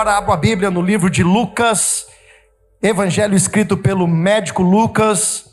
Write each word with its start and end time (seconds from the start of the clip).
agora 0.00 0.16
abram 0.16 0.32
a 0.32 0.36
Bíblia 0.38 0.70
no 0.70 0.80
livro 0.80 1.10
de 1.10 1.22
Lucas, 1.22 2.06
evangelho 2.80 3.36
escrito 3.36 3.76
pelo 3.76 4.06
médico 4.06 4.62
Lucas, 4.62 5.44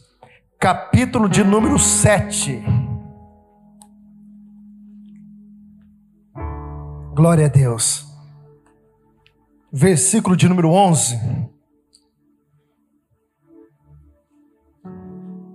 capítulo 0.57 1.27
de 1.27 1.43
número 1.43 1.77
7. 1.77 2.63
Glória 7.13 7.47
a 7.47 7.49
Deus. 7.49 8.05
Versículo 9.69 10.37
de 10.37 10.47
número 10.47 10.71
11. 10.71 11.19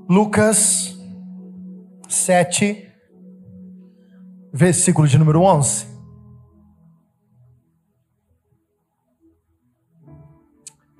Lucas 0.06 0.94
7, 2.10 2.92
versículo 4.52 5.08
de 5.08 5.16
número 5.16 5.40
11. 5.40 5.91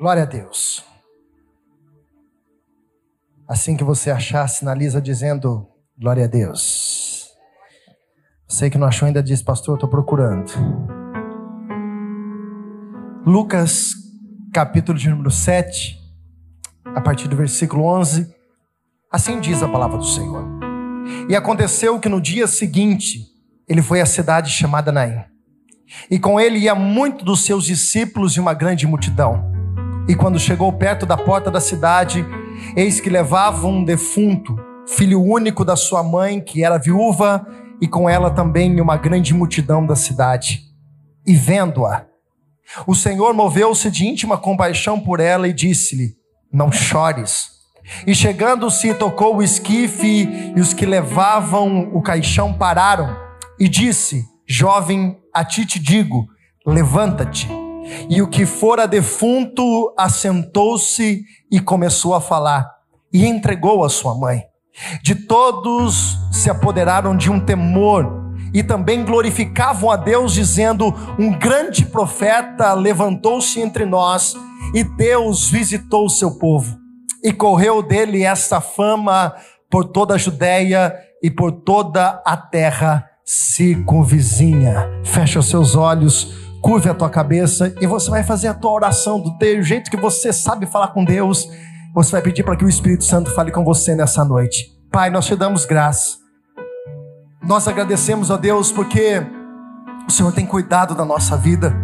Glória 0.02 0.24
a 0.24 0.26
Deus. 0.26 0.84
Assim 3.46 3.76
que 3.76 3.84
você 3.84 4.10
achar, 4.10 4.48
sinaliza 4.48 5.00
dizendo 5.00 5.68
glória 5.96 6.24
a 6.24 6.26
Deus. 6.26 7.28
Sei 8.48 8.68
que 8.68 8.76
não 8.76 8.88
achou 8.88 9.06
ainda, 9.06 9.22
diz, 9.22 9.40
pastor, 9.40 9.76
estou 9.76 9.88
procurando. 9.88 10.52
Lucas, 13.24 13.92
capítulo 14.52 14.98
de 14.98 15.08
número 15.08 15.30
7, 15.30 15.96
a 16.84 17.00
partir 17.00 17.28
do 17.28 17.36
versículo 17.36 17.84
11. 17.84 18.26
Assim 19.08 19.38
diz 19.38 19.62
a 19.62 19.68
palavra 19.68 19.98
do 19.98 20.04
Senhor. 20.04 20.44
E 21.28 21.36
aconteceu 21.36 22.00
que 22.00 22.08
no 22.08 22.20
dia 22.20 22.48
seguinte, 22.48 23.28
ele 23.68 23.80
foi 23.80 24.00
à 24.00 24.06
cidade 24.06 24.50
chamada 24.50 24.90
Naim. 24.90 25.22
E 26.10 26.18
com 26.18 26.40
ele 26.40 26.58
ia 26.58 26.74
muito 26.74 27.24
dos 27.24 27.44
seus 27.44 27.64
discípulos 27.64 28.32
e 28.32 28.40
uma 28.40 28.52
grande 28.52 28.84
multidão. 28.84 29.51
E 30.08 30.14
quando 30.14 30.38
chegou 30.38 30.72
perto 30.72 31.06
da 31.06 31.16
porta 31.16 31.50
da 31.50 31.60
cidade, 31.60 32.26
eis 32.76 33.00
que 33.00 33.08
levava 33.08 33.66
um 33.66 33.84
defunto, 33.84 34.56
filho 34.86 35.22
único 35.22 35.64
da 35.64 35.76
sua 35.76 36.02
mãe, 36.02 36.40
que 36.40 36.64
era 36.64 36.78
viúva, 36.78 37.46
e 37.80 37.86
com 37.86 38.08
ela 38.08 38.30
também 38.30 38.80
uma 38.80 38.96
grande 38.96 39.32
multidão 39.32 39.86
da 39.86 39.94
cidade. 39.94 40.62
E 41.26 41.34
vendo-a, 41.34 42.06
o 42.86 42.94
Senhor 42.94 43.32
moveu-se 43.32 43.90
de 43.90 44.06
íntima 44.06 44.36
compaixão 44.36 44.98
por 44.98 45.20
ela 45.20 45.46
e 45.46 45.52
disse-lhe: 45.52 46.16
Não 46.52 46.72
chores. 46.72 47.50
E 48.06 48.14
chegando-se, 48.14 48.94
tocou 48.94 49.36
o 49.36 49.42
esquife, 49.42 50.28
e 50.56 50.60
os 50.60 50.72
que 50.72 50.86
levavam 50.86 51.90
o 51.92 52.02
caixão 52.02 52.52
pararam, 52.52 53.16
e 53.58 53.68
disse: 53.68 54.24
Jovem, 54.46 55.16
a 55.32 55.44
ti 55.44 55.64
te 55.64 55.78
digo, 55.78 56.26
levanta-te. 56.66 57.61
E 58.08 58.20
o 58.22 58.28
que 58.28 58.46
fora 58.46 58.86
defunto 58.86 59.92
assentou-se 59.96 61.24
e 61.50 61.60
começou 61.60 62.14
a 62.14 62.20
falar, 62.20 62.68
e 63.12 63.26
entregou 63.26 63.84
a 63.84 63.88
sua 63.88 64.14
mãe. 64.14 64.42
De 65.02 65.14
todos 65.14 66.16
se 66.32 66.48
apoderaram 66.48 67.16
de 67.16 67.30
um 67.30 67.38
temor, 67.38 68.22
e 68.54 68.62
também 68.62 69.04
glorificavam 69.04 69.90
a 69.90 69.96
Deus, 69.96 70.32
dizendo: 70.32 70.94
Um 71.18 71.30
grande 71.38 71.86
profeta 71.86 72.74
levantou-se 72.74 73.60
entre 73.60 73.84
nós, 73.84 74.34
e 74.74 74.84
Deus 74.84 75.48
visitou 75.48 76.06
o 76.06 76.10
seu 76.10 76.38
povo. 76.38 76.78
E 77.22 77.32
correu 77.32 77.82
dele 77.82 78.24
esta 78.24 78.60
fama 78.60 79.34
por 79.70 79.84
toda 79.84 80.14
a 80.14 80.18
Judéia 80.18 80.94
e 81.22 81.30
por 81.30 81.52
toda 81.52 82.20
a 82.26 82.36
terra 82.36 83.08
circunvizinha. 83.24 84.88
Fecha 85.04 85.38
os 85.38 85.48
seus 85.48 85.76
olhos 85.76 86.41
curve 86.62 86.88
a 86.88 86.94
tua 86.94 87.10
cabeça 87.10 87.74
e 87.80 87.86
você 87.86 88.08
vai 88.08 88.22
fazer 88.22 88.46
a 88.46 88.54
tua 88.54 88.70
oração 88.70 89.20
do 89.20 89.36
teu 89.36 89.60
jeito 89.62 89.90
que 89.90 89.96
você 89.96 90.32
sabe 90.32 90.64
falar 90.64 90.88
com 90.88 91.04
Deus. 91.04 91.48
Você 91.92 92.12
vai 92.12 92.22
pedir 92.22 92.44
para 92.44 92.56
que 92.56 92.64
o 92.64 92.68
Espírito 92.68 93.04
Santo 93.04 93.30
fale 93.32 93.50
com 93.50 93.64
você 93.64 93.96
nessa 93.96 94.24
noite. 94.24 94.72
Pai, 94.90 95.10
nós 95.10 95.26
te 95.26 95.34
damos 95.34 95.66
graça. 95.66 96.18
Nós 97.42 97.66
agradecemos 97.66 98.30
a 98.30 98.36
Deus 98.36 98.70
porque 98.70 99.20
o 100.08 100.12
Senhor 100.12 100.32
tem 100.32 100.46
cuidado 100.46 100.94
da 100.94 101.04
nossa 101.04 101.36
vida. 101.36 101.74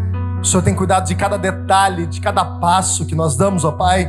O 0.41 0.44
Senhor 0.44 0.62
tem 0.62 0.75
cuidado 0.75 1.09
de 1.09 1.16
cada 1.16 1.37
detalhe, 1.37 2.06
de 2.06 2.21
cada 2.21 2.45
passo 2.45 3.05
que 3.05 3.16
nós 3.16 3.37
damos, 3.37 3.65
ó 3.65 3.72
Pai. 3.72 4.09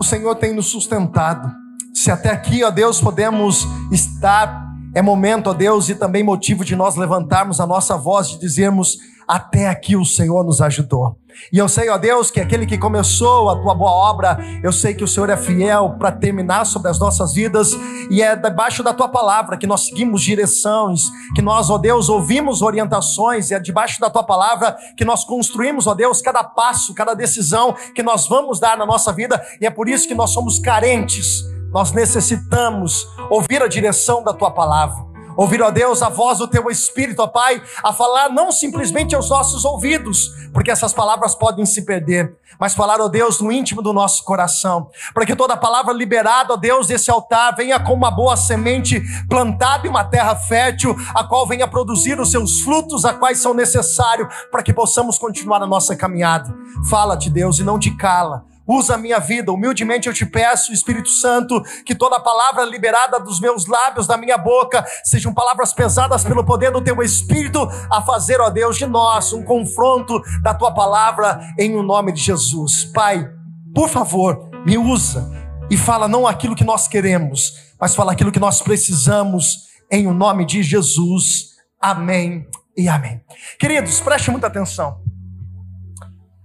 O 0.00 0.04
Senhor 0.04 0.34
tem 0.34 0.52
nos 0.52 0.66
sustentado. 0.66 1.48
Se 1.94 2.10
até 2.10 2.30
aqui, 2.30 2.64
ó 2.64 2.70
Deus, 2.70 3.00
podemos 3.00 3.66
estar, 3.92 4.66
é 4.94 5.00
momento, 5.00 5.50
ó 5.50 5.54
Deus, 5.54 5.88
e 5.88 5.94
também 5.94 6.24
motivo 6.24 6.64
de 6.64 6.74
nós 6.74 6.96
levantarmos 6.96 7.60
a 7.60 7.66
nossa 7.66 7.96
voz, 7.96 8.28
de 8.28 8.40
dizermos: 8.40 8.98
até 9.28 9.68
aqui 9.68 9.94
o 9.94 10.04
Senhor 10.04 10.42
nos 10.42 10.62
ajudou. 10.62 11.18
E 11.52 11.58
eu 11.58 11.68
sei, 11.68 11.88
ó 11.88 11.98
Deus, 11.98 12.30
que 12.30 12.40
aquele 12.40 12.66
que 12.66 12.76
começou 12.78 13.48
a 13.50 13.56
tua 13.56 13.74
boa 13.74 13.90
obra, 13.90 14.38
eu 14.62 14.72
sei 14.72 14.94
que 14.94 15.04
o 15.04 15.08
Senhor 15.08 15.30
é 15.30 15.36
fiel 15.36 15.96
para 15.98 16.10
terminar 16.10 16.64
sobre 16.64 16.90
as 16.90 16.98
nossas 16.98 17.32
vidas, 17.32 17.76
e 18.10 18.22
é 18.22 18.34
debaixo 18.34 18.82
da 18.82 18.92
tua 18.92 19.08
palavra 19.08 19.56
que 19.56 19.66
nós 19.66 19.86
seguimos 19.86 20.22
direções, 20.22 21.02
que 21.34 21.42
nós, 21.42 21.70
ó 21.70 21.78
Deus, 21.78 22.08
ouvimos 22.08 22.62
orientações, 22.62 23.50
e 23.50 23.54
é 23.54 23.60
debaixo 23.60 24.00
da 24.00 24.10
tua 24.10 24.24
palavra 24.24 24.76
que 24.96 25.04
nós 25.04 25.24
construímos, 25.24 25.86
ó 25.86 25.94
Deus, 25.94 26.20
cada 26.20 26.42
passo, 26.42 26.94
cada 26.94 27.14
decisão 27.14 27.74
que 27.94 28.02
nós 28.02 28.26
vamos 28.26 28.58
dar 28.58 28.76
na 28.76 28.86
nossa 28.86 29.12
vida, 29.12 29.40
e 29.60 29.66
é 29.66 29.70
por 29.70 29.88
isso 29.88 30.08
que 30.08 30.14
nós 30.14 30.30
somos 30.30 30.58
carentes, 30.58 31.44
nós 31.70 31.92
necessitamos 31.92 33.06
ouvir 33.30 33.62
a 33.62 33.68
direção 33.68 34.24
da 34.24 34.32
tua 34.32 34.50
palavra. 34.50 35.07
Ouvir, 35.38 35.62
ó 35.62 35.70
Deus, 35.70 36.02
a 36.02 36.08
voz 36.08 36.38
do 36.38 36.48
teu 36.48 36.68
Espírito, 36.68 37.22
ó 37.22 37.28
Pai, 37.28 37.62
a 37.84 37.92
falar 37.92 38.28
não 38.28 38.50
simplesmente 38.50 39.14
aos 39.14 39.30
nossos 39.30 39.64
ouvidos, 39.64 40.32
porque 40.52 40.68
essas 40.68 40.92
palavras 40.92 41.32
podem 41.32 41.64
se 41.64 41.82
perder, 41.82 42.36
mas 42.58 42.74
falar, 42.74 43.00
ó 43.00 43.06
Deus, 43.06 43.40
no 43.40 43.52
íntimo 43.52 43.80
do 43.80 43.92
nosso 43.92 44.24
coração, 44.24 44.90
para 45.14 45.24
que 45.24 45.36
toda 45.36 45.56
palavra 45.56 45.92
liberada, 45.92 46.54
ó 46.54 46.56
Deus, 46.56 46.88
desse 46.88 47.08
altar 47.08 47.54
venha 47.54 47.78
como 47.78 47.98
uma 47.98 48.10
boa 48.10 48.36
semente 48.36 49.00
plantada 49.28 49.86
em 49.86 49.90
uma 49.90 50.02
terra 50.02 50.34
fértil, 50.34 50.96
a 51.14 51.22
qual 51.22 51.46
venha 51.46 51.68
produzir 51.68 52.18
os 52.18 52.32
seus 52.32 52.62
frutos, 52.62 53.04
a 53.04 53.14
quais 53.14 53.38
são 53.38 53.54
necessários 53.54 54.26
para 54.50 54.64
que 54.64 54.72
possamos 54.72 55.20
continuar 55.20 55.62
a 55.62 55.68
nossa 55.68 55.94
caminhada. 55.94 56.52
Fala-te, 56.90 57.30
Deus, 57.30 57.60
e 57.60 57.62
não 57.62 57.78
te 57.78 57.96
cala 57.96 58.47
Usa 58.68 58.96
a 58.96 58.98
minha 58.98 59.18
vida, 59.18 59.50
humildemente 59.50 60.08
eu 60.08 60.12
te 60.12 60.26
peço, 60.26 60.74
Espírito 60.74 61.08
Santo, 61.08 61.62
que 61.86 61.94
toda 61.94 62.20
palavra 62.20 62.64
liberada 62.64 63.18
dos 63.18 63.40
meus 63.40 63.66
lábios, 63.66 64.06
da 64.06 64.18
minha 64.18 64.36
boca, 64.36 64.84
sejam 65.02 65.32
palavras 65.32 65.72
pesadas 65.72 66.22
pelo 66.22 66.44
poder 66.44 66.70
do 66.70 66.82
teu 66.82 67.02
Espírito, 67.02 67.66
a 67.90 68.02
fazer, 68.02 68.40
ó 68.42 68.50
Deus, 68.50 68.76
de 68.76 68.86
nós 68.86 69.32
um 69.32 69.42
confronto 69.42 70.20
da 70.42 70.52
tua 70.52 70.74
palavra 70.74 71.40
em 71.58 71.74
o 71.76 71.82
nome 71.82 72.12
de 72.12 72.20
Jesus. 72.20 72.84
Pai, 72.92 73.26
por 73.74 73.88
favor, 73.88 74.50
me 74.66 74.76
usa 74.76 75.30
e 75.70 75.76
fala 75.78 76.06
não 76.06 76.26
aquilo 76.26 76.54
que 76.54 76.64
nós 76.64 76.86
queremos, 76.86 77.74
mas 77.80 77.94
fala 77.94 78.12
aquilo 78.12 78.32
que 78.32 78.40
nós 78.40 78.60
precisamos 78.60 79.68
em 79.90 80.06
o 80.06 80.12
nome 80.12 80.44
de 80.44 80.62
Jesus. 80.62 81.56
Amém 81.80 82.46
e 82.76 82.86
amém. 82.86 83.22
Queridos, 83.58 83.98
preste 84.00 84.30
muita 84.30 84.46
atenção. 84.46 85.07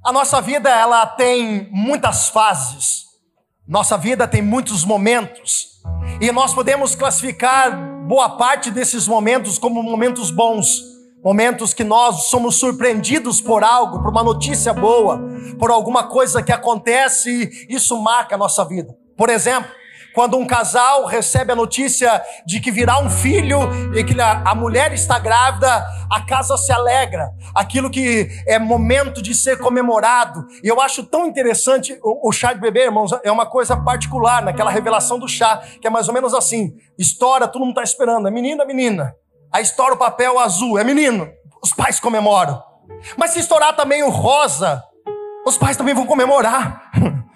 A 0.06 0.12
nossa 0.12 0.42
vida 0.42 0.70
ela 0.70 1.06
tem 1.06 1.70
muitas 1.72 2.28
fases. 2.28 3.06
Nossa 3.66 3.98
vida 3.98 4.28
tem 4.28 4.42
muitos 4.42 4.84
momentos. 4.84 5.82
E 6.20 6.30
nós 6.30 6.54
podemos 6.54 6.94
classificar 6.94 7.72
boa 8.06 8.32
parte 8.32 8.70
desses 8.70 9.08
momentos 9.08 9.58
como 9.58 9.82
momentos 9.82 10.30
bons, 10.30 10.82
momentos 11.24 11.74
que 11.74 11.86
nós 11.86 12.26
somos 12.26 12.58
surpreendidos 12.58 13.40
por 13.40 13.64
algo, 13.64 14.04
por 14.04 14.12
uma 14.12 14.24
notícia 14.24 14.74
boa, 14.74 15.22
por 15.58 15.72
alguma 15.72 16.04
coisa 16.04 16.44
que 16.44 16.52
acontece 16.52 17.66
e 17.70 17.74
isso 17.74 17.98
marca 18.02 18.36
a 18.36 18.38
nossa 18.38 18.66
vida. 18.66 18.94
Por 19.16 19.30
exemplo, 19.30 19.72
quando 20.14 20.38
um 20.38 20.46
casal 20.46 21.06
recebe 21.06 21.52
a 21.52 21.56
notícia 21.56 22.24
de 22.46 22.60
que 22.60 22.72
virá 22.72 23.00
um 23.00 23.10
filho 23.10 23.60
e 23.96 24.04
que 24.04 24.16
a 24.20 24.56
mulher 24.56 24.94
está 24.94 25.18
grávida, 25.18 25.86
a 26.10 26.22
casa 26.22 26.56
se 26.58 26.72
alegra. 26.72 27.32
Aquilo 27.56 27.90
que 27.90 28.30
é 28.48 28.60
momento 28.60 29.22
de 29.22 29.34
ser 29.34 29.58
comemorado. 29.58 30.46
E 30.64 30.68
eu 30.68 30.80
acho 30.80 31.04
tão 31.04 31.26
interessante 31.26 31.98
o, 32.04 32.30
o 32.30 32.32
chá 32.32 32.54
de 32.54 32.60
bebê, 32.60 32.84
irmãos, 32.84 33.12
é 33.24 33.32
uma 33.32 33.46
coisa 33.46 33.76
particular 33.76 34.42
naquela 34.44 34.70
revelação 34.70 35.18
do 35.18 35.28
chá, 35.28 35.62
que 35.82 35.88
é 35.88 35.90
mais 35.90 36.08
ou 36.08 36.14
menos 36.14 36.34
assim: 36.34 36.76
estoura, 36.98 37.48
todo 37.48 37.62
mundo 37.62 37.72
está 37.72 37.84
esperando, 37.84 38.28
é 38.28 38.32
menina, 38.32 38.64
é 38.64 38.66
menina. 38.66 39.16
Aí 39.52 39.64
estoura 39.64 39.94
o 39.94 39.98
papel 39.98 40.40
azul, 40.40 40.78
é 40.78 40.84
menino. 40.84 41.30
Os 41.62 41.74
pais 41.74 42.00
comemoram. 42.00 42.62
Mas 43.18 43.32
se 43.32 43.40
estourar 43.40 43.76
também 43.76 44.04
o 44.04 44.10
rosa, 44.10 44.84
os 45.46 45.58
pais 45.58 45.78
também 45.78 45.94
vão 45.94 46.06
comemorar. 46.06 46.92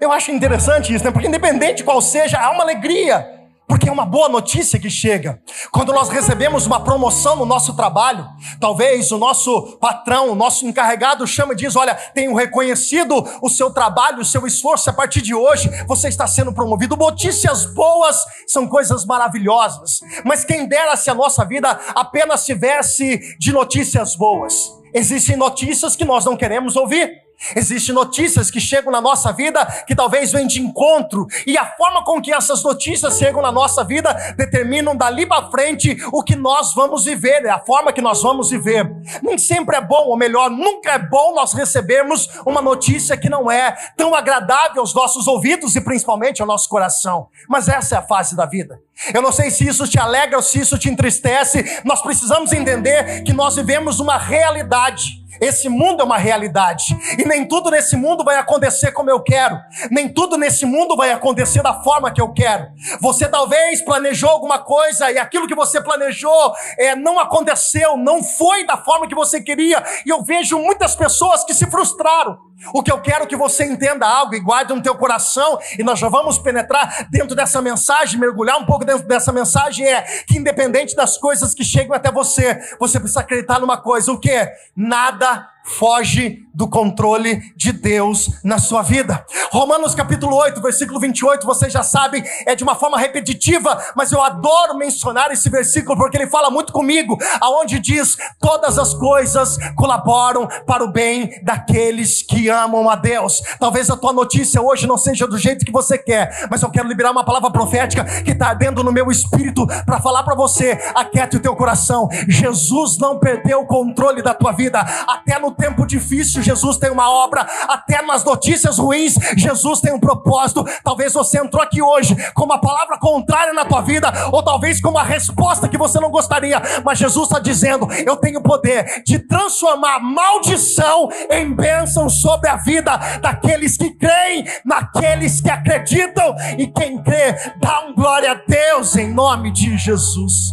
Eu 0.00 0.10
acho 0.10 0.30
interessante 0.30 0.94
isso, 0.94 1.04
né? 1.04 1.10
Porque 1.10 1.28
independente 1.28 1.84
qual 1.84 2.00
seja, 2.00 2.38
há 2.38 2.50
uma 2.50 2.62
alegria. 2.62 3.38
Porque 3.70 3.88
é 3.88 3.92
uma 3.92 4.04
boa 4.04 4.28
notícia 4.28 4.80
que 4.80 4.90
chega. 4.90 5.40
Quando 5.70 5.92
nós 5.92 6.08
recebemos 6.08 6.66
uma 6.66 6.82
promoção 6.82 7.36
no 7.36 7.44
nosso 7.44 7.76
trabalho, 7.76 8.26
talvez 8.58 9.12
o 9.12 9.18
nosso 9.18 9.78
patrão, 9.78 10.30
o 10.30 10.34
nosso 10.34 10.66
encarregado 10.66 11.24
chama 11.24 11.52
e 11.52 11.56
diz: 11.56 11.76
Olha, 11.76 11.94
tenho 12.12 12.34
reconhecido 12.34 13.14
o 13.40 13.48
seu 13.48 13.70
trabalho, 13.70 14.22
o 14.22 14.24
seu 14.24 14.44
esforço, 14.44 14.90
a 14.90 14.92
partir 14.92 15.22
de 15.22 15.36
hoje 15.36 15.70
você 15.86 16.08
está 16.08 16.26
sendo 16.26 16.52
promovido. 16.52 16.96
Notícias 16.96 17.64
boas 17.64 18.16
são 18.48 18.66
coisas 18.66 19.04
maravilhosas. 19.04 20.00
Mas 20.24 20.44
quem 20.44 20.66
dera 20.66 20.96
se 20.96 21.08
a 21.08 21.14
nossa 21.14 21.44
vida 21.44 21.78
apenas 21.94 22.44
tivesse 22.44 23.36
de 23.38 23.52
notícias 23.52 24.16
boas. 24.16 24.52
Existem 24.92 25.36
notícias 25.36 25.94
que 25.94 26.04
nós 26.04 26.24
não 26.24 26.36
queremos 26.36 26.74
ouvir. 26.74 27.29
Existem 27.56 27.94
notícias 27.94 28.50
que 28.50 28.60
chegam 28.60 28.92
na 28.92 29.00
nossa 29.00 29.32
vida 29.32 29.64
que 29.86 29.94
talvez 29.94 30.32
vêm 30.32 30.46
de 30.46 30.60
encontro, 30.60 31.26
e 31.46 31.56
a 31.56 31.66
forma 31.76 32.04
com 32.04 32.20
que 32.20 32.32
essas 32.32 32.62
notícias 32.62 33.18
chegam 33.18 33.42
na 33.42 33.50
nossa 33.50 33.82
vida 33.82 34.12
determinam 34.36 34.96
dali 34.96 35.26
para 35.26 35.50
frente 35.50 35.96
o 36.12 36.22
que 36.22 36.36
nós 36.36 36.74
vamos 36.74 37.04
viver, 37.04 37.44
é 37.44 37.50
a 37.50 37.60
forma 37.60 37.92
que 37.92 38.00
nós 38.00 38.22
vamos 38.22 38.50
viver. 38.50 38.90
Nem 39.22 39.38
sempre 39.38 39.76
é 39.76 39.80
bom, 39.80 40.06
ou 40.06 40.16
melhor, 40.16 40.50
nunca 40.50 40.92
é 40.92 40.98
bom 40.98 41.34
nós 41.34 41.52
recebermos 41.52 42.28
uma 42.46 42.60
notícia 42.60 43.16
que 43.16 43.28
não 43.28 43.50
é 43.50 43.72
tão 43.96 44.14
agradável 44.14 44.80
aos 44.80 44.94
nossos 44.94 45.26
ouvidos 45.26 45.74
e 45.76 45.80
principalmente 45.80 46.40
ao 46.40 46.48
nosso 46.48 46.68
coração. 46.68 47.28
Mas 47.48 47.68
essa 47.68 47.96
é 47.96 47.98
a 47.98 48.02
fase 48.02 48.36
da 48.36 48.46
vida. 48.46 48.80
Eu 49.14 49.22
não 49.22 49.32
sei 49.32 49.50
se 49.50 49.66
isso 49.66 49.88
te 49.88 49.98
alegra 49.98 50.36
ou 50.36 50.42
se 50.42 50.60
isso 50.60 50.78
te 50.78 50.88
entristece, 50.88 51.80
nós 51.84 52.02
precisamos 52.02 52.52
entender 52.52 53.22
que 53.22 53.32
nós 53.32 53.56
vivemos 53.56 54.00
uma 54.00 54.18
realidade. 54.18 55.20
Esse 55.40 55.70
mundo 55.70 56.02
é 56.02 56.04
uma 56.04 56.18
realidade. 56.18 56.84
E 57.18 57.24
nem 57.24 57.48
tudo 57.48 57.70
nesse 57.70 57.96
mundo 57.96 58.22
vai 58.22 58.36
acontecer 58.36 58.92
como 58.92 59.10
eu 59.10 59.22
quero. 59.22 59.58
Nem 59.90 60.06
tudo 60.06 60.36
nesse 60.36 60.66
mundo 60.66 60.94
vai 60.94 61.12
acontecer 61.12 61.62
da 61.62 61.82
forma 61.82 62.12
que 62.12 62.20
eu 62.20 62.30
quero. 62.32 62.66
Você 63.00 63.26
talvez 63.26 63.82
planejou 63.82 64.28
alguma 64.28 64.58
coisa 64.58 65.10
e 65.10 65.18
aquilo 65.18 65.48
que 65.48 65.54
você 65.54 65.80
planejou 65.80 66.52
é, 66.76 66.94
não 66.94 67.18
aconteceu, 67.18 67.96
não 67.96 68.22
foi 68.22 68.66
da 68.66 68.76
forma 68.76 69.08
que 69.08 69.14
você 69.14 69.40
queria. 69.40 69.82
E 70.04 70.10
eu 70.10 70.22
vejo 70.22 70.58
muitas 70.58 70.94
pessoas 70.94 71.42
que 71.42 71.54
se 71.54 71.66
frustraram. 71.70 72.49
O 72.72 72.82
que 72.82 72.92
eu 72.92 73.00
quero 73.00 73.26
que 73.26 73.36
você 73.36 73.64
entenda 73.64 74.06
algo 74.06 74.34
e 74.34 74.40
guarde 74.40 74.74
no 74.74 74.82
teu 74.82 74.94
coração, 74.94 75.58
e 75.78 75.82
nós 75.82 75.98
já 75.98 76.08
vamos 76.08 76.38
penetrar 76.38 77.08
dentro 77.10 77.34
dessa 77.34 77.62
mensagem, 77.62 78.20
mergulhar 78.20 78.58
um 78.58 78.66
pouco 78.66 78.84
dentro 78.84 79.06
dessa 79.06 79.32
mensagem, 79.32 79.86
é 79.86 80.02
que 80.26 80.38
independente 80.38 80.94
das 80.94 81.16
coisas 81.16 81.54
que 81.54 81.64
chegam 81.64 81.94
até 81.94 82.10
você, 82.10 82.58
você 82.78 82.98
precisa 82.98 83.20
acreditar 83.20 83.58
numa 83.60 83.76
coisa, 83.76 84.12
o 84.12 84.18
que? 84.18 84.48
Nada 84.76 85.48
foge 85.64 86.46
do 86.52 86.68
controle 86.68 87.40
de 87.56 87.72
Deus 87.72 88.30
na 88.42 88.58
sua 88.58 88.82
vida. 88.82 89.24
Romanos 89.52 89.94
capítulo 89.94 90.36
8, 90.36 90.60
versículo 90.60 91.00
28, 91.00 91.46
vocês 91.46 91.72
já 91.72 91.82
sabem, 91.82 92.22
é 92.46 92.54
de 92.54 92.62
uma 92.62 92.74
forma 92.74 92.98
repetitiva, 92.98 93.82
mas 93.96 94.12
eu 94.12 94.22
adoro 94.22 94.76
mencionar 94.76 95.30
esse 95.30 95.48
versículo 95.48 95.96
porque 95.96 96.16
ele 96.16 96.26
fala 96.26 96.50
muito 96.50 96.72
comigo, 96.72 97.16
aonde 97.40 97.78
diz: 97.78 98.16
todas 98.38 98.78
as 98.78 98.94
coisas 98.94 99.56
colaboram 99.76 100.48
para 100.66 100.84
o 100.84 100.92
bem 100.92 101.40
daqueles 101.42 102.22
que 102.22 102.48
amam 102.48 102.88
a 102.90 102.96
Deus. 102.96 103.40
Talvez 103.58 103.88
a 103.90 103.96
tua 103.96 104.12
notícia 104.12 104.60
hoje 104.60 104.86
não 104.86 104.98
seja 104.98 105.26
do 105.26 105.38
jeito 105.38 105.64
que 105.64 105.72
você 105.72 105.96
quer, 105.96 106.46
mas 106.50 106.62
eu 106.62 106.70
quero 106.70 106.88
liberar 106.88 107.10
uma 107.10 107.24
palavra 107.24 107.50
profética 107.50 108.04
que 108.22 108.32
está 108.32 108.48
ardendo 108.48 108.82
no 108.82 108.92
meu 108.92 109.10
espírito 109.10 109.66
para 109.84 110.00
falar 110.00 110.22
para 110.22 110.34
você: 110.34 110.78
aquiete 110.94 111.36
o 111.36 111.40
teu 111.40 111.54
coração. 111.54 112.08
Jesus 112.28 112.98
não 112.98 113.18
perdeu 113.18 113.60
o 113.60 113.66
controle 113.66 114.22
da 114.22 114.34
tua 114.34 114.52
vida, 114.52 114.80
até 114.80 115.38
no 115.38 115.49
tempo 115.54 115.86
difícil, 115.86 116.42
Jesus 116.42 116.76
tem 116.76 116.90
uma 116.90 117.10
obra, 117.10 117.46
até 117.68 118.02
nas 118.02 118.24
notícias 118.24 118.78
ruins, 118.78 119.14
Jesus 119.36 119.80
tem 119.80 119.92
um 119.92 120.00
propósito. 120.00 120.64
Talvez 120.84 121.12
você 121.12 121.38
entrou 121.38 121.62
aqui 121.62 121.82
hoje 121.82 122.16
com 122.34 122.44
uma 122.44 122.60
palavra 122.60 122.98
contrária 122.98 123.52
na 123.52 123.64
tua 123.64 123.80
vida, 123.80 124.12
ou 124.32 124.42
talvez 124.42 124.80
com 124.80 124.90
uma 124.90 125.02
resposta 125.02 125.68
que 125.68 125.78
você 125.78 125.98
não 126.00 126.10
gostaria, 126.10 126.60
mas 126.84 126.98
Jesus 126.98 127.28
está 127.28 127.38
dizendo: 127.38 127.88
Eu 128.06 128.16
tenho 128.16 128.42
poder 128.42 129.02
de 129.04 129.18
transformar 129.18 130.00
maldição 130.00 131.08
em 131.30 131.52
bênção 131.52 132.08
sobre 132.08 132.48
a 132.48 132.56
vida 132.56 132.96
daqueles 133.20 133.76
que 133.76 133.90
creem, 133.90 134.44
naqueles 134.64 135.40
que 135.40 135.50
acreditam, 135.50 136.34
e 136.58 136.66
quem 136.66 137.02
crê, 137.02 137.32
dá 137.58 137.86
um 137.86 137.94
glória 137.94 138.32
a 138.32 138.34
Deus 138.34 138.96
em 138.96 139.12
nome 139.12 139.50
de 139.52 139.76
Jesus. 139.76 140.50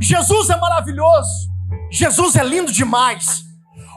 Jesus 0.00 0.50
é 0.50 0.56
maravilhoso, 0.56 1.50
Jesus 1.90 2.36
é 2.36 2.44
lindo 2.44 2.72
demais. 2.72 3.44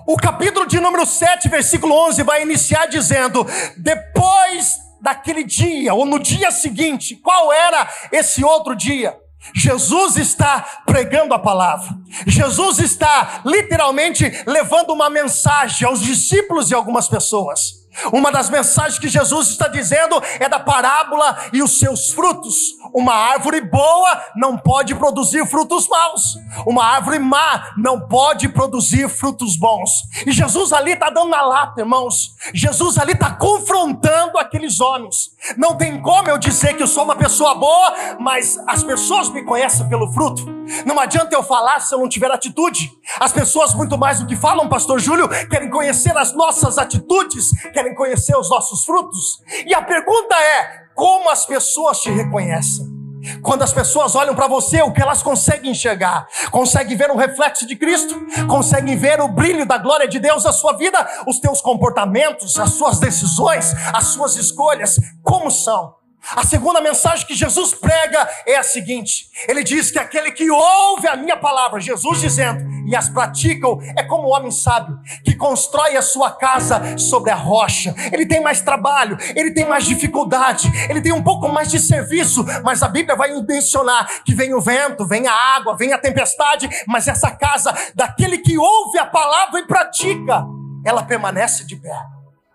O 0.07 0.15
capítulo 0.15 0.65
de 0.65 0.79
número 0.79 1.05
7, 1.05 1.49
versículo 1.49 1.93
11, 2.07 2.23
vai 2.23 2.41
iniciar 2.41 2.85
dizendo: 2.85 3.45
Depois 3.75 4.77
daquele 5.01 5.43
dia, 5.43 5.93
ou 5.93 6.05
no 6.05 6.17
dia 6.17 6.49
seguinte, 6.49 7.17
qual 7.17 7.51
era 7.51 7.85
esse 8.09 8.41
outro 8.41 8.73
dia? 8.73 9.13
Jesus 9.53 10.15
está 10.15 10.81
pregando 10.85 11.33
a 11.33 11.39
palavra. 11.39 11.89
Jesus 12.25 12.79
está 12.79 13.41
literalmente 13.45 14.31
levando 14.47 14.91
uma 14.91 15.09
mensagem 15.09 15.85
aos 15.85 16.01
discípulos 16.01 16.71
e 16.71 16.73
algumas 16.73 17.09
pessoas. 17.09 17.85
Uma 18.11 18.31
das 18.31 18.49
mensagens 18.49 18.99
que 18.99 19.07
Jesus 19.07 19.49
está 19.49 19.67
dizendo 19.67 20.21
é 20.39 20.47
da 20.47 20.59
parábola 20.59 21.37
e 21.51 21.61
os 21.61 21.79
seus 21.79 22.11
frutos. 22.11 22.55
Uma 22.93 23.13
árvore 23.13 23.61
boa 23.61 24.23
não 24.35 24.57
pode 24.57 24.95
produzir 24.95 25.45
frutos 25.47 25.87
maus. 25.87 26.37
Uma 26.65 26.85
árvore 26.85 27.19
má 27.19 27.71
não 27.77 28.07
pode 28.07 28.49
produzir 28.49 29.09
frutos 29.09 29.57
bons. 29.57 29.89
E 30.25 30.31
Jesus 30.31 30.71
ali 30.73 30.91
está 30.91 31.09
dando 31.09 31.29
na 31.29 31.41
lata, 31.41 31.81
irmãos. 31.81 32.35
Jesus 32.53 32.97
ali 32.97 33.13
está 33.13 33.31
confrontando 33.31 34.37
aqueles 34.37 34.79
homens. 34.79 35.31
Não 35.57 35.75
tem 35.75 36.01
como 36.01 36.29
eu 36.29 36.37
dizer 36.37 36.75
que 36.75 36.83
eu 36.83 36.87
sou 36.87 37.03
uma 37.03 37.15
pessoa 37.15 37.55
boa, 37.55 37.93
mas 38.19 38.57
as 38.67 38.83
pessoas 38.83 39.29
me 39.29 39.43
conhecem 39.43 39.87
pelo 39.87 40.11
fruto. 40.13 40.56
Não 40.85 40.99
adianta 40.99 41.35
eu 41.35 41.43
falar 41.43 41.79
se 41.79 41.93
eu 41.93 41.99
não 41.99 42.09
tiver 42.09 42.31
atitude. 42.31 42.91
As 43.19 43.31
pessoas, 43.31 43.73
muito 43.73 43.97
mais 43.97 44.19
do 44.19 44.25
que 44.25 44.35
falam, 44.35 44.69
Pastor 44.69 44.99
Júlio, 44.99 45.27
querem 45.47 45.69
conhecer 45.69 46.15
as 46.17 46.33
nossas 46.33 46.77
atitudes, 46.77 47.49
querem 47.73 47.95
conhecer 47.95 48.35
os 48.37 48.49
nossos 48.49 48.83
frutos. 48.85 49.41
E 49.65 49.73
a 49.73 49.81
pergunta 49.81 50.35
é: 50.35 50.87
como 50.95 51.29
as 51.29 51.45
pessoas 51.45 51.99
te 51.99 52.09
reconhecem? 52.09 52.97
Quando 53.41 53.63
as 53.63 53.73
pessoas 53.73 54.15
olham 54.15 54.35
para 54.35 54.47
você, 54.47 54.81
o 54.81 54.91
que 54.91 55.01
elas 55.01 55.21
conseguem 55.21 55.71
enxergar? 55.71 56.27
Conseguem 56.51 56.95
ver 56.95 57.11
um 57.11 57.15
reflexo 57.15 57.65
de 57.65 57.75
Cristo? 57.75 58.15
Conseguem 58.47 58.95
ver 58.95 59.19
o 59.19 59.27
brilho 59.27 59.65
da 59.65 59.77
glória 59.77 60.07
de 60.07 60.19
Deus 60.19 60.43
na 60.43 60.53
sua 60.53 60.73
vida? 60.73 61.05
Os 61.27 61.39
teus 61.39 61.61
comportamentos, 61.61 62.57
as 62.57 62.71
suas 62.71 62.99
decisões, 62.99 63.73
as 63.93 64.07
suas 64.07 64.35
escolhas, 64.35 64.97
como 65.23 65.49
são? 65.51 65.96
A 66.35 66.43
segunda 66.43 66.81
mensagem 66.81 67.25
que 67.25 67.35
Jesus 67.35 67.73
prega 67.73 68.27
é 68.45 68.57
a 68.57 68.63
seguinte: 68.63 69.29
Ele 69.47 69.63
diz 69.63 69.91
que 69.91 69.99
aquele 69.99 70.31
que 70.31 70.49
ouve 70.49 71.07
a 71.07 71.15
minha 71.15 71.37
palavra, 71.37 71.79
Jesus 71.79 72.19
dizendo, 72.19 72.67
e 72.85 72.95
as 72.95 73.09
praticam, 73.09 73.79
é 73.95 74.03
como 74.03 74.27
o 74.27 74.31
homem 74.31 74.51
sábio 74.51 74.99
que 75.23 75.35
constrói 75.35 75.95
a 75.95 76.01
sua 76.01 76.31
casa 76.31 76.97
sobre 76.97 77.31
a 77.31 77.35
rocha. 77.35 77.93
Ele 78.11 78.25
tem 78.25 78.41
mais 78.41 78.61
trabalho, 78.61 79.17
ele 79.35 79.51
tem 79.51 79.65
mais 79.65 79.85
dificuldade, 79.85 80.71
ele 80.89 81.01
tem 81.01 81.11
um 81.11 81.23
pouco 81.23 81.47
mais 81.49 81.69
de 81.69 81.79
serviço, 81.79 82.45
mas 82.63 82.83
a 82.83 82.87
Bíblia 82.87 83.15
vai 83.15 83.31
mencionar 83.41 84.07
que 84.23 84.33
vem 84.33 84.53
o 84.53 84.61
vento, 84.61 85.05
vem 85.05 85.27
a 85.27 85.33
água, 85.33 85.75
vem 85.75 85.93
a 85.93 85.97
tempestade, 85.97 86.69
mas 86.87 87.07
essa 87.07 87.31
casa 87.31 87.73
daquele 87.95 88.37
que 88.37 88.57
ouve 88.57 88.97
a 88.97 89.05
palavra 89.05 89.59
e 89.59 89.67
pratica, 89.67 90.45
ela 90.85 91.03
permanece 91.03 91.65
de 91.65 91.75
pé. 91.75 91.95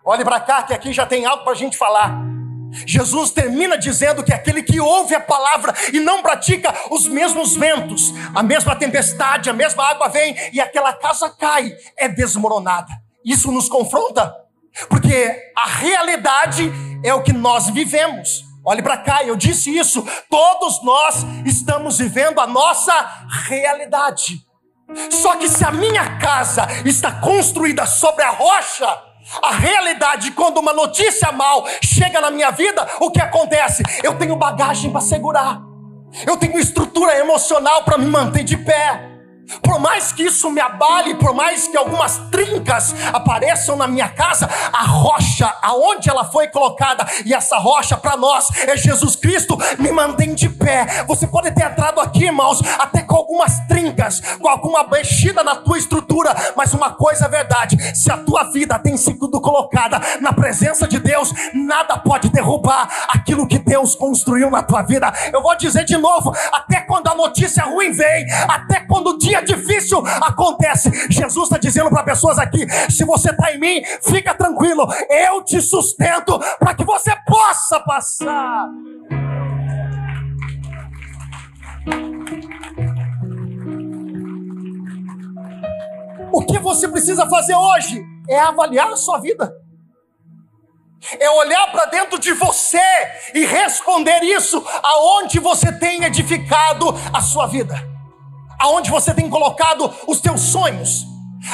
Olhe 0.04 0.24
para 0.24 0.40
cá 0.40 0.62
que 0.62 0.74
aqui 0.74 0.92
já 0.92 1.06
tem 1.06 1.24
algo 1.24 1.44
para 1.44 1.52
a 1.52 1.56
gente 1.56 1.76
falar. 1.76 2.31
Jesus 2.86 3.30
termina 3.30 3.76
dizendo 3.76 4.24
que 4.24 4.32
aquele 4.32 4.62
que 4.62 4.80
ouve 4.80 5.14
a 5.14 5.20
palavra 5.20 5.74
e 5.92 6.00
não 6.00 6.22
pratica 6.22 6.74
os 6.90 7.06
mesmos 7.06 7.54
ventos, 7.54 8.12
a 8.34 8.42
mesma 8.42 8.74
tempestade, 8.76 9.50
a 9.50 9.52
mesma 9.52 9.84
água 9.84 10.08
vem 10.08 10.36
e 10.52 10.60
aquela 10.60 10.92
casa 10.92 11.30
cai, 11.30 11.72
é 11.96 12.08
desmoronada. 12.08 12.90
Isso 13.24 13.52
nos 13.52 13.68
confronta, 13.68 14.34
porque 14.88 15.52
a 15.56 15.68
realidade 15.68 16.72
é 17.04 17.14
o 17.14 17.22
que 17.22 17.32
nós 17.32 17.68
vivemos. 17.70 18.44
Olhe 18.64 18.82
para 18.82 18.96
cá, 18.96 19.24
eu 19.24 19.36
disse 19.36 19.76
isso. 19.76 20.06
Todos 20.30 20.82
nós 20.84 21.24
estamos 21.44 21.98
vivendo 21.98 22.40
a 22.40 22.46
nossa 22.46 22.92
realidade. 23.46 24.40
Só 25.10 25.36
que 25.36 25.48
se 25.48 25.64
a 25.64 25.72
minha 25.72 26.18
casa 26.18 26.66
está 26.84 27.12
construída 27.12 27.86
sobre 27.86 28.22
a 28.22 28.30
rocha, 28.30 29.11
a 29.42 29.52
realidade, 29.52 30.30
quando 30.32 30.58
uma 30.58 30.72
notícia 30.72 31.30
mal 31.32 31.66
chega 31.82 32.20
na 32.20 32.30
minha 32.30 32.50
vida, 32.50 32.86
o 33.00 33.10
que 33.10 33.20
acontece? 33.20 33.82
Eu 34.02 34.14
tenho 34.18 34.36
bagagem 34.36 34.90
para 34.90 35.00
segurar, 35.00 35.60
eu 36.26 36.36
tenho 36.36 36.58
estrutura 36.58 37.16
emocional 37.18 37.84
para 37.84 37.98
me 37.98 38.06
manter 38.06 38.44
de 38.44 38.56
pé. 38.56 39.11
Por 39.60 39.78
mais 39.80 40.12
que 40.12 40.24
isso 40.24 40.50
me 40.50 40.60
abale, 40.60 41.14
por 41.14 41.34
mais 41.34 41.66
que 41.68 41.76
algumas 41.76 42.18
trincas 42.30 42.94
apareçam 43.12 43.76
na 43.76 43.86
minha 43.86 44.08
casa, 44.08 44.48
a 44.72 44.84
rocha 44.84 45.52
aonde 45.62 46.08
ela 46.08 46.24
foi 46.24 46.48
colocada, 46.48 47.04
e 47.24 47.34
essa 47.34 47.58
rocha 47.58 47.96
para 47.96 48.16
nós 48.16 48.48
é 48.66 48.76
Jesus 48.76 49.16
Cristo, 49.16 49.58
me 49.78 49.90
mantém 49.90 50.34
de 50.34 50.48
pé. 50.48 51.04
Você 51.06 51.26
pode 51.26 51.50
ter 51.52 51.64
entrado 51.64 52.00
aqui, 52.00 52.24
irmãos, 52.24 52.60
até 52.78 53.02
com 53.02 53.16
algumas 53.16 53.58
trincas, 53.66 54.20
com 54.40 54.48
alguma 54.48 54.84
mexida 54.84 55.42
na 55.42 55.56
tua 55.56 55.78
estrutura, 55.78 56.34
mas 56.56 56.72
uma 56.74 56.90
coisa 56.90 57.26
é 57.26 57.28
verdade: 57.28 57.76
se 57.94 58.10
a 58.10 58.16
tua 58.16 58.44
vida 58.44 58.78
tem 58.78 58.96
sido 58.96 59.40
colocada 59.40 60.00
na 60.20 60.32
presença 60.32 60.86
de 60.86 60.98
Deus, 60.98 61.32
nada 61.52 61.98
pode 61.98 62.28
derrubar 62.28 62.88
aquilo 63.08 63.46
que 63.46 63.58
Deus 63.58 63.94
construiu 63.94 64.50
na 64.50 64.62
tua 64.62 64.82
vida. 64.82 65.12
Eu 65.32 65.42
vou 65.42 65.56
dizer 65.56 65.84
de 65.84 65.96
novo: 65.96 66.32
até 66.52 66.80
quando 66.80 67.08
a 67.08 67.14
notícia 67.14 67.64
ruim 67.64 67.92
vem, 67.92 68.26
até 68.48 68.80
quando 68.80 69.10
o 69.10 69.18
dia 69.18 69.41
difícil 69.42 70.02
acontece. 70.22 70.90
Jesus 71.10 71.44
está 71.44 71.58
dizendo 71.58 71.90
para 71.90 72.02
pessoas 72.02 72.38
aqui: 72.38 72.66
se 72.90 73.04
você 73.04 73.30
está 73.30 73.52
em 73.52 73.58
mim, 73.58 73.82
fica 74.02 74.34
tranquilo, 74.34 74.86
eu 75.08 75.42
te 75.42 75.60
sustento 75.60 76.38
para 76.58 76.74
que 76.74 76.84
você 76.84 77.14
possa 77.26 77.80
passar. 77.80 78.68
O 86.32 86.46
que 86.46 86.58
você 86.58 86.88
precisa 86.88 87.28
fazer 87.28 87.54
hoje 87.54 88.02
é 88.28 88.38
avaliar 88.40 88.90
a 88.90 88.96
sua 88.96 89.18
vida. 89.18 89.54
É 91.18 91.28
olhar 91.30 91.70
para 91.72 91.86
dentro 91.86 92.18
de 92.18 92.32
você 92.32 92.80
e 93.34 93.44
responder 93.44 94.22
isso 94.22 94.64
aonde 94.82 95.38
você 95.40 95.72
tem 95.72 96.04
edificado 96.04 96.86
a 97.12 97.20
sua 97.20 97.46
vida. 97.46 97.91
Aonde 98.62 98.92
você 98.92 99.12
tem 99.12 99.28
colocado 99.28 99.92
os 100.06 100.20
teus 100.20 100.40
sonhos, 100.40 101.04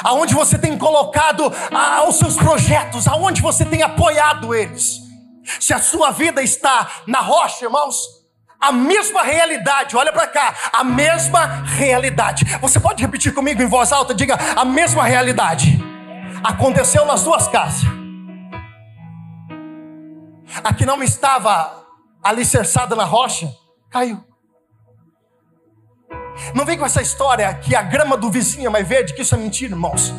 aonde 0.04 0.34
você 0.34 0.58
tem 0.58 0.76
colocado 0.76 1.50
ah, 1.74 2.04
os 2.06 2.16
seus 2.18 2.36
projetos, 2.36 3.08
aonde 3.08 3.40
você 3.40 3.64
tem 3.64 3.82
apoiado 3.82 4.54
eles. 4.54 4.98
Se 5.58 5.72
a 5.72 5.78
sua 5.78 6.10
vida 6.10 6.42
está 6.42 6.86
na 7.06 7.20
rocha, 7.20 7.64
irmãos, 7.64 7.96
a 8.60 8.70
mesma 8.70 9.22
realidade, 9.22 9.96
olha 9.96 10.12
para 10.12 10.26
cá, 10.26 10.54
a 10.70 10.84
mesma 10.84 11.46
realidade. 11.64 12.44
Você 12.60 12.78
pode 12.78 13.02
repetir 13.02 13.32
comigo 13.32 13.62
em 13.62 13.66
voz 13.66 13.90
alta? 13.90 14.12
Diga 14.14 14.36
a 14.54 14.66
mesma 14.66 15.02
realidade. 15.04 15.82
Aconteceu 16.44 17.06
nas 17.06 17.22
duas 17.22 17.48
casas. 17.48 17.88
A 20.62 20.74
que 20.74 20.84
não 20.84 21.02
estava 21.02 21.86
alicerçada 22.22 22.94
na 22.94 23.04
rocha, 23.04 23.50
caiu. 23.88 24.27
Não 26.54 26.64
vem 26.64 26.78
com 26.78 26.84
essa 26.84 27.02
história 27.02 27.52
que 27.54 27.74
a 27.74 27.82
grama 27.82 28.16
do 28.16 28.30
vizinho 28.30 28.66
é 28.66 28.70
mais 28.70 28.86
verde, 28.86 29.14
que 29.14 29.22
isso 29.22 29.34
é 29.34 29.38
mentira, 29.38 29.72
irmãos. 29.72 30.12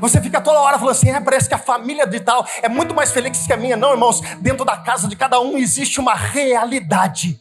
Você 0.00 0.20
fica 0.20 0.40
toda 0.40 0.58
hora 0.58 0.78
falando 0.78 0.92
assim, 0.92 1.10
é, 1.10 1.20
parece 1.20 1.48
que 1.48 1.54
a 1.54 1.58
família 1.58 2.06
de 2.06 2.20
tal 2.20 2.46
é 2.62 2.68
muito 2.68 2.94
mais 2.94 3.12
feliz 3.12 3.46
que 3.46 3.52
a 3.52 3.56
minha. 3.56 3.76
Não, 3.76 3.92
irmãos, 3.92 4.20
dentro 4.40 4.64
da 4.64 4.76
casa 4.76 5.06
de 5.08 5.16
cada 5.16 5.40
um 5.40 5.56
existe 5.56 6.00
uma 6.00 6.14
realidade. 6.14 7.40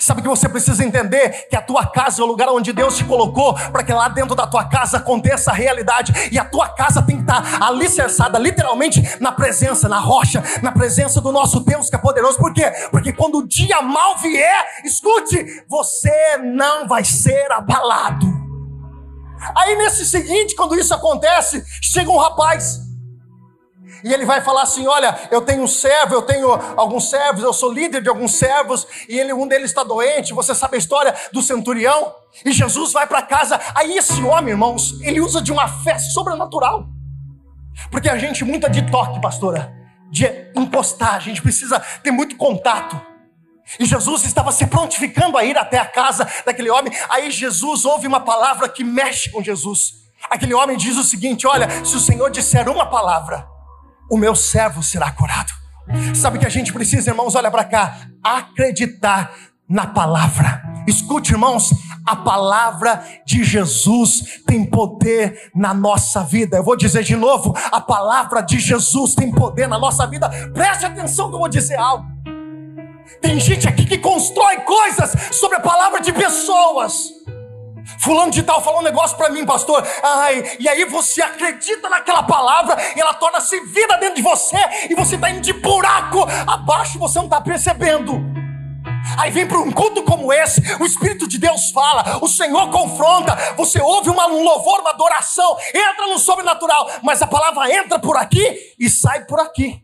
Sabe 0.00 0.22
que 0.22 0.28
você 0.28 0.48
precisa 0.48 0.84
entender 0.84 1.48
que 1.48 1.56
a 1.56 1.62
tua 1.62 1.86
casa 1.86 2.20
é 2.20 2.24
o 2.24 2.26
lugar 2.26 2.48
onde 2.48 2.72
Deus 2.72 2.96
te 2.96 3.04
colocou 3.04 3.54
para 3.54 3.82
que 3.82 3.92
lá 3.92 4.08
dentro 4.08 4.34
da 4.34 4.46
tua 4.46 4.64
casa 4.64 4.98
aconteça 4.98 5.50
a 5.50 5.54
realidade 5.54 6.12
e 6.30 6.38
a 6.38 6.44
tua 6.44 6.68
casa 6.68 7.02
tem 7.02 7.16
que 7.16 7.22
estar 7.22 7.62
alicerçada 7.62 8.38
literalmente 8.38 9.02
na 9.20 9.32
presença, 9.32 9.88
na 9.88 9.98
rocha, 9.98 10.42
na 10.62 10.72
presença 10.72 11.20
do 11.20 11.32
nosso 11.32 11.60
Deus 11.60 11.88
que 11.88 11.96
é 11.96 11.98
poderoso. 11.98 12.38
Por 12.38 12.52
quê? 12.52 12.70
Porque 12.90 13.12
quando 13.12 13.38
o 13.38 13.46
dia 13.46 13.80
mal 13.82 14.18
vier, 14.18 14.66
escute, 14.84 15.64
você 15.68 16.38
não 16.38 16.86
vai 16.86 17.04
ser 17.04 17.50
abalado. 17.52 18.26
Aí 19.56 19.76
nesse 19.76 20.06
seguinte, 20.06 20.56
quando 20.56 20.78
isso 20.78 20.94
acontece, 20.94 21.62
chega 21.82 22.10
um 22.10 22.16
rapaz. 22.16 22.85
E 24.02 24.12
ele 24.12 24.24
vai 24.24 24.40
falar 24.40 24.62
assim: 24.62 24.86
Olha, 24.86 25.16
eu 25.30 25.40
tenho 25.42 25.62
um 25.62 25.68
servo, 25.68 26.14
eu 26.14 26.22
tenho 26.22 26.50
alguns 26.76 27.10
servos, 27.10 27.42
eu 27.42 27.52
sou 27.52 27.72
líder 27.72 28.02
de 28.02 28.08
alguns 28.08 28.36
servos, 28.36 28.86
e 29.08 29.18
ele, 29.18 29.32
um 29.32 29.46
deles 29.46 29.70
está 29.70 29.82
doente. 29.82 30.32
Você 30.34 30.54
sabe 30.54 30.76
a 30.76 30.78
história 30.78 31.14
do 31.32 31.42
centurião? 31.42 32.14
E 32.44 32.52
Jesus 32.52 32.92
vai 32.92 33.06
para 33.06 33.22
casa. 33.22 33.60
Aí 33.74 33.96
esse 33.96 34.22
homem, 34.22 34.50
irmãos, 34.50 35.00
ele 35.02 35.20
usa 35.20 35.40
de 35.40 35.52
uma 35.52 35.68
fé 35.68 35.98
sobrenatural. 35.98 36.86
Porque 37.90 38.08
a 38.08 38.16
gente, 38.16 38.44
muita 38.44 38.68
de 38.68 38.90
toque, 38.90 39.20
pastora, 39.20 39.72
de 40.10 40.26
encostar, 40.54 41.14
a 41.14 41.20
gente 41.20 41.42
precisa 41.42 41.80
ter 42.02 42.10
muito 42.10 42.36
contato. 42.36 43.00
E 43.80 43.84
Jesus 43.84 44.24
estava 44.24 44.52
se 44.52 44.66
prontificando 44.66 45.36
a 45.36 45.44
ir 45.44 45.58
até 45.58 45.78
a 45.78 45.86
casa 45.86 46.26
daquele 46.44 46.70
homem. 46.70 46.92
Aí 47.08 47.30
Jesus 47.30 47.84
ouve 47.84 48.06
uma 48.06 48.20
palavra 48.20 48.68
que 48.68 48.84
mexe 48.84 49.30
com 49.30 49.42
Jesus. 49.42 50.06
Aquele 50.30 50.54
homem 50.54 50.76
diz 50.76 50.96
o 50.96 51.02
seguinte: 51.02 51.46
Olha, 51.46 51.68
se 51.84 51.96
o 51.96 52.00
Senhor 52.00 52.30
disser 52.30 52.68
uma 52.68 52.86
palavra, 52.86 53.46
o 54.10 54.16
meu 54.16 54.34
servo 54.34 54.82
será 54.82 55.10
curado. 55.10 55.52
Sabe 56.14 56.38
que 56.38 56.46
a 56.46 56.50
gente 56.50 56.72
precisa, 56.72 57.10
irmãos, 57.10 57.34
olha 57.34 57.50
para 57.50 57.64
cá, 57.64 58.08
acreditar 58.22 59.32
na 59.68 59.86
palavra. 59.86 60.62
Escute, 60.86 61.32
irmãos, 61.32 61.70
a 62.06 62.14
palavra 62.14 63.04
de 63.26 63.42
Jesus 63.42 64.42
tem 64.46 64.64
poder 64.64 65.50
na 65.54 65.74
nossa 65.74 66.22
vida. 66.22 66.56
Eu 66.56 66.64
vou 66.64 66.76
dizer 66.76 67.02
de 67.02 67.16
novo: 67.16 67.54
a 67.72 67.80
palavra 67.80 68.40
de 68.40 68.58
Jesus 68.58 69.14
tem 69.14 69.30
poder 69.32 69.68
na 69.68 69.78
nossa 69.78 70.06
vida. 70.06 70.28
Preste 70.52 70.86
atenção 70.86 71.28
que 71.28 71.34
eu 71.34 71.40
vou 71.40 71.48
dizer 71.48 71.76
algo. 71.76 72.06
Tem 73.20 73.38
gente 73.40 73.68
aqui 73.68 73.84
que 73.84 73.98
constrói 73.98 74.58
coisas 74.58 75.36
sobre 75.36 75.56
a 75.56 75.60
palavra 75.60 76.00
de 76.00 76.12
pessoas. 76.12 77.10
Fulano 77.98 78.30
de 78.30 78.42
tal 78.42 78.62
falou 78.62 78.80
um 78.80 78.84
negócio 78.84 79.16
para 79.16 79.30
mim, 79.30 79.44
pastor. 79.44 79.86
Ai, 80.02 80.56
e 80.58 80.68
aí 80.68 80.84
você 80.84 81.22
acredita 81.22 81.88
naquela 81.88 82.22
palavra 82.22 82.76
e 82.94 83.00
ela 83.00 83.14
torna-se 83.14 83.58
vida 83.60 83.96
dentro 83.98 84.16
de 84.16 84.22
você 84.22 84.56
e 84.90 84.94
você 84.94 85.14
está 85.14 85.30
indo 85.30 85.40
de 85.40 85.52
buraco 85.52 86.26
abaixo, 86.46 86.98
você 86.98 87.18
não 87.18 87.26
está 87.26 87.40
percebendo. 87.40 88.20
Aí 89.18 89.30
vem 89.30 89.46
para 89.46 89.58
um 89.58 89.70
culto 89.70 90.02
como 90.02 90.32
esse, 90.32 90.60
o 90.80 90.84
Espírito 90.84 91.28
de 91.28 91.38
Deus 91.38 91.70
fala, 91.70 92.18
o 92.20 92.28
Senhor 92.28 92.70
confronta, 92.70 93.36
você 93.56 93.80
ouve 93.80 94.10
uma, 94.10 94.26
um 94.26 94.42
louvor, 94.42 94.80
uma 94.80 94.90
adoração, 94.90 95.56
entra 95.72 96.06
no 96.08 96.18
sobrenatural, 96.18 96.90
mas 97.02 97.22
a 97.22 97.26
palavra 97.26 97.72
entra 97.72 97.98
por 97.98 98.16
aqui 98.16 98.74
e 98.78 98.90
sai 98.90 99.24
por 99.24 99.38
aqui. 99.40 99.80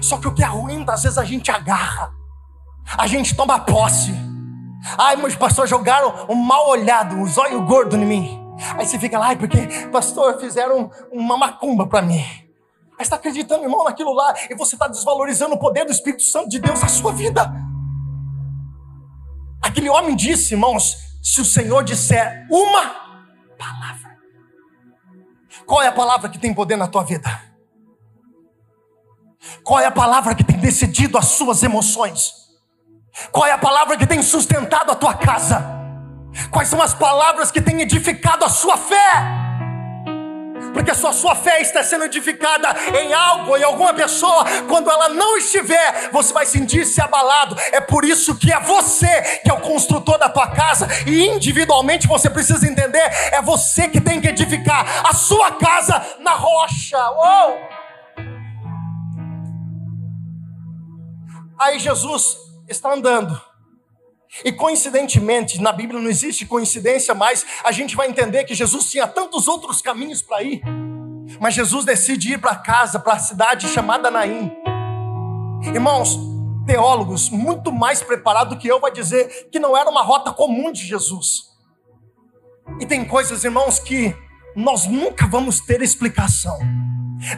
Só 0.00 0.18
que 0.18 0.26
o 0.26 0.34
que 0.34 0.42
é 0.42 0.46
ruim, 0.46 0.84
às 0.88 1.02
vezes 1.02 1.16
a 1.16 1.24
gente 1.24 1.50
agarra 1.50 2.12
a 2.98 3.06
gente 3.06 3.34
toma 3.34 3.58
posse. 3.58 4.12
Ai, 4.98 5.16
meus 5.16 5.34
pastores 5.34 5.70
jogaram 5.70 6.26
um 6.28 6.34
mal 6.34 6.68
olhado, 6.68 7.16
um 7.16 7.26
zóio 7.26 7.62
gordo 7.62 7.96
em 7.96 8.04
mim. 8.04 8.44
Aí 8.76 8.86
você 8.86 8.98
fica 8.98 9.18
lá, 9.18 9.28
ai, 9.28 9.36
porque, 9.36 9.58
pastor, 9.90 10.38
fizeram 10.38 10.90
uma 11.10 11.36
macumba 11.36 11.86
para 11.86 12.02
mim. 12.02 12.20
Aí 12.96 13.02
está 13.02 13.16
acreditando, 13.16 13.64
irmão, 13.64 13.84
naquilo 13.84 14.12
lá, 14.12 14.34
e 14.48 14.54
você 14.54 14.76
está 14.76 14.86
desvalorizando 14.86 15.54
o 15.54 15.58
poder 15.58 15.84
do 15.84 15.90
Espírito 15.90 16.22
Santo 16.22 16.48
de 16.48 16.60
Deus 16.60 16.80
na 16.80 16.88
sua 16.88 17.12
vida. 17.12 17.52
Aquele 19.60 19.88
homem 19.88 20.14
disse, 20.14 20.54
irmãos, 20.54 20.96
se 21.22 21.40
o 21.40 21.44
Senhor 21.44 21.82
disser 21.82 22.46
uma 22.50 22.82
palavra, 23.58 24.18
qual 25.66 25.82
é 25.82 25.88
a 25.88 25.92
palavra 25.92 26.28
que 26.28 26.38
tem 26.38 26.54
poder 26.54 26.76
na 26.76 26.86
tua 26.86 27.02
vida? 27.02 27.42
Qual 29.64 29.80
é 29.80 29.86
a 29.86 29.90
palavra 29.90 30.34
que 30.34 30.44
tem 30.44 30.58
decidido 30.58 31.18
as 31.18 31.26
suas 31.26 31.62
emoções? 31.62 32.43
Qual 33.30 33.46
é 33.46 33.52
a 33.52 33.58
palavra 33.58 33.96
que 33.96 34.06
tem 34.06 34.22
sustentado 34.22 34.90
a 34.90 34.94
tua 34.94 35.14
casa? 35.14 35.64
Quais 36.50 36.68
são 36.68 36.82
as 36.82 36.92
palavras 36.94 37.50
que 37.50 37.60
têm 37.60 37.80
edificado 37.80 38.44
a 38.44 38.48
sua 38.48 38.76
fé? 38.76 39.44
Porque 40.72 40.90
a 40.90 40.94
sua, 40.94 41.12
sua 41.12 41.36
fé 41.36 41.62
está 41.62 41.84
sendo 41.84 42.04
edificada 42.04 42.74
em 43.00 43.14
algo, 43.14 43.56
em 43.56 43.62
alguma 43.62 43.94
pessoa, 43.94 44.44
quando 44.68 44.90
ela 44.90 45.08
não 45.08 45.38
estiver, 45.38 46.10
você 46.10 46.32
vai 46.32 46.44
sentir-se 46.44 47.00
abalado. 47.00 47.56
É 47.70 47.80
por 47.80 48.04
isso 48.04 48.34
que 48.34 48.52
é 48.52 48.58
você 48.58 49.22
que 49.44 49.48
é 49.48 49.52
o 49.52 49.60
construtor 49.60 50.18
da 50.18 50.28
tua 50.28 50.48
casa, 50.48 50.88
e 51.06 51.26
individualmente 51.26 52.08
você 52.08 52.28
precisa 52.28 52.66
entender: 52.66 53.08
é 53.30 53.40
você 53.40 53.88
que 53.88 54.00
tem 54.00 54.20
que 54.20 54.26
edificar 54.26 55.06
a 55.08 55.14
sua 55.14 55.52
casa 55.52 56.04
na 56.18 56.32
rocha. 56.32 56.98
Uou! 56.98 57.58
Aí 61.56 61.78
Jesus 61.78 62.36
está 62.68 62.92
andando. 62.92 63.40
E 64.44 64.50
coincidentemente, 64.50 65.60
na 65.60 65.70
Bíblia 65.70 66.00
não 66.00 66.10
existe 66.10 66.44
coincidência, 66.44 67.14
mas 67.14 67.46
a 67.62 67.70
gente 67.70 67.94
vai 67.94 68.08
entender 68.08 68.44
que 68.44 68.54
Jesus 68.54 68.90
tinha 68.90 69.06
tantos 69.06 69.46
outros 69.46 69.80
caminhos 69.80 70.22
para 70.22 70.42
ir. 70.42 70.62
Mas 71.40 71.54
Jesus 71.54 71.84
decide 71.84 72.32
ir 72.32 72.38
para 72.38 72.56
casa, 72.56 72.98
para 72.98 73.14
a 73.14 73.18
cidade 73.18 73.68
chamada 73.68 74.10
Naim. 74.10 74.50
Irmãos, 75.62 76.18
teólogos 76.66 77.30
muito 77.30 77.70
mais 77.72 78.02
preparados 78.02 78.58
que 78.58 78.66
eu 78.66 78.80
vai 78.80 78.90
dizer 78.90 79.48
que 79.50 79.58
não 79.58 79.76
era 79.76 79.88
uma 79.88 80.02
rota 80.02 80.32
comum 80.32 80.72
de 80.72 80.84
Jesus. 80.84 81.54
E 82.80 82.86
tem 82.86 83.04
coisas, 83.04 83.44
irmãos, 83.44 83.78
que 83.78 84.14
nós 84.56 84.86
nunca 84.86 85.26
vamos 85.26 85.60
ter 85.60 85.80
explicação. 85.82 86.58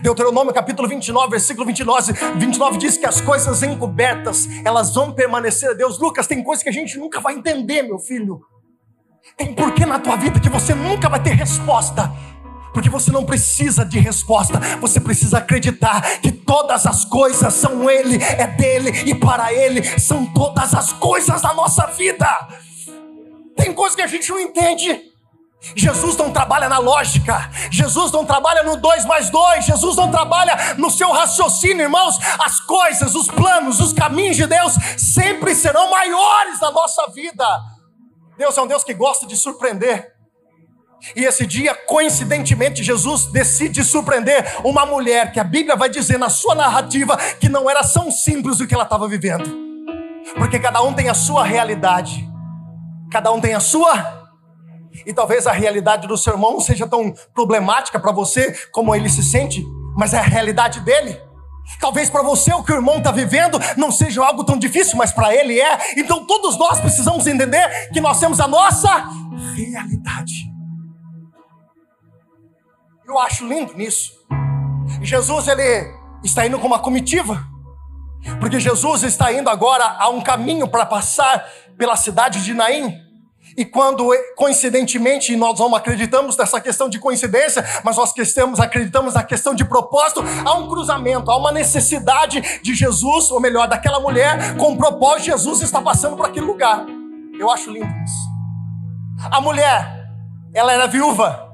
Deuteronômio 0.02 0.52
capítulo 0.52 0.88
29, 0.88 1.30
versículo 1.30 1.66
29, 1.66 2.12
29 2.38 2.78
diz 2.78 2.96
que 2.96 3.06
as 3.06 3.20
coisas 3.20 3.62
encobertas, 3.62 4.48
elas 4.64 4.94
vão 4.94 5.12
permanecer 5.12 5.70
a 5.70 5.74
Deus. 5.74 5.98
Lucas, 5.98 6.26
tem 6.26 6.42
coisas 6.42 6.62
que 6.62 6.68
a 6.68 6.72
gente 6.72 6.98
nunca 6.98 7.20
vai 7.20 7.34
entender, 7.34 7.82
meu 7.82 7.98
filho. 7.98 8.40
Tem 9.36 9.54
porquê 9.54 9.84
na 9.84 9.98
tua 9.98 10.16
vida 10.16 10.40
que 10.40 10.48
você 10.48 10.74
nunca 10.74 11.08
vai 11.08 11.22
ter 11.22 11.30
resposta. 11.30 12.12
Porque 12.72 12.90
você 12.90 13.10
não 13.10 13.24
precisa 13.24 13.86
de 13.86 13.98
resposta, 13.98 14.60
você 14.80 15.00
precisa 15.00 15.38
acreditar 15.38 16.20
que 16.20 16.30
todas 16.30 16.84
as 16.84 17.06
coisas 17.06 17.54
são 17.54 17.88
Ele, 17.88 18.22
é 18.22 18.46
dele 18.46 18.90
e 19.06 19.14
para 19.14 19.50
Ele 19.50 19.82
são 19.98 20.26
todas 20.26 20.74
as 20.74 20.92
coisas 20.92 21.40
da 21.40 21.54
nossa 21.54 21.86
vida. 21.86 22.28
Tem 23.56 23.72
coisas 23.72 23.96
que 23.96 24.02
a 24.02 24.06
gente 24.06 24.28
não 24.28 24.38
entende. 24.38 25.05
Jesus 25.74 26.16
não 26.16 26.30
trabalha 26.32 26.68
na 26.68 26.78
lógica, 26.78 27.50
Jesus 27.70 28.12
não 28.12 28.24
trabalha 28.24 28.62
no 28.62 28.76
dois 28.76 29.04
mais 29.04 29.30
dois, 29.30 29.64
Jesus 29.64 29.96
não 29.96 30.10
trabalha 30.10 30.74
no 30.76 30.90
seu 30.90 31.10
raciocínio, 31.10 31.82
irmãos. 31.82 32.16
As 32.38 32.60
coisas, 32.60 33.14
os 33.14 33.26
planos, 33.26 33.80
os 33.80 33.92
caminhos 33.92 34.36
de 34.36 34.46
Deus 34.46 34.74
sempre 34.96 35.54
serão 35.54 35.90
maiores 35.90 36.60
na 36.60 36.70
nossa 36.70 37.06
vida. 37.10 37.44
Deus 38.38 38.56
é 38.56 38.62
um 38.62 38.66
Deus 38.66 38.84
que 38.84 38.94
gosta 38.94 39.26
de 39.26 39.36
surpreender. 39.36 40.14
E 41.14 41.24
esse 41.24 41.46
dia, 41.46 41.74
coincidentemente, 41.74 42.82
Jesus 42.82 43.26
decide 43.26 43.84
surpreender 43.84 44.60
uma 44.64 44.86
mulher 44.86 45.32
que 45.32 45.38
a 45.38 45.44
Bíblia 45.44 45.76
vai 45.76 45.88
dizer 45.88 46.18
na 46.18 46.28
sua 46.28 46.54
narrativa 46.54 47.16
que 47.38 47.48
não 47.48 47.68
era 47.68 47.82
tão 47.82 48.10
simples 48.10 48.60
o 48.60 48.66
que 48.66 48.74
ela 48.74 48.84
estava 48.84 49.06
vivendo, 49.06 49.48
porque 50.36 50.58
cada 50.58 50.82
um 50.82 50.92
tem 50.92 51.08
a 51.08 51.14
sua 51.14 51.44
realidade, 51.44 52.26
cada 53.12 53.30
um 53.30 53.40
tem 53.40 53.54
a 53.54 53.60
sua 53.60 54.15
E 55.04 55.12
talvez 55.12 55.46
a 55.46 55.52
realidade 55.52 56.06
do 56.06 56.16
seu 56.16 56.34
irmão 56.34 56.52
não 56.52 56.60
seja 56.60 56.86
tão 56.86 57.12
problemática 57.34 57.98
para 57.98 58.12
você 58.12 58.52
como 58.70 58.94
ele 58.94 59.08
se 59.08 59.22
sente, 59.22 59.66
mas 59.96 60.14
é 60.14 60.18
a 60.18 60.22
realidade 60.22 60.80
dele. 60.80 61.20
Talvez 61.80 62.08
para 62.08 62.22
você 62.22 62.52
o 62.54 62.62
que 62.62 62.72
o 62.72 62.76
irmão 62.76 62.98
está 62.98 63.10
vivendo 63.10 63.58
não 63.76 63.90
seja 63.90 64.24
algo 64.24 64.44
tão 64.44 64.58
difícil, 64.58 64.96
mas 64.96 65.12
para 65.12 65.34
ele 65.34 65.60
é. 65.60 65.98
Então 65.98 66.24
todos 66.24 66.56
nós 66.56 66.80
precisamos 66.80 67.26
entender 67.26 67.90
que 67.92 68.00
nós 68.00 68.20
temos 68.20 68.38
a 68.40 68.46
nossa 68.46 68.88
realidade. 69.54 70.32
Eu 73.06 73.18
acho 73.18 73.46
lindo 73.46 73.74
nisso. 73.74 74.12
Jesus 75.02 75.48
ele 75.48 75.92
está 76.22 76.46
indo 76.46 76.58
com 76.58 76.66
uma 76.66 76.78
comitiva, 76.78 77.44
porque 78.40 78.58
Jesus 78.58 79.02
está 79.02 79.32
indo 79.32 79.50
agora 79.50 79.84
a 79.98 80.08
um 80.08 80.20
caminho 80.20 80.68
para 80.68 80.86
passar 80.86 81.44
pela 81.76 81.96
cidade 81.96 82.44
de 82.44 82.54
Naim. 82.54 83.05
E 83.56 83.64
quando, 83.64 84.10
coincidentemente, 84.34 85.34
nós 85.34 85.58
não 85.58 85.74
acreditamos 85.74 86.36
nessa 86.36 86.60
questão 86.60 86.88
de 86.88 86.98
coincidência, 86.98 87.64
mas 87.82 87.96
nós 87.96 88.10
acreditamos, 88.10 88.60
acreditamos 88.60 89.14
na 89.14 89.22
questão 89.22 89.54
de 89.54 89.64
propósito, 89.64 90.22
há 90.44 90.54
um 90.54 90.68
cruzamento, 90.68 91.30
há 91.30 91.36
uma 91.36 91.50
necessidade 91.50 92.60
de 92.60 92.74
Jesus, 92.74 93.30
ou 93.30 93.40
melhor, 93.40 93.66
daquela 93.66 93.98
mulher, 93.98 94.56
com 94.56 94.72
o 94.72 94.76
propósito, 94.76 95.26
Jesus 95.26 95.62
está 95.62 95.80
passando 95.80 96.16
por 96.16 96.26
aquele 96.26 96.44
lugar. 96.44 96.84
Eu 97.38 97.50
acho 97.50 97.70
lindo 97.70 97.86
isso. 98.04 98.36
A 99.30 99.40
mulher, 99.40 100.06
ela 100.54 100.72
era 100.72 100.86
viúva. 100.86 101.46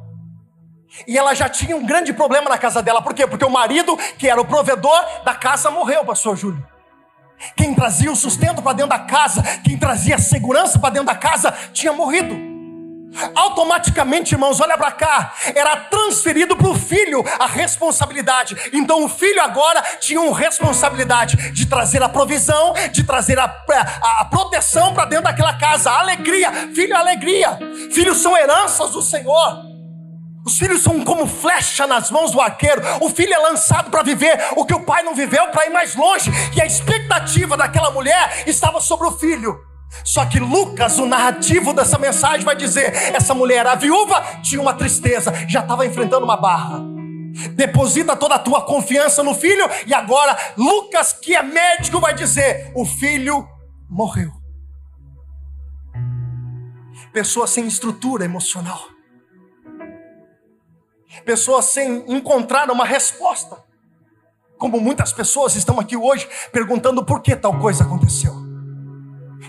E 1.07 1.17
ela 1.17 1.35
já 1.35 1.49
tinha 1.49 1.77
um 1.77 1.87
grande 1.87 2.13
problema 2.13 2.51
na 2.51 2.59
casa 2.59 2.83
dela. 2.83 3.01
Por 3.01 3.15
quê? 3.15 3.27
Porque 3.27 3.45
o 3.45 3.51
marido, 3.51 3.97
que 4.19 4.29
era 4.29 4.41
o 4.41 4.45
provedor 4.45 5.05
da 5.25 5.35
casa, 5.35 5.71
morreu, 5.71 6.05
pastor 6.05 6.37
Júlio. 6.37 6.72
Quem 7.57 7.75
trazia 7.75 8.11
o 8.11 8.17
sustento 8.17 8.63
para 8.63 8.73
dentro 8.73 8.91
da 8.91 8.99
casa, 8.99 9.43
quem 9.65 9.77
trazia 9.77 10.19
segurança 10.19 10.79
para 10.79 10.91
dentro 10.91 11.07
da 11.07 11.15
casa, 11.15 11.53
tinha 11.73 11.93
morrido. 11.93 12.53
Automaticamente, 13.35 14.35
irmãos, 14.35 14.61
olha 14.61 14.77
para 14.77 14.91
cá, 14.91 15.35
era 15.55 15.77
transferido 15.77 16.57
para 16.57 16.69
o 16.69 16.75
filho 16.75 17.23
a 17.39 17.47
responsabilidade. 17.47 18.57
Então, 18.73 19.05
o 19.05 19.09
filho 19.09 19.41
agora 19.43 19.83
tinha 20.01 20.21
uma 20.21 20.37
responsabilidade 20.37 21.53
de 21.53 21.67
trazer 21.67 22.03
a 22.03 22.09
provisão, 22.09 22.73
de 22.91 23.05
trazer 23.05 23.39
a, 23.39 23.45
a, 23.45 24.21
a 24.21 24.25
proteção 24.25 24.95
para 24.95 25.05
dentro 25.05 25.25
daquela 25.25 25.55
casa, 25.59 25.91
a 25.91 26.01
alegria. 26.01 26.51
Filho, 26.75 26.97
alegria. 26.97 27.59
Filhos 27.93 28.19
são 28.19 28.37
heranças 28.37 28.91
do 28.91 29.03
Senhor. 29.03 29.72
Os 30.45 30.59
filhos 30.59 30.83
são 30.83 31.05
como 31.05 31.27
flecha 31.27 31.87
nas 31.87 32.11
mãos 32.11 32.33
do 32.33 32.41
arqueiro. 32.41 32.83
O 33.01 33.09
filho 33.09 33.33
é 33.33 33.39
lançado 33.39 33.91
para 33.91 34.03
viver 34.03 34.37
o 34.57 34.65
que 34.65 34.75
o 34.75 34.85
pai 34.85 35.03
não 35.03 35.15
viveu, 35.15 35.49
para 35.49 35.67
ir 35.67 35.71
mais 35.71 35.95
longe. 35.95 36.31
E 36.57 36.61
a 36.61 36.67
expectativa 36.67 37.57
daquela 37.57 37.91
mulher 37.93 38.45
estava 38.47 38.81
sobre 38.81 39.07
o 39.07 39.13
filho. 39.13 39.61
Só 40.05 40.25
que 40.27 40.41
Lucas, 40.41 40.99
o 40.99 41.07
narrativo 41.07 41.73
dessa 41.73 41.97
mensagem, 41.97 42.45
vai 42.45 42.57
dizer: 42.57 42.93
essa 43.15 43.35
mulher, 43.35 43.67
a 43.67 43.77
viúva, 43.77 44.21
tinha 44.43 44.61
uma 44.61 44.75
tristeza, 44.75 45.33
já 45.49 45.61
estava 45.61 45.87
enfrentando 45.87 46.25
uma 46.25 46.37
barra. 46.37 46.81
Deposita 47.55 48.17
toda 48.17 48.35
a 48.35 48.39
tua 48.39 48.63
confiança 48.63 49.23
no 49.23 49.35
filho, 49.35 49.69
e 49.87 49.95
agora 49.95 50.37
Lucas, 50.57 51.13
que 51.13 51.37
é 51.37 51.43
médico, 51.43 52.01
vai 52.01 52.15
dizer: 52.15 52.73
o 52.75 52.85
filho 52.85 53.47
morreu. 53.89 54.33
Pessoa 57.13 57.47
sem 57.47 57.67
estrutura 57.67 58.25
emocional 58.25 58.92
pessoas 61.21 61.67
sem 61.67 62.05
encontrar 62.13 62.71
uma 62.71 62.85
resposta. 62.85 63.63
Como 64.59 64.81
muitas 64.81 65.13
pessoas 65.13 65.57
estão 65.57 65.81
aqui 65.81 65.97
hoje 65.97 66.29
perguntando 66.53 67.05
por 67.05 67.21
que 67.21 67.35
tal 67.35 67.59
coisa 67.59 67.85
aconteceu. 67.85 68.33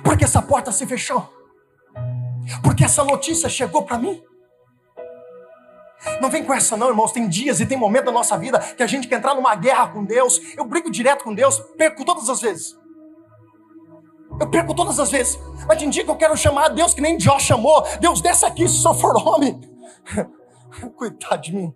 Por 0.04 0.18
que 0.18 0.24
essa 0.24 0.42
porta 0.42 0.72
se 0.72 0.86
fechou? 0.86 1.32
Por 2.62 2.76
que 2.76 2.84
essa 2.84 3.04
notícia 3.04 3.48
chegou 3.48 3.84
para 3.84 3.98
mim? 3.98 4.22
Não 6.22 6.30
vem 6.30 6.44
com 6.44 6.54
essa 6.54 6.76
não, 6.76 6.90
irmãos. 6.90 7.12
Tem 7.12 7.28
dias 7.28 7.60
e 7.60 7.66
tem 7.66 7.78
momentos 7.78 8.08
da 8.08 8.12
nossa 8.12 8.38
vida 8.38 8.60
que 8.60 8.84
a 8.84 8.88
gente 8.88 9.08
quer 9.08 9.18
entrar 9.18 9.36
numa 9.36 9.56
guerra 9.56 9.88
com 9.88 10.04
Deus. 10.04 10.42
Eu 10.58 10.66
brigo 10.66 10.92
direto 10.92 11.24
com 11.24 11.34
Deus, 11.34 11.60
perco 11.78 12.04
todas 12.04 12.30
as 12.30 12.42
vezes. 12.42 12.78
Eu 14.40 14.50
perco 14.50 14.74
todas 14.74 15.00
as 15.00 15.12
vezes. 15.12 15.40
Mas 15.68 15.78
tem 15.78 15.90
dia 15.90 16.04
que 16.04 16.10
eu 16.10 16.16
quero 16.16 16.36
chamar 16.36 16.66
a 16.66 16.70
Deus 16.70 16.94
que 16.94 17.02
nem 17.02 17.20
Jó 17.20 17.40
chamou. 17.40 17.86
Deus, 18.00 18.20
desce 18.20 18.46
aqui 18.46 18.68
se 18.68 18.78
só 18.78 18.94
for 18.94 19.16
homem. 19.16 19.62
Coitado 20.96 21.42
de 21.42 21.56
mim. 21.56 21.74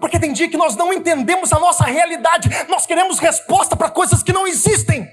Porque 0.00 0.18
tem 0.18 0.32
dia 0.32 0.48
que 0.48 0.56
nós 0.56 0.74
não 0.74 0.92
entendemos 0.92 1.52
a 1.52 1.60
nossa 1.60 1.84
realidade, 1.84 2.48
nós 2.68 2.86
queremos 2.86 3.18
resposta 3.18 3.76
para 3.76 3.88
coisas 3.88 4.22
que 4.22 4.32
não 4.32 4.46
existem. 4.46 5.08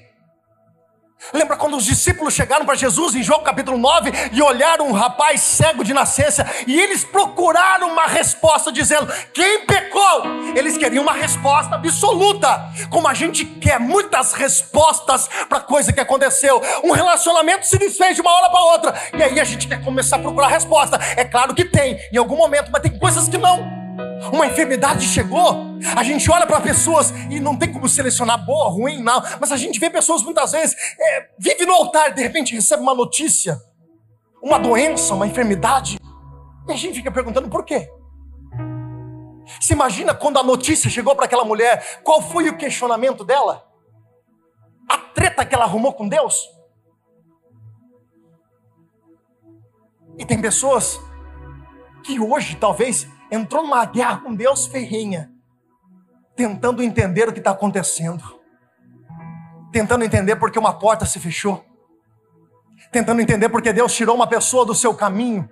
Lembra 1.32 1.56
quando 1.56 1.78
os 1.78 1.86
discípulos 1.86 2.34
chegaram 2.34 2.66
para 2.66 2.76
Jesus 2.76 3.16
em 3.16 3.24
João 3.24 3.44
capítulo 3.44 3.78
9 3.78 4.12
e 4.32 4.42
olharam 4.42 4.88
um 4.88 4.92
rapaz 4.92 5.42
cego 5.42 5.84
de 5.84 5.94
nascença 5.94 6.46
e 6.68 6.80
eles 6.80 7.04
procuraram 7.04 7.92
uma 7.92 8.06
resposta 8.06 8.72
dizendo: 8.72 9.12
Quem 9.34 9.66
pecou? 9.66 10.24
Eles 10.56 10.78
queriam 10.78 11.04
uma 11.04 11.14
resposta 11.14 11.76
absoluta, 11.76 12.70
como 12.90 13.08
a 13.08 13.14
gente 13.14 13.46
quer 13.46 13.80
muitas 13.80 14.34
respostas 14.34 15.30
para 15.48 15.60
coisa 15.60 15.94
que 15.94 16.00
aconteceu. 16.00 16.62
Um 16.84 16.92
relacionamento 16.92 17.66
se 17.68 17.78
desfez 17.78 18.16
de 18.16 18.22
uma 18.22 18.32
hora 18.32 18.50
para 18.50 18.62
outra 18.62 18.94
e 19.14 19.24
aí 19.24 19.40
a 19.40 19.44
gente 19.44 19.68
quer 19.68 19.84
começar 19.84 20.18
a 20.18 20.20
procurar 20.20 20.48
resposta. 20.48 21.00
É 21.16 21.24
claro 21.24 21.54
que 21.54 21.66
tem 21.66 22.00
em 22.12 22.18
algum 22.18 22.38
momento, 22.38 22.72
mas 22.72 22.82
tem 22.82 22.98
coisas 22.98 23.28
que 23.28 23.38
não 23.38 23.83
uma 24.32 24.48
enfermidade 24.48 25.06
chegou, 25.08 25.78
a 25.96 26.04
gente 26.04 26.30
olha 26.32 26.46
para 26.46 26.62
pessoas 26.62 27.12
e 27.30 27.40
não 27.40 27.58
tem 27.58 27.72
como 27.72 27.90
selecionar 27.90 28.46
boa, 28.46 28.70
ruim, 28.70 29.02
não, 29.02 29.22
mas 29.40 29.52
a 29.52 29.58
gente 29.58 29.80
vê 29.80 29.90
pessoas 29.90 30.22
muitas 30.24 30.52
vezes, 30.52 30.76
é, 31.00 31.30
vive 31.38 31.66
no 31.66 31.74
altar 31.74 32.12
e 32.12 32.14
de 32.14 32.22
repente 32.22 32.54
recebe 32.54 32.82
uma 32.82 32.94
notícia, 32.94 33.60
uma 34.42 34.58
doença, 34.60 35.14
uma 35.14 35.28
enfermidade, 35.28 35.98
e 36.68 36.72
a 36.72 36.76
gente 36.76 36.96
fica 36.96 37.12
perguntando 37.12 37.50
por 37.50 37.66
quê? 37.66 37.90
Se 39.60 39.74
imagina 39.74 40.14
quando 40.14 40.38
a 40.40 40.44
notícia 40.44 40.90
chegou 40.90 41.16
para 41.16 41.26
aquela 41.26 41.44
mulher, 41.44 42.02
qual 42.04 42.22
foi 42.22 42.50
o 42.50 42.58
questionamento 42.58 43.24
dela? 43.24 43.68
A 44.90 44.98
treta 44.98 45.46
que 45.46 45.54
ela 45.54 45.66
arrumou 45.66 45.94
com 45.94 46.08
Deus? 46.08 46.50
E 50.18 50.26
tem 50.26 50.40
pessoas 50.40 51.00
que 52.04 52.20
hoje 52.20 52.56
talvez 52.56 53.08
entrou 53.34 53.64
numa 53.64 53.84
guerra 53.86 54.18
com 54.18 54.36
Deus 54.36 54.68
ferrenha, 54.68 55.32
tentando 56.36 56.84
entender 56.84 57.28
o 57.28 57.34
que 57.34 57.40
está 57.40 57.50
acontecendo, 57.50 58.24
tentando 59.72 60.04
entender 60.04 60.36
porque 60.36 60.60
uma 60.60 60.78
porta 60.78 61.04
se 61.04 61.20
fechou, 61.20 61.66
tentando 62.92 63.22
entender 63.22 63.50
porque 63.50 63.74
Deus 63.74 63.96
tirou 63.96 64.16
uma 64.16 64.28
pessoa 64.28 64.64
do 64.64 64.76
seu 64.76 64.94
caminho, 64.94 65.50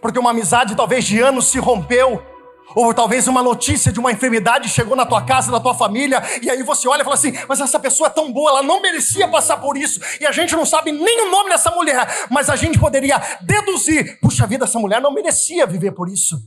porque 0.00 0.20
uma 0.20 0.30
amizade 0.30 0.76
talvez 0.76 1.04
de 1.04 1.20
anos 1.20 1.46
se 1.50 1.58
rompeu, 1.58 2.24
ou 2.74 2.92
talvez 2.92 3.26
uma 3.28 3.42
notícia 3.42 3.90
de 3.92 3.98
uma 3.98 4.12
enfermidade 4.12 4.68
chegou 4.68 4.96
na 4.96 5.06
tua 5.06 5.22
casa, 5.22 5.50
na 5.50 5.60
tua 5.60 5.74
família, 5.74 6.22
e 6.42 6.50
aí 6.50 6.62
você 6.62 6.88
olha 6.88 7.02
e 7.02 7.04
fala 7.04 7.16
assim: 7.16 7.32
mas 7.48 7.60
essa 7.60 7.78
pessoa 7.78 8.08
é 8.08 8.10
tão 8.10 8.32
boa, 8.32 8.50
ela 8.50 8.62
não 8.62 8.80
merecia 8.80 9.28
passar 9.28 9.58
por 9.58 9.76
isso, 9.76 10.00
e 10.20 10.26
a 10.26 10.32
gente 10.32 10.54
não 10.54 10.66
sabe 10.66 10.92
nem 10.92 11.26
o 11.26 11.30
nome 11.30 11.50
dessa 11.50 11.70
mulher, 11.70 12.26
mas 12.30 12.48
a 12.50 12.56
gente 12.56 12.78
poderia 12.78 13.20
deduzir: 13.42 14.18
puxa 14.20 14.46
vida, 14.46 14.64
essa 14.64 14.78
mulher 14.78 15.00
não 15.00 15.12
merecia 15.12 15.66
viver 15.66 15.92
por 15.92 16.08
isso. 16.08 16.38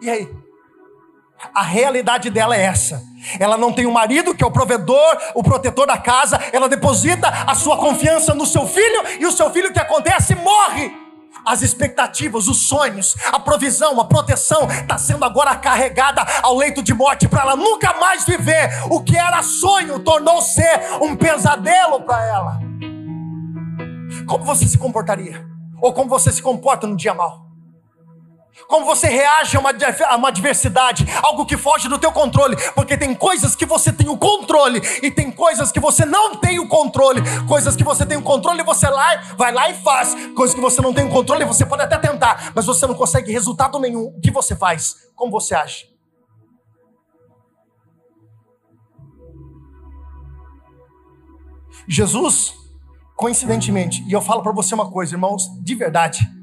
E 0.00 0.10
aí? 0.10 0.28
A 1.52 1.62
realidade 1.62 2.30
dela 2.30 2.56
é 2.56 2.62
essa. 2.62 3.02
Ela 3.38 3.56
não 3.56 3.72
tem 3.72 3.84
um 3.84 3.90
marido 3.90 4.32
que 4.32 4.44
é 4.44 4.46
o 4.46 4.50
provedor, 4.50 5.18
o 5.34 5.42
protetor 5.42 5.88
da 5.88 5.98
casa, 5.98 6.38
ela 6.52 6.68
deposita 6.68 7.28
a 7.28 7.54
sua 7.54 7.76
confiança 7.76 8.32
no 8.32 8.46
seu 8.46 8.66
filho, 8.66 9.02
e 9.18 9.26
o 9.26 9.32
seu 9.32 9.50
filho 9.50 9.70
o 9.70 9.72
que 9.72 9.80
acontece? 9.80 10.36
Morre 10.36 11.01
as 11.44 11.62
expectativas, 11.62 12.48
os 12.48 12.68
sonhos, 12.68 13.16
a 13.32 13.38
provisão, 13.38 14.00
a 14.00 14.04
proteção 14.04 14.68
está 14.70 14.96
sendo 14.98 15.24
agora 15.24 15.54
carregada 15.56 16.24
ao 16.42 16.56
leito 16.56 16.82
de 16.82 16.94
morte 16.94 17.28
para 17.28 17.42
ela 17.42 17.56
nunca 17.56 17.94
mais 17.94 18.24
viver. 18.24 18.70
O 18.90 19.02
que 19.02 19.16
era 19.16 19.42
sonho 19.42 19.98
tornou-se 20.00 20.62
um 21.00 21.16
pesadelo 21.16 22.02
para 22.02 22.24
ela. 22.24 22.60
Como 24.26 24.44
você 24.44 24.66
se 24.66 24.78
comportaria? 24.78 25.44
Ou 25.80 25.92
como 25.92 26.08
você 26.08 26.30
se 26.30 26.40
comporta 26.40 26.86
no 26.86 26.96
dia 26.96 27.14
mal? 27.14 27.41
Como 28.68 28.84
você 28.84 29.08
reage 29.08 29.56
a 29.56 29.60
uma, 29.60 29.70
a 29.70 30.16
uma 30.16 30.28
adversidade, 30.28 31.06
algo 31.22 31.46
que 31.46 31.56
foge 31.56 31.88
do 31.88 31.98
teu 31.98 32.12
controle, 32.12 32.54
porque 32.74 32.98
tem 32.98 33.14
coisas 33.14 33.56
que 33.56 33.64
você 33.64 33.90
tem 33.90 34.08
o 34.08 34.16
controle 34.16 34.80
e 35.02 35.10
tem 35.10 35.30
coisas 35.30 35.72
que 35.72 35.80
você 35.80 36.04
não 36.04 36.36
tem 36.36 36.58
o 36.58 36.68
controle. 36.68 37.22
Coisas 37.48 37.74
que 37.74 37.82
você 37.82 38.04
tem 38.04 38.18
o 38.18 38.22
controle, 38.22 38.62
você 38.62 38.88
lá, 38.88 39.16
vai 39.36 39.52
lá 39.52 39.70
e 39.70 39.74
faz. 39.74 40.14
Coisas 40.34 40.54
que 40.54 40.60
você 40.60 40.82
não 40.82 40.92
tem 40.92 41.06
o 41.06 41.10
controle, 41.10 41.44
você 41.44 41.64
pode 41.64 41.82
até 41.82 41.96
tentar, 41.96 42.52
mas 42.54 42.66
você 42.66 42.86
não 42.86 42.94
consegue 42.94 43.32
resultado 43.32 43.78
nenhum. 43.78 44.04
O 44.16 44.20
que 44.20 44.30
você 44.30 44.54
faz? 44.54 44.96
Como 45.14 45.32
você 45.32 45.54
age? 45.54 45.90
Jesus, 51.88 52.54
coincidentemente, 53.16 54.04
e 54.06 54.12
eu 54.12 54.20
falo 54.20 54.42
para 54.42 54.52
você 54.52 54.74
uma 54.74 54.90
coisa, 54.90 55.14
irmãos, 55.14 55.48
de 55.62 55.74
verdade 55.74 56.41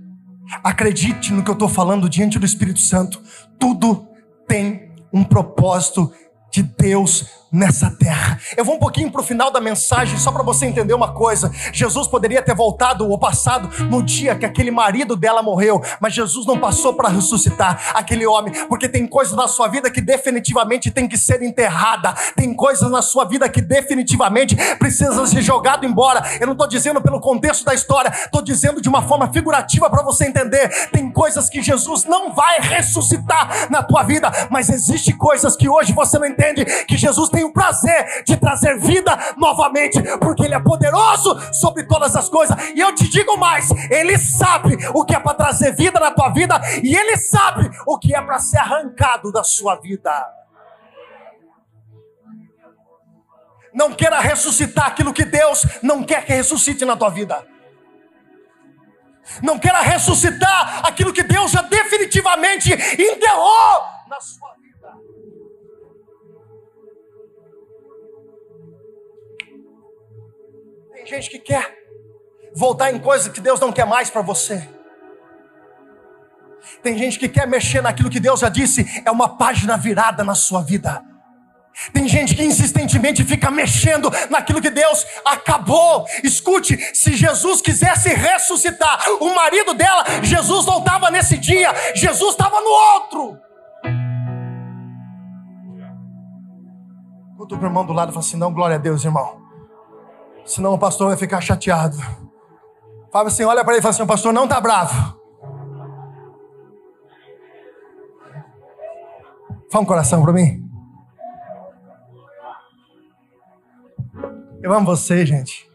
Acredite 0.64 1.32
no 1.32 1.44
que 1.44 1.50
eu 1.50 1.54
estou 1.54 1.70
falando 1.70 2.10
diante 2.10 2.40
do 2.40 2.46
Espírito 2.46 2.80
Santo. 2.80 3.22
Tudo 3.58 4.08
tem 4.48 4.92
um 5.14 5.24
propósito 5.24 6.12
de 6.52 6.64
Deus 6.64 7.26
nessa 7.52 7.90
terra. 7.90 8.40
Eu 8.56 8.64
vou 8.64 8.76
um 8.76 8.80
pouquinho 8.80 9.12
para 9.12 9.22
o 9.22 9.24
final 9.24 9.52
da 9.52 9.60
mensagem, 9.60 10.18
só 10.20 10.32
para 10.32 10.44
você 10.44 10.66
entender 10.66 10.94
uma 10.94 11.14
coisa. 11.14 11.52
Jesus 11.74 12.08
poderia 12.08 12.42
ter 12.42 12.56
voltado 12.56 13.08
ou 13.10 13.18
passado 13.18 13.70
no 13.86 14.04
dia 14.04 14.36
que 14.36 14.46
aquele 14.46 14.72
marido 14.72 15.16
dela 15.16 15.42
morreu, 15.42 15.82
mas 16.00 16.14
Jesus 16.14 16.46
não 16.46 16.60
passou 16.60 16.94
para 16.94 17.10
ressuscitar 17.10 17.92
aquele 17.96 18.26
homem, 18.26 18.54
porque 18.68 18.88
tem 18.88 19.08
coisas 19.08 19.36
na 19.36 19.48
sua 19.48 19.68
vida 19.68 19.90
que 19.90 20.02
definitivamente 20.02 20.92
tem 20.92 21.08
que 21.08 21.18
ser 21.18 21.42
enterrada, 21.42 22.14
tem 22.36 22.54
coisas 22.54 22.90
na 22.92 23.02
sua 23.02 23.26
vida 23.26 23.50
que 23.50 23.62
definitivamente 23.62 24.56
precisam 24.78 25.26
ser 25.26 25.42
jogado 25.42 25.86
embora. 25.86 26.24
Eu 26.40 26.46
não 26.46 26.54
estou 26.54 26.68
dizendo 26.68 27.02
pelo 27.02 27.20
contexto 27.20 27.66
da 27.66 27.74
história, 27.74 28.10
estou 28.10 28.42
dizendo 28.42 28.82
de 28.82 28.90
uma 28.90 29.02
forma 29.02 29.32
figurativa 29.34 29.90
para 29.90 30.04
você 30.04 30.26
entender. 30.26 30.70
Tem 30.92 31.10
coisas 31.12 31.50
que 31.50 31.62
Jesus 31.62 32.06
não 32.06 32.34
vai 32.34 32.60
ressuscitar 32.62 33.72
na 33.72 33.82
tua 33.82 34.04
vida, 34.04 34.32
mas 34.52 34.70
existe 34.70 35.14
coisas 35.14 35.56
que 35.56 35.68
hoje 35.68 35.94
você 35.94 36.20
não 36.20 36.28
entende 36.28 36.39
que 36.88 36.98
Jesus 36.98 37.30
tem 37.30 37.40
tem 37.40 37.46
o 37.46 37.54
prazer 37.54 38.24
de 38.26 38.36
trazer 38.36 38.78
vida 38.80 39.18
novamente, 39.38 40.02
porque 40.20 40.44
Ele 40.44 40.54
é 40.54 40.60
poderoso 40.60 41.40
sobre 41.54 41.86
todas 41.86 42.16
as 42.16 42.28
coisas. 42.28 42.56
E 42.76 42.80
eu 42.82 42.94
te 42.94 43.08
digo 43.08 43.38
mais: 43.38 43.70
Ele 43.90 44.18
sabe 44.18 44.78
o 44.94 45.06
que 45.06 45.16
é 45.16 45.20
para 45.20 45.34
trazer 45.34 45.74
vida 45.74 46.00
na 46.00 46.12
tua 46.12 46.30
vida, 46.30 46.60
e 46.84 46.94
Ele 46.94 47.16
sabe 47.16 47.70
o 47.88 47.98
que 47.98 48.14
é 48.14 48.22
para 48.22 48.40
ser 48.40 48.58
arrancado 48.58 49.32
da 49.32 49.44
sua 49.44 49.78
vida. 49.78 50.12
Não 53.74 53.94
queira 53.94 54.20
ressuscitar 54.20 54.88
aquilo 54.88 55.14
que 55.14 55.24
Deus 55.24 55.66
não 55.82 56.04
quer 56.04 56.26
que 56.26 56.34
ressuscite 56.34 56.84
na 56.84 56.98
tua 56.98 57.10
vida. 57.10 57.48
Não 59.44 59.60
queira 59.60 59.80
ressuscitar 59.80 60.82
aquilo 60.86 61.14
que 61.14 61.24
Deus 61.24 61.52
já 61.52 61.62
definitivamente 61.62 62.74
enterrou 62.74 63.84
na 64.10 64.20
sua 64.20 64.50
vida. 64.54 64.59
Tem 71.00 71.08
gente 71.08 71.30
que 71.30 71.40
quer 71.40 71.74
voltar 72.54 72.92
em 72.92 73.00
coisas 73.00 73.32
que 73.32 73.40
Deus 73.40 73.58
não 73.58 73.72
quer 73.72 73.86
mais 73.86 74.10
para 74.10 74.22
você. 74.22 74.68
Tem 76.84 76.98
gente 76.98 77.18
que 77.18 77.30
quer 77.30 77.48
mexer 77.48 77.82
naquilo 77.82 78.10
que 78.10 78.20
Deus 78.20 78.42
já 78.42 78.50
disse, 78.50 78.86
é 79.06 79.10
uma 79.10 79.38
página 79.38 79.78
virada 79.78 80.26
na 80.26 80.36
sua 80.36 80.62
vida. 80.62 81.02
Tem 81.94 82.06
gente 82.06 82.36
que 82.36 82.44
insistentemente 82.44 83.24
fica 83.24 83.50
mexendo 83.50 84.12
naquilo 84.30 84.62
que 84.62 84.70
Deus 84.70 85.06
acabou. 85.24 86.06
Escute, 86.22 86.76
se 86.94 87.14
Jesus 87.16 87.62
quisesse 87.62 88.10
ressuscitar 88.10 89.00
o 89.22 89.34
marido 89.34 89.74
dela, 89.74 90.04
Jesus 90.22 90.66
não 90.66 90.80
estava 90.80 91.10
nesse 91.10 91.38
dia, 91.38 91.74
Jesus 91.96 92.32
estava 92.32 92.60
no 92.60 92.70
outro. 92.70 93.40
Outro 97.38 97.58
irmão 97.64 97.86
do 97.86 97.94
lado 97.94 98.12
fala 98.12 98.26
assim: 98.26 98.36
não, 98.36 98.54
glória 98.54 98.76
a 98.76 98.80
Deus, 98.80 99.06
irmão. 99.06 99.49
Senão 100.50 100.74
o 100.74 100.80
pastor 100.80 101.10
vai 101.10 101.16
ficar 101.16 101.42
chateado. 101.42 101.96
Fala 103.12 103.28
assim, 103.28 103.44
olha 103.44 103.64
para 103.64 103.74
ele 103.74 103.80
e 103.80 103.84
fala 103.84 103.94
assim, 103.94 104.02
o 104.02 104.08
pastor 104.08 104.34
não 104.34 104.46
está 104.46 104.60
bravo. 104.60 105.16
Fala 109.72 109.84
um 109.84 109.86
coração 109.86 110.24
para 110.24 110.34
mim. 110.34 110.68
Eu 114.64 114.74
amo 114.74 114.88
você, 114.88 115.24
gente. 115.24 115.70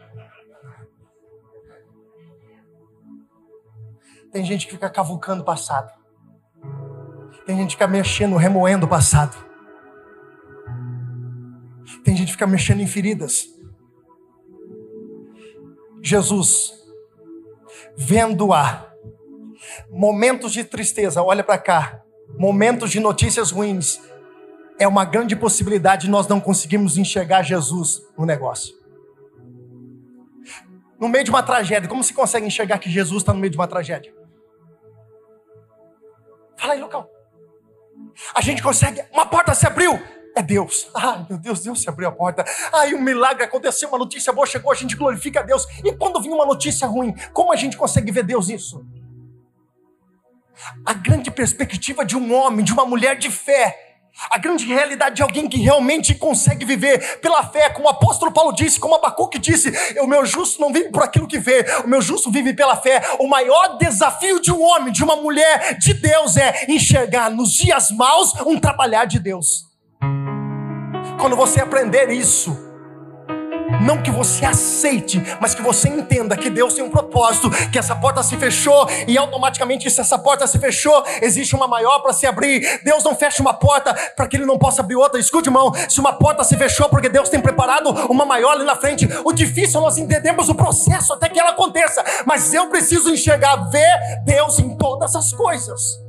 Tem 4.32 4.44
gente 4.44 4.66
que 4.66 4.72
fica 4.72 4.90
cavucando 4.90 5.42
o 5.42 5.46
passado. 5.46 5.92
Tem 7.46 7.56
gente 7.56 7.68
que 7.68 7.74
fica 7.74 7.86
mexendo, 7.86 8.34
remoendo 8.34 8.86
o 8.86 8.88
passado. 8.88 9.36
Tem 12.02 12.16
gente 12.16 12.26
que 12.26 12.32
fica 12.32 12.46
mexendo 12.46 12.80
em 12.80 12.88
feridas. 12.88 13.53
Jesus, 16.04 16.74
vendo-a, 17.96 18.92
momentos 19.90 20.52
de 20.52 20.62
tristeza, 20.62 21.22
olha 21.22 21.42
para 21.42 21.56
cá, 21.56 22.02
momentos 22.38 22.90
de 22.90 23.00
notícias 23.00 23.50
ruins, 23.50 23.98
é 24.78 24.86
uma 24.86 25.06
grande 25.06 25.34
possibilidade 25.34 26.02
de 26.02 26.10
nós 26.10 26.28
não 26.28 26.40
conseguirmos 26.40 26.98
enxergar 26.98 27.42
Jesus 27.42 28.02
no 28.18 28.26
negócio. 28.26 28.74
No 31.00 31.08
meio 31.08 31.24
de 31.24 31.30
uma 31.30 31.42
tragédia, 31.42 31.88
como 31.88 32.04
se 32.04 32.12
consegue 32.12 32.46
enxergar 32.46 32.78
que 32.78 32.90
Jesus 32.90 33.22
está 33.22 33.32
no 33.32 33.40
meio 33.40 33.50
de 33.50 33.56
uma 33.56 33.66
tragédia? 33.66 34.14
Fala 36.58 36.74
aí, 36.74 36.80
local. 36.80 37.08
A 38.34 38.42
gente 38.42 38.62
consegue, 38.62 39.02
uma 39.10 39.24
porta 39.24 39.54
se 39.54 39.66
abriu, 39.66 39.98
é 40.34 40.42
Deus. 40.42 40.88
Ai, 40.94 41.26
meu 41.28 41.38
Deus, 41.38 41.60
Deus 41.60 41.80
se 41.80 41.88
abriu 41.88 42.08
a 42.08 42.12
porta. 42.12 42.44
Ai, 42.72 42.94
um 42.94 43.00
milagre 43.00 43.44
aconteceu, 43.44 43.88
uma 43.88 43.98
notícia 43.98 44.32
boa 44.32 44.46
chegou, 44.46 44.72
a 44.72 44.74
gente 44.74 44.96
glorifica 44.96 45.40
a 45.40 45.42
Deus. 45.42 45.66
E 45.84 45.92
quando 45.92 46.20
vem 46.20 46.32
uma 46.32 46.46
notícia 46.46 46.86
ruim, 46.86 47.14
como 47.32 47.52
a 47.52 47.56
gente 47.56 47.76
consegue 47.76 48.10
ver 48.10 48.24
Deus 48.24 48.48
nisso? 48.48 48.84
A 50.84 50.92
grande 50.92 51.30
perspectiva 51.30 52.04
de 52.04 52.16
um 52.16 52.32
homem, 52.34 52.64
de 52.64 52.72
uma 52.72 52.86
mulher 52.86 53.16
de 53.18 53.30
fé, 53.30 53.84
a 54.30 54.38
grande 54.38 54.64
realidade 54.64 55.16
de 55.16 55.22
alguém 55.22 55.48
que 55.48 55.58
realmente 55.58 56.14
consegue 56.14 56.64
viver 56.64 57.18
pela 57.20 57.42
fé, 57.42 57.68
como 57.70 57.86
o 57.86 57.90
apóstolo 57.90 58.32
Paulo 58.32 58.52
disse, 58.52 58.78
como 58.78 58.94
Abacuque 58.94 59.38
disse: 59.38 59.72
o 60.00 60.06
meu 60.06 60.24
justo 60.24 60.60
não 60.60 60.72
vive 60.72 60.90
por 60.90 61.02
aquilo 61.02 61.26
que 61.26 61.38
vê, 61.38 61.64
o 61.84 61.88
meu 61.88 62.00
justo 62.00 62.30
vive 62.30 62.54
pela 62.54 62.76
fé. 62.76 63.02
O 63.18 63.26
maior 63.26 63.76
desafio 63.76 64.40
de 64.40 64.52
um 64.52 64.62
homem, 64.62 64.92
de 64.92 65.02
uma 65.02 65.16
mulher 65.16 65.76
de 65.78 65.94
Deus 65.94 66.36
é 66.36 66.66
enxergar 66.68 67.28
nos 67.30 67.52
dias 67.52 67.90
maus 67.90 68.32
um 68.46 68.58
trabalhar 68.58 69.04
de 69.04 69.18
Deus. 69.18 69.73
Quando 71.18 71.36
você 71.36 71.60
aprender 71.60 72.10
isso, 72.10 72.56
não 73.80 74.02
que 74.02 74.10
você 74.10 74.44
aceite, 74.44 75.22
mas 75.40 75.54
que 75.54 75.62
você 75.62 75.88
entenda 75.88 76.36
que 76.36 76.48
Deus 76.48 76.74
tem 76.74 76.82
um 76.82 76.90
propósito, 76.90 77.50
que 77.70 77.78
essa 77.78 77.94
porta 77.94 78.22
se 78.22 78.36
fechou 78.36 78.86
e 79.06 79.16
automaticamente, 79.18 79.90
se 79.90 80.00
essa 80.00 80.18
porta 80.18 80.46
se 80.46 80.58
fechou, 80.58 81.04
existe 81.20 81.54
uma 81.54 81.68
maior 81.68 82.00
para 82.00 82.12
se 82.12 82.26
abrir. 82.26 82.80
Deus 82.82 83.04
não 83.04 83.14
fecha 83.14 83.42
uma 83.42 83.52
porta 83.54 83.94
para 84.16 84.26
que 84.26 84.36
Ele 84.36 84.46
não 84.46 84.58
possa 84.58 84.80
abrir 84.80 84.96
outra. 84.96 85.20
Escute, 85.20 85.48
irmão, 85.48 85.72
se 85.88 86.00
uma 86.00 86.12
porta 86.12 86.42
se 86.44 86.56
fechou 86.56 86.88
porque 86.88 87.08
Deus 87.08 87.28
tem 87.28 87.40
preparado 87.40 87.90
uma 88.10 88.24
maior 88.24 88.52
ali 88.52 88.64
na 88.64 88.76
frente, 88.76 89.08
o 89.24 89.32
difícil 89.32 89.80
é 89.80 89.82
nós 89.82 89.98
entendemos 89.98 90.48
o 90.48 90.54
processo 90.54 91.12
até 91.12 91.28
que 91.28 91.38
ela 91.38 91.50
aconteça, 91.50 92.02
mas 92.24 92.52
eu 92.54 92.68
preciso 92.68 93.10
enxergar, 93.10 93.56
ver 93.70 94.22
Deus 94.24 94.58
em 94.58 94.76
todas 94.76 95.14
as 95.14 95.32
coisas. 95.32 96.02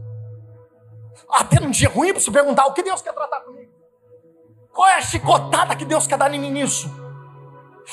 Até 1.29 1.59
num 1.59 1.71
dia 1.71 1.89
ruim, 1.89 2.11
para 2.11 2.21
se 2.21 2.31
perguntar 2.31 2.65
o 2.67 2.73
que 2.73 2.83
Deus 2.83 3.01
quer 3.01 3.13
tratar 3.13 3.41
comigo. 3.41 3.64
Qual 4.75 4.89
é 4.89 4.95
a 4.95 5.01
chicotada 5.01 5.73
que 5.73 5.85
Deus 5.85 6.05
quer 6.05 6.17
dar 6.17 6.33
em 6.33 6.39
mim 6.39 6.51
nisso? 6.51 6.93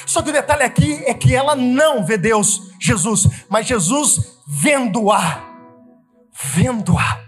Só 0.05 0.21
que 0.21 0.31
o 0.31 0.33
detalhe 0.33 0.65
aqui 0.65 1.05
é 1.07 1.15
que 1.15 1.33
ela 1.33 1.55
não 1.55 2.05
vê 2.05 2.19
Deus, 2.19 2.73
Jesus, 2.81 3.29
mas 3.49 3.67
Jesus 3.67 4.41
vendo-a, 4.49 5.45
vendo-a. 6.33 7.21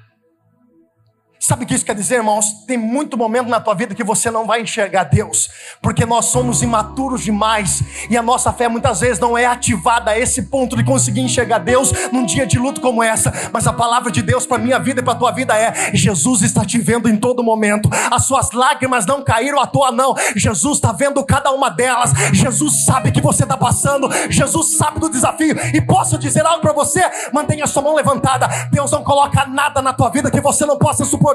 Sabe 1.47 1.65
o 1.65 1.67
que 1.67 1.75
isso 1.75 1.85
quer 1.85 1.95
dizer, 1.95 2.15
irmãos? 2.15 2.65
Tem 2.67 2.79
muito 2.79 3.19
momento 3.19 3.51
na 3.51 3.61
tua 3.61 3.75
vida 3.75 3.95
que 3.95 4.03
você 4.03 4.31
não 4.31 4.47
vai 4.47 4.63
enxergar 4.63 5.05
Deus, 5.05 5.51
porque 5.83 6.07
nós 6.07 6.25
somos 6.25 6.63
imaturos 6.63 7.23
demais 7.23 7.83
e 8.09 8.17
a 8.17 8.23
nossa 8.23 8.51
fé 8.51 8.67
muitas 8.67 9.01
vezes 9.01 9.19
não 9.19 9.37
é 9.37 9.45
ativada 9.45 10.13
a 10.13 10.19
esse 10.19 10.45
ponto 10.45 10.75
de 10.75 10.83
conseguir 10.83 11.21
enxergar 11.21 11.59
Deus 11.59 11.93
num 12.11 12.25
dia 12.25 12.47
de 12.47 12.59
luto 12.59 12.81
como 12.81 13.03
essa. 13.03 13.31
Mas 13.53 13.67
a 13.67 13.75
palavra 13.75 14.11
de 14.11 14.23
Deus 14.23 14.47
para 14.47 14.57
minha 14.57 14.79
vida 14.79 15.03
e 15.03 15.05
para 15.05 15.17
tua 15.17 15.33
vida 15.33 15.55
é: 15.55 15.95
Jesus 15.95 16.41
está 16.41 16.65
te 16.65 16.79
vendo 16.79 17.11
em 17.11 17.17
todo 17.19 17.45
momento. 17.45 17.91
As 18.11 18.25
suas 18.25 18.53
lágrimas 18.53 19.05
não 19.05 19.23
caíram 19.23 19.61
à 19.61 19.67
toa, 19.67 19.93
não. 19.93 20.15
Jesus 20.35 20.77
está 20.77 20.93
vendo 20.93 21.23
cada 21.27 21.51
uma 21.51 21.69
delas. 21.69 22.11
Jesus 22.33 22.87
sabe 22.87 23.13
que 23.13 23.21
você 23.21 23.43
está 23.43 23.59
passando. 23.59 24.09
Jesus 24.31 24.79
sabe 24.79 24.99
do 24.99 25.11
desafio. 25.11 25.55
E 25.75 25.81
posso 25.83 26.17
dizer 26.17 26.47
algo 26.47 26.63
para 26.63 26.73
você? 26.73 27.03
Mantenha 27.35 27.67
sua 27.67 27.83
mão 27.83 27.95
levantada. 27.95 28.49
Deus 28.73 28.91
não 28.91 29.05
coloca 29.05 29.45
nada 29.45 29.83
na 29.83 29.93
tua 29.93 30.09
vida 30.09 30.31
que 30.31 30.41
você 30.41 30.65
não 30.65 30.79
possa 30.79 31.05
suportar 31.05 31.34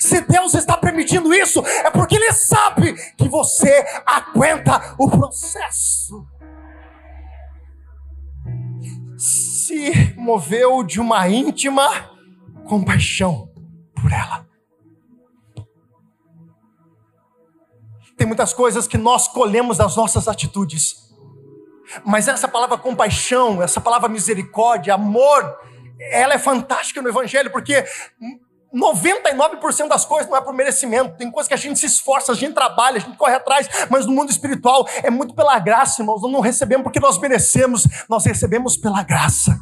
se 0.00 0.20
Deus 0.22 0.54
está 0.54 0.76
permitindo 0.76 1.32
isso, 1.34 1.64
é 1.66 1.90
porque 1.90 2.16
Ele 2.16 2.32
sabe 2.32 2.94
que 3.16 3.28
você 3.28 3.84
aguenta 4.06 4.94
o 4.98 5.10
processo. 5.10 6.26
Se 9.16 10.14
moveu 10.16 10.82
de 10.82 11.00
uma 11.00 11.28
íntima 11.28 11.88
compaixão 12.66 13.50
por 13.94 14.12
ela. 14.12 14.46
Tem 18.16 18.26
muitas 18.26 18.52
coisas 18.52 18.88
que 18.88 18.98
nós 18.98 19.28
colhemos 19.28 19.78
das 19.78 19.96
nossas 19.96 20.26
atitudes. 20.26 21.08
Mas 22.04 22.28
essa 22.28 22.48
palavra 22.48 22.76
compaixão, 22.76 23.62
essa 23.62 23.80
palavra 23.80 24.08
misericórdia, 24.08 24.94
amor, 24.94 25.56
ela 26.00 26.34
é 26.34 26.38
fantástica 26.38 27.00
no 27.00 27.08
Evangelho, 27.08 27.50
porque 27.50 27.84
99% 28.78 29.88
das 29.88 30.04
coisas 30.04 30.30
não 30.30 30.36
é 30.36 30.40
por 30.40 30.54
merecimento. 30.54 31.16
Tem 31.16 31.30
coisas 31.30 31.48
que 31.48 31.54
a 31.54 31.58
gente 31.58 31.78
se 31.78 31.86
esforça, 31.86 32.32
a 32.32 32.34
gente 32.34 32.54
trabalha, 32.54 32.98
a 32.98 33.00
gente 33.00 33.16
corre 33.16 33.34
atrás, 33.34 33.68
mas 33.90 34.06
no 34.06 34.12
mundo 34.12 34.30
espiritual 34.30 34.86
é 35.02 35.10
muito 35.10 35.34
pela 35.34 35.58
graça, 35.58 36.00
irmãos. 36.00 36.22
Nós 36.22 36.32
não 36.32 36.40
recebemos 36.40 36.84
porque 36.84 37.00
nós 37.00 37.18
merecemos, 37.18 37.86
nós 38.08 38.24
recebemos 38.24 38.76
pela 38.76 39.02
graça. 39.02 39.58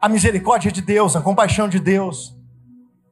A 0.00 0.08
misericórdia 0.08 0.72
de 0.72 0.80
Deus, 0.80 1.14
a 1.14 1.20
compaixão 1.20 1.68
de 1.68 1.78
Deus, 1.78 2.34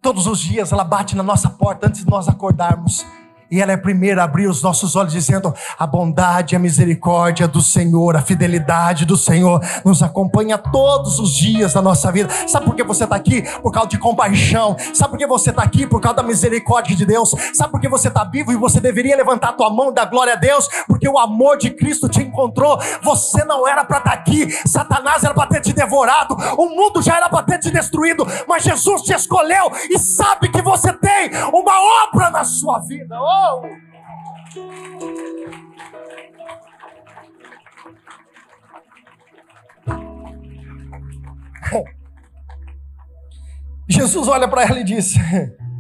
todos 0.01 0.27
os 0.27 0.41
dias 0.41 0.73
ela 0.73 0.85
bate 0.85 1.15
na 1.17 1.23
nossa 1.23 1.49
porta 1.49 1.87
antes 1.87 2.05
de 2.05 2.11
nós 2.11 2.29
acordarmos. 2.29 3.07
E 3.53 3.61
ela 3.61 3.73
é 3.73 3.75
a 3.75 3.79
primeira 3.79 4.23
a 4.23 4.25
abrir 4.25 4.47
os 4.47 4.63
nossos 4.63 4.97
olhos, 4.97 5.13
dizendo: 5.13 5.55
a 5.79 5.87
bondade, 5.87 6.57
a 6.57 6.59
misericórdia 6.59 7.47
do 7.47 7.61
Senhor, 7.61 8.17
a 8.17 8.23
fidelidade 8.23 9.05
do 9.05 9.15
Senhor 9.15 9.61
nos 9.85 10.03
acompanha 10.03 10.57
todos 10.57 11.19
os 11.19 11.35
dias 11.35 11.75
da 11.75 11.83
nossa 11.83 12.11
vida. 12.11 12.31
Sabe 12.49 12.65
por 12.65 12.75
que 12.75 12.83
você 12.83 13.05
está 13.05 13.15
aqui? 13.15 13.43
Por 13.61 13.71
causa 13.71 13.91
de 13.91 13.99
compaixão. 13.99 14.75
Sabe 14.95 15.11
por 15.11 15.19
que 15.19 15.27
você 15.27 15.51
está 15.51 15.63
aqui? 15.63 15.87
Por 15.87 16.01
causa 16.01 16.17
da 16.17 16.23
misericórdia 16.23 16.97
de 16.97 17.05
Deus. 17.05 17.35
Sabe 17.53 17.71
por 17.71 17.79
que 17.79 17.91
você 17.91 18.09
está 18.09 18.25
vivo 18.25 18.53
e 18.53 18.57
você 18.57 18.81
deveria 18.81 19.15
levantar 19.15 19.51
a 19.51 19.53
tua 19.53 19.69
mão 19.69 19.91
e 19.91 19.95
dar 19.95 20.07
glória 20.07 20.33
a 20.33 20.37
Deus? 20.37 20.67
Porque 20.87 21.07
o 21.07 21.19
amor 21.19 21.59
de 21.59 21.69
Cristo 21.73 22.09
te 22.09 22.23
encontrou. 22.23 22.81
Você 23.03 23.45
não 23.45 23.69
era 23.69 23.85
para 23.85 23.99
estar 23.99 24.13
tá 24.13 24.17
aqui. 24.17 24.51
Satanás 24.67 25.25
era 25.25 25.35
para 25.35 25.49
ter 25.49 25.61
te 25.61 25.75
devorado. 25.75 26.35
O 26.57 26.71
mundo 26.71 27.03
já 27.03 27.19
era 27.19 27.29
para 27.29 27.43
ter 27.43 27.59
te 27.59 27.71
destruído. 27.71 28.27
Mas 28.49 28.63
Jesus 28.63 29.03
te 29.03 29.13
escolheu 29.13 29.71
e 29.91 29.99
sabe 29.99 30.49
que 30.49 30.63
você 30.63 30.91
tem 30.95 31.31
uma 31.53 32.07
obra 32.07 32.31
na 32.31 32.45
sua 32.47 32.79
vida. 32.79 33.15
Oh! 33.21 33.42
Jesus 43.89 44.29
olha 44.29 44.47
para 44.47 44.63
ela 44.63 44.79
e 44.79 44.85
diz: 44.85 45.15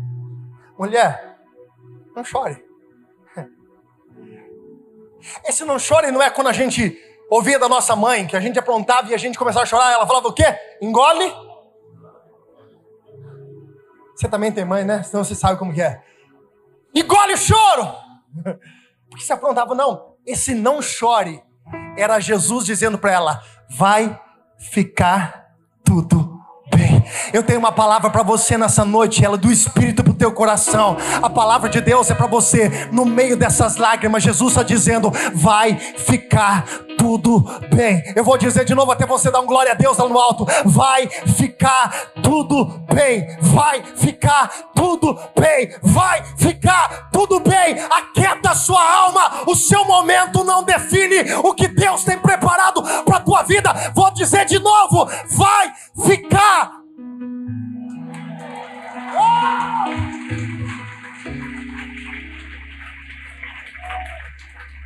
Mulher, 0.79 1.39
não 2.17 2.25
chore. 2.25 2.65
Esse 5.47 5.65
não 5.65 5.79
chore 5.79 6.11
não 6.11 6.21
é 6.21 6.31
quando 6.31 6.49
a 6.49 6.53
gente 6.53 6.99
ouvia 7.31 7.59
da 7.59 7.69
nossa 7.69 7.95
mãe, 7.95 8.27
que 8.27 8.37
a 8.37 8.41
gente 8.41 8.59
aprontava 8.59 9.11
e 9.11 9.15
a 9.15 9.19
gente 9.19 9.39
começava 9.39 9.63
a 9.63 9.67
chorar, 9.67 9.93
ela 9.93 10.07
falava 10.07 10.29
o 10.29 10.33
quê? 10.33 10.45
Engole. 10.81 11.33
Você 14.17 14.29
também 14.29 14.53
tem 14.53 14.65
mãe, 14.65 14.85
né? 14.85 15.03
Senão 15.03 15.25
você 15.25 15.35
sabe 15.35 15.59
como 15.59 15.73
que 15.73 15.81
é. 15.81 16.03
Engole 16.95 17.35
o 17.35 17.37
choro! 17.37 17.95
Porque 19.09 19.25
se 19.25 19.33
aprontava, 19.33 19.75
não. 19.75 20.17
Esse 20.27 20.55
não 20.55 20.81
chore 20.81 21.43
era 21.97 22.21
Jesus 22.21 22.65
dizendo 22.65 22.99
para 22.99 23.13
ela: 23.13 23.43
vai 23.69 24.19
ficar 24.59 25.55
tudo. 25.85 26.32
Eu 27.33 27.43
tenho 27.43 27.59
uma 27.59 27.73
palavra 27.73 28.11
para 28.11 28.23
você 28.23 28.57
nessa 28.57 28.85
noite, 28.85 29.25
ela 29.25 29.37
é 29.37 29.39
do 29.39 29.51
Espírito 29.51 30.03
para 30.03 30.13
o 30.13 30.15
teu 30.15 30.33
coração. 30.33 30.97
A 31.23 31.29
palavra 31.29 31.69
de 31.69 31.81
Deus 31.81 32.11
é 32.11 32.15
para 32.15 32.27
você 32.27 32.89
no 32.93 33.05
meio 33.05 33.37
dessas 33.37 33.77
lágrimas. 33.77 34.23
Jesus 34.23 34.53
está 34.53 34.63
dizendo: 34.63 35.13
vai 35.35 35.77
ficar 35.77 36.65
tudo 37.03 37.41
bem. 37.75 38.01
Eu 38.15 38.23
vou 38.23 38.39
dizer 38.39 38.65
de 38.65 38.75
novo 38.75 38.93
até 38.93 39.05
você 39.05 39.31
dar 39.31 39.41
um 39.41 39.47
glória 39.47 39.73
a 39.73 39.75
Deus 39.75 39.99
lá 39.99 40.09
no 40.09 40.19
alto. 40.19 40.47
Vai 40.65 41.09
ficar 41.09 42.13
tudo 42.23 42.65
bem. 42.93 43.27
Vai 43.41 43.83
ficar 43.97 44.49
tudo 44.75 45.19
bem. 45.39 45.75
Vai 45.83 46.23
ficar 46.37 47.11
tudo 47.13 47.41
bem. 47.41 47.77
Aquieta 47.91 48.51
a 48.51 48.55
sua 48.55 48.83
alma. 48.83 49.43
O 49.47 49.57
seu 49.57 49.85
momento 49.85 50.45
não 50.45 50.63
define 50.63 51.35
o 51.43 51.53
que 51.55 51.67
Deus 51.67 52.05
tem 52.05 52.19
preparado 52.19 52.83
para 53.05 53.21
tua 53.21 53.43
vida. 53.43 53.73
Vou 53.95 54.13
dizer 54.13 54.45
de 54.45 54.59
novo. 54.59 55.11
Vai 55.31 55.73
ficar. 56.07 56.82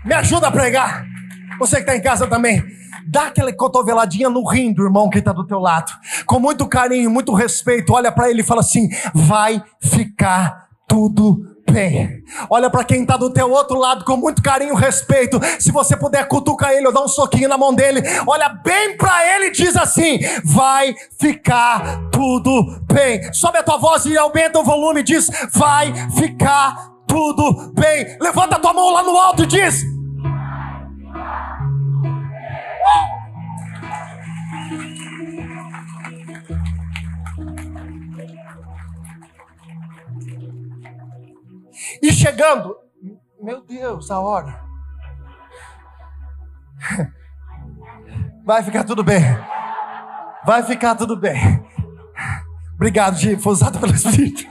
Me 0.04 0.14
ajuda 0.14 0.48
a 0.48 0.52
pregar. 0.52 1.04
Você 1.58 1.76
que 1.76 1.82
está 1.82 1.96
em 1.96 2.02
casa 2.02 2.26
também, 2.26 2.62
dá 3.06 3.26
aquela 3.26 3.52
cotoveladinha 3.52 4.30
no 4.30 4.48
rim 4.48 4.72
do 4.72 4.84
irmão 4.84 5.10
que 5.10 5.18
está 5.18 5.32
do 5.32 5.46
teu 5.46 5.58
lado. 5.58 5.92
Com 6.26 6.38
muito 6.38 6.66
carinho, 6.68 7.10
muito 7.10 7.34
respeito, 7.34 7.92
olha 7.92 8.12
para 8.12 8.30
ele 8.30 8.42
e 8.42 8.44
fala 8.44 8.60
assim: 8.60 8.88
vai 9.14 9.62
ficar 9.80 10.68
tudo 10.86 11.55
bem. 11.70 12.22
Olha 12.48 12.70
para 12.70 12.84
quem 12.84 13.02
está 13.02 13.16
do 13.16 13.30
teu 13.30 13.50
outro 13.50 13.78
lado 13.78 14.04
com 14.04 14.16
muito 14.16 14.42
carinho 14.42 14.76
e 14.76 14.80
respeito. 14.80 15.40
Se 15.58 15.70
você 15.72 15.96
puder 15.96 16.26
cutucar 16.28 16.72
ele 16.72 16.86
ou 16.86 16.92
dar 16.92 17.02
um 17.02 17.08
soquinho 17.08 17.48
na 17.48 17.58
mão 17.58 17.74
dele, 17.74 18.02
olha 18.26 18.48
bem 18.48 18.96
para 18.96 19.34
ele 19.34 19.46
e 19.46 19.52
diz 19.52 19.76
assim: 19.76 20.18
vai 20.44 20.94
ficar 21.18 22.08
tudo 22.10 22.80
bem. 22.92 23.32
Sobe 23.32 23.58
a 23.58 23.62
tua 23.62 23.76
voz 23.76 24.04
e 24.06 24.16
aumenta 24.16 24.58
o 24.58 24.64
volume 24.64 25.02
diz: 25.02 25.30
vai 25.52 25.92
ficar 26.12 26.90
tudo 27.06 27.72
bem. 27.72 28.16
Levanta 28.20 28.56
a 28.56 28.58
tua 28.58 28.72
mão 28.72 28.90
lá 28.90 29.02
no 29.02 29.16
alto 29.16 29.44
e 29.44 29.46
diz: 29.46 29.95
chegando, 42.26 42.76
meu 43.40 43.60
Deus, 43.62 44.10
a 44.10 44.18
hora. 44.18 44.60
Vai 48.44 48.64
ficar 48.64 48.82
tudo 48.82 49.04
bem. 49.04 49.22
Vai 50.44 50.64
ficar 50.64 50.96
tudo 50.96 51.16
bem. 51.16 51.64
Obrigado, 52.74 53.16
Gi, 53.16 53.36
foi 53.36 53.52
usado 53.52 53.78
pelo 53.78 53.94
Espírito. 53.94 54.44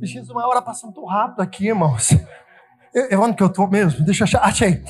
Jesus, 0.00 0.30
uma 0.30 0.46
hora 0.46 0.62
passando 0.62 0.94
tão 0.94 1.04
rápido 1.04 1.40
aqui, 1.40 1.66
irmãos. 1.66 2.10
Eu, 2.94 3.06
eu 3.10 3.20
onde 3.22 3.36
que 3.36 3.42
eu 3.42 3.48
estou 3.48 3.68
mesmo? 3.68 4.04
Deixa 4.04 4.22
eu 4.22 4.24
achar. 4.26 4.42
Achei. 4.42 4.84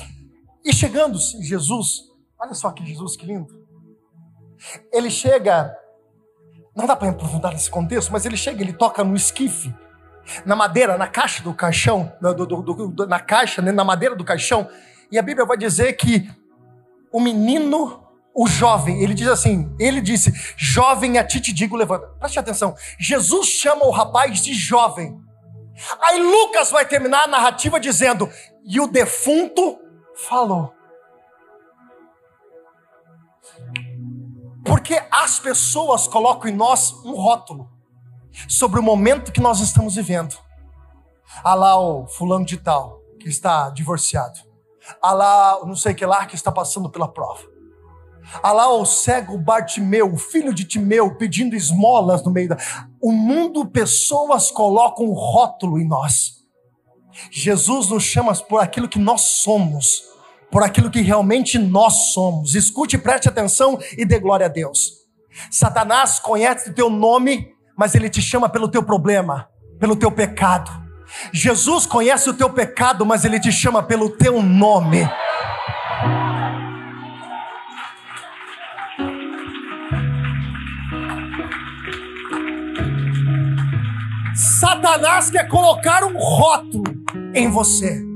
E 0.63 0.71
chegando 0.71 1.17
Jesus, 1.17 2.01
olha 2.39 2.53
só 2.53 2.71
que 2.71 2.85
Jesus, 2.85 3.17
que 3.17 3.25
lindo. 3.25 3.47
Ele 4.93 5.09
chega, 5.09 5.75
não 6.75 6.85
dá 6.85 6.95
para 6.95 7.09
aprofundar 7.09 7.51
nesse 7.51 7.69
contexto, 7.69 8.11
mas 8.11 8.25
ele 8.27 8.37
chega, 8.37 8.61
ele 8.61 8.73
toca 8.73 9.03
no 9.03 9.15
esquife 9.15 9.73
na 10.45 10.55
madeira, 10.55 10.97
na 10.97 11.07
caixa 11.07 11.43
do 11.43 11.53
caixão, 11.53 12.11
do, 12.21 12.45
do, 12.45 12.87
do, 12.87 13.07
na 13.07 13.19
caixa, 13.19 13.61
né, 13.61 13.71
na 13.71 13.83
madeira 13.83 14.15
do 14.15 14.23
caixão, 14.23 14.69
e 15.11 15.19
a 15.19 15.21
Bíblia 15.21 15.45
vai 15.45 15.57
dizer 15.57 15.93
que 15.93 16.29
o 17.11 17.19
menino, 17.19 18.03
o 18.33 18.47
jovem, 18.47 19.01
ele 19.03 19.13
diz 19.13 19.27
assim: 19.27 19.73
ele 19.79 20.01
disse, 20.01 20.31
jovem, 20.55 21.17
a 21.17 21.23
ti 21.23 21.41
te 21.41 21.51
digo, 21.51 21.75
levanta. 21.75 22.07
Preste 22.19 22.39
atenção, 22.39 22.75
Jesus 22.99 23.47
chama 23.47 23.85
o 23.85 23.91
rapaz 23.91 24.41
de 24.41 24.53
jovem. 24.53 25.19
Aí 26.01 26.21
Lucas 26.21 26.69
vai 26.69 26.85
terminar 26.85 27.23
a 27.23 27.27
narrativa 27.27 27.79
dizendo: 27.79 28.29
e 28.63 28.79
o 28.79 28.87
defunto 28.87 29.79
falou. 30.15 30.73
Porque 34.65 35.01
as 35.11 35.39
pessoas 35.39 36.07
colocam 36.07 36.49
em 36.49 36.55
nós 36.55 36.93
um 37.03 37.13
rótulo 37.13 37.70
sobre 38.47 38.79
o 38.79 38.83
momento 38.83 39.31
que 39.31 39.41
nós 39.41 39.59
estamos 39.59 39.95
vivendo. 39.95 40.35
Há 41.43 41.53
lá 41.53 41.79
o 41.79 42.07
fulano 42.07 42.45
de 42.45 42.57
tal 42.57 42.99
que 43.19 43.29
está 43.29 43.69
divorciado. 43.69 44.39
Há 45.01 45.13
lá 45.13 45.59
não 45.65 45.75
sei 45.75 45.93
que 45.93 46.05
lá 46.05 46.25
que 46.25 46.35
está 46.35 46.51
passando 46.51 46.89
pela 46.89 47.07
prova. 47.07 47.51
Há 48.41 48.51
lá 48.51 48.71
o 48.71 48.85
cego 48.85 49.37
Bartimeu, 49.37 50.13
o 50.13 50.17
filho 50.17 50.53
de 50.53 50.63
Timeu, 50.63 51.15
pedindo 51.15 51.55
esmolas 51.55 52.23
no 52.23 52.31
meio 52.31 52.49
da. 52.49 52.57
O 53.01 53.11
mundo, 53.11 53.65
pessoas 53.65 54.51
colocam 54.51 55.05
um 55.05 55.13
rótulo 55.13 55.79
em 55.79 55.87
nós. 55.87 56.41
Jesus 57.29 57.89
nos 57.89 58.03
chama 58.03 58.33
por 58.35 58.61
aquilo 58.61 58.87
que 58.87 58.99
nós 58.99 59.21
somos, 59.21 60.03
por 60.49 60.63
aquilo 60.63 60.89
que 60.89 61.01
realmente 61.01 61.57
nós 61.57 62.13
somos. 62.13 62.55
Escute, 62.55 62.97
preste 62.97 63.27
atenção 63.27 63.77
e 63.97 64.05
dê 64.05 64.19
glória 64.19 64.45
a 64.45 64.49
Deus. 64.49 65.01
Satanás 65.49 66.19
conhece 66.19 66.69
o 66.69 66.73
teu 66.73 66.89
nome 66.89 67.53
mas 67.81 67.95
ele 67.95 68.11
te 68.11 68.21
chama 68.21 68.47
pelo 68.47 68.67
teu 68.67 68.83
problema, 68.83 69.49
pelo 69.79 69.95
teu 69.95 70.11
pecado. 70.11 70.69
Jesus 71.33 71.87
conhece 71.87 72.29
o 72.29 72.33
teu 72.35 72.47
pecado, 72.47 73.03
mas 73.03 73.25
ele 73.25 73.39
te 73.39 73.51
chama 73.51 73.81
pelo 73.81 74.07
teu 74.07 74.39
nome. 74.39 75.09
Satanás 84.35 85.31
quer 85.31 85.47
colocar 85.47 86.03
um 86.03 86.19
rótulo 86.19 86.83
em 87.33 87.49
você. 87.49 88.10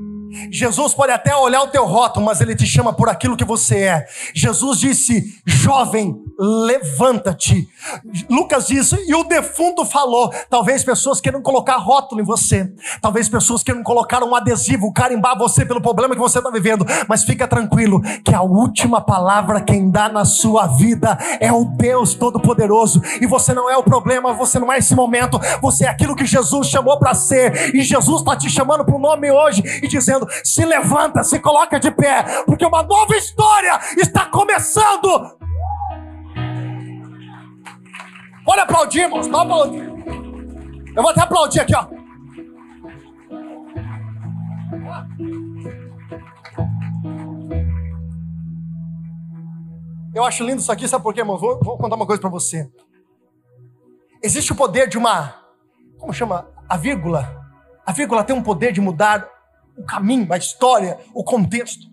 Jesus 0.51 0.93
pode 0.93 1.11
até 1.11 1.35
olhar 1.35 1.61
o 1.63 1.67
teu 1.67 1.85
rótulo, 1.85 2.25
mas 2.25 2.41
ele 2.41 2.55
te 2.55 2.65
chama 2.65 2.93
por 2.93 3.09
aquilo 3.09 3.37
que 3.37 3.45
você 3.45 3.77
é. 3.83 4.05
Jesus 4.33 4.79
disse: 4.79 5.41
jovem, 5.45 6.15
levanta-te. 6.37 7.67
Lucas 8.29 8.67
disse, 8.67 8.95
e 9.07 9.13
o 9.13 9.23
defunto 9.23 9.85
falou. 9.85 10.31
Talvez 10.49 10.83
pessoas 10.83 11.21
queiram 11.21 11.41
colocar 11.41 11.77
rótulo 11.77 12.21
em 12.21 12.25
você. 12.25 12.71
Talvez 13.01 13.29
pessoas 13.29 13.63
queiram 13.63 13.83
colocar 13.83 14.23
um 14.23 14.35
adesivo, 14.35 14.93
carimbar 14.93 15.37
você 15.37 15.65
pelo 15.65 15.81
problema 15.81 16.15
que 16.15 16.21
você 16.21 16.39
está 16.39 16.49
vivendo. 16.49 16.85
Mas 17.07 17.23
fica 17.23 17.47
tranquilo, 17.47 18.01
que 18.23 18.33
a 18.33 18.41
última 18.41 19.01
palavra 19.01 19.61
quem 19.61 19.89
dá 19.89 20.09
na 20.09 20.25
sua 20.25 20.67
vida 20.67 21.17
é 21.39 21.51
o 21.51 21.65
Deus 21.65 22.13
Todo-Poderoso. 22.13 23.01
E 23.21 23.25
você 23.25 23.53
não 23.53 23.69
é 23.69 23.77
o 23.77 23.83
problema, 23.83 24.33
você 24.33 24.59
não 24.59 24.71
é 24.71 24.79
esse 24.79 24.95
momento. 24.95 25.39
Você 25.61 25.85
é 25.85 25.89
aquilo 25.89 26.15
que 26.15 26.25
Jesus 26.25 26.67
chamou 26.67 26.97
para 26.99 27.13
ser. 27.13 27.75
E 27.75 27.81
Jesus 27.81 28.19
está 28.19 28.35
te 28.35 28.49
chamando 28.49 28.83
para 28.83 28.95
o 28.95 28.99
nome 28.99 29.31
hoje 29.31 29.63
e 29.81 29.87
dizendo: 29.87 30.24
se 30.43 30.65
levanta, 30.65 31.23
se 31.23 31.39
coloca 31.39 31.79
de 31.79 31.91
pé, 31.91 32.23
porque 32.45 32.65
uma 32.65 32.83
nova 32.83 33.15
história 33.15 33.79
está 33.97 34.25
começando. 34.25 35.38
Pode 38.45 38.61
aplaudir, 38.61 39.01
irmãos, 39.01 39.27
pode 39.27 39.43
aplaudir. 39.43 39.95
Eu 40.95 41.01
vou 41.01 41.11
até 41.11 41.21
aplaudir 41.21 41.59
aqui, 41.59 41.75
ó. 41.75 41.88
Eu 50.13 50.23
acho 50.23 50.45
lindo 50.45 50.61
isso 50.61 50.71
aqui, 50.71 50.88
sabe 50.88 51.03
por 51.03 51.13
quê, 51.13 51.19
irmão? 51.19 51.38
Vou, 51.38 51.59
vou 51.61 51.77
contar 51.77 51.97
uma 51.97 52.05
coisa 52.05 52.21
para 52.21 52.29
você. 52.29 52.71
Existe 54.23 54.53
o 54.53 54.55
poder 54.55 54.88
de 54.88 54.97
uma. 54.97 55.35
Como 55.97 56.13
chama? 56.13 56.47
A 56.69 56.77
vírgula. 56.77 57.43
A 57.85 57.91
vírgula 57.91 58.23
tem 58.23 58.33
um 58.33 58.41
poder 58.41 58.71
de 58.71 58.79
mudar 58.79 59.27
o 59.77 59.83
caminho, 59.83 60.31
a 60.31 60.38
história, 60.38 60.97
o 61.13 61.23
contexto. 61.23 61.85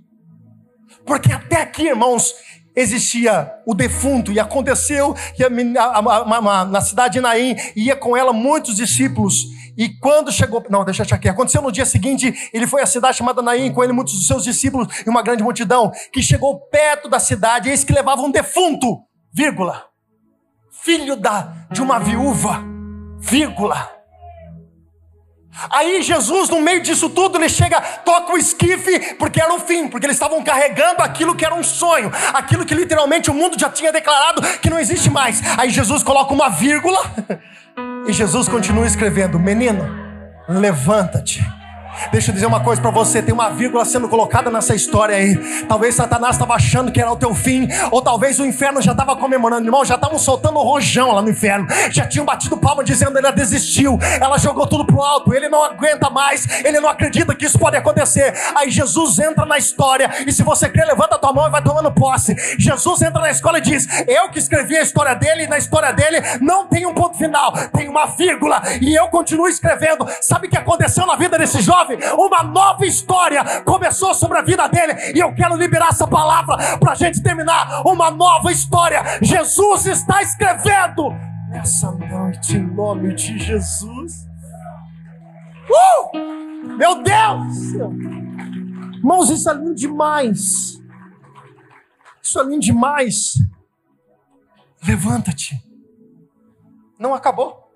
Porque 1.04 1.32
até 1.32 1.62
aqui, 1.62 1.88
irmãos, 1.88 2.34
existia 2.74 3.52
o 3.66 3.74
defunto, 3.74 4.32
e 4.32 4.40
aconteceu 4.40 5.14
que 5.34 5.44
a, 5.44 5.48
a, 5.84 5.98
a, 5.98 6.64
na 6.64 6.80
cidade 6.80 7.14
de 7.14 7.20
Naim 7.20 7.54
ia 7.76 7.94
com 7.94 8.16
ela 8.16 8.32
muitos 8.32 8.76
discípulos. 8.76 9.34
E 9.76 9.88
quando 9.88 10.30
chegou, 10.30 10.64
não, 10.68 10.84
deixa 10.84 11.02
eu 11.02 11.14
aqui. 11.14 11.28
Aconteceu 11.28 11.62
no 11.62 11.72
dia 11.72 11.86
seguinte, 11.86 12.50
ele 12.52 12.66
foi 12.66 12.82
à 12.82 12.86
cidade 12.86 13.16
chamada 13.16 13.42
Naim, 13.42 13.72
com 13.72 13.82
ele 13.82 13.92
muitos 13.92 14.14
dos 14.14 14.26
seus 14.26 14.44
discípulos 14.44 15.02
e 15.06 15.08
uma 15.08 15.22
grande 15.22 15.42
multidão, 15.42 15.90
que 16.12 16.22
chegou 16.22 16.60
perto 16.68 17.08
da 17.08 17.18
cidade, 17.18 17.68
eis 17.68 17.84
que 17.84 17.92
levava 17.92 18.22
um 18.22 18.30
defunto, 18.30 19.02
vírgula, 19.32 19.86
filho 20.70 21.16
da, 21.16 21.66
de 21.70 21.80
uma 21.80 21.98
viúva, 21.98 22.62
vírgula. 23.18 24.01
Aí 25.70 26.02
Jesus, 26.02 26.48
no 26.48 26.60
meio 26.60 26.82
disso 26.82 27.10
tudo, 27.10 27.38
ele 27.38 27.48
chega, 27.48 27.80
toca 27.80 28.32
o 28.32 28.38
esquife, 28.38 29.14
porque 29.16 29.40
era 29.40 29.52
o 29.52 29.60
fim, 29.60 29.88
porque 29.88 30.06
eles 30.06 30.16
estavam 30.16 30.42
carregando 30.42 31.02
aquilo 31.02 31.34
que 31.34 31.44
era 31.44 31.54
um 31.54 31.62
sonho, 31.62 32.10
aquilo 32.32 32.64
que 32.64 32.74
literalmente 32.74 33.30
o 33.30 33.34
mundo 33.34 33.58
já 33.58 33.68
tinha 33.68 33.92
declarado 33.92 34.42
que 34.58 34.70
não 34.70 34.78
existe 34.78 35.10
mais. 35.10 35.42
Aí 35.58 35.70
Jesus 35.70 36.02
coloca 36.02 36.32
uma 36.32 36.48
vírgula 36.48 36.98
e 38.08 38.12
Jesus 38.12 38.48
continua 38.48 38.86
escrevendo: 38.86 39.38
Menino, 39.38 39.86
levanta-te 40.48 41.44
Deixa 42.10 42.30
eu 42.30 42.34
dizer 42.34 42.46
uma 42.46 42.60
coisa 42.60 42.80
para 42.80 42.90
você: 42.90 43.22
tem 43.22 43.34
uma 43.34 43.50
vírgula 43.50 43.84
sendo 43.84 44.08
colocada 44.08 44.50
nessa 44.50 44.74
história 44.74 45.16
aí. 45.16 45.36
Talvez 45.64 45.94
Satanás 45.94 46.36
estava 46.36 46.54
achando 46.54 46.90
que 46.90 47.00
era 47.00 47.10
o 47.10 47.16
teu 47.16 47.34
fim, 47.34 47.68
ou 47.90 48.00
talvez 48.00 48.40
o 48.40 48.46
inferno 48.46 48.80
já 48.80 48.92
estava 48.92 49.14
comemorando. 49.16 49.66
Irmão, 49.66 49.84
já 49.84 49.94
estavam 49.94 50.18
soltando 50.18 50.58
o 50.58 50.62
rojão 50.62 51.12
lá 51.12 51.22
no 51.22 51.30
inferno, 51.30 51.66
já 51.90 52.06
tinham 52.06 52.24
batido 52.24 52.56
palma 52.56 52.82
dizendo 52.82 53.18
ele 53.18 53.30
desistiu, 53.32 53.98
ela 54.20 54.38
jogou 54.38 54.66
tudo 54.66 54.84
pro 54.84 55.02
alto, 55.02 55.34
ele 55.34 55.48
não 55.48 55.62
aguenta 55.62 56.10
mais, 56.10 56.46
ele 56.64 56.80
não 56.80 56.88
acredita 56.88 57.34
que 57.34 57.44
isso 57.44 57.58
pode 57.58 57.76
acontecer. 57.76 58.34
Aí 58.54 58.70
Jesus 58.70 59.18
entra 59.18 59.44
na 59.44 59.58
história, 59.58 60.10
e 60.26 60.32
se 60.32 60.42
você 60.42 60.68
crê, 60.68 60.84
levanta 60.84 61.16
a 61.16 61.18
tua 61.18 61.32
mão 61.32 61.46
e 61.46 61.50
vai 61.50 61.62
tomando 61.62 61.92
posse. 61.92 62.34
Jesus 62.58 63.02
entra 63.02 63.20
na 63.20 63.30
escola 63.30 63.58
e 63.58 63.62
diz: 63.62 63.86
Eu 64.08 64.30
que 64.30 64.38
escrevi 64.38 64.76
a 64.76 64.82
história 64.82 65.14
dele, 65.14 65.44
e 65.44 65.46
na 65.46 65.58
história 65.58 65.92
dele 65.92 66.22
não 66.40 66.66
tem 66.66 66.86
um 66.86 66.94
ponto 66.94 67.16
final, 67.16 67.52
tem 67.76 67.88
uma 67.88 68.06
vírgula, 68.06 68.62
e 68.80 68.94
eu 68.94 69.08
continuo 69.08 69.46
escrevendo. 69.46 70.06
Sabe 70.20 70.46
o 70.46 70.50
que 70.50 70.56
aconteceu 70.56 71.06
na 71.06 71.16
vida 71.16 71.38
desse 71.38 71.60
jovem? 71.60 71.81
Uma 72.16 72.42
nova 72.42 72.84
história 72.86 73.62
começou 73.62 74.14
sobre 74.14 74.38
a 74.38 74.42
vida 74.42 74.66
dele. 74.68 74.94
E 75.14 75.18
eu 75.18 75.34
quero 75.34 75.56
liberar 75.56 75.88
essa 75.88 76.06
palavra 76.06 76.78
para 76.78 76.92
a 76.92 76.94
gente 76.94 77.22
terminar 77.22 77.82
uma 77.86 78.10
nova 78.10 78.50
história. 78.50 79.02
Jesus 79.22 79.86
está 79.86 80.22
escrevendo 80.22 81.10
nessa 81.48 81.90
noite 81.92 82.56
em 82.56 82.66
nome 82.74 83.14
de 83.14 83.38
Jesus. 83.38 84.26
Uh! 85.68 86.76
Meu 86.76 87.02
Deus! 87.02 87.72
Irmãos, 88.94 89.30
isso 89.30 89.50
é 89.50 89.54
lindo 89.54 89.74
demais. 89.74 90.80
Isso 92.22 92.38
é 92.38 92.44
lindo 92.44 92.60
demais. 92.60 93.34
Levanta-te. 94.86 95.60
Não 96.98 97.14
acabou. 97.14 97.72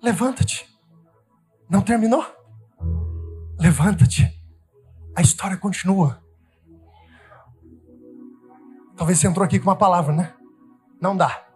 Levanta-te. 0.00 0.68
Não 1.68 1.80
terminou. 1.80 2.24
Levanta-te. 3.58 4.30
A 5.16 5.20
história 5.22 5.56
continua. 5.56 6.22
Talvez 8.96 9.18
você 9.18 9.26
entrou 9.26 9.44
aqui 9.44 9.58
com 9.58 9.68
uma 9.68 9.76
palavra, 9.76 10.14
né? 10.14 10.34
Não 11.00 11.16
dá. 11.16 11.46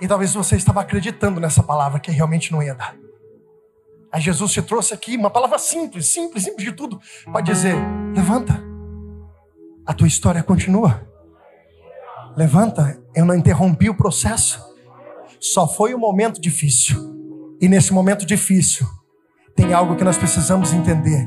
E 0.00 0.08
talvez 0.08 0.34
você 0.34 0.56
estava 0.56 0.80
acreditando 0.80 1.40
nessa 1.40 1.62
palavra 1.62 2.00
que 2.00 2.10
realmente 2.10 2.52
não 2.52 2.62
ia 2.62 2.74
dar. 2.74 2.96
Aí 4.12 4.20
Jesus 4.20 4.52
te 4.52 4.62
trouxe 4.62 4.94
aqui 4.94 5.16
uma 5.16 5.30
palavra 5.30 5.58
simples, 5.58 6.12
simples, 6.12 6.44
simples 6.44 6.64
de 6.64 6.72
tudo, 6.72 7.00
para 7.24 7.40
dizer: 7.40 7.74
levanta. 8.14 8.64
A 9.84 9.92
tua 9.92 10.08
história 10.08 10.42
continua. 10.42 11.06
Levanta. 12.36 13.02
Eu 13.14 13.24
não 13.24 13.34
interrompi 13.34 13.88
o 13.88 13.96
processo. 13.96 14.60
Só 15.38 15.68
foi 15.68 15.94
um 15.94 15.98
momento 15.98 16.40
difícil. 16.40 17.14
E 17.60 17.68
nesse 17.68 17.92
momento 17.92 18.26
difícil, 18.26 18.86
tem 19.56 19.72
algo 19.72 19.96
que 19.96 20.04
nós 20.04 20.18
precisamos 20.18 20.72
entender 20.72 21.26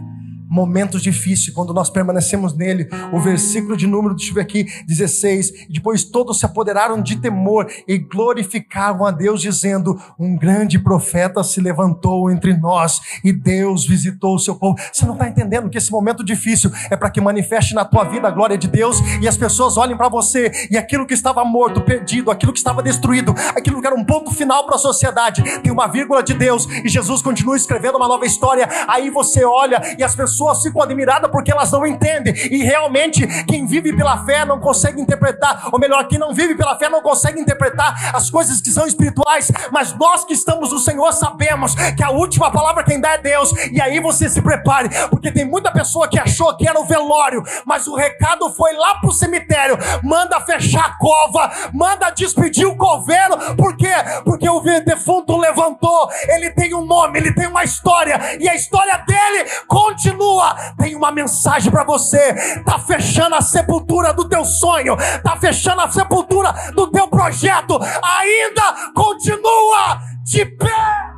momentos 0.49 1.01
difíceis, 1.01 1.53
quando 1.53 1.73
nós 1.73 1.89
permanecemos 1.89 2.55
nele. 2.55 2.89
O 3.13 3.19
versículo 3.19 3.77
de 3.77 3.85
número, 3.85 4.15
deixa 4.15 4.31
eu 4.31 4.35
ver 4.35 4.41
aqui, 4.41 4.65
16. 4.88 5.67
Depois 5.69 6.03
todos 6.03 6.39
se 6.39 6.45
apoderaram 6.45 7.01
de 7.01 7.17
temor 7.17 7.67
e 7.88 7.97
glorificavam 7.99 9.05
a 9.05 9.12
Deus, 9.12 9.41
dizendo: 9.41 10.01
Um 10.17 10.35
grande 10.35 10.79
profeta 10.79 11.43
se 11.43 11.62
levantou 11.62 12.31
entre 12.31 12.57
nós 12.57 12.99
e 13.23 13.31
Deus 13.31 13.85
visitou 13.85 14.35
o 14.35 14.39
seu 14.39 14.55
povo. 14.55 14.77
Você 14.91 15.05
não 15.05 15.13
está 15.13 15.27
entendendo 15.27 15.69
que 15.69 15.77
esse 15.77 15.91
momento 15.91 16.23
difícil 16.23 16.71
é 16.89 16.97
para 16.97 17.12
que 17.12 17.21
manifeste 17.21 17.75
na 17.75 17.85
tua 17.85 18.03
vida 18.05 18.27
a 18.27 18.31
glória 18.31 18.57
de 18.57 18.67
Deus 18.67 18.99
e 19.21 19.27
as 19.27 19.38
pessoas 19.38 19.77
olhem 19.77 19.95
para 19.95 20.09
você 20.09 20.51
e 20.71 20.77
aquilo 20.77 21.05
que 21.05 21.13
estava 21.13 21.45
morto, 21.45 21.81
perdido, 21.81 22.31
aquilo 22.31 22.51
que 22.51 22.59
estava 22.59 22.81
destruído, 22.81 23.35
aquilo 23.55 23.79
que 23.79 23.88
era 23.88 23.95
um 23.95 24.03
ponto 24.03 24.31
final 24.31 24.65
para 24.65 24.75
a 24.75 24.79
sociedade, 24.79 25.43
tem 25.62 25.71
uma 25.71 25.88
vírgula 25.88 26.23
de 26.23 26.33
Deus 26.33 26.67
e 26.83 26.89
Jesus 26.89 27.21
continua 27.21 27.55
escrevendo 27.55 27.97
uma 27.97 28.07
nova 28.07 28.25
história. 28.25 28.67
Aí 28.88 29.09
você 29.09 29.43
olha 29.45 29.95
e 29.97 30.03
as 30.03 30.15
pessoas 30.15 30.38
pessoas 30.39 30.62
ficam 30.62 30.82
admiradas 30.82 31.30
porque 31.30 31.52
elas 31.52 31.69
não 31.71 31.86
entendem. 31.86 32.34
E 32.49 32.63
realmente, 32.63 33.28
quem 33.45 33.65
vive 33.65 33.93
pela 33.95 34.23
fé 34.23 34.45
não 34.45 34.60
consegue 34.60 35.02
interpretar, 35.02 35.67
ou 35.71 35.78
melhor, 35.78 36.08
quem 36.08 36.17
não 36.17 36.34
vive 36.34 36.56
pela 36.56 36.78
fé 36.78 36.88
não 36.88 37.02
consegue 37.02 37.41
interpretar 37.41 38.15
as 38.15 38.30
coisas 38.30 38.62
que 38.62 38.69
são 38.69 38.88
espirituais. 38.88 39.52
Mas 39.71 39.93
nós 39.97 40.23
que 40.23 40.34
estamos 40.34 40.71
no 40.71 40.80
Senhor 40.80 41.12
sabemos 41.12 41.75
que 41.75 42.04
a 42.04 42.10
última 42.10 42.49
palavra 42.52 42.84
quem 42.84 43.02
dá 43.02 43.13
é 43.13 43.17
Deus. 43.17 43.52
E 43.71 43.82
aí 43.82 43.99
você 43.99 44.30
se 44.30 44.41
prepare, 44.41 44.89
porque 45.10 45.32
tem 45.32 45.43
muita 45.43 45.71
pessoa 45.71 46.08
que 46.08 46.17
achou 46.17 46.56
que 46.56 46.67
era 46.67 46.80
o 46.80 46.86
velório, 46.86 47.43
mas 47.65 47.88
o 47.88 47.95
recado 47.95 48.49
foi 48.52 48.73
lá 48.73 48.95
pro 48.95 49.12
cemitério. 49.12 49.78
Manda 50.02 50.39
fechar 50.41 50.86
a 50.86 50.97
cova, 50.97 51.52
manda 51.73 52.10
despedir 52.12 52.65
o 52.65 52.78
coveiro. 52.78 53.56
Por 53.58 53.75
quê? 53.75 53.91
Porque 54.23 54.49
o 54.49 54.62
defunto 54.86 55.38
levantou. 55.38 56.10
Ele 56.30 56.49
tem 56.52 56.73
um 56.73 56.86
nome, 56.86 57.19
ele 57.19 57.34
tem 57.34 57.47
uma 57.47 57.63
história, 57.63 58.38
e 58.39 58.47
a 58.47 58.56
história 58.56 58.97
dele 59.06 59.49
continua 59.67 60.28
continua. 60.29 60.73
Tem 60.77 60.95
uma 60.95 61.11
mensagem 61.11 61.71
para 61.71 61.83
você. 61.83 62.33
Tá 62.63 62.77
fechando 62.79 63.35
a 63.35 63.41
sepultura 63.41 64.13
do 64.13 64.27
teu 64.27 64.45
sonho, 64.45 64.95
tá 65.23 65.35
fechando 65.37 65.81
a 65.81 65.89
sepultura 65.89 66.53
do 66.73 66.87
teu 66.91 67.07
projeto. 67.07 67.79
Ainda 68.03 68.91
continua 68.93 70.01
de 70.23 70.45
pé. 70.45 71.09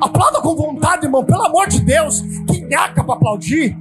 Aplauda 0.00 0.40
com 0.40 0.56
vontade, 0.56 1.06
irmão, 1.06 1.24
pelo 1.24 1.42
amor 1.42 1.68
de 1.68 1.80
Deus. 1.80 2.20
Que 2.20 2.60
nhaca 2.62 3.02
para 3.04 3.14
aplaudir. 3.14 3.76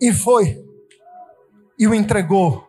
E 0.00 0.12
foi. 0.12 0.62
E 1.78 1.86
o 1.86 1.94
entregou. 1.94 2.66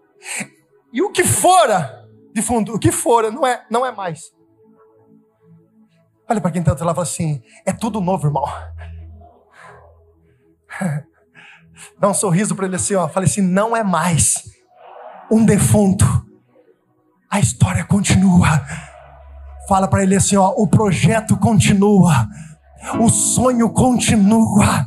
E 0.92 1.02
o 1.02 1.12
que 1.12 1.24
fora 1.24 2.08
de 2.34 2.42
fundo, 2.42 2.74
o 2.76 2.80
que 2.80 2.92
fora, 2.92 3.32
não 3.32 3.46
é, 3.46 3.66
não 3.70 3.86
é 3.86 3.92
mais. 3.92 4.32
Olha 6.30 6.40
para 6.40 6.52
quem 6.52 6.62
está 6.62 6.74
lá 6.74 6.92
e 6.92 6.96
fala 6.96 7.02
assim: 7.02 7.42
é 7.66 7.74
tudo 7.74 8.00
novo, 8.02 8.28
irmão. 8.28 8.44
Dá 12.00 12.08
um 12.08 12.14
sorriso 12.14 12.56
para 12.56 12.66
ele 12.66 12.76
assim, 12.76 12.96
ó. 12.96 13.08
Fale 13.08 13.26
assim: 13.26 13.42
não 13.42 13.76
é 13.76 13.84
mais 13.84 14.44
um 15.32 15.44
defunto. 15.46 16.06
A 17.30 17.40
história 17.40 17.84
continua. 17.84 18.62
Fala 19.68 19.88
para 19.88 20.04
ele 20.04 20.16
assim, 20.16 20.38
ó, 20.38 20.54
o 20.56 20.68
projeto 20.68 21.38
continua. 21.38 22.28
O 23.00 23.10
sonho 23.10 23.70
continua. 23.70 24.86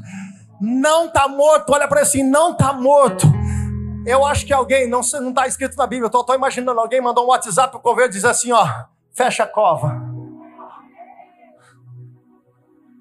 Não 0.61 1.07
está 1.07 1.29
morto. 1.29 1.73
Olha 1.73 1.87
para 1.87 2.01
ele 2.01 2.09
assim, 2.09 2.23
não 2.23 2.53
está 2.53 2.73
morto 2.73 3.40
eu 4.07 4.25
acho 4.25 4.47
que 4.47 4.53
alguém, 4.53 4.89
não 4.89 5.01
está 5.01 5.47
escrito 5.47 5.77
na 5.77 5.87
Bíblia, 5.87 6.07
estou 6.07 6.35
imaginando, 6.35 6.81
alguém 6.81 7.01
mandou 7.01 7.25
um 7.25 7.29
WhatsApp 7.29 7.71
para 7.71 7.79
o 7.79 7.83
coveiro 7.83 8.11
e 8.11 8.15
diz 8.15 8.25
assim: 8.25 8.53
ó, 8.53 8.67
fecha 9.13 9.45
a 9.45 9.47
cova. 9.47 10.01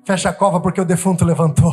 Fecha 0.06 0.30
a 0.30 0.34
cova 0.34 0.60
porque 0.60 0.82
o 0.82 0.86
defunto 0.86 1.24
levantou. 1.24 1.72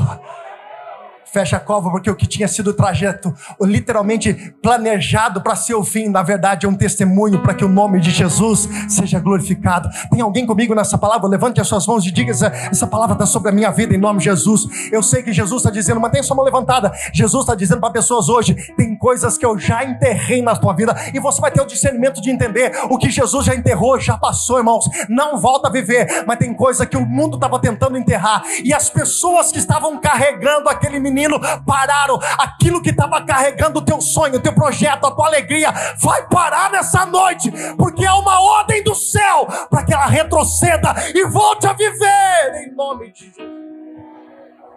Fecha 1.33 1.57
a 1.57 1.61
cova, 1.61 1.91
porque 1.91 2.09
o 2.09 2.14
que 2.14 2.27
tinha 2.27 2.47
sido 2.47 2.70
o 2.70 2.72
trajeto, 2.72 3.35
literalmente 3.61 4.55
planejado 4.62 5.43
para 5.43 5.57
ser 5.57 5.74
o 5.74 5.83
fim, 5.83 6.09
na 6.09 6.22
verdade 6.22 6.66
é 6.66 6.68
um 6.68 6.74
testemunho 6.74 7.43
para 7.43 7.53
que 7.53 7.64
o 7.64 7.68
nome 7.68 7.99
de 8.01 8.12
Jesus 8.12 8.68
seja 8.89 9.18
glorificado. 9.18 9.89
Tem 10.11 10.20
alguém 10.20 10.47
comigo 10.47 10.72
nessa 10.72 10.97
palavra? 10.97 11.29
Levante 11.29 11.61
as 11.61 11.66
suas 11.66 11.85
mãos 11.87 12.07
e 12.07 12.12
diga: 12.12 12.31
essa, 12.31 12.87
palavra 12.87 13.14
está 13.14 13.27
sobre 13.27 13.51
a 13.51 13.53
minha 13.53 13.72
vida 13.72 13.93
em 13.93 13.99
nome 13.99 14.20
de 14.20 14.27
Jesus. 14.27 14.68
Eu 14.93 15.03
sei 15.03 15.20
que 15.20 15.33
Jesus 15.33 15.62
está 15.62 15.70
dizendo, 15.70 16.01
mantenha 16.01 16.22
sua 16.22 16.37
mão 16.37 16.45
levantada. 16.45 16.93
Jesus 17.12 17.43
está 17.43 17.57
dizendo 17.57 17.81
para 17.81 17.91
pessoas 17.91 18.29
hoje: 18.29 18.55
tem 18.77 18.97
coisas 18.97 19.37
que 19.37 19.45
eu 19.45 19.59
já 19.59 19.85
enterrei 19.85 20.41
na 20.41 20.55
tua 20.55 20.74
vida, 20.74 20.95
e 21.12 21.18
você 21.18 21.41
vai 21.41 21.51
ter 21.51 21.61
o 21.61 21.66
discernimento 21.66 22.22
de 22.22 22.31
entender 22.31 22.72
o 22.89 22.97
que 22.97 23.11
Jesus 23.11 23.45
já 23.45 23.55
enterrou, 23.55 23.99
já 23.99 24.16
passou, 24.16 24.59
irmãos. 24.59 24.85
Não 25.09 25.41
volta 25.41 25.66
a 25.66 25.72
viver, 25.72 26.24
mas 26.24 26.39
tem 26.39 26.55
coisa 26.55 26.87
que 26.87 26.97
o 26.97 27.05
mundo 27.05 27.35
estava 27.35 27.59
tentando 27.59 27.99
enterrar, 27.99 28.45
e 28.62 28.72
as 28.72 28.89
pessoas 28.89 29.51
que 29.51 29.59
estavam 29.59 30.01
carregando 30.01 30.68
aquele 30.68 31.01
menino 31.01 31.16
menino 31.17 31.41
pararam. 31.64 32.19
Aquilo 32.39 32.83
que 32.83 32.91
estava 32.91 33.25
carregando 33.25 33.79
o 33.79 33.85
teu 33.85 34.01
sonho, 34.03 34.37
o 34.37 34.43
teu 34.43 34.55
projeto, 34.55 35.07
a 35.07 35.11
tua 35.11 35.27
alegria, 35.27 35.73
vai 35.99 36.29
parar 36.29 36.71
nessa 36.71 37.07
noite, 37.07 37.51
porque 37.77 38.05
há 38.05 38.14
uma 38.17 38.41
ordem 38.41 38.85
do 38.85 38.95
céu 38.95 39.47
para 39.71 39.85
que 39.85 39.95
ela 39.95 40.07
retroceda 40.07 40.95
e 41.14 41.25
volte 41.25 41.67
a 41.67 41.73
viver, 41.73 42.67
em 42.67 42.75
nome 42.75 43.11
de 43.12 43.25
Jesus. 43.25 43.57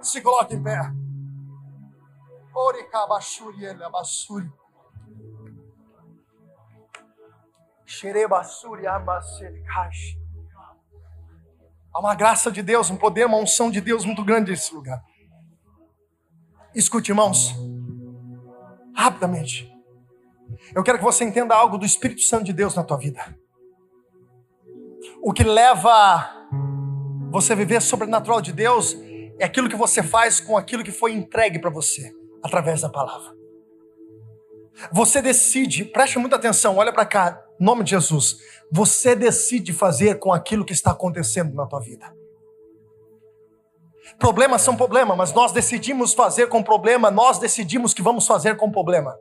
Se 0.01 0.21
coloque 0.21 0.55
em 0.55 0.63
pé. 0.63 0.79
Há 11.93 11.99
uma 11.99 12.15
graça 12.15 12.51
de 12.51 12.61
Deus, 12.61 12.89
um 12.89 12.95
poder, 12.95 13.25
uma 13.25 13.37
unção 13.37 13.69
de 13.69 13.81
Deus 13.81 14.05
muito 14.05 14.23
grande 14.23 14.51
nesse 14.51 14.73
lugar. 14.73 15.03
Escute, 16.75 17.11
irmãos, 17.11 17.55
rapidamente. 18.95 19.67
Eu 20.75 20.83
quero 20.83 20.99
que 20.99 21.03
você 21.03 21.23
entenda 21.23 21.55
algo 21.55 21.77
do 21.77 21.85
Espírito 21.85 22.21
Santo 22.21 22.45
de 22.45 22.53
Deus 22.53 22.75
na 22.75 22.83
tua 22.83 22.97
vida. 22.97 23.35
O 25.21 25.33
que 25.33 25.43
leva 25.43 26.29
você 27.31 27.53
a 27.53 27.55
viver 27.55 27.81
sobrenatural 27.81 28.41
de 28.41 28.51
Deus 28.51 28.95
é 29.39 29.45
aquilo 29.45 29.69
que 29.69 29.75
você 29.75 30.03
faz 30.03 30.39
com 30.39 30.57
aquilo 30.57 30.83
que 30.83 30.91
foi 30.91 31.13
entregue 31.13 31.59
para 31.59 31.69
você 31.69 32.13
através 32.43 32.81
da 32.81 32.89
palavra. 32.89 33.35
Você 34.91 35.21
decide, 35.21 35.85
preste 35.85 36.19
muita 36.19 36.35
atenção, 36.35 36.77
olha 36.77 36.93
para 36.93 37.05
cá, 37.05 37.43
nome 37.59 37.83
de 37.83 37.91
Jesus. 37.91 38.37
Você 38.71 39.15
decide 39.15 39.73
fazer 39.73 40.19
com 40.19 40.31
aquilo 40.31 40.63
que 40.63 40.73
está 40.73 40.91
acontecendo 40.91 41.53
na 41.53 41.65
tua 41.65 41.79
vida. 41.79 42.18
Problemas 44.17 44.61
são 44.61 44.75
problema, 44.75 45.15
mas 45.15 45.33
nós 45.33 45.51
decidimos 45.51 46.13
fazer 46.13 46.47
com 46.47 46.63
problema, 46.63 47.11
nós 47.11 47.37
decidimos 47.37 47.93
que 47.93 48.01
vamos 48.01 48.25
fazer 48.25 48.57
com 48.57 48.71
problema. 48.71 49.15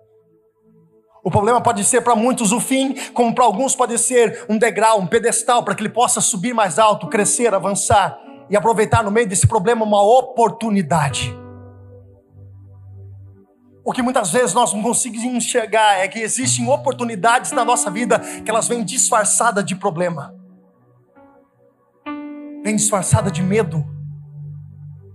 O 1.22 1.30
problema 1.30 1.61
pode 1.61 1.84
ser 1.84 2.01
para 2.01 2.14
muitos 2.14 2.53
o 2.53 2.61
fim, 2.61 2.95
como 3.12 3.34
para 3.34 3.45
alguns 3.45 3.74
pode 3.74 3.99
ser 3.99 4.47
um 4.49 4.57
degrau, 4.57 5.01
um 5.01 5.07
pedestal, 5.07 5.62
para 5.62 5.74
que 5.74 5.82
ele 5.82 5.91
possa 5.91 6.20
subir 6.20 6.55
mais 6.55 6.78
alto, 6.78 7.09
crescer, 7.09 7.53
avançar 7.53 8.18
e 8.49 8.57
aproveitar 8.57 9.03
no 9.03 9.11
meio 9.11 9.28
desse 9.28 9.47
problema 9.47 9.84
uma 9.84 10.03
oportunidade. 10.03 11.36
O 13.84 13.93
que 13.93 14.03
muitas 14.03 14.30
vezes 14.30 14.55
nós 14.55 14.72
não 14.72 14.82
conseguimos 14.82 15.34
enxergar 15.34 15.99
é 15.99 16.09
que 16.09 16.18
existem 16.18 16.68
oportunidades 16.68 17.53
na 17.53 17.64
nossa 17.64 17.91
vida 17.91 18.18
que 18.18 18.51
elas 18.51 18.68
vêm 18.68 18.84
disfarçadas 18.84 19.64
de 19.64 19.74
problema, 19.74 20.34
vêm 22.62 22.76
disfarçada 22.76 23.30
de 23.30 23.43
medo, 23.43 23.84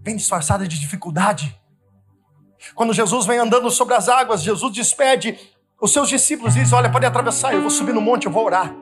vem 0.04 0.16
disfarçada 0.16 0.68
de 0.68 0.80
dificuldade. 0.80 1.60
Quando 2.76 2.94
Jesus 2.94 3.26
vem 3.26 3.40
andando 3.40 3.70
sobre 3.72 3.94
as 3.94 4.08
águas, 4.08 4.44
Jesus 4.44 4.74
despede 4.74 5.38
os 5.82 5.92
seus 5.92 6.10
discípulos 6.10 6.56
e 6.56 6.60
diz: 6.60 6.74
Olha, 6.74 6.92
pode 6.92 7.06
atravessar, 7.06 7.54
eu 7.54 7.62
vou 7.62 7.70
subir 7.70 7.94
no 7.94 8.02
monte, 8.02 8.26
eu 8.26 8.32
vou 8.32 8.46
orar. 8.46 8.76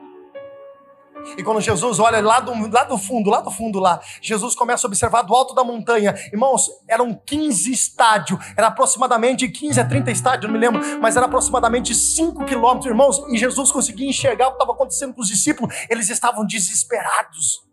E 1.36 1.42
quando 1.42 1.60
Jesus 1.60 2.00
olha 2.00 2.20
lá 2.20 2.40
do, 2.40 2.52
lá 2.68 2.82
do 2.82 2.98
fundo, 2.98 3.30
lá 3.30 3.40
do 3.40 3.50
fundo 3.50 3.78
lá, 3.78 4.00
Jesus 4.20 4.56
começa 4.56 4.86
a 4.86 4.88
observar 4.88 5.22
do 5.22 5.32
alto 5.32 5.54
da 5.54 5.62
montanha. 5.62 6.14
Irmãos, 6.32 6.68
eram 6.88 7.14
15 7.14 7.70
estádios, 7.70 8.40
era 8.56 8.66
aproximadamente 8.66 9.48
15 9.48 9.80
a 9.80 9.84
30 9.84 10.10
estádios, 10.10 10.50
não 10.50 10.58
me 10.58 10.58
lembro, 10.58 10.80
mas 11.00 11.16
era 11.16 11.26
aproximadamente 11.26 11.94
5 11.94 12.44
quilômetros, 12.44 12.86
irmãos, 12.86 13.22
e 13.28 13.38
Jesus 13.38 13.70
conseguia 13.70 14.08
enxergar 14.08 14.48
o 14.48 14.50
que 14.50 14.56
estava 14.56 14.72
acontecendo 14.72 15.14
com 15.14 15.20
os 15.20 15.28
discípulos, 15.28 15.72
eles 15.88 16.10
estavam 16.10 16.44
desesperados 16.44 17.71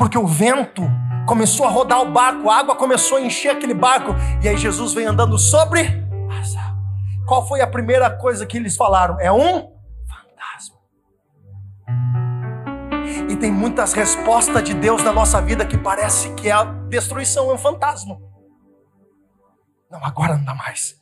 porque 0.00 0.16
o 0.16 0.26
vento 0.26 0.82
começou 1.26 1.66
a 1.66 1.68
rodar 1.68 2.00
o 2.00 2.10
barco, 2.10 2.48
a 2.48 2.56
água 2.56 2.74
começou 2.74 3.18
a 3.18 3.20
encher 3.20 3.50
aquele 3.50 3.74
barco, 3.74 4.12
e 4.42 4.48
aí 4.48 4.56
Jesus 4.56 4.94
vem 4.94 5.04
andando 5.04 5.36
sobre. 5.38 6.08
Qual 7.26 7.46
foi 7.46 7.60
a 7.60 7.66
primeira 7.66 8.08
coisa 8.08 8.46
que 8.46 8.56
eles 8.56 8.76
falaram? 8.76 9.20
É 9.20 9.30
um 9.30 9.70
fantasma. 10.08 10.78
E 13.28 13.36
tem 13.36 13.52
muitas 13.52 13.92
respostas 13.92 14.64
de 14.64 14.72
Deus 14.72 15.04
na 15.04 15.12
nossa 15.12 15.38
vida 15.42 15.66
que 15.66 15.76
parece 15.76 16.32
que 16.32 16.50
a 16.50 16.64
destruição 16.64 17.50
é 17.50 17.54
um 17.54 17.58
fantasma. 17.58 18.16
Não, 19.90 20.02
agora 20.02 20.34
não 20.34 20.44
dá 20.46 20.54
mais. 20.54 20.96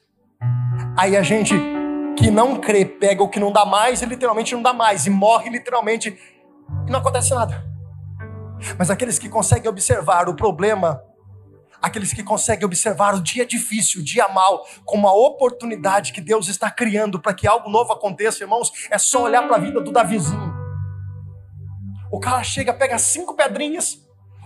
Aí 0.96 1.16
a 1.16 1.22
gente 1.22 1.54
que 2.16 2.32
não 2.32 2.56
crê 2.56 2.84
pega 2.84 3.22
o 3.22 3.28
que 3.28 3.38
não 3.38 3.52
dá 3.52 3.64
mais 3.64 4.02
e 4.02 4.06
literalmente 4.06 4.56
não 4.56 4.62
dá 4.62 4.72
mais, 4.72 5.06
e 5.06 5.10
morre 5.10 5.50
literalmente 5.50 6.18
e 6.84 6.90
não 6.90 6.98
acontece 6.98 7.32
nada. 7.32 7.67
Mas 8.78 8.90
aqueles 8.90 9.18
que 9.18 9.28
conseguem 9.28 9.68
observar 9.68 10.28
o 10.28 10.34
problema, 10.34 11.02
aqueles 11.80 12.12
que 12.12 12.22
conseguem 12.22 12.64
observar 12.64 13.14
o 13.14 13.22
dia 13.22 13.46
difícil, 13.46 14.00
o 14.00 14.04
dia 14.04 14.28
mal, 14.28 14.66
como 14.84 15.06
uma 15.06 15.14
oportunidade 15.14 16.12
que 16.12 16.20
Deus 16.20 16.48
está 16.48 16.70
criando 16.70 17.20
para 17.20 17.34
que 17.34 17.46
algo 17.46 17.70
novo 17.70 17.92
aconteça, 17.92 18.42
irmãos, 18.42 18.70
é 18.90 18.98
só 18.98 19.22
olhar 19.22 19.46
para 19.46 19.56
a 19.56 19.60
vida 19.60 19.80
do 19.80 19.92
Davizinho. 19.92 20.52
O 22.10 22.18
cara 22.18 22.42
chega, 22.42 22.72
pega 22.72 22.98
cinco 22.98 23.34
pedrinhas, 23.36 23.98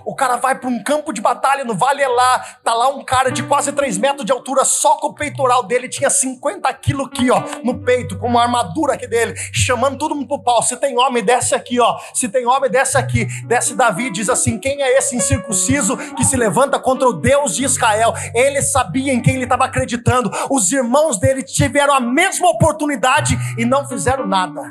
o 0.05 0.15
cara 0.15 0.37
vai 0.37 0.59
para 0.59 0.69
um 0.69 0.83
campo 0.83 1.13
de 1.13 1.21
batalha 1.21 1.65
no 1.65 1.75
Vale 1.75 2.07
lá, 2.07 2.39
tá 2.63 2.75
lá 2.75 2.89
um 2.89 3.05
cara 3.05 3.31
de 3.31 3.43
quase 3.43 3.73
3 3.73 3.99
metros 3.99 4.25
de 4.25 4.33
altura, 4.33 4.65
só 4.65 4.97
com 4.97 5.09
o 5.09 5.15
peitoral 5.15 5.63
dele 5.63 5.89
tinha 5.89 6.11
50 6.11 6.73
quilos 6.75 7.07
aqui, 7.07 7.31
ó, 7.31 7.43
no 7.65 7.81
peito, 7.81 8.19
com 8.19 8.29
uma 8.29 8.43
armadura 8.43 8.95
aqui 8.95 9.07
dele, 9.07 9.35
chamando 9.53 9.99
todo 9.99 10.15
mundo 10.15 10.29
pro 10.29 10.43
pau. 10.43 10.63
Se 10.63 10.77
tem 10.77 10.99
homem, 10.99 11.23
desce 11.23 11.55
aqui, 11.55 11.81
ó. 11.81 11.99
Se 12.15 12.29
tem 12.29 12.47
homem, 12.47 12.71
desce 12.71 12.97
aqui. 12.97 13.27
Desce 13.47 13.75
Davi 13.75 14.11
diz 14.11 14.29
assim: 14.29 14.59
quem 14.59 14.83
é 14.83 14.99
esse 14.99 15.17
incircunciso 15.17 15.97
que 16.15 16.25
se 16.25 16.37
levanta 16.37 16.79
contra 16.79 17.09
o 17.09 17.13
Deus 17.13 17.55
de 17.55 17.65
Israel? 17.65 18.15
Ele 18.35 18.63
sabia 18.63 19.13
em 19.13 19.21
quem 19.21 19.35
ele 19.35 19.45
estava 19.45 19.65
acreditando. 19.65 20.31
Os 20.51 20.71
irmãos 20.73 21.19
dele 21.19 21.43
tiveram 21.43 21.95
a 21.95 22.01
mesma 22.01 22.49
oportunidade 22.51 23.37
e 23.59 23.65
não 23.65 23.87
fizeram 23.87 24.27
nada. 24.27 24.63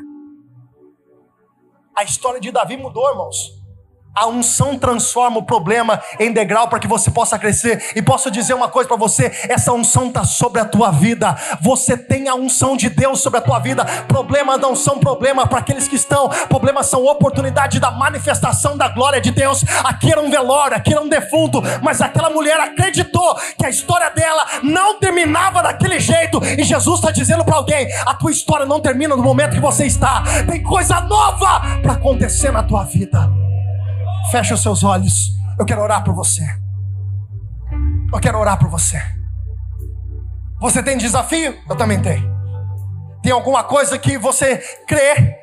A 1.95 2.03
história 2.03 2.39
de 2.39 2.51
Davi 2.51 2.77
mudou, 2.77 3.09
irmãos. 3.09 3.60
A 4.13 4.27
unção 4.27 4.77
transforma 4.77 5.37
o 5.37 5.43
problema 5.43 6.01
em 6.19 6.33
degrau 6.33 6.67
para 6.67 6.79
que 6.79 6.87
você 6.87 7.09
possa 7.09 7.39
crescer. 7.39 7.91
E 7.95 8.01
posso 8.01 8.29
dizer 8.29 8.53
uma 8.53 8.67
coisa 8.67 8.87
para 8.87 8.97
você: 8.97 9.31
essa 9.47 9.71
unção 9.71 10.07
está 10.07 10.25
sobre 10.25 10.59
a 10.59 10.65
tua 10.65 10.91
vida. 10.91 11.33
Você 11.61 11.95
tem 11.95 12.27
a 12.27 12.35
unção 12.35 12.75
de 12.75 12.89
Deus 12.89 13.21
sobre 13.21 13.39
a 13.39 13.41
tua 13.41 13.59
vida. 13.59 13.85
Problemas 14.09 14.59
não 14.59 14.75
são 14.75 14.99
problema 14.99 15.47
para 15.47 15.59
aqueles 15.59 15.87
que 15.87 15.95
estão. 15.95 16.27
Problemas 16.49 16.87
são 16.87 17.05
oportunidade 17.05 17.79
da 17.79 17.89
manifestação 17.89 18.75
da 18.75 18.89
glória 18.89 19.21
de 19.21 19.31
Deus. 19.31 19.63
Aqui 19.85 20.11
era 20.11 20.19
um 20.19 20.29
velório, 20.29 20.75
aqui 20.75 20.91
era 20.91 21.01
um 21.01 21.07
defunto. 21.07 21.63
Mas 21.81 22.01
aquela 22.01 22.29
mulher 22.29 22.59
acreditou 22.59 23.35
que 23.57 23.65
a 23.65 23.69
história 23.69 24.09
dela 24.09 24.45
não 24.61 24.99
terminava 24.99 25.63
daquele 25.63 26.01
jeito. 26.01 26.41
E 26.43 26.63
Jesus 26.65 26.99
está 26.99 27.11
dizendo 27.11 27.45
para 27.45 27.55
alguém: 27.55 27.87
a 28.05 28.13
tua 28.13 28.31
história 28.31 28.65
não 28.65 28.81
termina 28.81 29.15
no 29.15 29.23
momento 29.23 29.53
que 29.53 29.61
você 29.61 29.85
está. 29.85 30.21
Tem 30.49 30.61
coisa 30.61 30.99
nova 30.99 31.61
para 31.81 31.93
acontecer 31.93 32.51
na 32.51 32.61
tua 32.61 32.83
vida. 32.83 33.50
Feche 34.29 34.53
os 34.53 34.61
seus 34.61 34.83
olhos. 34.83 35.31
Eu 35.57 35.65
quero 35.65 35.81
orar 35.81 36.03
por 36.03 36.13
você. 36.13 36.43
Eu 38.13 38.19
quero 38.19 38.37
orar 38.37 38.59
por 38.59 38.69
você. 38.69 39.01
Você 40.59 40.83
tem 40.83 40.97
desafio? 40.97 41.55
Eu 41.67 41.75
também 41.75 41.99
tenho. 41.99 42.29
Tem 43.23 43.31
alguma 43.31 43.63
coisa 43.63 43.97
que 43.97 44.17
você 44.17 44.57
crê 44.87 45.37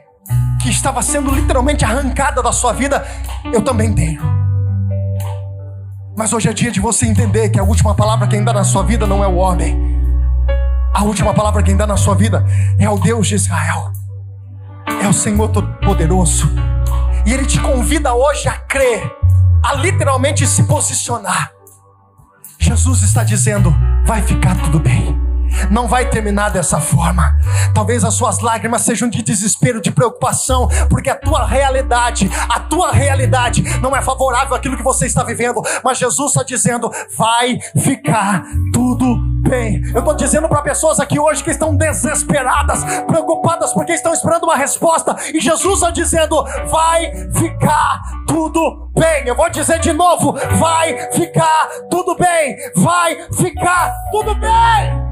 que 0.60 0.68
estava 0.70 1.02
sendo 1.02 1.30
literalmente 1.34 1.84
arrancada 1.84 2.42
da 2.42 2.52
sua 2.52 2.72
vida? 2.72 3.04
Eu 3.52 3.62
também 3.62 3.92
tenho. 3.92 4.22
Mas 6.16 6.32
hoje 6.32 6.48
é 6.48 6.52
dia 6.52 6.70
de 6.70 6.80
você 6.80 7.06
entender 7.06 7.48
que 7.48 7.58
a 7.58 7.62
última 7.62 7.94
palavra 7.94 8.26
que 8.26 8.36
ainda 8.36 8.52
na 8.52 8.64
sua 8.64 8.82
vida 8.82 9.06
não 9.06 9.22
é 9.22 9.26
o 9.26 9.36
homem. 9.36 9.76
A 10.92 11.04
última 11.04 11.32
palavra 11.32 11.62
que 11.62 11.70
ainda 11.70 11.86
na 11.86 11.96
sua 11.96 12.14
vida 12.14 12.44
é 12.78 12.88
o 12.88 12.98
Deus 12.98 13.28
de 13.28 13.36
Israel. 13.36 13.92
É 15.02 15.06
o 15.06 15.12
Senhor 15.12 15.48
Todo-Poderoso 15.48 16.48
e 17.28 17.32
Ele 17.34 17.44
te 17.44 17.60
convida 17.60 18.14
hoje 18.14 18.48
a 18.48 18.56
crer, 18.56 19.02
a 19.62 19.74
literalmente 19.74 20.46
se 20.46 20.62
posicionar. 20.62 21.52
Jesus 22.58 23.02
está 23.02 23.22
dizendo: 23.22 23.70
vai 24.06 24.22
ficar 24.22 24.56
tudo 24.62 24.80
bem. 24.80 25.14
não 25.70 25.86
vai 25.86 26.08
terminar 26.08 26.50
dessa 26.50 26.80
forma. 26.80 27.36
Talvez 27.74 28.02
as 28.02 28.14
suas 28.14 28.40
lágrimas 28.40 28.82
sejam 28.82 29.10
de 29.10 29.22
desespero, 29.22 29.80
de 29.80 29.90
preocupação, 29.90 30.68
porque 30.88 31.10
a 31.10 31.14
tua 31.16 31.46
realidade, 31.46 32.30
a 32.48 32.60
tua 32.60 32.92
realidade 32.92 33.62
não 33.80 33.94
é 33.94 34.00
favorável 34.00 34.54
àquilo 34.54 34.76
que 34.76 34.82
você 34.82 35.04
está 35.04 35.22
vivendo, 35.22 35.62
mas 35.84 35.98
Jesus 35.98 36.30
está 36.30 36.42
dizendo: 36.42 36.90
vai 37.16 37.58
ficar 37.76 38.42
tudo 38.72 39.20
bem. 39.42 39.82
Eu 39.94 40.00
estou 40.00 40.14
dizendo 40.14 40.48
para 40.48 40.62
pessoas 40.62 41.00
aqui 41.00 41.18
hoje 41.18 41.42
que 41.42 41.50
estão 41.50 41.74
desesperadas, 41.76 42.84
preocupadas 43.06 43.72
porque 43.72 43.92
estão 43.92 44.12
esperando 44.12 44.44
uma 44.44 44.56
resposta, 44.56 45.16
e 45.32 45.40
Jesus 45.40 45.74
está 45.74 45.90
dizendo: 45.90 46.44
vai 46.70 47.10
ficar 47.32 48.00
tudo 48.26 48.90
bem. 48.96 49.26
Eu 49.26 49.34
vou 49.34 49.50
dizer 49.50 49.78
de 49.80 49.92
novo: 49.92 50.32
vai 50.58 51.10
ficar 51.12 51.68
tudo 51.90 52.16
bem, 52.16 52.56
vai 52.76 53.16
ficar 53.32 53.94
tudo 54.10 54.34
bem. 54.34 55.08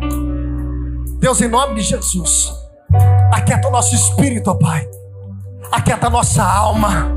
Deus, 1.18 1.40
em 1.40 1.48
nome 1.48 1.76
de 1.76 1.82
Jesus, 1.82 2.52
aquieta 3.32 3.68
o 3.68 3.70
nosso 3.70 3.94
espírito, 3.94 4.50
ó 4.50 4.54
Pai, 4.54 4.86
aquieta 5.72 6.06
a 6.06 6.10
nossa 6.10 6.44
alma, 6.44 7.15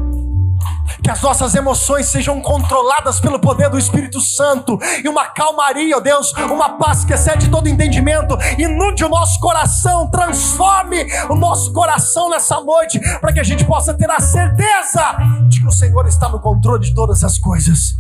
que 1.03 1.09
as 1.09 1.21
nossas 1.21 1.55
emoções 1.55 2.07
sejam 2.07 2.41
controladas 2.41 3.19
pelo 3.19 3.39
poder 3.39 3.69
do 3.69 3.77
Espírito 3.77 4.19
Santo, 4.19 4.77
e 5.03 5.07
uma 5.07 5.27
calmaria, 5.27 5.97
ó 5.97 5.99
Deus, 5.99 6.31
uma 6.33 6.77
paz 6.77 7.03
que 7.05 7.13
excede 7.13 7.49
todo 7.49 7.69
entendimento, 7.69 8.37
inunde 8.57 9.03
o 9.03 9.09
nosso 9.09 9.39
coração, 9.39 10.09
transforme 10.09 11.05
o 11.29 11.35
nosso 11.35 11.71
coração 11.73 12.29
nessa 12.29 12.59
noite, 12.61 12.99
para 13.19 13.33
que 13.33 13.39
a 13.39 13.43
gente 13.43 13.65
possa 13.65 13.93
ter 13.93 14.09
a 14.09 14.19
certeza 14.19 15.17
de 15.47 15.59
que 15.59 15.67
o 15.67 15.71
Senhor 15.71 16.07
está 16.07 16.29
no 16.29 16.39
controle 16.39 16.83
de 16.83 16.93
todas 16.93 17.23
as 17.23 17.37
coisas. 17.37 17.95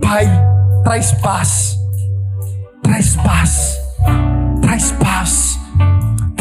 Pai, 0.00 0.26
traz 0.84 1.12
paz, 1.12 1.76
traz 2.82 3.16
paz 3.16 3.88
traz 4.68 4.92
paz. 4.92 5.57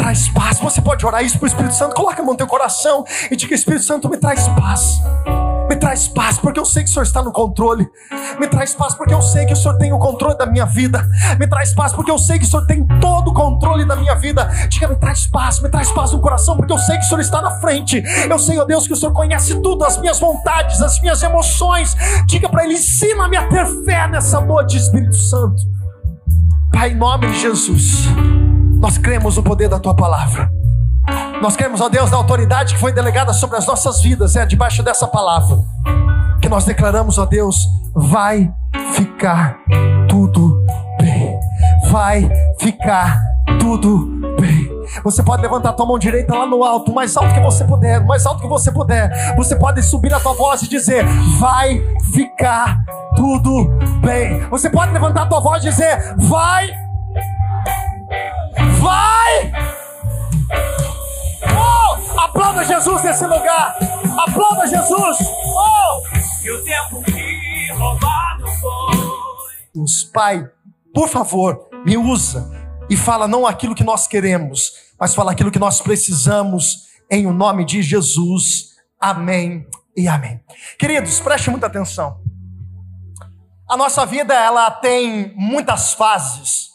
Traz 0.08 0.30
paz. 0.30 0.60
Você 0.60 0.82
pode 0.82 1.06
orar 1.06 1.22
isso 1.22 1.38
para 1.38 1.44
o 1.44 1.48
Espírito 1.48 1.76
Santo. 1.76 1.94
Coloca 1.94 2.22
a 2.22 2.24
mão 2.24 2.32
no 2.32 2.38
teu 2.38 2.48
coração 2.48 3.04
e 3.30 3.36
diga: 3.36 3.54
Espírito 3.54 3.84
Santo, 3.84 4.08
me 4.08 4.16
traz 4.16 4.48
paz. 4.48 5.02
Me 5.68 5.76
traz 5.76 6.08
paz, 6.08 6.38
porque 6.38 6.58
eu 6.58 6.64
sei 6.64 6.86
que 6.86 6.90
o 6.90 6.94
Senhor 6.94 7.04
está 7.04 7.22
no 7.22 7.30
controle. 7.30 7.86
Me 8.40 8.48
traz 8.48 8.74
paz, 8.74 8.94
porque 8.96 9.14
eu 9.14 9.22
sei 9.22 9.46
que 9.46 9.52
o 9.52 9.56
Senhor 9.58 9.78
tem 9.78 9.92
o 9.92 10.00
controle 10.00 10.38
da 10.38 10.46
minha 10.46 10.66
vida. 10.66 11.06
Me 11.38 11.46
traz 11.46 11.76
paz, 11.76 11.92
porque 11.92 12.10
eu 12.10 12.18
sei 12.18 12.40
que 12.40 12.46
o 12.46 12.48
Senhor 12.48 12.66
tem 12.66 12.88
todo 13.02 13.32
o 13.32 13.34
controle 13.34 13.84
da 13.84 13.98
minha 13.98 14.16
vida. 14.16 14.46
Diga, 14.70 14.88
me 14.88 14.96
traz 14.96 15.28
paz, 15.28 15.60
me 15.60 15.68
traz 15.68 15.92
paz 15.92 16.14
no 16.14 16.22
coração, 16.22 16.56
porque 16.56 16.72
eu 16.72 16.78
sei 16.78 16.98
que 16.98 17.04
o 17.04 17.08
Senhor 17.10 17.20
está 17.20 17.42
na 17.42 17.60
frente. 17.60 18.02
Eu 18.30 18.40
sei, 18.40 18.58
ó 18.60 18.64
Deus, 18.64 18.88
que 18.88 18.94
o 18.94 18.96
Senhor 18.96 19.12
conhece 19.12 19.62
tudo, 19.62 19.84
as 19.84 19.98
minhas 19.98 20.22
vontades, 20.22 20.82
as 20.82 21.02
minhas 21.02 21.22
emoções. 21.22 21.98
Diga 22.28 22.48
para 22.48 22.64
Ele, 22.64 22.76
ensina-me 22.76 23.36
a 23.36 23.50
ter 23.50 23.66
fé 23.84 24.08
nessa 24.08 24.40
noite, 24.40 24.78
Espírito 24.78 25.18
Santo. 25.18 25.62
Pai, 26.72 26.92
em 26.92 26.96
nome 26.96 27.28
de 27.28 27.42
Jesus, 27.42 28.08
nós 28.78 28.98
cremos 28.98 29.36
no 29.36 29.44
poder 29.44 29.68
da 29.68 29.80
tua 29.80 29.96
palavra. 29.96 30.50
Nós 31.42 31.56
cremos, 31.56 31.82
ó 31.82 31.90
Deus, 31.90 32.12
na 32.12 32.18
autoridade 32.18 32.74
que 32.74 32.80
foi 32.80 32.92
delegada 32.92 33.34
sobre 33.34 33.58
as 33.58 33.66
nossas 33.66 34.02
vidas, 34.02 34.36
é 34.36 34.46
debaixo 34.46 34.84
dessa 34.84 35.08
palavra 35.08 35.58
que 36.42 36.50
nós 36.50 36.66
declaramos, 36.66 37.18
ó 37.18 37.26
Deus, 37.26 37.68
vai 37.96 38.52
ficar 38.94 39.58
tudo 40.08 40.64
bem. 41.00 41.38
Vai 41.90 42.30
ficar 42.60 43.20
tudo 43.60 44.08
bem. 44.40 44.68
Você 45.04 45.22
pode 45.24 45.42
levantar 45.42 45.70
a 45.70 45.74
tua 45.74 45.86
mão 45.86 46.00
direita 46.00 46.34
lá 46.34 46.46
no 46.46 46.64
alto, 46.64 46.94
mais 46.94 47.16
alto 47.18 47.34
que 47.34 47.42
você 47.42 47.64
puder, 47.64 48.04
mais 48.06 48.26
alto 48.26 48.42
que 48.42 48.48
você 48.48 48.72
puder. 48.72 49.36
Você 49.36 49.56
pode 49.56 49.82
subir 49.84 50.14
a 50.14 50.20
tua 50.20 50.34
voz 50.34 50.62
e 50.62 50.70
dizer: 50.70 51.06
Vai 51.40 51.82
ficar 52.14 52.80
tudo 53.16 53.68
bem. 54.02 54.40
Você 54.50 54.70
pode 54.70 54.92
levantar 54.94 55.24
a 55.24 55.26
tua 55.26 55.40
voz 55.40 55.64
e 55.64 55.70
dizer: 55.70 56.16
Vai, 56.18 56.70
vai. 58.80 59.52
Oh, 61.44 62.20
aplauda 62.20 62.64
Jesus 62.64 63.04
nesse 63.04 63.26
lugar. 63.26 63.78
Aplauda 64.28 64.68
Jesus. 64.68 65.18
Oh. 65.22 66.18
E 66.44 66.52
o 66.52 66.64
tempo 66.64 67.04
que 67.04 67.72
roubado 67.74 68.46
foi. 68.62 69.82
Os 69.82 70.04
Pai, 70.04 70.50
por 70.94 71.10
favor, 71.10 71.68
me 71.86 71.98
usa 71.98 72.50
e 72.90 72.96
fala 72.96 73.28
não 73.28 73.46
aquilo 73.46 73.76
que 73.76 73.84
nós 73.84 74.08
queremos, 74.08 74.72
mas 75.00 75.14
fala 75.14 75.32
aquilo 75.32 75.52
que 75.52 75.60
nós 75.60 75.82
precisamos 75.82 76.88
em 77.10 77.28
o 77.28 77.34
nome 77.34 77.66
de 77.66 77.82
Jesus. 77.82 78.76
Amém 79.00 79.68
e 79.96 80.08
amém. 80.08 80.42
Queridos, 80.80 81.20
preste 81.20 81.50
muita 81.50 81.68
atenção. 81.68 82.20
A 83.70 83.76
nossa 83.76 84.06
vida 84.06 84.34
ela 84.34 84.72
tem 84.72 85.34
muitas 85.36 85.94
fases. 85.94 86.70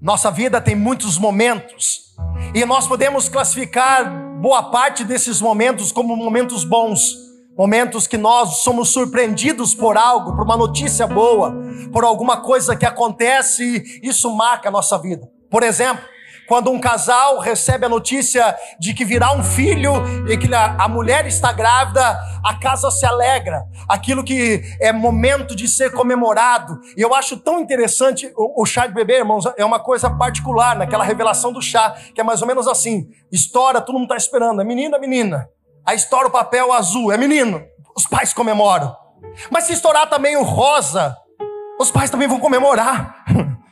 Nossa 0.00 0.30
vida 0.30 0.60
tem 0.60 0.74
muitos 0.74 1.16
momentos. 1.16 2.14
E 2.54 2.64
nós 2.66 2.86
podemos 2.86 3.30
classificar 3.30 4.04
boa 4.40 4.64
parte 4.64 5.04
desses 5.04 5.40
momentos 5.40 5.90
como 5.90 6.14
momentos 6.14 6.64
bons, 6.64 7.14
momentos 7.56 8.06
que 8.06 8.18
nós 8.18 8.58
somos 8.58 8.90
surpreendidos 8.90 9.74
por 9.74 9.96
algo, 9.96 10.36
por 10.36 10.44
uma 10.44 10.56
notícia 10.56 11.06
boa, 11.06 11.54
por 11.92 12.04
alguma 12.04 12.42
coisa 12.42 12.76
que 12.76 12.84
acontece 12.84 14.00
e 14.02 14.08
isso 14.08 14.30
marca 14.36 14.68
a 14.68 14.72
nossa 14.72 14.98
vida. 14.98 15.26
Por 15.50 15.62
exemplo, 15.62 16.04
quando 16.46 16.70
um 16.70 16.78
casal 16.78 17.38
recebe 17.38 17.86
a 17.86 17.88
notícia 17.88 18.56
de 18.78 18.94
que 18.94 19.04
virá 19.04 19.32
um 19.32 19.42
filho 19.42 19.92
e 20.28 20.36
que 20.36 20.48
a 20.54 20.88
mulher 20.88 21.26
está 21.26 21.52
grávida, 21.52 22.18
a 22.44 22.54
casa 22.54 22.90
se 22.90 23.04
alegra. 23.04 23.64
Aquilo 23.88 24.22
que 24.22 24.62
é 24.80 24.92
momento 24.92 25.54
de 25.54 25.68
ser 25.68 25.92
comemorado. 25.92 26.78
E 26.96 27.02
eu 27.02 27.14
acho 27.14 27.36
tão 27.36 27.60
interessante 27.60 28.32
o, 28.36 28.62
o 28.62 28.66
chá 28.66 28.86
de 28.86 28.94
bebê, 28.94 29.18
irmãos, 29.18 29.44
é 29.56 29.64
uma 29.64 29.80
coisa 29.80 30.08
particular 30.08 30.76
naquela 30.76 31.04
revelação 31.04 31.52
do 31.52 31.60
chá, 31.60 31.96
que 32.14 32.20
é 32.20 32.24
mais 32.24 32.40
ou 32.42 32.48
menos 32.48 32.68
assim: 32.68 33.08
estoura, 33.30 33.80
todo 33.80 33.94
mundo 33.94 34.04
está 34.04 34.16
esperando, 34.16 34.60
é 34.60 34.64
menina, 34.64 34.98
menina. 34.98 35.48
Aí 35.84 35.96
estoura 35.96 36.28
o 36.28 36.30
papel 36.30 36.72
azul, 36.72 37.12
é 37.12 37.16
menino. 37.16 37.62
Os 37.96 38.06
pais 38.06 38.32
comemoram. 38.32 38.94
Mas 39.50 39.64
se 39.64 39.72
estourar 39.72 40.08
também 40.08 40.36
o 40.36 40.42
rosa, 40.42 41.16
os 41.78 41.90
pais 41.90 42.10
também 42.10 42.28
vão 42.28 42.38
comemorar. 42.38 43.24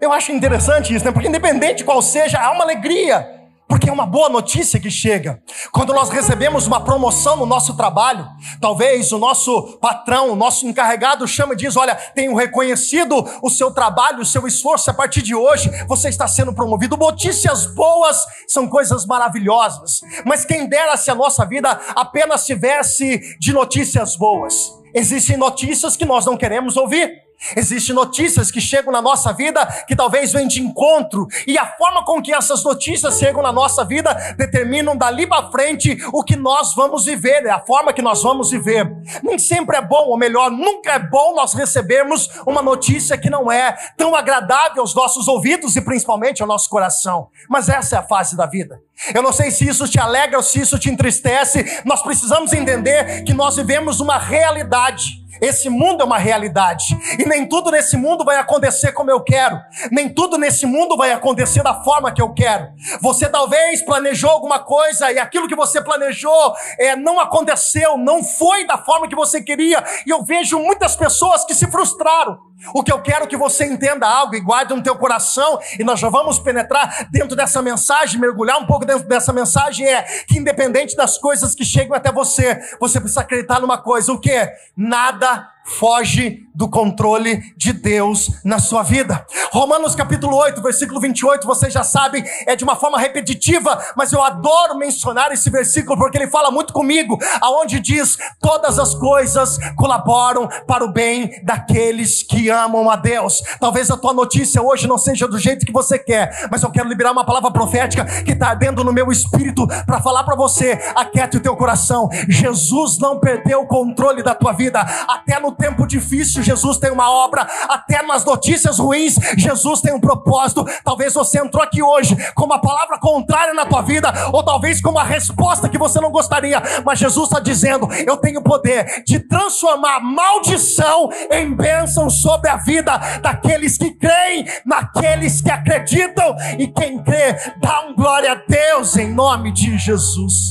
Eu 0.00 0.12
acho 0.12 0.32
interessante 0.32 0.94
isso, 0.94 1.04
né? 1.04 1.12
Porque 1.12 1.28
independente 1.28 1.84
qual 1.84 2.00
seja, 2.00 2.40
há 2.40 2.50
uma 2.52 2.64
alegria. 2.64 3.40
Porque 3.70 3.88
é 3.88 3.92
uma 3.92 4.04
boa 4.04 4.28
notícia 4.28 4.80
que 4.80 4.90
chega. 4.90 5.40
Quando 5.70 5.92
nós 5.92 6.10
recebemos 6.10 6.66
uma 6.66 6.80
promoção 6.80 7.36
no 7.36 7.46
nosso 7.46 7.76
trabalho, 7.76 8.26
talvez 8.60 9.12
o 9.12 9.18
nosso 9.18 9.78
patrão, 9.78 10.32
o 10.32 10.34
nosso 10.34 10.66
encarregado 10.66 11.24
chama 11.28 11.52
e 11.52 11.56
diz: 11.56 11.76
Olha, 11.76 11.94
tenho 11.94 12.34
reconhecido 12.34 13.24
o 13.40 13.48
seu 13.48 13.70
trabalho, 13.70 14.22
o 14.22 14.26
seu 14.26 14.44
esforço, 14.44 14.90
a 14.90 14.94
partir 14.94 15.22
de 15.22 15.36
hoje 15.36 15.70
você 15.86 16.08
está 16.08 16.26
sendo 16.26 16.52
promovido. 16.52 16.96
Notícias 16.96 17.64
boas 17.66 18.16
são 18.48 18.66
coisas 18.66 19.06
maravilhosas. 19.06 20.00
Mas 20.24 20.44
quem 20.44 20.66
dera 20.66 20.96
se 20.96 21.08
a 21.08 21.14
nossa 21.14 21.46
vida 21.46 21.70
apenas 21.94 22.44
tivesse 22.44 23.38
de 23.38 23.52
notícias 23.52 24.16
boas. 24.16 24.72
Existem 24.92 25.36
notícias 25.36 25.96
que 25.96 26.04
nós 26.04 26.26
não 26.26 26.36
queremos 26.36 26.76
ouvir. 26.76 27.19
Existem 27.56 27.94
notícias 27.94 28.50
que 28.50 28.60
chegam 28.60 28.92
na 28.92 29.00
nossa 29.00 29.32
vida 29.32 29.64
que 29.86 29.96
talvez 29.96 30.32
vêm 30.32 30.46
de 30.46 30.60
encontro, 30.60 31.26
e 31.46 31.58
a 31.58 31.66
forma 31.76 32.04
com 32.04 32.22
que 32.22 32.32
essas 32.32 32.62
notícias 32.62 33.18
chegam 33.18 33.42
na 33.42 33.52
nossa 33.52 33.84
vida 33.84 34.14
determinam 34.36 34.96
dali 34.96 35.26
para 35.26 35.50
frente 35.50 35.98
o 36.12 36.22
que 36.22 36.36
nós 36.36 36.74
vamos 36.74 37.04
viver, 37.04 37.46
é 37.46 37.50
a 37.50 37.60
forma 37.60 37.92
que 37.92 38.02
nós 38.02 38.22
vamos 38.22 38.50
viver. 38.50 38.90
Nem 39.22 39.38
sempre 39.38 39.76
é 39.76 39.82
bom, 39.82 40.08
ou 40.08 40.18
melhor, 40.18 40.50
nunca 40.50 40.92
é 40.92 40.98
bom 40.98 41.34
nós 41.34 41.54
recebermos 41.54 42.28
uma 42.46 42.62
notícia 42.62 43.16
que 43.16 43.30
não 43.30 43.50
é 43.50 43.74
tão 43.96 44.14
agradável 44.14 44.82
aos 44.82 44.94
nossos 44.94 45.26
ouvidos 45.28 45.76
e 45.76 45.80
principalmente 45.80 46.42
ao 46.42 46.48
nosso 46.48 46.68
coração. 46.68 47.28
Mas 47.48 47.68
essa 47.68 47.96
é 47.96 47.98
a 47.98 48.02
fase 48.02 48.36
da 48.36 48.46
vida. 48.46 48.80
Eu 49.14 49.22
não 49.22 49.32
sei 49.32 49.50
se 49.50 49.66
isso 49.66 49.88
te 49.88 49.98
alegra 49.98 50.36
ou 50.36 50.42
se 50.42 50.60
isso 50.60 50.78
te 50.78 50.90
entristece, 50.90 51.82
nós 51.84 52.02
precisamos 52.02 52.52
entender 52.52 53.24
que 53.24 53.32
nós 53.32 53.56
vivemos 53.56 54.00
uma 54.00 54.18
realidade. 54.18 55.19
Esse 55.40 55.68
mundo 55.68 56.02
é 56.02 56.04
uma 56.04 56.18
realidade. 56.18 56.84
E 57.18 57.24
nem 57.24 57.48
tudo 57.48 57.70
nesse 57.70 57.96
mundo 57.96 58.24
vai 58.24 58.36
acontecer 58.36 58.92
como 58.92 59.10
eu 59.10 59.20
quero. 59.20 59.58
Nem 59.90 60.08
tudo 60.08 60.36
nesse 60.36 60.66
mundo 60.66 60.96
vai 60.96 61.12
acontecer 61.12 61.62
da 61.62 61.82
forma 61.82 62.12
que 62.12 62.20
eu 62.20 62.32
quero. 62.34 62.68
Você 63.00 63.28
talvez 63.28 63.82
planejou 63.82 64.30
alguma 64.30 64.58
coisa 64.58 65.10
e 65.10 65.18
aquilo 65.18 65.48
que 65.48 65.56
você 65.56 65.80
planejou 65.82 66.54
é, 66.78 66.96
não 66.96 67.18
aconteceu, 67.18 67.96
não 67.96 68.22
foi 68.22 68.66
da 68.66 68.78
forma 68.78 69.08
que 69.08 69.16
você 69.16 69.42
queria. 69.42 69.82
E 70.06 70.10
eu 70.10 70.24
vejo 70.24 70.58
muitas 70.58 70.96
pessoas 70.96 71.44
que 71.44 71.54
se 71.54 71.70
frustraram. 71.70 72.49
O 72.74 72.82
que 72.82 72.92
eu 72.92 73.00
quero 73.00 73.26
que 73.26 73.36
você 73.36 73.64
entenda 73.64 74.06
algo 74.06 74.34
e 74.34 74.40
guarde 74.40 74.74
no 74.74 74.82
teu 74.82 74.96
coração, 74.96 75.58
e 75.78 75.84
nós 75.84 75.98
já 75.98 76.08
vamos 76.08 76.38
penetrar 76.38 77.08
dentro 77.10 77.34
dessa 77.34 77.62
mensagem, 77.62 78.20
mergulhar 78.20 78.58
um 78.58 78.66
pouco 78.66 78.84
dentro 78.84 79.08
dessa 79.08 79.32
mensagem, 79.32 79.86
é 79.86 80.02
que 80.26 80.38
independente 80.38 80.96
das 80.96 81.18
coisas 81.18 81.54
que 81.54 81.64
chegam 81.64 81.96
até 81.96 82.12
você, 82.12 82.60
você 82.78 83.00
precisa 83.00 83.20
acreditar 83.20 83.60
numa 83.60 83.78
coisa: 83.78 84.12
o 84.12 84.20
que? 84.20 84.48
Nada 84.76 85.48
foge 85.78 86.46
do 86.54 86.68
controle 86.68 87.40
de 87.56 87.72
Deus 87.72 88.30
na 88.44 88.58
sua 88.58 88.82
vida. 88.82 89.24
Romanos 89.52 89.94
capítulo 89.94 90.36
8, 90.36 90.60
versículo 90.60 91.00
28, 91.00 91.46
vocês 91.46 91.72
já 91.72 91.82
sabem, 91.82 92.24
é 92.46 92.56
de 92.56 92.64
uma 92.64 92.76
forma 92.76 92.98
repetitiva, 92.98 93.82
mas 93.96 94.12
eu 94.12 94.22
adoro 94.22 94.76
mencionar 94.76 95.32
esse 95.32 95.48
versículo 95.48 95.96
porque 95.96 96.18
ele 96.18 96.26
fala 96.26 96.50
muito 96.50 96.72
comigo, 96.72 97.18
aonde 97.40 97.80
diz: 97.80 98.18
todas 98.40 98.78
as 98.78 98.94
coisas 98.94 99.58
colaboram 99.76 100.48
para 100.66 100.84
o 100.84 100.92
bem 100.92 101.40
daqueles 101.44 102.22
que 102.22 102.50
amam 102.50 102.90
a 102.90 102.96
Deus. 102.96 103.40
Talvez 103.60 103.90
a 103.90 103.96
tua 103.96 104.12
notícia 104.12 104.60
hoje 104.60 104.86
não 104.86 104.98
seja 104.98 105.26
do 105.28 105.38
jeito 105.38 105.64
que 105.64 105.72
você 105.72 105.98
quer, 105.98 106.48
mas 106.50 106.62
eu 106.62 106.70
quero 106.70 106.88
liberar 106.88 107.12
uma 107.12 107.24
palavra 107.24 107.50
profética 107.50 108.04
que 108.04 108.32
está 108.32 108.48
ardendo 108.50 108.84
no 108.84 108.92
meu 108.92 109.10
espírito 109.10 109.66
para 109.86 110.02
falar 110.02 110.24
para 110.24 110.36
você: 110.36 110.78
aquiete 110.94 111.36
o 111.36 111.40
teu 111.40 111.56
coração. 111.56 112.08
Jesus 112.28 112.98
não 112.98 113.20
perdeu 113.20 113.62
o 113.62 113.66
controle 113.66 114.22
da 114.22 114.34
tua 114.34 114.52
vida, 114.52 114.80
até 114.80 115.38
no 115.38 115.52
tempo 115.60 115.86
difícil 115.86 116.42
Jesus 116.42 116.78
tem 116.78 116.90
uma 116.90 117.10
obra, 117.10 117.46
até 117.68 118.02
nas 118.02 118.24
notícias 118.24 118.78
ruins, 118.78 119.14
Jesus 119.36 119.80
tem 119.80 119.92
um 119.92 120.00
propósito. 120.00 120.64
Talvez 120.82 121.12
você 121.12 121.38
entrou 121.38 121.62
aqui 121.62 121.82
hoje 121.82 122.16
com 122.34 122.46
uma 122.46 122.60
palavra 122.60 122.98
contrária 122.98 123.52
na 123.52 123.66
tua 123.66 123.82
vida, 123.82 124.12
ou 124.32 124.42
talvez 124.42 124.80
com 124.80 124.90
uma 124.90 125.04
resposta 125.04 125.68
que 125.68 125.78
você 125.78 126.00
não 126.00 126.10
gostaria, 126.10 126.62
mas 126.84 126.98
Jesus 126.98 127.28
está 127.28 127.38
dizendo: 127.38 127.88
Eu 128.06 128.16
tenho 128.16 128.42
poder 128.42 129.04
de 129.06 129.20
transformar 129.20 130.00
maldição 130.00 131.10
em 131.30 131.54
bênção 131.54 132.08
sobre 132.08 132.48
a 132.48 132.56
vida 132.56 132.96
daqueles 133.22 133.76
que 133.76 133.90
creem, 133.90 134.46
naqueles 134.64 135.42
que 135.42 135.50
acreditam, 135.50 136.34
e 136.58 136.66
quem 136.68 137.02
crê, 137.02 137.34
dá 137.58 137.82
um 137.86 137.94
glória 137.94 138.32
a 138.32 138.42
Deus 138.48 138.96
em 138.96 139.12
nome 139.12 139.52
de 139.52 139.76
Jesus. 139.76 140.50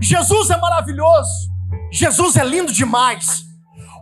Jesus 0.00 0.50
é 0.50 0.56
maravilhoso, 0.56 1.50
Jesus 1.90 2.36
é 2.36 2.44
lindo 2.44 2.72
demais. 2.72 3.53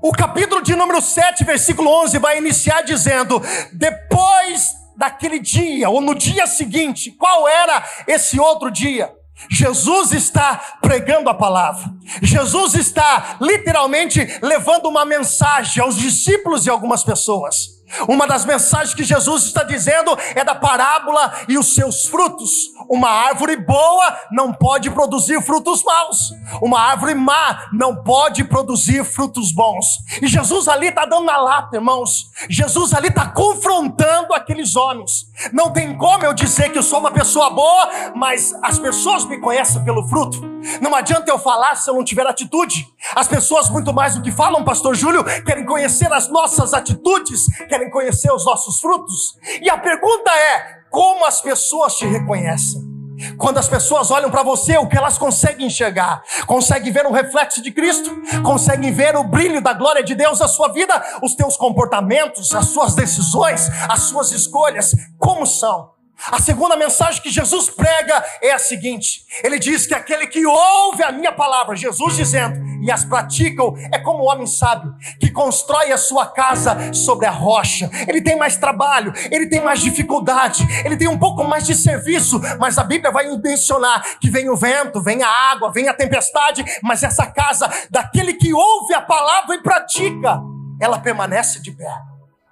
O 0.03 0.11
capítulo 0.11 0.61
de 0.61 0.75
número 0.75 1.01
7, 1.01 1.45
versículo 1.45 1.89
11, 2.03 2.19
vai 2.19 2.37
iniciar 2.37 2.83
dizendo: 2.83 3.41
Depois 3.73 4.73
daquele 4.97 5.39
dia, 5.39 5.89
ou 5.89 6.01
no 6.01 6.13
dia 6.13 6.45
seguinte, 6.45 7.13
qual 7.13 7.47
era 7.47 7.85
esse 8.09 8.41
outro 8.41 8.69
dia? 8.69 9.13
Jesus 9.49 10.11
está 10.11 10.79
pregando 10.83 11.31
a 11.31 11.35
palavra. 11.35 11.89
Jesus 12.21 12.75
está 12.75 13.37
literalmente 13.41 14.21
levando 14.43 14.87
uma 14.87 15.05
mensagem 15.05 15.81
aos 15.81 15.97
discípulos 15.97 16.67
e 16.67 16.71
algumas 16.71 17.05
pessoas. 17.05 17.82
Uma 18.09 18.27
das 18.27 18.45
mensagens 18.45 18.95
que 18.95 19.05
Jesus 19.05 19.45
está 19.45 19.63
dizendo 19.63 20.17
é 20.35 20.45
da 20.45 20.55
parábola 20.55 21.33
e 21.49 21.59
os 21.59 21.75
seus 21.75 22.07
frutos. 22.07 22.51
Uma 22.89 23.09
árvore 23.09 23.57
boa 23.57 24.19
não 24.31 24.53
pode 24.53 24.91
produzir 24.91 25.41
frutos 25.43 25.83
maus. 25.85 26.33
Uma 26.61 26.81
árvore 26.81 27.15
má 27.15 27.67
não 27.73 28.03
pode 28.03 28.45
produzir 28.45 29.05
frutos 29.05 29.53
bons. 29.53 29.87
E 30.21 30.27
Jesus 30.27 30.69
ali 30.69 30.89
está 30.89 31.05
dando 31.05 31.27
na 31.27 31.37
lata, 31.39 31.77
irmãos. 31.77 32.31
Jesus 32.49 32.93
ali 32.93 33.09
está 33.09 33.29
confrontando 33.29 34.35
aqueles 34.35 34.77
homens. 34.77 35.27
Não 35.53 35.73
tem 35.73 35.97
como 35.97 36.25
eu 36.25 36.35
dizer 36.35 36.71
que 36.71 36.79
eu 36.79 36.83
sou 36.83 36.99
uma 37.01 37.11
pessoa 37.11 37.51
boa, 37.51 38.13
mas 38.15 38.55
as 38.63 38.79
pessoas 38.79 39.25
me 39.25 39.39
conhecem 39.39 39.85
pelo 39.85 40.07
fruto. 40.09 40.52
Não 40.81 40.95
adianta 40.95 41.31
eu 41.31 41.39
falar 41.39 41.75
se 41.75 41.89
eu 41.91 41.95
não 41.95 42.05
tiver 42.05 42.27
atitude. 42.27 42.87
As 43.15 43.29
pessoas, 43.29 43.69
muito 43.69 43.93
mais 43.93 44.15
do 44.15 44.23
que 44.23 44.31
falam, 44.31 44.65
Pastor 44.65 44.95
Júlio, 44.95 45.25
querem 45.45 45.65
conhecer 45.65 46.13
as 46.13 46.29
nossas 46.29 46.73
atitudes, 46.73 47.47
querem 47.69 47.91
conhecer 47.91 48.33
os 48.33 48.45
nossos 48.45 48.81
frutos. 48.81 49.37
E 49.61 49.69
a 49.69 49.79
pergunta 49.79 50.31
é: 50.31 50.83
como 50.91 51.25
as 51.25 51.41
pessoas 51.41 51.97
te 51.97 52.07
reconhecem? 52.07 52.93
Quando 53.39 53.59
as 53.59 53.69
pessoas 53.69 54.11
olham 54.11 54.31
para 54.31 54.43
você, 54.43 54.77
o 54.77 54.89
que 54.89 54.97
elas 54.97 55.19
conseguem 55.19 55.67
enxergar? 55.67 56.23
Conseguem 56.47 56.93
ver 56.93 57.07
um 57.07 57.13
reflexo 57.13 57.63
de 57.63 57.71
Cristo? 57.71 58.11
Conseguem 58.43 58.93
ver 58.93 59.17
o 59.17 59.25
brilho 59.25 59.61
da 59.61 59.73
glória 59.73 60.03
de 60.03 60.15
Deus 60.15 60.41
na 60.41 60.49
sua 60.49 60.69
vida? 60.69 61.01
Os 61.23 61.35
teus 61.35 61.57
comportamentos, 61.57 62.55
as 62.55 62.67
suas 62.67 62.95
decisões, 62.95 63.69
as 63.89 64.03
suas 64.03 64.33
escolhas, 64.33 64.93
como 65.19 65.47
são? 65.47 65.91
A 66.31 66.41
segunda 66.41 66.77
mensagem 66.77 67.21
que 67.21 67.31
Jesus 67.31 67.69
prega 67.69 68.25
é 68.41 68.53
a 68.53 68.59
seguinte: 68.59 69.25
Ele 69.43 69.59
diz 69.59 69.87
que 69.87 69.95
aquele 69.95 70.27
que 70.27 70.47
ouve 70.47 71.03
a 71.03 71.11
minha 71.11 71.33
palavra, 71.33 71.75
Jesus 71.75 72.17
dizendo, 72.17 72.63
e 72.83 72.91
as 72.91 73.05
praticam, 73.05 73.75
é 73.93 73.99
como 73.99 74.23
o 74.23 74.27
homem 74.27 74.47
sábio 74.47 74.95
que 75.19 75.31
constrói 75.31 75.93
a 75.93 75.99
sua 75.99 76.27
casa 76.27 76.93
sobre 76.93 77.27
a 77.27 77.31
rocha. 77.31 77.91
Ele 78.07 78.21
tem 78.21 78.37
mais 78.37 78.57
trabalho, 78.57 79.13
ele 79.31 79.49
tem 79.49 79.61
mais 79.61 79.81
dificuldade, 79.81 80.67
ele 80.85 80.97
tem 80.97 81.09
um 81.09 81.19
pouco 81.19 81.45
mais 81.45 81.67
de 81.67 81.75
serviço, 81.75 82.41
mas 82.59 82.79
a 82.79 82.85
Bíblia 82.85 83.11
vai 83.11 83.27
mencionar 83.39 84.03
que 84.21 84.31
vem 84.31 84.49
o 84.49 84.57
vento, 84.57 85.03
vem 85.03 85.23
a 85.23 85.29
água, 85.29 85.73
vem 85.73 85.89
a 85.89 85.95
tempestade, 85.95 86.65
mas 86.83 87.03
essa 87.03 87.27
casa 87.27 87.69
daquele 87.91 88.35
que 88.35 88.53
ouve 88.53 88.95
a 88.95 89.01
palavra 89.01 89.57
e 89.57 89.63
pratica, 89.63 90.41
ela 90.81 90.99
permanece 90.99 91.61
de 91.61 91.73
pé. 91.73 91.93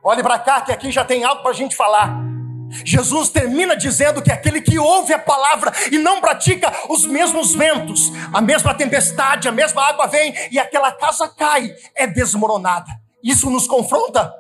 Olhe 0.03 0.23
para 0.23 0.39
cá 0.39 0.61
que 0.61 0.73
aqui 0.73 0.91
já 0.91 1.05
tem 1.05 1.25
algo 1.25 1.43
para 1.43 1.51
a 1.51 1.55
gente 1.55 1.77
falar. 1.77 2.30
Jesus 2.85 3.29
termina 3.29 3.77
dizendo 3.77 4.23
que 4.23 4.33
aquele 4.33 4.61
que 4.61 4.79
ouve 4.79 5.13
a 5.13 5.19
palavra 5.19 5.73
e 5.91 5.99
não 5.99 6.21
pratica 6.21 6.73
os 6.89 7.05
mesmos 7.05 7.55
ventos, 7.55 8.13
a 8.33 8.41
mesma 8.41 8.75
tempestade, 8.75 9.49
a 9.49 9.53
mesma 9.53 9.83
água 9.83 10.07
vem 10.07 10.35
e 10.51 10.59
aquela 10.59 10.93
casa 10.93 11.29
cai, 11.29 11.71
é 11.95 12.07
desmoronada. 12.07 12.91
Isso 13.23 13.51
nos 13.51 13.67
confronta, 13.67 14.33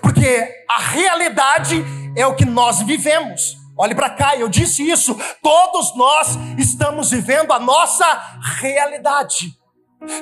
porque 0.00 0.48
a 0.68 0.80
realidade 0.80 1.84
é 2.16 2.26
o 2.26 2.34
que 2.34 2.44
nós 2.44 2.82
vivemos. 2.82 3.56
Olhe 3.76 3.94
para 3.94 4.10
cá, 4.10 4.36
eu 4.36 4.48
disse 4.48 4.88
isso. 4.88 5.18
Todos 5.42 5.96
nós 5.96 6.38
estamos 6.58 7.10
vivendo 7.10 7.52
a 7.52 7.58
nossa 7.58 8.06
realidade. 8.60 9.52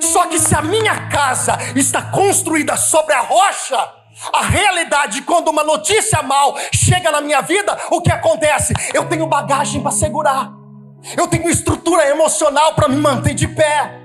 Só 0.01 0.27
que 0.27 0.39
se 0.39 0.55
a 0.55 0.63
minha 0.63 1.09
casa 1.09 1.59
está 1.75 2.03
construída 2.03 2.77
sobre 2.77 3.15
a 3.15 3.21
rocha, 3.21 4.02
a 4.33 4.43
realidade, 4.43 5.23
quando 5.23 5.49
uma 5.49 5.65
notícia 5.65 6.23
mal 6.23 6.57
chega 6.73 7.11
na 7.11 7.21
minha 7.21 7.41
vida, 7.41 7.77
o 7.91 8.01
que 8.01 8.11
acontece? 8.11 8.73
Eu 8.93 9.07
tenho 9.07 9.27
bagagem 9.27 9.81
para 9.81 9.91
segurar, 9.91 10.53
eu 11.17 11.27
tenho 11.29 11.49
estrutura 11.49 12.09
emocional 12.09 12.75
para 12.75 12.89
me 12.89 12.97
manter 12.97 13.35
de 13.35 13.49
pé. 13.49 14.02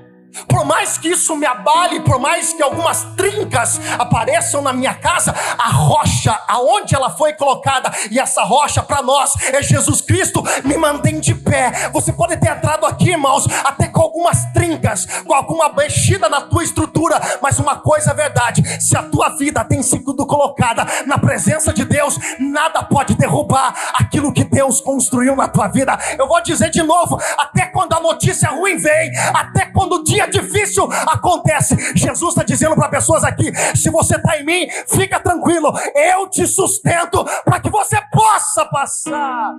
Por 0.47 0.65
mais 0.65 0.97
que 0.97 1.09
isso 1.09 1.35
me 1.35 1.45
abale, 1.45 1.99
por 2.01 2.19
mais 2.19 2.53
que 2.53 2.61
algumas 2.61 3.03
trincas 3.15 3.79
apareçam 3.97 4.61
na 4.61 4.73
minha 4.73 4.93
casa, 4.93 5.33
a 5.57 5.69
rocha 5.69 6.37
aonde 6.47 6.95
ela 6.95 7.09
foi 7.09 7.33
colocada, 7.33 7.91
e 8.11 8.19
essa 8.19 8.43
rocha 8.43 8.83
para 8.83 9.01
nós 9.01 9.33
é 9.53 9.61
Jesus 9.61 10.01
Cristo, 10.01 10.43
me 10.63 10.77
mantém 10.77 11.19
de 11.19 11.33
pé. 11.33 11.89
Você 11.91 12.13
pode 12.13 12.37
ter 12.37 12.49
entrado 12.49 12.85
aqui, 12.85 13.11
irmãos, 13.11 13.47
até 13.63 13.87
com 13.87 14.01
algumas 14.01 14.45
trincas, 14.53 15.05
com 15.25 15.33
alguma 15.33 15.69
mexida 15.69 16.29
na 16.29 16.41
tua 16.41 16.63
estrutura, 16.63 17.19
mas 17.41 17.59
uma 17.59 17.77
coisa 17.77 18.11
é 18.11 18.13
verdade: 18.13 18.63
se 18.81 18.97
a 18.97 19.03
tua 19.03 19.29
vida 19.29 19.63
tem 19.63 19.81
sido 19.81 20.25
colocada 20.25 20.85
na 21.05 21.17
presença 21.17 21.73
de 21.73 21.85
Deus, 21.85 22.17
nada 22.39 22.83
pode 22.83 23.15
derrubar 23.15 23.73
aquilo 23.93 24.33
que 24.33 24.43
Deus 24.43 24.81
construiu 24.81 25.35
na 25.35 25.47
tua 25.47 25.67
vida. 25.67 25.97
Eu 26.17 26.27
vou 26.27 26.41
dizer 26.41 26.69
de 26.69 26.83
novo: 26.83 27.19
até 27.37 27.65
quando 27.65 27.93
a 27.93 27.99
notícia 27.99 28.49
ruim 28.49 28.77
vem, 28.77 29.11
até 29.33 29.65
quando 29.65 29.93
o 29.93 30.03
dia 30.03 30.16
difícil 30.25 30.89
acontece. 31.07 31.75
Jesus 31.95 32.29
está 32.29 32.43
dizendo 32.43 32.75
para 32.75 32.89
pessoas 32.89 33.23
aqui: 33.23 33.51
se 33.75 33.89
você 33.89 34.15
está 34.15 34.37
em 34.37 34.45
mim, 34.45 34.67
fica 34.87 35.19
tranquilo, 35.19 35.71
eu 35.93 36.27
te 36.29 36.47
sustento 36.47 37.23
para 37.43 37.59
que 37.59 37.69
você 37.69 37.99
possa 38.11 38.65
passar. 38.65 39.53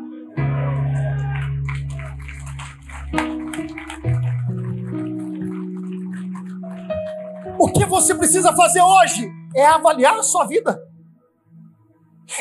O 7.61 7.73
que 7.73 7.85
você 7.85 8.15
precisa 8.15 8.55
fazer 8.55 8.81
hoje 8.81 9.29
é 9.55 9.67
avaliar 9.67 10.17
a 10.17 10.23
sua 10.23 10.47
vida. 10.47 10.81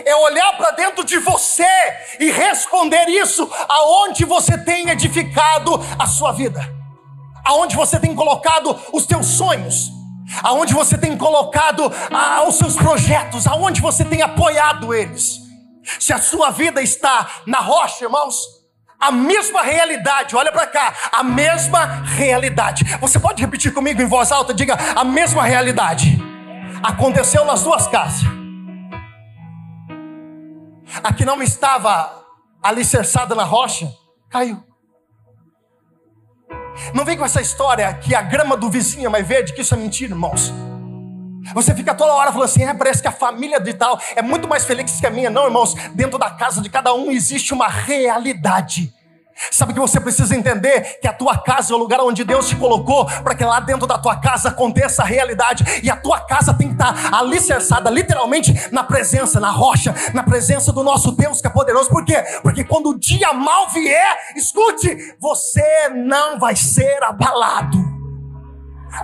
É 0.05 0.15
olhar 0.15 0.57
para 0.57 0.71
dentro 0.71 1.03
de 1.03 1.17
você 1.17 1.65
e 2.19 2.29
responder 2.29 3.07
isso 3.07 3.49
aonde 3.69 4.25
você 4.25 4.57
tem 4.57 4.89
edificado 4.89 5.79
a 5.97 6.05
sua 6.05 6.33
vida 6.33 6.76
aonde 7.47 7.77
você 7.77 7.97
tem 7.97 8.13
colocado 8.13 8.77
os 8.91 9.05
teus 9.05 9.25
sonhos, 9.25 9.89
aonde 10.43 10.73
você 10.73 10.97
tem 10.97 11.17
colocado 11.17 11.89
ah, 12.11 12.43
os 12.45 12.55
seus 12.55 12.75
projetos, 12.75 13.47
aonde 13.47 13.79
você 13.79 14.03
tem 14.03 14.21
apoiado 14.21 14.93
eles. 14.93 15.37
Se 15.97 16.11
a 16.11 16.19
sua 16.19 16.51
vida 16.51 16.81
está 16.81 17.29
na 17.45 17.59
rocha, 17.59 18.03
irmãos, 18.03 18.35
a 18.99 19.11
mesma 19.11 19.61
realidade, 19.61 20.35
olha 20.35 20.51
para 20.51 20.67
cá, 20.67 20.93
a 21.13 21.23
mesma 21.23 21.85
realidade. 22.03 22.83
Você 22.99 23.17
pode 23.17 23.41
repetir 23.41 23.73
comigo 23.73 24.01
em 24.01 24.07
voz 24.07 24.29
alta? 24.29 24.53
Diga: 24.53 24.77
a 24.93 25.05
mesma 25.05 25.43
realidade 25.43 26.21
aconteceu 26.83 27.45
nas 27.45 27.63
duas 27.63 27.87
casas. 27.87 28.23
A 31.01 31.13
que 31.13 31.23
não 31.23 31.41
estava 31.41 32.25
alicerçada 32.61 33.33
na 33.33 33.43
rocha, 33.43 33.89
caiu. 34.29 34.66
Não 36.93 37.05
vem 37.05 37.17
com 37.17 37.25
essa 37.25 37.41
história 37.41 37.93
que 37.93 38.13
a 38.13 38.21
grama 38.21 38.55
do 38.55 38.69
vizinho 38.69 39.05
é 39.05 39.09
mais 39.09 39.27
verde, 39.27 39.53
que 39.53 39.61
isso 39.61 39.73
é 39.73 39.77
mentira, 39.77 40.11
irmãos. 40.13 40.53
Você 41.53 41.73
fica 41.73 41.93
toda 41.93 42.13
hora 42.13 42.31
falando 42.31 42.45
assim, 42.45 42.63
é, 42.63 42.73
parece 42.73 43.01
que 43.01 43.07
a 43.07 43.11
família 43.11 43.59
de 43.59 43.73
tal 43.73 43.99
é 44.15 44.21
muito 44.21 44.47
mais 44.47 44.65
feliz 44.65 44.99
que 44.99 45.07
a 45.07 45.09
minha. 45.09 45.29
Não, 45.29 45.45
irmãos, 45.45 45.73
dentro 45.93 46.17
da 46.17 46.29
casa 46.29 46.61
de 46.61 46.69
cada 46.69 46.93
um 46.93 47.11
existe 47.11 47.53
uma 47.53 47.67
realidade. 47.67 48.93
Sabe 49.51 49.73
que 49.73 49.79
você 49.79 49.99
precisa 49.99 50.35
entender 50.35 50.99
que 50.99 51.07
a 51.07 51.13
tua 51.13 51.37
casa 51.37 51.73
é 51.73 51.75
o 51.75 51.79
lugar 51.79 51.99
onde 52.01 52.23
Deus 52.23 52.47
te 52.47 52.55
colocou 52.55 53.05
para 53.05 53.35
que 53.35 53.43
lá 53.43 53.59
dentro 53.59 53.87
da 53.87 53.97
tua 53.97 54.15
casa 54.15 54.49
aconteça 54.49 55.03
a 55.03 55.05
realidade 55.05 55.63
e 55.83 55.89
a 55.89 55.95
tua 55.95 56.19
casa 56.21 56.53
tem 56.53 56.67
que 56.67 56.73
estar 56.73 57.13
alicerçada 57.13 57.89
literalmente 57.89 58.53
na 58.71 58.83
presença, 58.83 59.39
na 59.39 59.51
rocha, 59.51 59.93
na 60.13 60.23
presença 60.23 60.71
do 60.71 60.83
nosso 60.83 61.11
Deus 61.11 61.41
que 61.41 61.47
é 61.47 61.49
poderoso. 61.49 61.89
Por 61.89 62.03
quê? 62.05 62.23
Porque 62.41 62.63
quando 62.63 62.89
o 62.89 62.99
dia 62.99 63.33
mal 63.33 63.69
vier, 63.69 64.17
escute, 64.35 65.15
você 65.19 65.89
não 65.89 66.39
vai 66.39 66.55
ser 66.55 67.03
abalado. 67.03 67.77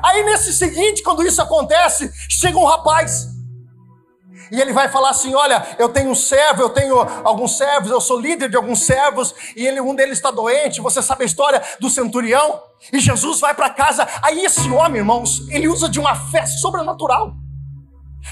Aí 0.03 0.23
nesse 0.23 0.53
seguinte, 0.53 1.03
quando 1.03 1.25
isso 1.25 1.41
acontece, 1.41 2.11
chega 2.29 2.57
um 2.57 2.65
rapaz 2.65 3.32
e 4.53 4.61
ele 4.61 4.71
vai 4.71 4.87
falar 4.87 5.09
assim: 5.09 5.33
Olha, 5.33 5.65
eu 5.79 5.89
tenho 5.89 6.11
um 6.11 6.15
servo, 6.15 6.61
eu 6.61 6.69
tenho 6.69 6.95
alguns 7.23 7.57
servos, 7.57 7.89
eu 7.89 7.99
sou 7.99 8.19
líder 8.19 8.49
de 8.49 8.55
alguns 8.55 8.83
servos, 8.83 9.33
e 9.55 9.65
ele, 9.65 9.81
um 9.81 9.95
deles 9.95 10.19
está 10.19 10.29
doente. 10.29 10.79
Você 10.79 11.01
sabe 11.01 11.23
a 11.23 11.25
história 11.25 11.59
do 11.79 11.89
centurião? 11.89 12.61
E 12.91 12.99
Jesus 12.99 13.39
vai 13.39 13.55
para 13.55 13.71
casa. 13.71 14.07
Aí 14.21 14.45
esse 14.45 14.69
homem, 14.69 14.99
irmãos, 14.99 15.47
ele 15.49 15.67
usa 15.67 15.89
de 15.89 15.99
uma 15.99 16.13
fé 16.13 16.45
sobrenatural. 16.45 17.33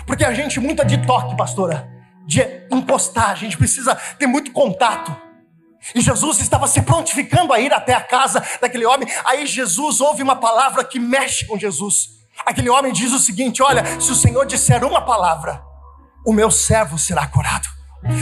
Porque 0.06 0.24
a 0.24 0.32
gente 0.32 0.60
muita 0.60 0.86
de 0.86 1.04
toque, 1.08 1.36
pastora, 1.36 1.90
de 2.28 2.40
encostar, 2.72 3.32
a 3.32 3.36
gente 3.36 3.58
precisa 3.58 3.96
ter 4.20 4.28
muito 4.28 4.52
contato. 4.52 5.12
E 5.96 6.02
Jesus 6.02 6.40
estava 6.40 6.68
se 6.68 6.84
prontificando 6.84 7.52
a 7.52 7.60
ir 7.60 7.74
até 7.74 7.96
a 7.96 8.02
casa 8.02 8.46
daquele 8.62 8.86
homem. 8.86 9.08
Aí 9.26 9.48
Jesus 9.48 10.00
ouve 10.00 10.22
uma 10.22 10.36
palavra 10.36 10.84
que 10.84 11.00
mexe 11.00 11.48
com 11.48 11.58
Jesus. 11.58 12.10
Aquele 12.46 12.70
homem 12.70 12.94
diz 12.94 13.12
o 13.12 13.18
seguinte: 13.18 13.64
Olha, 13.64 14.00
se 14.00 14.12
o 14.12 14.16
Senhor 14.16 14.46
disser 14.46 14.86
uma 14.86 15.02
palavra, 15.02 15.71
o 16.26 16.34
meu 16.34 16.52
servo 16.52 16.98
será 16.98 17.28
curado. 17.28 17.68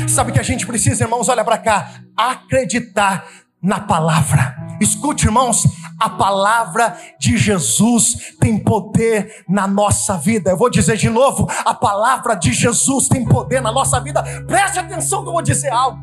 Sabe 0.08 0.32
que 0.32 0.40
a 0.40 0.44
gente 0.44 0.68
precisa, 0.68 1.04
irmãos? 1.04 1.30
Olha 1.30 1.44
para 1.44 1.58
cá, 1.58 2.02
acreditar 2.18 3.26
na 3.62 3.80
palavra. 3.80 4.56
Escute, 4.80 5.26
irmãos, 5.26 5.64
a 6.00 6.10
palavra 6.10 6.98
de 7.20 7.38
Jesus 7.38 8.36
tem 8.40 8.58
poder 8.58 9.44
na 9.48 9.68
nossa 9.68 10.18
vida. 10.18 10.52
Eu 10.52 10.58
vou 10.58 10.70
dizer 10.70 10.98
de 10.98 11.10
novo: 11.10 11.48
a 11.66 11.74
palavra 11.74 12.36
de 12.36 12.54
Jesus 12.54 13.08
tem 13.08 13.26
poder 13.26 13.62
na 13.62 13.72
nossa 13.72 14.00
vida. 14.00 14.24
Preste 14.48 14.80
atenção 14.80 15.24
que 15.24 15.30
eu 15.30 15.34
vou 15.34 15.42
dizer 15.42 15.70
algo. 15.70 16.00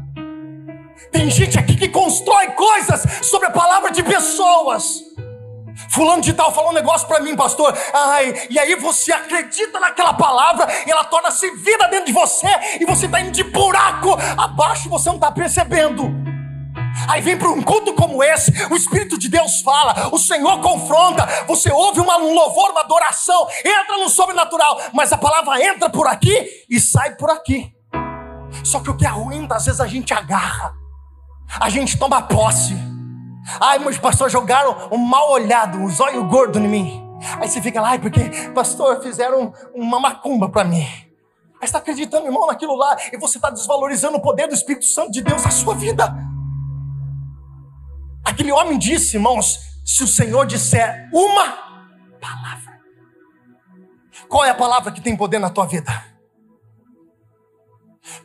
Tem 1.11 1.31
gente 1.31 1.59
aqui 1.59 1.77
que 1.77 1.89
constrói 1.89 2.49
coisas 2.49 3.27
sobre 3.27 3.49
a 3.49 3.51
palavra 3.51 3.91
de 3.91 4.03
pessoas. 4.03 5.01
Fulano 5.91 6.23
de 6.23 6.33
tal 6.33 6.53
falou 6.53 6.71
um 6.71 6.75
negócio 6.75 7.07
para 7.07 7.21
mim, 7.21 7.37
pastor. 7.37 7.77
Ai, 7.93 8.47
e 8.51 8.59
aí 8.59 8.75
você 8.77 9.13
acredita 9.13 9.79
naquela 9.79 10.15
palavra 10.15 10.67
e 10.87 10.91
ela 10.91 11.05
torna-se 11.05 11.51
vida 11.51 11.89
dentro 11.89 12.07
de 12.07 12.13
você 12.13 12.49
e 12.81 12.85
você 12.85 13.07
está 13.07 13.21
indo 13.21 13.31
de 13.31 13.45
buraco 13.45 14.17
abaixo, 14.37 14.89
você 14.89 15.09
não 15.09 15.17
está 15.17 15.31
percebendo. 15.31 16.11
Aí 17.09 17.21
vem 17.21 17.37
para 17.37 17.49
um 17.51 17.63
culto 17.63 17.95
como 17.95 18.23
esse, 18.23 18.51
o 18.71 18.77
Espírito 18.77 19.19
de 19.19 19.29
Deus 19.29 19.61
fala, 19.61 20.09
o 20.13 20.19
Senhor 20.19 20.61
confronta, 20.61 21.27
você 21.47 21.71
ouve 21.71 22.01
uma, 22.01 22.17
um 22.19 22.33
louvor, 22.33 22.71
uma 22.71 22.81
adoração, 22.81 23.47
entra 23.65 23.99
no 23.99 24.09
sobrenatural, 24.09 24.81
mas 24.93 25.13
a 25.13 25.19
palavra 25.19 25.63
entra 25.63 25.91
por 25.91 26.07
aqui 26.07 26.65
e 26.69 26.81
sai 26.81 27.15
por 27.15 27.31
aqui. 27.31 27.73
Só 28.65 28.81
que 28.81 28.91
o 28.91 28.97
que 28.97 29.05
é 29.05 29.09
ruim, 29.09 29.47
às 29.51 29.67
vezes 29.67 29.81
a 29.81 29.87
gente 29.87 30.13
agarra, 30.15 30.75
a 31.61 31.69
gente 31.69 31.99
toma 31.99 32.23
posse. 32.23 32.96
Ai, 33.61 33.79
meus 33.79 33.99
pastores 33.99 34.33
jogaram 34.33 34.89
um 34.91 34.99
mal 34.99 35.31
olhado, 35.31 35.79
um 35.79 35.89
zóio 35.89 36.25
gordo 36.25 36.59
em 36.59 36.69
mim. 36.69 37.19
Aí 37.41 37.49
você 37.49 37.63
fica 37.63 37.81
lá, 37.81 37.91
ai, 37.91 37.99
porque, 37.99 38.21
pastor, 38.55 39.03
fizeram 39.03 39.53
uma 39.75 40.01
macumba 40.01 40.49
para 40.49 40.65
mim. 40.65 40.83
Aí 40.83 41.65
está 41.65 41.79
acreditando, 41.79 42.27
irmão, 42.27 42.47
naquilo 42.47 42.77
lá, 42.77 42.97
e 43.13 43.17
você 43.17 43.39
está 43.39 43.51
desvalorizando 43.51 44.19
o 44.19 44.23
poder 44.23 44.47
do 44.47 44.55
Espírito 44.55 44.85
Santo 44.85 45.13
de 45.13 45.23
Deus 45.23 45.45
na 45.45 45.51
sua 45.51 45.75
vida. 45.75 46.15
Aquele 48.25 48.53
homem 48.53 48.79
disse, 48.79 49.17
irmãos, 49.17 49.59
se 49.85 50.03
o 50.03 50.07
Senhor 50.07 50.45
disser 50.47 51.09
uma 51.13 51.47
palavra, 52.21 52.81
qual 54.29 54.45
é 54.45 54.51
a 54.51 54.55
palavra 54.55 54.93
que 54.93 55.01
tem 55.01 55.17
poder 55.17 55.39
na 55.39 55.49
tua 55.49 55.67
vida? 55.67 56.05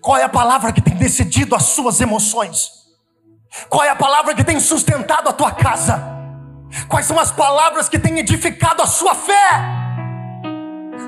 Qual 0.02 0.18
é 0.18 0.24
a 0.24 0.30
palavra 0.30 0.74
que 0.74 0.82
tem 0.82 0.96
decidido 0.96 1.56
as 1.56 1.64
suas 1.64 2.02
emoções? 2.02 2.81
Qual 3.70 3.84
é 3.84 3.90
a 3.90 3.96
palavra 3.96 4.34
que 4.34 4.44
tem 4.44 4.60
sustentado 4.60 5.30
a 5.30 5.34
tua 5.34 5.52
casa? 5.52 6.02
Quais 6.88 7.06
são 7.06 7.20
as 7.20 7.32
palavras 7.32 7.90
que 7.90 8.00
têm 8.00 8.20
edificado 8.20 8.82
a 8.82 8.88
sua 8.88 9.14
fé? 9.14 9.82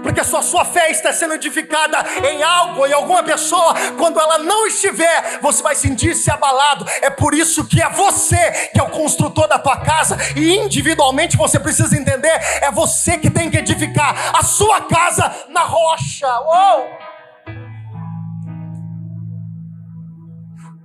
Porque 0.02 0.20
a 0.20 0.24
sua, 0.26 0.66
fé 0.66 0.92
está 0.92 1.14
sendo 1.14 1.34
edificada 1.34 1.98
em 2.30 2.44
algo, 2.44 2.86
em 2.86 2.92
alguma 2.92 3.24
pessoa, 3.24 3.74
quando 3.98 4.20
ela 4.20 4.38
não 4.38 4.68
estiver, 4.68 5.40
você 5.42 5.64
vai 5.64 5.76
sentir-se 5.76 6.30
abalado. 6.30 6.86
É 7.02 7.10
por 7.10 7.34
isso 7.34 7.66
que 7.66 7.82
é 7.82 7.90
você 7.90 8.70
que 8.74 8.80
é 8.80 8.84
o 8.84 8.90
construtor 8.90 9.48
da 9.48 9.58
tua 9.58 9.78
casa, 9.78 10.18
e 10.36 10.58
individualmente 10.58 11.38
você 11.38 11.58
precisa 11.58 11.98
entender: 11.98 12.38
é 12.62 12.70
você 12.70 13.18
que 13.18 13.30
tem 13.30 13.50
que 13.50 13.58
edificar 13.58 14.36
a 14.38 14.44
sua 14.44 14.82
casa 14.82 15.34
na 15.50 15.62
rocha. 15.62 16.28
Oh! 16.28 17.04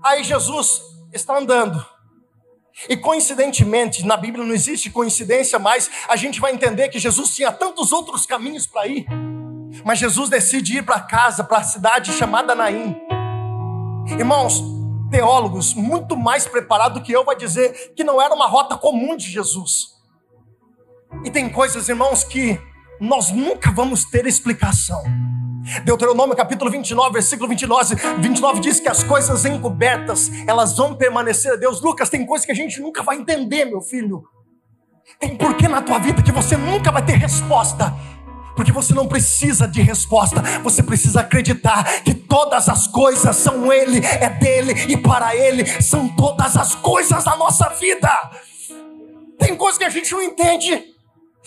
Aí 0.04 0.22
Jesus 0.22 0.80
está 1.20 1.36
andando. 1.36 1.84
E 2.88 2.96
coincidentemente, 2.96 4.06
na 4.06 4.16
Bíblia 4.16 4.44
não 4.44 4.54
existe 4.54 4.90
coincidência, 4.90 5.58
mas 5.58 5.90
a 6.08 6.16
gente 6.16 6.40
vai 6.40 6.52
entender 6.52 6.88
que 6.88 6.98
Jesus 6.98 7.34
tinha 7.34 7.50
tantos 7.50 7.92
outros 7.92 8.24
caminhos 8.24 8.66
para 8.66 8.86
ir. 8.86 9.06
Mas 9.84 9.98
Jesus 9.98 10.30
decide 10.30 10.78
ir 10.78 10.84
para 10.84 11.00
casa, 11.00 11.42
para 11.42 11.58
a 11.58 11.62
cidade 11.64 12.12
chamada 12.12 12.54
Naim. 12.54 12.96
Irmãos, 14.18 14.62
teólogos 15.10 15.74
muito 15.74 16.16
mais 16.16 16.46
preparados 16.46 17.02
que 17.02 17.12
eu 17.12 17.24
vai 17.24 17.36
dizer 17.36 17.94
que 17.94 18.04
não 18.04 18.20
era 18.22 18.34
uma 18.34 18.46
rota 18.46 18.76
comum 18.76 19.16
de 19.16 19.28
Jesus. 19.28 19.98
E 21.24 21.30
tem 21.30 21.48
coisas, 21.48 21.88
irmãos, 21.88 22.22
que 22.22 22.60
nós 23.00 23.30
nunca 23.30 23.70
vamos 23.70 24.04
ter 24.04 24.26
explicação. 24.26 25.02
Deuteronômio 25.84 26.36
capítulo 26.36 26.70
29, 26.70 27.12
versículo 27.12 27.48
29, 27.48 27.94
29 28.20 28.60
diz 28.60 28.80
que 28.80 28.88
as 28.88 29.02
coisas 29.02 29.44
encobertas, 29.44 30.30
elas 30.46 30.76
vão 30.76 30.94
permanecer 30.94 31.52
a 31.52 31.56
Deus. 31.56 31.80
Lucas, 31.80 32.08
tem 32.08 32.24
coisas 32.24 32.44
que 32.44 32.52
a 32.52 32.54
gente 32.54 32.80
nunca 32.80 33.02
vai 33.02 33.16
entender, 33.16 33.64
meu 33.64 33.80
filho. 33.80 34.24
Tem 35.18 35.36
porquê 35.36 35.68
na 35.68 35.82
tua 35.82 35.98
vida 35.98 36.22
que 36.22 36.32
você 36.32 36.56
nunca 36.56 36.92
vai 36.92 37.04
ter 37.04 37.16
resposta. 37.16 37.94
Porque 38.54 38.72
você 38.72 38.92
não 38.92 39.06
precisa 39.06 39.68
de 39.68 39.80
resposta, 39.80 40.42
você 40.64 40.82
precisa 40.82 41.20
acreditar 41.20 42.02
que 42.02 42.12
todas 42.12 42.68
as 42.68 42.88
coisas 42.88 43.36
são 43.36 43.72
Ele, 43.72 44.04
é 44.04 44.28
dele 44.30 44.72
e 44.88 44.96
para 44.96 45.36
Ele 45.36 45.64
são 45.80 46.08
todas 46.08 46.56
as 46.56 46.74
coisas 46.74 47.22
da 47.22 47.36
nossa 47.36 47.68
vida. 47.68 48.10
Tem 49.38 49.54
coisas 49.54 49.78
que 49.78 49.84
a 49.84 49.88
gente 49.88 50.10
não 50.10 50.20
entende. 50.20 50.97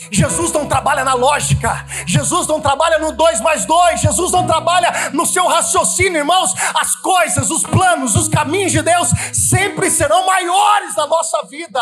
Jesus 0.09 0.51
não 0.51 0.67
trabalha 0.67 1.03
na 1.03 1.13
lógica, 1.13 1.85
Jesus 2.07 2.47
não 2.47 2.59
trabalha 2.59 2.97
no 2.97 3.11
dois 3.11 3.39
mais 3.41 3.65
dois, 3.65 4.01
Jesus 4.01 4.31
não 4.31 4.47
trabalha 4.47 5.11
no 5.13 5.25
seu 5.25 5.45
raciocínio, 5.47 6.19
irmãos. 6.19 6.53
As 6.73 6.95
coisas, 6.95 7.51
os 7.51 7.63
planos, 7.63 8.15
os 8.15 8.27
caminhos 8.27 8.71
de 8.71 8.81
Deus 8.81 9.09
sempre 9.33 9.91
serão 9.91 10.25
maiores 10.25 10.95
na 10.95 11.05
nossa 11.05 11.45
vida. 11.47 11.81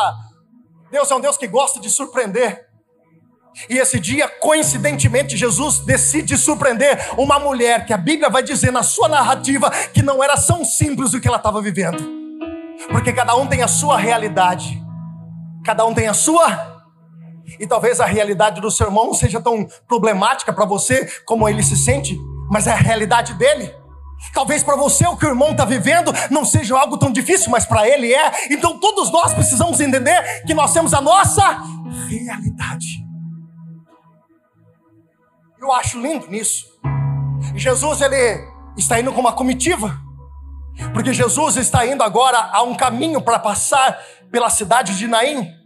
Deus 0.91 1.09
é 1.09 1.15
um 1.15 1.21
Deus 1.21 1.37
que 1.37 1.47
gosta 1.47 1.79
de 1.79 1.89
surpreender. 1.89 2.67
E 3.69 3.77
esse 3.77 3.99
dia, 3.99 4.27
coincidentemente, 4.27 5.35
Jesus 5.35 5.79
decide 5.79 6.37
surpreender 6.37 7.13
uma 7.17 7.39
mulher 7.39 7.85
que 7.85 7.93
a 7.93 7.97
Bíblia 7.97 8.29
vai 8.29 8.43
dizer 8.43 8.71
na 8.71 8.83
sua 8.83 9.07
narrativa 9.07 9.69
que 9.93 10.01
não 10.01 10.23
era 10.23 10.35
tão 10.35 10.63
simples 10.63 11.13
o 11.13 11.19
que 11.19 11.27
ela 11.27 11.37
estava 11.37 11.61
vivendo, 11.61 12.01
porque 12.89 13.11
cada 13.11 13.35
um 13.35 13.47
tem 13.47 13.61
a 13.61 13.67
sua 13.67 13.97
realidade, 13.97 14.81
cada 15.65 15.85
um 15.85 15.93
tem 15.93 16.07
a 16.07 16.13
sua 16.13 16.78
e 17.59 17.65
talvez 17.67 17.99
a 17.99 18.05
realidade 18.05 18.59
do 18.59 18.69
seu 18.69 18.87
irmão 18.87 19.05
não 19.05 19.13
seja 19.13 19.39
tão 19.39 19.67
problemática 19.87 20.51
para 20.51 20.65
você 20.65 21.05
como 21.25 21.47
ele 21.47 21.63
se 21.63 21.77
sente, 21.77 22.19
mas 22.49 22.67
é 22.67 22.71
a 22.71 22.75
realidade 22.75 23.33
dele. 23.35 23.73
Talvez 24.33 24.63
para 24.63 24.75
você 24.75 25.07
o 25.07 25.15
que 25.15 25.25
o 25.25 25.29
irmão 25.29 25.51
está 25.51 25.63
vivendo 25.63 26.11
não 26.29 26.43
seja 26.43 26.77
algo 26.77 26.97
tão 26.97 27.11
difícil, 27.11 27.49
mas 27.49 27.65
para 27.65 27.87
ele 27.87 28.13
é. 28.13 28.51
Então 28.51 28.77
todos 28.79 29.09
nós 29.11 29.33
precisamos 29.33 29.79
entender 29.79 30.43
que 30.45 30.53
nós 30.53 30.73
temos 30.73 30.93
a 30.93 31.01
nossa 31.01 31.63
realidade. 32.09 33.05
Eu 35.59 35.71
acho 35.71 35.99
lindo 35.99 36.27
nisso. 36.27 36.65
Jesus 37.55 38.01
ele 38.01 38.47
está 38.77 38.99
indo 38.99 39.11
com 39.11 39.19
uma 39.19 39.33
comitiva, 39.33 39.97
porque 40.93 41.13
Jesus 41.13 41.57
está 41.57 41.85
indo 41.85 42.03
agora 42.03 42.37
a 42.51 42.61
um 42.61 42.75
caminho 42.75 43.21
para 43.21 43.39
passar 43.39 43.99
pela 44.31 44.49
cidade 44.49 44.97
de 44.97 45.07
Naim. 45.07 45.58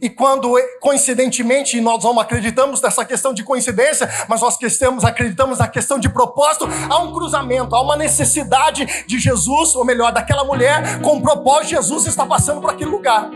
E 0.00 0.08
quando, 0.08 0.56
coincidentemente, 0.80 1.78
nós 1.80 2.02
não 2.02 2.18
acreditamos 2.18 2.80
nessa 2.80 3.04
questão 3.04 3.34
de 3.34 3.44
coincidência, 3.44 4.08
mas 4.26 4.40
nós 4.40 4.56
acreditamos 5.04 5.58
na 5.58 5.68
questão 5.68 5.98
de 5.98 6.08
propósito, 6.08 6.66
há 6.88 6.98
um 6.98 7.12
cruzamento, 7.12 7.74
há 7.74 7.82
uma 7.82 7.96
necessidade 7.96 9.04
de 9.06 9.18
Jesus, 9.18 9.74
ou 9.76 9.84
melhor, 9.84 10.10
daquela 10.10 10.42
mulher, 10.42 11.02
com 11.02 11.18
o 11.18 11.22
propósito, 11.22 11.70
Jesus 11.70 12.06
está 12.06 12.24
passando 12.24 12.60
por 12.62 12.70
aquele 12.70 12.90
lugar. 12.90 13.28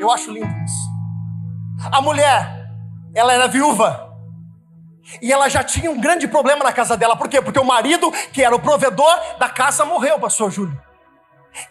Eu 0.00 0.10
acho 0.10 0.30
lindo 0.30 0.48
isso. 0.64 0.96
A 1.92 2.00
mulher, 2.00 2.66
ela 3.14 3.32
era 3.32 3.46
viúva. 3.46 4.06
E 5.20 5.32
ela 5.32 5.48
já 5.48 5.62
tinha 5.62 5.90
um 5.90 6.00
grande 6.00 6.26
problema 6.26 6.64
na 6.64 6.72
casa 6.72 6.96
dela. 6.96 7.16
Por 7.16 7.28
quê? 7.28 7.40
Porque 7.40 7.58
o 7.58 7.64
marido, 7.64 8.10
que 8.32 8.42
era 8.42 8.54
o 8.54 8.58
provedor 8.58 9.20
da 9.38 9.48
casa, 9.48 9.84
morreu, 9.84 10.18
pastor 10.18 10.50
Júlio. 10.50 10.85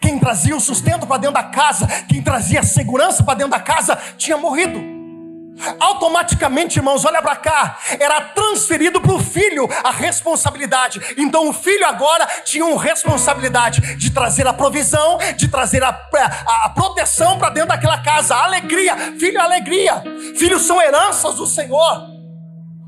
Quem 0.00 0.18
trazia 0.18 0.56
o 0.56 0.60
sustento 0.60 1.06
para 1.06 1.18
dentro 1.18 1.34
da 1.34 1.44
casa, 1.44 1.86
quem 2.08 2.22
trazia 2.22 2.60
a 2.60 2.64
segurança 2.64 3.22
para 3.22 3.34
dentro 3.34 3.52
da 3.52 3.60
casa, 3.60 3.98
tinha 4.16 4.36
morrido. 4.36 4.96
Automaticamente, 5.80 6.78
irmãos, 6.78 7.04
olha 7.04 7.22
para 7.22 7.36
cá, 7.36 7.78
era 7.98 8.20
transferido 8.20 9.00
para 9.00 9.12
o 9.12 9.18
filho 9.18 9.68
a 9.82 9.90
responsabilidade. 9.90 11.00
Então 11.16 11.48
o 11.48 11.52
filho 11.52 11.86
agora 11.86 12.26
tinha 12.44 12.64
uma 12.64 12.80
responsabilidade 12.80 13.96
de 13.96 14.10
trazer 14.10 14.46
a 14.46 14.52
provisão, 14.52 15.18
de 15.36 15.48
trazer 15.48 15.82
a, 15.82 15.88
a, 15.88 16.66
a 16.66 16.68
proteção 16.70 17.38
para 17.38 17.50
dentro 17.50 17.70
daquela 17.70 17.98
casa, 18.02 18.34
a 18.34 18.44
alegria. 18.44 18.96
Filho, 19.18 19.40
alegria. 19.40 20.02
Filhos 20.36 20.62
são 20.62 20.80
heranças 20.80 21.36
do 21.36 21.46
Senhor. 21.46 22.15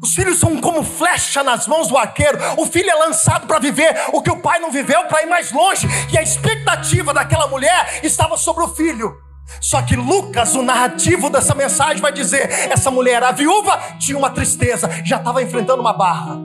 Os 0.01 0.15
filhos 0.15 0.39
são 0.39 0.61
como 0.61 0.85
flecha 0.85 1.43
nas 1.43 1.67
mãos 1.67 1.89
do 1.89 1.97
arqueiro. 1.97 2.39
O 2.57 2.67
filho 2.67 2.89
é 2.89 2.95
lançado 2.95 3.47
para 3.47 3.59
viver 3.59 3.95
o 4.13 4.23
que 4.23 4.31
o 4.31 4.41
pai 4.41 4.61
não 4.61 4.71
viveu, 4.71 5.05
para 5.07 5.23
ir 5.23 5.27
mais 5.27 5.51
longe. 5.51 5.89
E 6.13 6.17
a 6.17 6.23
expectativa 6.23 7.13
daquela 7.13 7.49
mulher 7.49 8.01
estava 8.05 8.37
sobre 8.37 8.63
o 8.63 8.69
filho. 8.69 9.17
Só 9.61 9.83
que 9.83 9.97
Lucas, 9.97 10.55
o 10.55 10.63
narrativo 10.63 11.31
dessa 11.31 11.55
mensagem, 11.55 12.01
vai 12.01 12.13
dizer: 12.13 12.49
essa 12.71 12.91
mulher, 12.91 13.23
a 13.23 13.33
viúva, 13.33 13.77
tinha 13.99 14.17
uma 14.17 14.31
tristeza, 14.31 14.89
já 15.05 15.17
estava 15.17 15.43
enfrentando 15.43 15.81
uma 15.81 15.93
barra. 15.93 16.37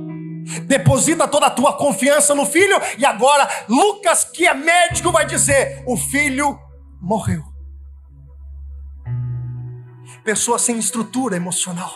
Deposita 0.66 1.28
toda 1.28 1.48
a 1.48 1.52
tua 1.52 1.74
confiança 1.74 2.34
no 2.34 2.46
filho, 2.46 2.78
e 2.98 3.06
agora 3.06 3.48
Lucas, 3.70 4.24
que 4.24 4.48
é 4.48 4.54
médico, 4.54 5.12
vai 5.12 5.26
dizer: 5.26 5.84
o 5.86 5.96
filho 5.96 6.58
morreu. 7.02 7.44
Pessoa 10.24 10.58
sem 10.58 10.78
estrutura 10.80 11.36
emocional, 11.36 11.94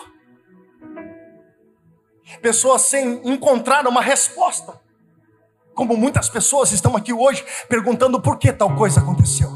pessoas 2.40 2.82
sem 2.82 3.20
encontrar 3.28 3.86
uma 3.86 4.02
resposta. 4.02 4.80
Como 5.74 5.96
muitas 5.96 6.28
pessoas 6.28 6.72
estão 6.72 6.96
aqui 6.96 7.12
hoje 7.12 7.44
perguntando 7.68 8.20
por 8.20 8.38
que 8.38 8.52
tal 8.52 8.74
coisa 8.74 9.00
aconteceu. 9.00 9.50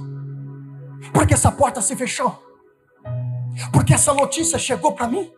Porque 1.13 1.35
essa 1.35 1.51
porta 1.51 1.81
se 1.81 1.97
fechou. 1.97 2.41
Porque 3.73 3.93
essa 3.93 4.15
notícia 4.15 4.59
chegou 4.59 4.93
para 4.93 5.09
mim. 5.09 5.33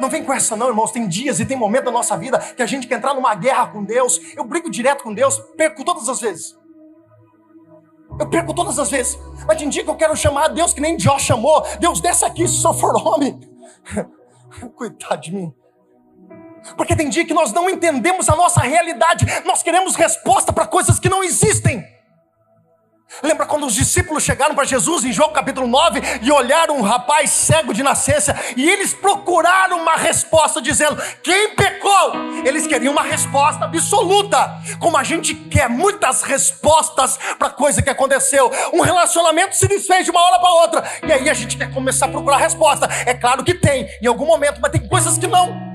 Não 0.00 0.08
vem 0.08 0.22
com 0.22 0.32
essa 0.32 0.54
não, 0.54 0.68
irmãos. 0.68 0.92
Tem 0.92 1.08
dias 1.08 1.40
e 1.40 1.46
tem 1.46 1.56
momentos 1.56 1.86
da 1.86 1.90
nossa 1.90 2.16
vida 2.16 2.38
que 2.38 2.62
a 2.62 2.66
gente 2.66 2.86
quer 2.86 2.96
entrar 2.96 3.14
numa 3.14 3.34
guerra 3.34 3.66
com 3.68 3.82
Deus. 3.82 4.20
Eu 4.36 4.44
brigo 4.44 4.70
direto 4.70 5.02
com 5.02 5.12
Deus, 5.12 5.38
perco 5.56 5.84
todas 5.84 6.08
as 6.08 6.20
vezes. 6.20 6.56
Eu 8.18 8.28
perco 8.28 8.54
todas 8.54 8.78
as 8.78 8.90
vezes. 8.90 9.18
Mas 9.46 9.56
tem 9.56 9.68
dia 9.68 9.82
que 9.82 9.90
eu 9.90 9.96
quero 9.96 10.14
chamar 10.16 10.44
a 10.44 10.48
Deus 10.48 10.72
que 10.72 10.80
nem 10.80 10.98
Jó 10.98 11.18
chamou. 11.18 11.62
Deus, 11.80 12.00
desce 12.00 12.24
aqui 12.24 12.46
se 12.46 12.60
só 12.60 12.72
for 12.72 12.94
homem. 12.94 13.40
Coitado 14.76 15.20
de 15.20 15.34
mim. 15.34 15.54
Porque 16.76 16.94
tem 16.94 17.08
dia 17.08 17.24
que 17.24 17.34
nós 17.34 17.52
não 17.52 17.68
entendemos 17.68 18.28
a 18.28 18.36
nossa 18.36 18.60
realidade. 18.60 19.26
Nós 19.44 19.62
queremos 19.62 19.96
resposta 19.96 20.52
para 20.52 20.66
coisas 20.66 20.98
que 20.98 21.08
não 21.08 21.24
existem. 21.24 21.84
Lembra 23.20 23.46
quando 23.46 23.66
os 23.66 23.74
discípulos 23.74 24.22
chegaram 24.22 24.54
para 24.54 24.64
Jesus 24.64 25.04
em 25.04 25.12
João 25.12 25.32
capítulo 25.32 25.66
9 25.66 26.00
e 26.22 26.30
olharam 26.30 26.76
um 26.76 26.82
rapaz 26.82 27.30
cego 27.30 27.74
de 27.74 27.82
nascença 27.82 28.34
e 28.56 28.68
eles 28.68 28.94
procuraram 28.94 29.80
uma 29.80 29.96
resposta 29.96 30.62
dizendo: 30.62 31.00
Quem 31.22 31.54
pecou? 31.54 32.12
Eles 32.44 32.66
queriam 32.66 32.92
uma 32.92 33.02
resposta 33.02 33.64
absoluta, 33.64 34.58
como 34.78 34.96
a 34.96 35.02
gente 35.02 35.34
quer 35.34 35.68
muitas 35.68 36.22
respostas 36.22 37.18
para 37.38 37.50
coisa 37.50 37.82
que 37.82 37.90
aconteceu. 37.90 38.50
Um 38.72 38.80
relacionamento 38.80 39.56
se 39.56 39.66
desfez 39.66 40.04
de 40.04 40.10
uma 40.10 40.20
hora 40.20 40.38
para 40.38 40.50
outra 40.50 40.84
e 41.06 41.12
aí 41.12 41.28
a 41.28 41.34
gente 41.34 41.56
quer 41.56 41.72
começar 41.72 42.06
a 42.06 42.08
procurar 42.08 42.38
resposta. 42.38 42.88
É 43.06 43.14
claro 43.14 43.44
que 43.44 43.54
tem 43.54 43.88
em 44.00 44.06
algum 44.06 44.26
momento, 44.26 44.60
mas 44.60 44.70
tem 44.70 44.86
coisas 44.86 45.18
que 45.18 45.26
não 45.26 45.71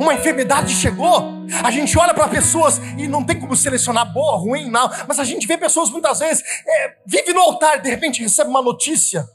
uma 0.00 0.14
enfermidade 0.14 0.74
chegou, 0.74 1.44
a 1.62 1.70
gente 1.70 1.98
olha 1.98 2.14
para 2.14 2.28
pessoas 2.28 2.78
e 2.96 3.06
não 3.06 3.24
tem 3.24 3.38
como 3.38 3.56
selecionar 3.56 4.12
boa, 4.12 4.36
ruim, 4.36 4.70
não, 4.70 4.88
mas 5.06 5.18
a 5.18 5.24
gente 5.24 5.46
vê 5.46 5.58
pessoas 5.58 5.90
muitas 5.90 6.18
vezes, 6.20 6.42
é, 6.66 6.96
vive 7.06 7.32
no 7.32 7.40
altar, 7.40 7.80
de 7.80 7.90
repente 7.90 8.22
recebe 8.22 8.48
uma 8.48 8.62
notícia, 8.62 9.28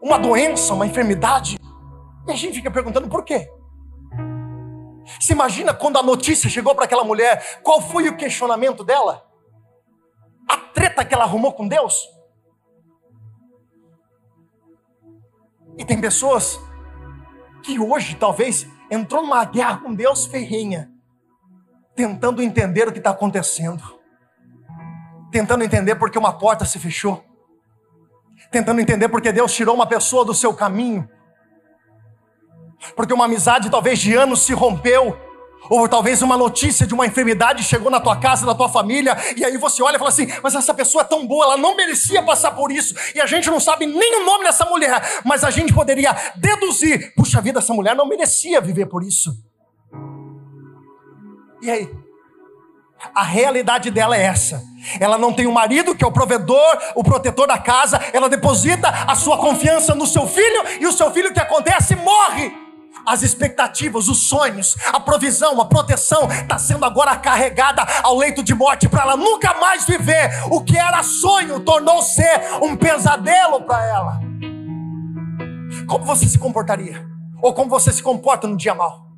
uma 0.00 0.18
doença, 0.18 0.72
uma 0.72 0.86
enfermidade, 0.86 1.58
e 2.26 2.32
a 2.32 2.36
gente 2.36 2.54
fica 2.54 2.70
perguntando 2.70 3.08
por 3.08 3.24
quê? 3.24 3.48
Se 5.20 5.32
imagina 5.32 5.74
quando 5.74 5.98
a 5.98 6.02
notícia 6.02 6.48
chegou 6.48 6.74
para 6.74 6.84
aquela 6.84 7.04
mulher, 7.04 7.60
qual 7.62 7.80
foi 7.80 8.08
o 8.08 8.16
questionamento 8.16 8.84
dela? 8.84 9.26
A 10.48 10.56
treta 10.56 11.04
que 11.04 11.14
ela 11.14 11.24
arrumou 11.24 11.52
com 11.52 11.66
Deus? 11.66 12.08
E 15.76 15.84
tem 15.84 16.00
pessoas 16.00 16.60
que 17.62 17.78
hoje 17.78 18.14
talvez 18.16 18.66
entrou 18.92 19.22
numa 19.22 19.42
guerra 19.46 19.78
com 19.78 19.94
Deus 19.94 20.26
ferrenha, 20.26 20.90
tentando 21.96 22.42
entender 22.42 22.86
o 22.86 22.92
que 22.92 22.98
está 22.98 23.08
acontecendo, 23.08 23.82
tentando 25.30 25.64
entender 25.64 25.94
porque 25.94 26.18
uma 26.18 26.36
porta 26.36 26.66
se 26.66 26.78
fechou, 26.78 27.24
tentando 28.50 28.82
entender 28.82 29.08
porque 29.08 29.32
Deus 29.32 29.54
tirou 29.54 29.74
uma 29.74 29.86
pessoa 29.86 30.26
do 30.26 30.34
seu 30.34 30.52
caminho, 30.52 31.08
porque 32.94 33.14
uma 33.14 33.24
amizade 33.24 33.70
talvez 33.70 33.98
de 33.98 34.14
anos 34.14 34.42
se 34.42 34.52
rompeu, 34.52 35.18
ou 35.68 35.88
talvez 35.88 36.22
uma 36.22 36.36
notícia 36.36 36.86
de 36.86 36.94
uma 36.94 37.06
enfermidade 37.06 37.62
chegou 37.62 37.90
na 37.90 38.00
tua 38.00 38.16
casa, 38.16 38.46
na 38.46 38.54
tua 38.54 38.68
família, 38.68 39.16
e 39.36 39.44
aí 39.44 39.56
você 39.56 39.82
olha 39.82 39.96
e 39.96 39.98
fala 39.98 40.10
assim: 40.10 40.26
mas 40.42 40.54
essa 40.54 40.74
pessoa 40.74 41.02
é 41.02 41.06
tão 41.06 41.26
boa, 41.26 41.44
ela 41.44 41.56
não 41.56 41.76
merecia 41.76 42.22
passar 42.22 42.52
por 42.52 42.70
isso, 42.70 42.94
e 43.14 43.20
a 43.20 43.26
gente 43.26 43.50
não 43.50 43.60
sabe 43.60 43.86
nem 43.86 44.20
o 44.20 44.24
nome 44.24 44.44
dessa 44.44 44.64
mulher, 44.64 45.20
mas 45.24 45.44
a 45.44 45.50
gente 45.50 45.72
poderia 45.72 46.14
deduzir: 46.36 47.14
puxa 47.14 47.40
vida, 47.40 47.58
essa 47.58 47.74
mulher 47.74 47.94
não 47.94 48.06
merecia 48.06 48.60
viver 48.60 48.86
por 48.86 49.02
isso. 49.02 49.32
E 51.60 51.70
aí? 51.70 51.88
A 53.14 53.24
realidade 53.24 53.90
dela 53.90 54.16
é 54.16 54.22
essa. 54.22 54.62
Ela 55.00 55.18
não 55.18 55.32
tem 55.32 55.48
um 55.48 55.52
marido 55.52 55.94
que 55.94 56.04
é 56.04 56.06
o 56.06 56.12
provedor, 56.12 56.78
o 56.94 57.02
protetor 57.02 57.48
da 57.48 57.58
casa. 57.58 58.00
Ela 58.12 58.28
deposita 58.28 58.88
a 58.88 59.16
sua 59.16 59.38
confiança 59.38 59.92
no 59.92 60.06
seu 60.06 60.26
filho 60.26 60.62
e 60.80 60.86
o 60.86 60.92
seu 60.92 61.10
filho 61.10 61.30
o 61.30 61.32
que 61.32 61.40
acontece 61.40 61.96
morre 61.96 62.61
as 63.06 63.22
expectativas, 63.22 64.08
os 64.08 64.28
sonhos, 64.28 64.76
a 64.92 65.00
provisão, 65.00 65.60
a 65.60 65.64
proteção 65.64 66.28
está 66.30 66.58
sendo 66.58 66.84
agora 66.84 67.16
carregada 67.16 67.84
ao 68.02 68.16
leito 68.16 68.42
de 68.42 68.54
morte 68.54 68.88
para 68.88 69.02
ela 69.02 69.16
nunca 69.16 69.54
mais 69.54 69.84
viver. 69.84 70.30
O 70.50 70.62
que 70.62 70.76
era 70.76 71.02
sonho 71.02 71.60
tornou-se 71.60 72.24
um 72.62 72.76
pesadelo 72.76 73.62
para 73.62 73.84
ela. 73.84 74.20
Como 75.86 76.04
você 76.04 76.26
se 76.26 76.38
comportaria? 76.38 77.06
Ou 77.40 77.52
como 77.52 77.68
você 77.68 77.92
se 77.92 78.02
comporta 78.02 78.46
no 78.46 78.56
dia 78.56 78.74
mal? 78.74 79.11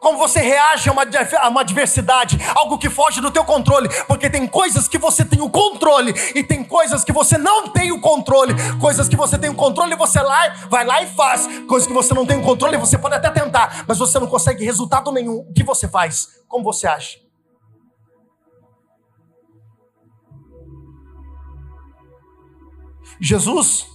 Como 0.00 0.18
você 0.18 0.40
reage 0.40 0.88
a 0.88 0.92
uma, 0.92 1.02
a 1.02 1.48
uma 1.48 1.60
adversidade, 1.60 2.38
algo 2.54 2.78
que 2.78 2.88
foge 2.88 3.20
do 3.20 3.30
teu 3.30 3.44
controle, 3.44 3.88
porque 4.06 4.30
tem 4.30 4.46
coisas 4.46 4.88
que 4.88 4.98
você 4.98 5.24
tem 5.24 5.40
o 5.42 5.50
controle 5.50 6.14
e 6.34 6.42
tem 6.42 6.64
coisas 6.64 7.04
que 7.04 7.12
você 7.12 7.36
não 7.36 7.68
tem 7.68 7.92
o 7.92 8.00
controle. 8.00 8.54
Coisas 8.80 9.08
que 9.08 9.16
você 9.16 9.38
tem 9.38 9.50
o 9.50 9.54
controle, 9.54 9.94
você 9.94 10.20
lá, 10.20 10.48
vai 10.70 10.84
lá 10.84 11.02
e 11.02 11.06
faz. 11.06 11.46
Coisas 11.66 11.86
que 11.86 11.92
você 11.92 12.14
não 12.14 12.24
tem 12.24 12.38
o 12.38 12.42
controle, 12.42 12.76
você 12.78 12.96
pode 12.96 13.14
até 13.14 13.30
tentar, 13.30 13.84
mas 13.86 13.98
você 13.98 14.18
não 14.18 14.26
consegue 14.26 14.64
resultado 14.64 15.12
nenhum. 15.12 15.46
O 15.48 15.52
que 15.52 15.62
você 15.62 15.86
faz? 15.86 16.28
Como 16.48 16.64
você 16.64 16.86
age? 16.86 17.22
Jesus, 23.20 23.86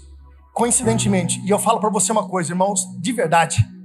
coincidentemente, 0.54 1.42
e 1.46 1.50
eu 1.50 1.60
falo 1.60 1.80
para 1.80 1.90
você 1.90 2.12
uma 2.12 2.28
coisa, 2.28 2.52
irmãos, 2.52 2.82
de 3.00 3.12
verdade 3.12 3.79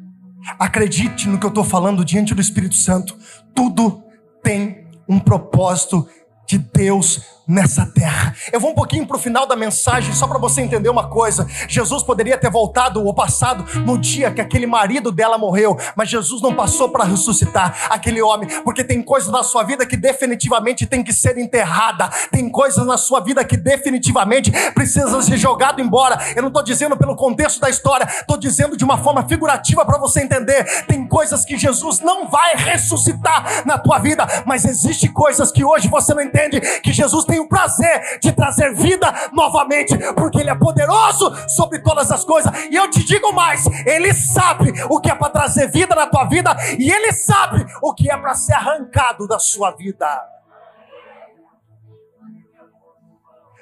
Acredite 0.58 1.28
no 1.28 1.38
que 1.38 1.46
eu 1.46 1.48
estou 1.48 1.64
falando 1.64 2.04
diante 2.04 2.34
do 2.34 2.40
Espírito 2.40 2.74
Santo. 2.74 3.16
Tudo 3.54 4.02
tem 4.42 4.86
um 5.08 5.18
propósito 5.18 6.08
de 6.46 6.58
Deus 6.58 7.34
nessa 7.46 7.84
terra. 7.86 8.34
Eu 8.52 8.58
vou 8.58 8.70
um 8.70 8.74
pouquinho 8.74 9.06
para 9.06 9.16
o 9.16 9.20
final 9.20 9.46
da 9.46 9.54
mensagem, 9.54 10.14
só 10.14 10.26
para 10.26 10.38
você 10.38 10.62
entender 10.62 10.88
uma 10.88 11.08
coisa. 11.08 11.46
Jesus 11.68 12.02
poderia 12.02 12.38
ter 12.38 12.50
voltado 12.50 13.04
ou 13.04 13.14
passado 13.14 13.64
no 13.80 13.98
dia 13.98 14.30
que 14.30 14.40
aquele 14.40 14.66
marido 14.66 15.12
dela 15.12 15.36
morreu, 15.36 15.76
mas 15.94 16.08
Jesus 16.08 16.40
não 16.40 16.54
passou 16.54 16.88
para 16.88 17.04
ressuscitar 17.04 17.86
aquele 17.90 18.22
homem, 18.22 18.48
porque 18.62 18.82
tem 18.82 19.02
coisas 19.02 19.30
na 19.30 19.42
sua 19.42 19.62
vida 19.62 19.84
que 19.84 19.96
definitivamente 19.96 20.86
tem 20.86 21.02
que 21.02 21.12
ser 21.12 21.36
enterrada, 21.36 22.08
tem 22.30 22.48
coisas 22.48 22.86
na 22.86 22.96
sua 22.96 23.20
vida 23.20 23.44
que 23.44 23.56
definitivamente 23.56 24.50
precisam 24.72 25.20
ser 25.20 25.36
jogado 25.36 25.80
embora. 25.80 26.18
Eu 26.34 26.42
não 26.42 26.48
estou 26.48 26.62
dizendo 26.62 26.96
pelo 26.96 27.14
contexto 27.14 27.60
da 27.60 27.68
história, 27.68 28.08
estou 28.08 28.38
dizendo 28.38 28.76
de 28.76 28.84
uma 28.84 28.98
forma 28.98 29.26
figurativa 29.28 29.84
para 29.84 29.98
você 29.98 30.22
entender. 30.22 30.64
Tem 30.86 31.06
coisas 31.06 31.44
que 31.44 31.58
Jesus 31.58 32.00
não 32.00 32.28
vai 32.28 32.56
ressuscitar 32.56 33.66
na 33.66 33.76
tua 33.76 33.98
vida, 33.98 34.26
mas 34.46 34.64
existe 34.64 35.08
coisas 35.08 35.52
que 35.52 35.64
hoje 35.64 35.88
você 35.88 36.14
não 36.14 36.22
entende 36.22 36.43
que 36.50 36.92
Jesus 36.92 37.24
tem 37.24 37.34
tem 37.34 37.40
o 37.40 37.48
prazer 37.48 38.20
de 38.20 38.30
trazer 38.30 38.72
vida 38.74 39.12
novamente, 39.32 39.98
porque 40.14 40.38
Ele 40.38 40.50
é 40.50 40.54
poderoso 40.54 41.34
sobre 41.48 41.80
todas 41.80 42.12
as 42.12 42.24
coisas. 42.24 42.52
E 42.70 42.76
eu 42.76 42.88
te 42.88 43.02
digo 43.02 43.32
mais: 43.32 43.66
Ele 43.84 44.14
sabe 44.14 44.72
o 44.88 45.00
que 45.00 45.10
é 45.10 45.14
para 45.14 45.30
trazer 45.30 45.68
vida 45.70 45.96
na 45.96 46.06
tua 46.06 46.24
vida, 46.26 46.56
e 46.78 46.90
Ele 46.90 47.12
sabe 47.12 47.66
o 47.82 47.92
que 47.92 48.08
é 48.08 48.16
para 48.16 48.34
ser 48.34 48.52
arrancado 48.52 49.26
da 49.26 49.38
sua 49.38 49.72
vida. 49.72 50.06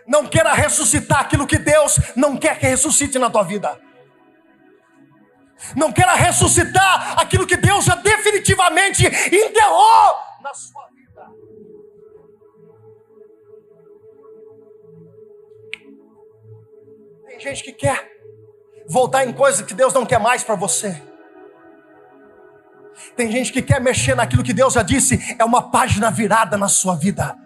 Não 0.07 0.27
queira 0.27 0.53
ressuscitar 0.53 1.21
aquilo 1.21 1.47
que 1.47 1.59
Deus 1.59 1.99
não 2.15 2.37
quer 2.37 2.59
que 2.59 2.67
ressuscite 2.67 3.19
na 3.19 3.31
tua 3.31 3.43
vida. 3.43 3.81
Não 5.77 5.93
queira 5.93 6.13
ressuscitar 6.15 7.19
aquilo 7.19 7.47
que 7.47 7.57
Deus 7.57 7.85
já 7.85 7.95
definitivamente 7.95 9.07
enterrou 9.07 10.17
na 10.43 10.53
sua 10.53 10.82
gente 17.43 17.63
que 17.63 17.73
quer 17.73 18.09
voltar 18.89 19.25
em 19.25 19.33
coisas 19.33 19.67
que 19.67 19.75
Deus 19.75 19.93
não 19.93 20.07
quer 20.07 20.19
mais 20.19 20.45
para 20.45 20.55
você. 20.55 21.01
Tem 23.17 23.31
gente 23.31 23.53
que 23.53 23.61
quer 23.61 23.81
mexer 23.81 24.15
naquilo 24.15 24.43
que 24.43 24.53
Deus 24.53 24.75
já 24.75 24.83
disse, 24.83 25.19
é 25.39 25.45
uma 25.45 25.71
página 25.71 26.11
virada 26.11 26.57
na 26.57 26.69
sua 26.69 26.95
vida. 26.95 27.37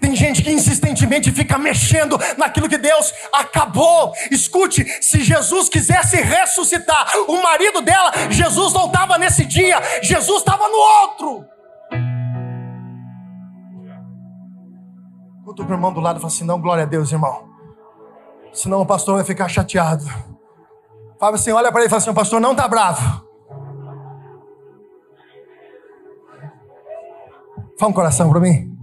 Tem 0.00 0.16
gente 0.16 0.42
que 0.42 0.50
insistentemente 0.50 1.30
fica 1.30 1.56
mexendo 1.56 2.18
naquilo 2.36 2.68
que 2.68 2.76
Deus 2.76 3.12
acabou. 3.32 4.12
Escute, 4.30 4.84
se 5.00 5.22
Jesus 5.22 5.68
quisesse 5.68 6.16
ressuscitar 6.16 7.06
o 7.28 7.40
marido 7.40 7.80
dela, 7.80 8.12
Jesus 8.30 8.72
não 8.72 8.86
estava 8.86 9.16
nesse 9.16 9.44
dia, 9.44 9.80
Jesus 10.02 10.38
estava 10.38 10.68
no 10.68 10.76
outro. 10.76 11.46
Conta 15.44 15.62
o 15.62 15.72
irmão 15.72 15.92
do 15.92 16.00
lado 16.00 16.16
e 16.16 16.20
fala 16.20 16.32
assim: 16.32 16.44
não, 16.44 16.60
glória 16.60 16.82
a 16.82 16.86
Deus, 16.86 17.12
irmão. 17.12 17.55
Senão 18.56 18.80
o 18.80 18.86
pastor 18.86 19.16
vai 19.16 19.24
ficar 19.24 19.48
chateado. 19.48 20.06
Fala 21.20 21.34
assim, 21.34 21.52
olha 21.52 21.70
para 21.70 21.82
ele 21.82 21.88
e 21.88 21.90
fala 21.90 21.98
assim: 21.98 22.08
o 22.08 22.14
pastor 22.14 22.40
não 22.40 22.52
está 22.52 22.66
bravo. 22.66 23.26
Fala 27.78 27.90
um 27.90 27.94
coração 27.94 28.30
para 28.30 28.40
mim. 28.40 28.74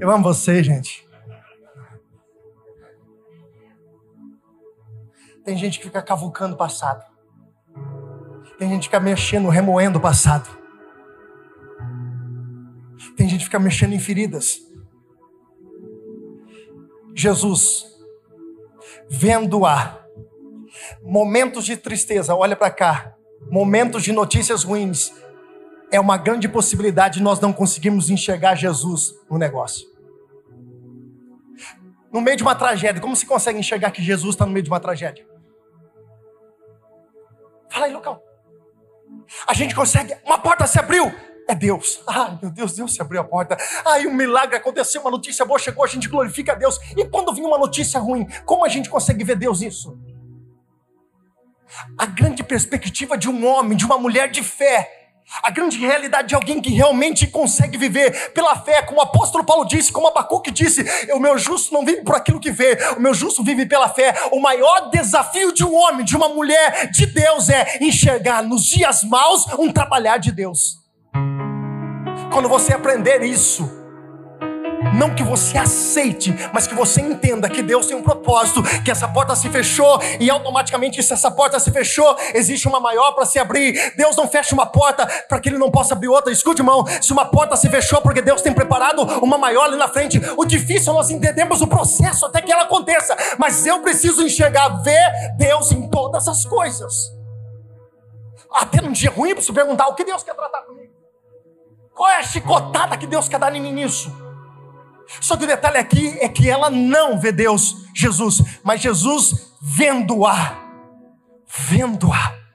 Eu 0.00 0.10
amo 0.10 0.24
você, 0.24 0.62
gente. 0.64 1.08
Tem 5.44 5.56
gente 5.56 5.78
que 5.78 5.84
fica 5.84 6.02
cavucando 6.02 6.56
o 6.56 6.58
passado. 6.58 7.04
Tem 8.58 8.68
gente 8.68 8.80
que 8.80 8.86
fica 8.86 8.98
mexendo, 8.98 9.48
remoendo 9.48 10.00
o 10.00 10.02
passado. 10.02 10.48
Tem 13.16 13.28
gente 13.28 13.38
que 13.38 13.44
fica 13.44 13.60
mexendo 13.60 13.92
em 13.92 14.00
feridas. 14.00 14.65
Jesus, 17.16 17.86
vendo-a, 19.08 20.04
momentos 21.02 21.64
de 21.64 21.74
tristeza, 21.74 22.34
olha 22.34 22.54
para 22.54 22.70
cá, 22.70 23.14
momentos 23.50 24.02
de 24.02 24.12
notícias 24.12 24.62
ruins, 24.62 25.10
é 25.90 25.98
uma 25.98 26.18
grande 26.18 26.46
possibilidade 26.46 27.14
de 27.14 27.22
nós 27.22 27.40
não 27.40 27.54
conseguirmos 27.54 28.10
enxergar 28.10 28.54
Jesus 28.54 29.14
no 29.30 29.38
negócio. 29.38 29.88
No 32.12 32.20
meio 32.20 32.36
de 32.36 32.42
uma 32.42 32.54
tragédia, 32.54 33.00
como 33.00 33.16
se 33.16 33.24
consegue 33.24 33.58
enxergar 33.58 33.92
que 33.92 34.02
Jesus 34.02 34.34
está 34.34 34.44
no 34.44 34.52
meio 34.52 34.64
de 34.64 34.70
uma 34.70 34.80
tragédia? 34.80 35.26
Fala 37.70 37.86
aí, 37.86 37.92
local. 37.94 38.22
A 39.46 39.54
gente 39.54 39.74
consegue, 39.74 40.14
uma 40.22 40.38
porta 40.38 40.66
se 40.66 40.78
abriu, 40.78 41.10
é 41.48 41.54
Deus. 41.54 42.00
Ai, 42.06 42.38
meu 42.40 42.50
Deus, 42.50 42.74
Deus 42.74 42.94
se 42.94 43.00
abriu 43.00 43.20
a 43.20 43.24
porta. 43.24 43.56
Ai, 43.84 44.06
um 44.06 44.14
milagre 44.14 44.56
aconteceu, 44.56 45.00
uma 45.00 45.10
notícia 45.10 45.44
boa 45.44 45.58
chegou, 45.58 45.84
a 45.84 45.88
gente 45.88 46.08
glorifica 46.08 46.52
a 46.52 46.54
Deus. 46.54 46.78
E 46.96 47.04
quando 47.04 47.32
vem 47.32 47.44
uma 47.44 47.58
notícia 47.58 48.00
ruim, 48.00 48.26
como 48.44 48.64
a 48.64 48.68
gente 48.68 48.88
consegue 48.88 49.24
ver 49.24 49.36
Deus 49.36 49.60
nisso? 49.60 49.98
A 51.98 52.06
grande 52.06 52.42
perspectiva 52.42 53.16
de 53.16 53.28
um 53.28 53.46
homem, 53.46 53.76
de 53.76 53.84
uma 53.84 53.98
mulher 53.98 54.30
de 54.30 54.42
fé, 54.42 54.90
a 55.42 55.50
grande 55.50 55.76
realidade 55.76 56.28
de 56.28 56.34
alguém 56.34 56.60
que 56.60 56.70
realmente 56.70 57.26
consegue 57.26 57.76
viver 57.76 58.32
pela 58.32 58.56
fé, 58.56 58.82
como 58.82 59.00
o 59.00 59.02
apóstolo 59.02 59.44
Paulo 59.44 59.64
disse, 59.66 59.90
como 59.90 60.06
Abacuque 60.06 60.50
disse: 60.50 60.84
o 61.12 61.18
meu 61.18 61.36
justo 61.36 61.74
não 61.74 61.84
vive 61.84 62.02
por 62.02 62.14
aquilo 62.14 62.38
que 62.38 62.50
vê, 62.50 62.78
o 62.96 63.00
meu 63.00 63.12
justo 63.12 63.42
vive 63.42 63.66
pela 63.66 63.88
fé. 63.88 64.14
O 64.30 64.40
maior 64.40 64.88
desafio 64.90 65.52
de 65.52 65.64
um 65.64 65.74
homem, 65.74 66.04
de 66.04 66.16
uma 66.16 66.28
mulher 66.28 66.90
de 66.92 67.06
Deus 67.06 67.48
é 67.48 67.78
enxergar 67.80 68.42
nos 68.42 68.64
dias 68.64 69.02
maus 69.02 69.46
um 69.58 69.72
trabalhar 69.72 70.18
de 70.18 70.30
Deus. 70.30 70.85
Quando 72.32 72.48
você 72.48 72.72
aprender 72.74 73.22
isso, 73.22 73.68
não 74.94 75.14
que 75.14 75.22
você 75.22 75.58
aceite, 75.58 76.34
mas 76.52 76.66
que 76.66 76.74
você 76.74 77.00
entenda 77.00 77.48
que 77.48 77.62
Deus 77.62 77.86
tem 77.86 77.96
um 77.96 78.02
propósito, 78.02 78.62
que 78.82 78.90
essa 78.90 79.06
porta 79.06 79.34
se 79.36 79.48
fechou 79.48 80.00
e 80.18 80.30
automaticamente, 80.30 81.02
se 81.02 81.12
essa 81.12 81.30
porta 81.30 81.58
se 81.60 81.70
fechou, 81.70 82.16
existe 82.34 82.66
uma 82.66 82.80
maior 82.80 83.12
para 83.12 83.26
se 83.26 83.38
abrir. 83.38 83.94
Deus 83.96 84.16
não 84.16 84.28
fecha 84.28 84.54
uma 84.54 84.66
porta 84.66 85.06
para 85.28 85.38
que 85.40 85.48
Ele 85.48 85.58
não 85.58 85.70
possa 85.70 85.94
abrir 85.94 86.08
outra. 86.08 86.32
Escute, 86.32 86.60
irmão, 86.60 86.84
se 87.00 87.12
uma 87.12 87.26
porta 87.26 87.56
se 87.56 87.68
fechou 87.68 88.00
porque 88.00 88.22
Deus 88.22 88.42
tem 88.42 88.52
preparado 88.52 89.02
uma 89.22 89.38
maior 89.38 89.64
ali 89.64 89.76
na 89.76 89.88
frente, 89.88 90.20
o 90.36 90.44
difícil 90.44 90.92
é 90.92 90.96
nós 90.96 91.10
entendemos 91.10 91.60
o 91.60 91.66
processo 91.66 92.26
até 92.26 92.40
que 92.40 92.50
ela 92.50 92.62
aconteça, 92.62 93.16
mas 93.38 93.66
eu 93.66 93.80
preciso 93.80 94.22
enxergar, 94.22 94.68
ver 94.82 95.34
Deus 95.36 95.72
em 95.72 95.88
todas 95.90 96.26
as 96.26 96.44
coisas. 96.46 97.14
Até 98.50 98.80
num 98.80 98.92
dia 98.92 99.10
ruim, 99.10 99.38
se 99.40 99.52
perguntar 99.52 99.88
o 99.88 99.94
que 99.94 100.04
Deus 100.04 100.22
quer 100.22 100.34
tratar 100.34 100.62
comigo. 100.62 100.85
Qual 101.96 102.10
é 102.10 102.18
a 102.18 102.22
chicotada 102.22 102.96
que 102.98 103.06
Deus 103.06 103.26
quer 103.26 103.40
dar 103.40 103.54
em 103.56 103.60
mim 103.60 103.72
nisso? 103.72 104.14
Só 105.18 105.34
que 105.34 105.44
o 105.44 105.46
detalhe 105.46 105.78
aqui 105.78 106.18
é 106.20 106.28
que 106.28 106.48
ela 106.48 106.68
não 106.68 107.18
vê 107.18 107.32
Deus, 107.32 107.86
Jesus, 107.94 108.42
mas 108.62 108.82
Jesus 108.82 109.54
vendo-a, 109.62 110.58
vendo-a. 111.46 112.45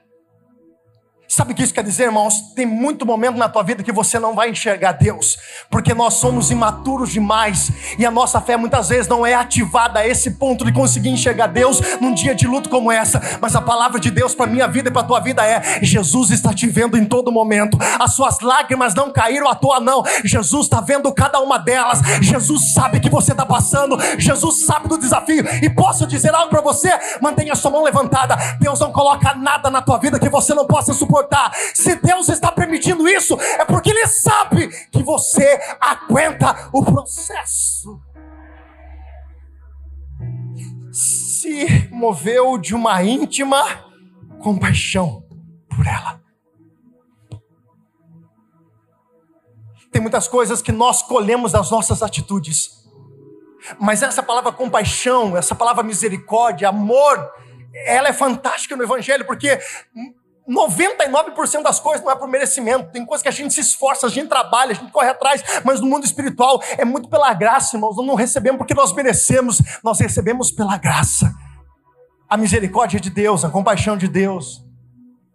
Sabe 1.34 1.52
o 1.52 1.54
que 1.54 1.62
isso 1.62 1.72
quer 1.72 1.82
dizer, 1.82 2.02
irmãos? 2.02 2.42
Tem 2.54 2.66
muito 2.66 3.06
momento 3.06 3.38
na 3.38 3.48
tua 3.48 3.62
vida 3.62 3.82
que 3.82 3.90
você 3.90 4.18
não 4.18 4.34
vai 4.34 4.50
enxergar 4.50 4.92
Deus, 4.92 5.38
porque 5.70 5.94
nós 5.94 6.12
somos 6.12 6.50
imaturos 6.50 7.10
demais 7.10 7.72
e 7.98 8.04
a 8.04 8.10
nossa 8.10 8.38
fé 8.38 8.54
muitas 8.54 8.90
vezes 8.90 9.08
não 9.08 9.24
é 9.24 9.32
ativada 9.32 10.00
a 10.00 10.06
esse 10.06 10.32
ponto 10.32 10.62
de 10.62 10.70
conseguir 10.74 11.08
enxergar 11.08 11.46
Deus 11.46 11.80
num 12.02 12.12
dia 12.12 12.34
de 12.34 12.46
luto 12.46 12.68
como 12.68 12.92
essa. 12.92 13.18
Mas 13.40 13.56
a 13.56 13.62
palavra 13.62 13.98
de 13.98 14.10
Deus 14.10 14.34
para 14.34 14.46
minha 14.46 14.68
vida 14.68 14.90
e 14.90 14.92
para 14.92 15.04
tua 15.04 15.20
vida 15.20 15.42
é: 15.42 15.82
Jesus 15.82 16.30
está 16.30 16.52
te 16.52 16.66
vendo 16.66 16.98
em 16.98 17.04
todo 17.06 17.32
momento. 17.32 17.78
As 17.98 18.12
suas 18.12 18.40
lágrimas 18.40 18.94
não 18.94 19.10
caíram 19.10 19.48
à 19.48 19.54
toa, 19.54 19.80
não. 19.80 20.02
Jesus 20.22 20.66
está 20.66 20.82
vendo 20.82 21.10
cada 21.14 21.40
uma 21.40 21.56
delas. 21.56 22.00
Jesus 22.20 22.74
sabe 22.74 23.00
que 23.00 23.08
você 23.08 23.32
está 23.32 23.46
passando. 23.46 23.98
Jesus 24.18 24.66
sabe 24.66 24.86
do 24.86 24.98
desafio. 24.98 25.46
E 25.62 25.70
posso 25.70 26.06
dizer 26.06 26.34
algo 26.34 26.50
para 26.50 26.60
você? 26.60 26.90
Mantenha 27.22 27.54
sua 27.54 27.70
mão 27.70 27.84
levantada. 27.84 28.36
Deus 28.60 28.78
não 28.78 28.92
coloca 28.92 29.32
nada 29.32 29.70
na 29.70 29.80
tua 29.80 29.96
vida 29.96 30.20
que 30.20 30.28
você 30.28 30.52
não 30.52 30.66
possa 30.66 30.92
suportar 30.92 31.21
suportar. 31.22 31.52
Se 31.74 31.94
Deus 31.96 32.28
está 32.28 32.50
permitindo 32.50 33.08
isso, 33.08 33.38
é 33.40 33.64
porque 33.64 33.90
Ele 33.90 34.06
sabe 34.06 34.68
que 34.90 35.02
você 35.02 35.58
aguenta 35.80 36.70
o 36.72 36.84
processo. 36.84 38.00
Se 40.92 41.88
moveu 41.90 42.58
de 42.58 42.74
uma 42.74 43.02
íntima 43.02 43.64
compaixão 44.40 45.24
por 45.68 45.86
ela. 45.86 46.20
Tem 49.90 50.00
muitas 50.00 50.26
coisas 50.26 50.62
que 50.62 50.72
nós 50.72 51.02
colhemos 51.02 51.52
das 51.52 51.70
nossas 51.70 52.02
atitudes. 52.02 52.82
Mas 53.78 54.02
essa 54.02 54.22
palavra 54.22 54.50
compaixão, 54.50 55.36
essa 55.36 55.54
palavra 55.54 55.82
misericórdia, 55.82 56.68
amor, 56.68 57.30
ela 57.86 58.08
é 58.08 58.12
fantástica 58.12 58.74
no 58.74 58.82
Evangelho, 58.82 59.24
porque 59.24 59.58
99% 60.48 61.62
das 61.62 61.78
coisas 61.78 62.04
não 62.04 62.10
é 62.10 62.16
por 62.16 62.28
merecimento. 62.28 62.90
Tem 62.90 63.04
coisas 63.06 63.22
que 63.22 63.28
a 63.28 63.32
gente 63.32 63.54
se 63.54 63.60
esforça, 63.60 64.06
a 64.06 64.10
gente 64.10 64.28
trabalha, 64.28 64.72
a 64.72 64.74
gente 64.74 64.90
corre 64.90 65.08
atrás, 65.08 65.42
mas 65.64 65.80
no 65.80 65.86
mundo 65.86 66.04
espiritual 66.04 66.60
é 66.76 66.84
muito 66.84 67.08
pela 67.08 67.32
graça, 67.32 67.76
irmãos. 67.76 67.96
Nós 67.96 68.06
não 68.06 68.14
recebemos 68.14 68.58
porque 68.58 68.74
nós 68.74 68.92
merecemos, 68.92 69.62
nós 69.84 70.00
recebemos 70.00 70.50
pela 70.50 70.76
graça. 70.76 71.32
A 72.28 72.36
misericórdia 72.36 72.98
de 72.98 73.10
Deus, 73.10 73.44
a 73.44 73.50
compaixão 73.50 73.96
de 73.96 74.08
Deus, 74.08 74.64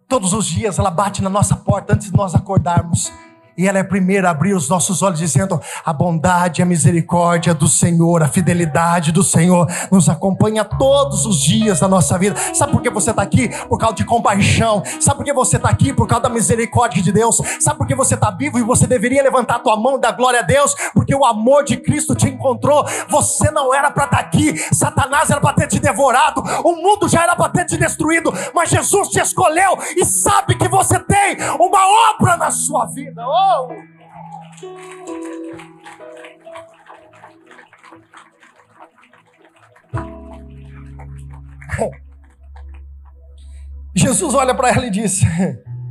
todos 0.08 0.32
os 0.32 0.46
dias 0.46 0.78
ela 0.78 0.90
bate 0.90 1.22
na 1.22 1.30
nossa 1.30 1.56
porta 1.56 1.94
antes 1.94 2.10
de 2.10 2.16
nós 2.16 2.34
acordarmos. 2.34 3.12
E 3.58 3.66
ela 3.66 3.78
é 3.78 3.80
a 3.80 3.84
primeira 3.84 4.28
a 4.28 4.30
abrir 4.30 4.54
os 4.54 4.68
nossos 4.68 5.02
olhos, 5.02 5.18
dizendo: 5.18 5.60
a 5.84 5.92
bondade, 5.92 6.62
a 6.62 6.64
misericórdia 6.64 7.52
do 7.52 7.66
Senhor, 7.66 8.22
a 8.22 8.28
fidelidade 8.28 9.10
do 9.10 9.24
Senhor 9.24 9.66
nos 9.90 10.08
acompanha 10.08 10.64
todos 10.64 11.26
os 11.26 11.40
dias 11.40 11.80
da 11.80 11.88
nossa 11.88 12.16
vida. 12.16 12.36
Sabe 12.54 12.70
por 12.70 12.80
que 12.80 12.88
você 12.88 13.10
está 13.10 13.20
aqui? 13.20 13.48
Por 13.66 13.76
causa 13.76 13.96
de 13.96 14.04
compaixão. 14.04 14.84
Sabe 15.00 15.16
por 15.16 15.24
que 15.24 15.32
você 15.32 15.56
está 15.56 15.68
aqui? 15.68 15.92
Por 15.92 16.06
causa 16.06 16.22
da 16.22 16.28
misericórdia 16.28 17.02
de 17.02 17.10
Deus. 17.10 17.38
Sabe 17.58 17.78
por 17.78 17.86
que 17.88 17.96
você 17.96 18.14
está 18.14 18.30
vivo 18.30 18.60
e 18.60 18.62
você 18.62 18.86
deveria 18.86 19.24
levantar 19.24 19.56
a 19.56 19.58
tua 19.58 19.76
mão 19.76 19.96
e 19.96 20.00
dar 20.00 20.12
glória 20.12 20.38
a 20.38 20.44
Deus? 20.44 20.76
Porque 20.94 21.12
o 21.12 21.24
amor 21.24 21.64
de 21.64 21.78
Cristo 21.78 22.14
te 22.14 22.28
encontrou. 22.28 22.86
Você 23.08 23.50
não 23.50 23.74
era 23.74 23.90
para 23.90 24.04
estar 24.04 24.18
tá 24.18 24.22
aqui. 24.22 24.56
Satanás 24.72 25.30
era 25.30 25.40
para 25.40 25.54
ter 25.54 25.66
te 25.66 25.80
devorado. 25.80 26.44
O 26.62 26.76
mundo 26.76 27.08
já 27.08 27.24
era 27.24 27.34
para 27.34 27.48
ter 27.48 27.64
te 27.64 27.76
destruído. 27.76 28.32
Mas 28.54 28.70
Jesus 28.70 29.08
te 29.08 29.18
escolheu 29.18 29.76
e 29.96 30.04
sabe 30.04 30.54
que 30.54 30.68
você 30.68 30.96
tem 31.00 31.38
uma 31.58 32.12
obra 32.14 32.36
na 32.36 32.52
sua 32.52 32.86
vida. 32.86 33.26
Oh! 33.26 33.47
Jesus 43.94 44.34
olha 44.34 44.54
para 44.54 44.70
ela 44.70 44.86
e 44.86 44.90
diz: 44.90 45.20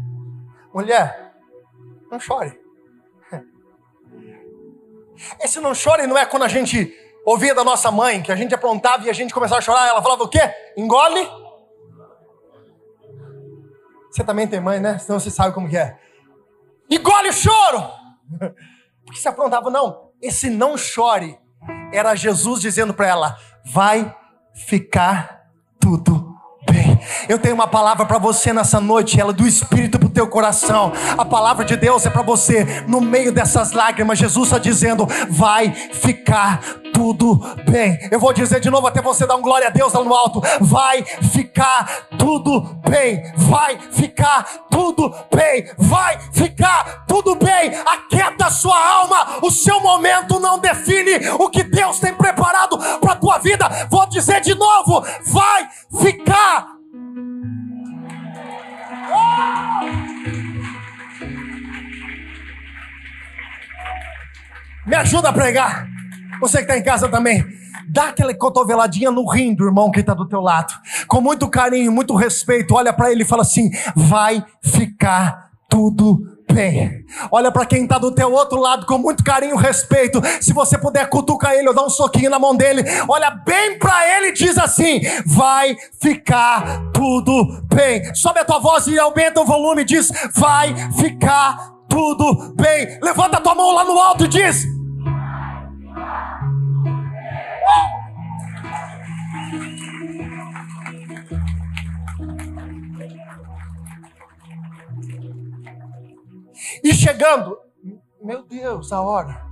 Mulher, 0.73 1.33
não 2.11 2.19
chore. 2.19 2.59
Esse 5.41 5.59
não 5.59 5.73
chore 5.73 6.05
não 6.05 6.17
é 6.17 6.25
quando 6.25 6.43
a 6.43 6.47
gente 6.47 6.93
ouvia 7.25 7.55
da 7.55 7.63
nossa 7.63 7.91
mãe, 7.91 8.21
que 8.21 8.31
a 8.31 8.35
gente 8.35 8.53
aprontava 8.53 9.05
e 9.05 9.09
a 9.09 9.13
gente 9.13 9.33
começava 9.33 9.59
a 9.59 9.61
chorar, 9.61 9.87
ela 9.87 10.01
falava 10.01 10.23
o 10.23 10.29
quê? 10.29 10.39
Engole. 10.77 11.27
Você 14.11 14.23
também 14.23 14.47
tem 14.47 14.61
mãe, 14.61 14.79
né? 14.79 14.99
Senão 14.99 15.19
você 15.19 15.31
sabe 15.31 15.53
como 15.53 15.67
que 15.67 15.77
é. 15.77 15.99
Engole 16.89 17.29
o 17.29 17.33
choro! 17.33 17.83
Porque 19.05 19.19
se 19.19 19.27
aprontava, 19.27 19.69
não, 19.69 20.09
esse 20.21 20.49
não 20.49 20.77
chore 20.77 21.37
era 21.93 22.15
Jesus 22.15 22.61
dizendo 22.61 22.93
para 22.93 23.07
ela: 23.07 23.37
vai 23.65 24.13
ficar 24.53 25.43
tudo 25.79 26.35
bem. 26.69 26.99
Eu 27.29 27.39
tenho 27.39 27.55
uma 27.55 27.67
palavra 27.67 28.05
para 28.05 28.17
você 28.17 28.51
nessa 28.51 28.79
noite, 28.79 29.19
ela 29.19 29.31
é 29.31 29.33
do 29.33 29.47
Espírito 29.47 29.97
para 29.97 30.07
o 30.07 30.11
teu 30.11 30.27
coração. 30.27 30.91
A 31.17 31.23
palavra 31.23 31.63
de 31.63 31.75
Deus 31.77 32.05
é 32.05 32.09
para 32.09 32.21
você. 32.21 32.83
No 32.87 32.99
meio 32.99 33.31
dessas 33.31 33.71
lágrimas, 33.71 34.19
Jesus 34.19 34.47
está 34.47 34.57
dizendo: 34.57 35.07
vai 35.29 35.71
ficar 35.71 36.59
tudo 36.61 36.86
bem. 37.69 37.97
Eu 38.11 38.19
vou 38.19 38.33
dizer 38.33 38.59
de 38.59 38.69
novo 38.69 38.87
até 38.87 39.01
você 39.01 39.25
dar 39.25 39.35
um 39.35 39.41
glória 39.41 39.67
a 39.67 39.71
Deus 39.71 39.93
lá 39.93 40.03
no 40.03 40.13
alto. 40.13 40.41
Vai 40.61 41.03
ficar 41.03 42.07
tudo 42.17 42.61
bem. 42.89 43.23
Vai 43.35 43.77
ficar 43.91 44.43
tudo 44.69 45.13
bem. 45.33 45.69
Vai 45.77 46.19
ficar 46.31 47.05
tudo 47.07 47.35
bem. 47.35 47.71
Aquieta 47.85 48.49
sua 48.49 48.77
alma. 48.77 49.39
O 49.41 49.51
seu 49.51 49.79
momento 49.79 50.39
não 50.39 50.59
define 50.59 51.29
o 51.39 51.49
que 51.49 51.63
Deus 51.63 51.99
tem 51.99 52.13
preparado 52.13 52.77
para 52.99 53.15
tua 53.15 53.37
vida. 53.37 53.69
Vou 53.89 54.07
dizer 54.07 54.41
de 54.41 54.55
novo: 54.55 55.05
vai 55.25 55.67
ficar 56.01 56.77
me 64.85 64.95
ajuda 64.95 65.29
a 65.29 65.33
pregar. 65.33 65.96
Você 66.39 66.57
que 66.57 66.63
está 66.63 66.77
em 66.77 66.83
casa 66.83 67.07
também. 67.09 67.45
Dá 67.89 68.09
aquela 68.09 68.33
cotoveladinha 68.33 69.09
no 69.09 69.25
rim 69.29 69.55
do 69.55 69.65
irmão 69.65 69.89
que 69.91 70.01
está 70.01 70.13
do 70.13 70.27
teu 70.27 70.41
lado. 70.41 70.73
Com 71.07 71.21
muito 71.21 71.47
carinho, 71.49 71.91
muito 71.91 72.15
respeito. 72.15 72.75
Olha 72.75 72.91
para 72.91 73.11
ele 73.11 73.23
e 73.23 73.25
fala 73.25 73.43
assim: 73.43 73.69
vai 73.95 74.43
ficar 74.61 75.51
tudo 75.69 76.19
bem. 76.51 77.05
Olha 77.31 77.51
para 77.51 77.65
quem 77.65 77.83
está 77.83 77.97
do 77.97 78.11
teu 78.11 78.31
outro 78.31 78.59
lado 78.59 78.85
com 78.85 78.97
muito 78.97 79.23
carinho 79.23 79.59
e 79.59 79.61
respeito. 79.61 80.21
Se 80.41 80.53
você 80.53 80.77
puder 80.77 81.09
cutucar 81.09 81.53
ele 81.53 81.67
ou 81.67 81.75
dar 81.75 81.83
um 81.83 81.89
soquinho 81.89 82.29
na 82.29 82.39
mão 82.39 82.55
dele, 82.55 82.83
olha 83.07 83.29
bem 83.29 83.77
para 83.77 84.17
ele 84.17 84.27
e 84.27 84.33
diz 84.33 84.57
assim: 84.57 85.01
vai 85.25 85.75
ficar 86.01 86.91
tudo 86.93 87.63
bem. 87.73 88.13
Sobe 88.15 88.39
a 88.39 88.45
tua 88.45 88.59
voz 88.59 88.87
e 88.87 88.97
aumenta 88.97 89.41
o 89.41 89.45
volume 89.45 89.81
e 89.83 89.85
diz: 89.85 90.11
vai 90.35 90.73
ficar 90.93 91.73
tudo 91.87 92.53
bem. 92.55 92.99
Levanta 93.01 93.37
a 93.37 93.41
tua 93.41 93.55
mão 93.55 93.73
lá 93.73 93.83
no 93.83 93.99
alto 93.99 94.25
e 94.25 94.27
diz: 94.27 94.65
E 106.87 106.93
chegando, 106.93 107.59
meu 108.23 108.43
Deus, 108.47 108.93
a 108.93 109.01
hora. 109.01 109.45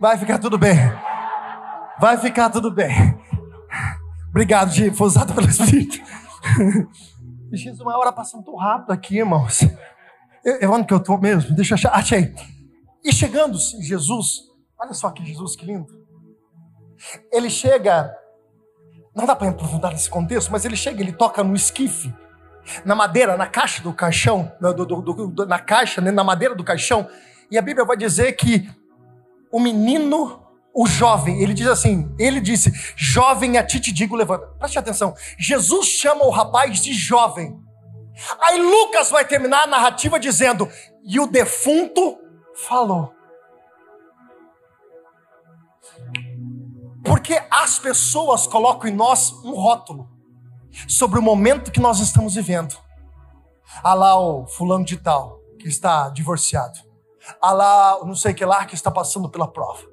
Vai 0.00 0.16
ficar 0.16 0.38
tudo 0.38 0.56
bem. 0.56 0.76
Vai 2.00 2.16
ficar 2.16 2.48
tudo 2.48 2.70
bem. 2.70 2.90
Obrigado, 4.30 4.70
Gi, 4.70 4.90
foi 4.90 5.08
usado 5.08 5.34
pelo 5.34 5.46
Espírito. 5.46 5.98
Jesus, 7.52 7.82
uma 7.82 7.98
hora 7.98 8.10
passando 8.10 8.44
tão 8.44 8.56
rápido 8.56 8.92
aqui, 8.92 9.18
irmãos. 9.18 9.60
Eu, 10.42 10.56
eu 10.60 10.72
onde 10.72 10.86
que 10.86 10.94
eu 10.94 10.98
estou 10.98 11.20
mesmo? 11.20 11.54
Deixa 11.54 11.74
eu 11.74 11.76
achar. 11.76 11.92
Achei. 11.92 12.34
E 13.04 13.12
chegando 13.12 13.58
Jesus, 13.58 14.38
olha 14.80 14.94
só 14.94 15.10
que 15.10 15.22
Jesus, 15.22 15.54
que 15.54 15.66
lindo. 15.66 15.86
Ele 17.30 17.50
chega, 17.50 18.10
não 19.14 19.26
dá 19.26 19.36
para 19.36 19.50
aprofundar 19.50 19.92
nesse 19.92 20.08
contexto, 20.08 20.50
mas 20.50 20.64
ele 20.64 20.76
chega, 20.76 21.02
ele 21.02 21.12
toca 21.12 21.44
no 21.44 21.54
esquife 21.54 22.10
na 22.84 22.94
madeira, 22.94 23.36
na 23.36 23.46
caixa 23.46 23.82
do 23.82 23.92
caixão, 23.92 24.52
na, 24.60 24.72
do, 24.72 24.84
do, 24.84 25.26
do, 25.28 25.46
na 25.46 25.58
caixa, 25.58 26.00
né, 26.00 26.10
na 26.10 26.24
madeira 26.24 26.54
do 26.54 26.64
caixão, 26.64 27.08
e 27.50 27.58
a 27.58 27.62
Bíblia 27.62 27.84
vai 27.84 27.96
dizer 27.96 28.32
que 28.32 28.70
o 29.50 29.58
menino, 29.58 30.42
o 30.72 30.86
jovem, 30.86 31.42
ele 31.42 31.52
diz 31.52 31.66
assim: 31.66 32.14
ele 32.18 32.40
disse, 32.40 32.72
jovem, 32.96 33.58
a 33.58 33.64
ti 33.64 33.80
te 33.80 33.92
digo, 33.92 34.14
levanta. 34.14 34.46
Preste 34.58 34.78
atenção, 34.78 35.14
Jesus 35.38 35.86
chama 35.86 36.24
o 36.24 36.30
rapaz 36.30 36.80
de 36.80 36.92
jovem. 36.92 37.58
Aí 38.40 38.60
Lucas 38.60 39.10
vai 39.10 39.24
terminar 39.24 39.64
a 39.64 39.66
narrativa 39.66 40.20
dizendo: 40.20 40.68
e 41.02 41.18
o 41.18 41.26
defunto 41.26 42.18
falou. 42.54 43.12
Porque 47.04 47.40
as 47.50 47.78
pessoas 47.78 48.46
colocam 48.46 48.88
em 48.88 48.94
nós 48.94 49.32
um 49.42 49.52
rótulo 49.52 50.19
sobre 50.88 51.18
o 51.18 51.22
momento 51.22 51.70
que 51.70 51.80
nós 51.80 52.00
estamos 52.00 52.34
vivendo. 52.34 52.76
Há 53.82 53.94
lá 53.94 54.18
o 54.18 54.46
fulano 54.46 54.84
de 54.84 54.96
tal 54.96 55.38
que 55.58 55.68
está 55.68 56.08
divorciado. 56.10 56.78
Há 57.40 57.52
lá 57.52 58.00
não 58.04 58.14
sei 58.14 58.32
que 58.32 58.44
lá 58.44 58.64
que 58.64 58.74
está 58.74 58.90
passando 58.90 59.28
pela 59.28 59.50
prova. 59.50 59.90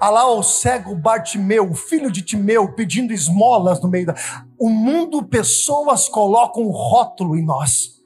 Há 0.00 0.10
lá 0.10 0.26
o 0.30 0.42
cego 0.42 0.94
Bartimeu, 0.94 1.70
o 1.70 1.74
filho 1.74 2.10
de 2.10 2.20
Timeu, 2.22 2.74
pedindo 2.74 3.12
esmolas 3.12 3.80
no 3.80 3.88
meio 3.88 4.06
da. 4.06 4.14
O 4.58 4.68
mundo, 4.68 5.24
pessoas 5.24 6.08
colocam 6.08 6.64
um 6.64 6.70
rótulo 6.70 7.36
em 7.36 7.44
nós. 7.44 7.98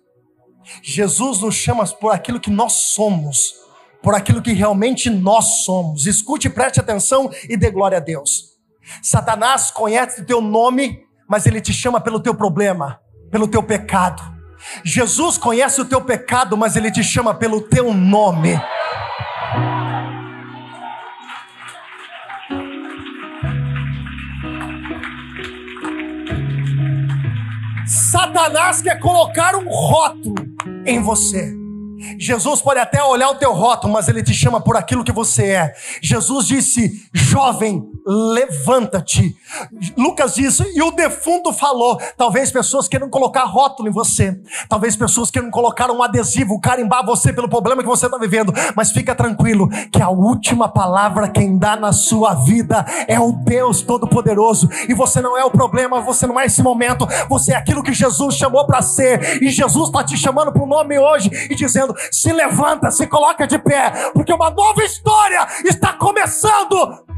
Jesus 0.83 1.41
nos 1.41 1.55
chama 1.55 1.85
por 1.87 2.13
aquilo 2.13 2.39
que 2.39 2.51
nós 2.51 2.73
somos, 2.73 3.55
por 4.03 4.15
aquilo 4.15 4.43
que 4.43 4.53
realmente 4.53 5.11
nós 5.11 5.65
somos. 5.65 6.07
Escute, 6.07 6.49
preste 6.49 6.79
atenção 6.79 7.31
e 7.49 7.57
dê 7.57 7.71
glória 7.71 7.99
a 7.99 8.01
Deus. 8.01 8.53
Satanás 9.03 9.71
conhece 9.71 10.21
o 10.21 10.27
teu 10.27 10.41
nome 10.41 11.05
mas 11.29 11.47
ele 11.47 11.61
te 11.61 11.73
chama 11.73 12.01
pelo 12.01 12.21
teu 12.21 12.35
problema, 12.35 13.01
pelo 13.31 13.49
teu 13.49 13.63
pecado. 13.63 14.23
Jesus 14.85 15.39
conhece 15.39 15.81
o 15.81 15.85
teu 15.85 16.01
pecado, 16.01 16.57
mas 16.57 16.77
ele 16.77 16.91
te 16.91 17.03
chama 17.03 17.35
pelo 17.35 17.61
teu 17.61 17.93
nome. 17.93 18.61
Satanás 27.87 28.81
quer 28.81 28.99
colocar 28.99 29.57
um 29.57 29.69
rótulo 29.69 30.35
em 30.87 31.01
você. 31.01 31.63
Jesus 32.19 32.61
pode 32.61 32.81
até 32.81 33.03
olhar 33.03 33.31
o 33.31 33.37
teu 33.37 33.53
rótulo, 33.53 33.93
mas 33.93 34.09
ele 34.09 34.23
te 34.23 34.35
chama 34.35 34.61
por 34.61 34.77
aquilo 34.77 35.05
que 35.05 35.13
você 35.13 35.47
é. 35.47 35.73
Jesus 36.03 36.47
disse: 36.47 37.09
jovem, 37.13 37.83
levanta-te. 38.07 39.37
Lucas 39.97 40.35
disse, 40.35 40.65
e 40.75 40.83
o 40.83 40.91
defunto 40.91 41.53
falou. 41.53 41.99
Talvez 42.17 42.51
pessoas 42.51 42.89
queiram 42.89 43.09
colocar 43.09 43.45
rótulo 43.45 43.89
em 43.89 43.93
você. 43.93 44.39
Talvez 44.69 44.97
pessoas 44.97 45.31
queiram 45.31 45.51
colocar 45.51 45.91
um 45.91 46.03
adesivo, 46.03 46.61
carimbar 46.61 47.05
você 47.05 47.33
pelo 47.33 47.49
problema 47.49 47.83
que 47.83 47.89
você 47.89 48.07
está 48.07 48.19
vivendo. 48.19 48.53
Mas 48.75 48.91
fica 48.91 49.15
tranquilo, 49.15 49.69
que 49.93 50.03
a 50.03 50.09
última 50.09 50.69
palavra 50.69 51.29
quem 51.29 51.57
dá 51.57 51.77
na 51.77 51.93
sua 51.93 52.35
vida 52.35 52.85
é 53.07 53.19
o 53.21 53.33
Deus 53.33 53.83
Todo-Poderoso. 53.83 54.69
E 54.89 54.95
você 54.95 55.21
não 55.21 55.37
é 55.37 55.45
o 55.45 55.51
problema, 55.51 56.01
você 56.01 56.27
não 56.27 56.39
é 56.39 56.47
esse 56.47 56.63
momento, 56.63 57.07
você 57.29 57.53
é 57.53 57.57
aquilo 57.57 57.83
que 57.83 57.93
Jesus 57.93 58.37
chamou 58.37 58.67
para 58.67 58.83
ser. 58.83 59.43
E 59.43 59.51
Jesus 59.51 59.87
está 59.87 60.03
te 60.03 60.17
chamando 60.17 60.53
para 60.53 60.63
o 60.63 60.67
nome 60.67 60.99
hoje 60.99 61.31
e 61.51 61.55
dizendo: 61.55 61.95
se 62.11 62.33
levanta, 62.33 62.91
se 62.91 63.07
coloca 63.07 63.47
de 63.47 63.59
pé, 63.59 64.11
porque 64.13 64.33
uma 64.33 64.51
nova 64.51 64.83
história 64.83 65.47
está 65.65 65.93
começando. 65.93 67.12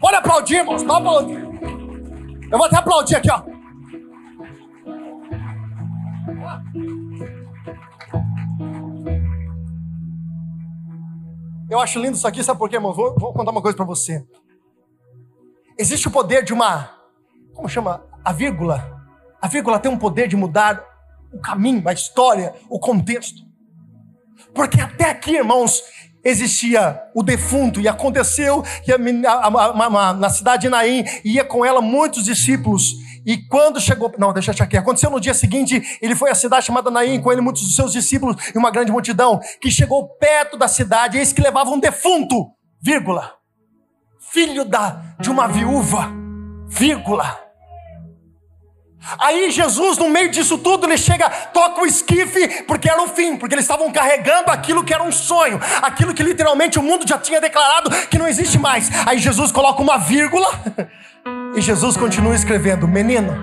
Pode 0.00 0.16
aplaudir, 0.16 0.56
irmãos. 0.56 0.82
Pode 0.82 0.98
aplaudir. 0.98 1.50
Eu 2.50 2.58
vou 2.58 2.66
até 2.66 2.76
aplaudir 2.76 3.16
aqui, 3.16 3.30
ó. 3.30 3.42
Eu 11.70 11.78
acho 11.78 12.00
lindo 12.00 12.16
isso 12.16 12.26
aqui, 12.26 12.42
sabe 12.42 12.58
por 12.58 12.68
quê, 12.68 12.76
irmão? 12.76 12.92
Vou, 12.92 13.14
vou 13.16 13.32
contar 13.32 13.52
uma 13.52 13.62
coisa 13.62 13.76
para 13.76 13.86
você. 13.86 14.26
Existe 15.78 16.08
o 16.08 16.10
poder 16.10 16.42
de 16.42 16.52
uma. 16.52 16.90
Como 17.54 17.68
chama? 17.68 18.04
A 18.24 18.32
vírgula. 18.32 19.00
A 19.40 19.46
vírgula 19.46 19.78
tem 19.78 19.90
um 19.90 19.98
poder 19.98 20.26
de 20.26 20.36
mudar 20.36 20.84
o 21.32 21.38
caminho, 21.38 21.88
a 21.88 21.92
história, 21.92 22.54
o 22.68 22.80
contexto. 22.80 23.40
Porque 24.52 24.80
até 24.80 25.10
aqui, 25.10 25.36
irmãos, 25.36 25.80
existia 26.24 27.00
o 27.14 27.22
defunto, 27.22 27.80
e 27.80 27.88
aconteceu 27.88 28.62
que 28.84 28.92
na 30.18 30.30
cidade 30.30 30.62
de 30.62 30.68
Naim 30.68 31.04
ia 31.24 31.44
com 31.44 31.64
ela 31.64 31.80
muitos 31.80 32.24
discípulos. 32.24 32.92
E 33.26 33.36
quando 33.48 33.80
chegou, 33.80 34.12
não, 34.18 34.32
deixa 34.32 34.52
eu 34.52 34.64
aqui. 34.64 34.76
Aconteceu 34.76 35.10
no 35.10 35.20
dia 35.20 35.34
seguinte, 35.34 35.98
ele 36.00 36.14
foi 36.14 36.30
à 36.30 36.34
cidade 36.34 36.66
chamada 36.66 36.90
Naim, 36.90 37.20
com 37.20 37.30
ele 37.30 37.40
muitos 37.40 37.62
dos 37.62 37.76
seus 37.76 37.92
discípulos 37.92 38.36
e 38.54 38.58
uma 38.58 38.70
grande 38.70 38.90
multidão, 38.90 39.40
que 39.60 39.70
chegou 39.70 40.08
perto 40.16 40.56
da 40.56 40.68
cidade, 40.68 41.18
eis 41.18 41.32
que 41.32 41.42
levava 41.42 41.70
um 41.70 41.78
defunto, 41.78 42.50
vírgula, 42.80 43.34
filho 44.32 44.64
da, 44.64 45.02
de 45.20 45.30
uma 45.30 45.46
viúva, 45.46 46.10
vírgula. 46.68 47.49
Aí 49.18 49.50
Jesus, 49.50 49.98
no 49.98 50.08
meio 50.08 50.30
disso 50.30 50.58
tudo, 50.58 50.86
ele 50.86 50.98
chega, 50.98 51.28
toca 51.28 51.80
o 51.82 51.86
esquife, 51.86 52.64
porque 52.64 52.88
era 52.88 53.02
o 53.02 53.08
fim, 53.08 53.36
porque 53.36 53.54
eles 53.54 53.64
estavam 53.64 53.90
carregando 53.90 54.50
aquilo 54.50 54.84
que 54.84 54.92
era 54.92 55.02
um 55.02 55.10
sonho, 55.12 55.60
aquilo 55.82 56.12
que 56.12 56.22
literalmente 56.22 56.78
o 56.78 56.82
mundo 56.82 57.08
já 57.08 57.18
tinha 57.18 57.40
declarado 57.40 57.90
que 58.08 58.18
não 58.18 58.28
existe 58.28 58.58
mais. 58.58 58.90
Aí 59.06 59.18
Jesus 59.18 59.50
coloca 59.50 59.82
uma 59.82 59.98
vírgula 59.98 60.46
e 61.56 61.60
Jesus 61.60 61.96
continua 61.96 62.34
escrevendo: 62.34 62.86
Menino, 62.86 63.36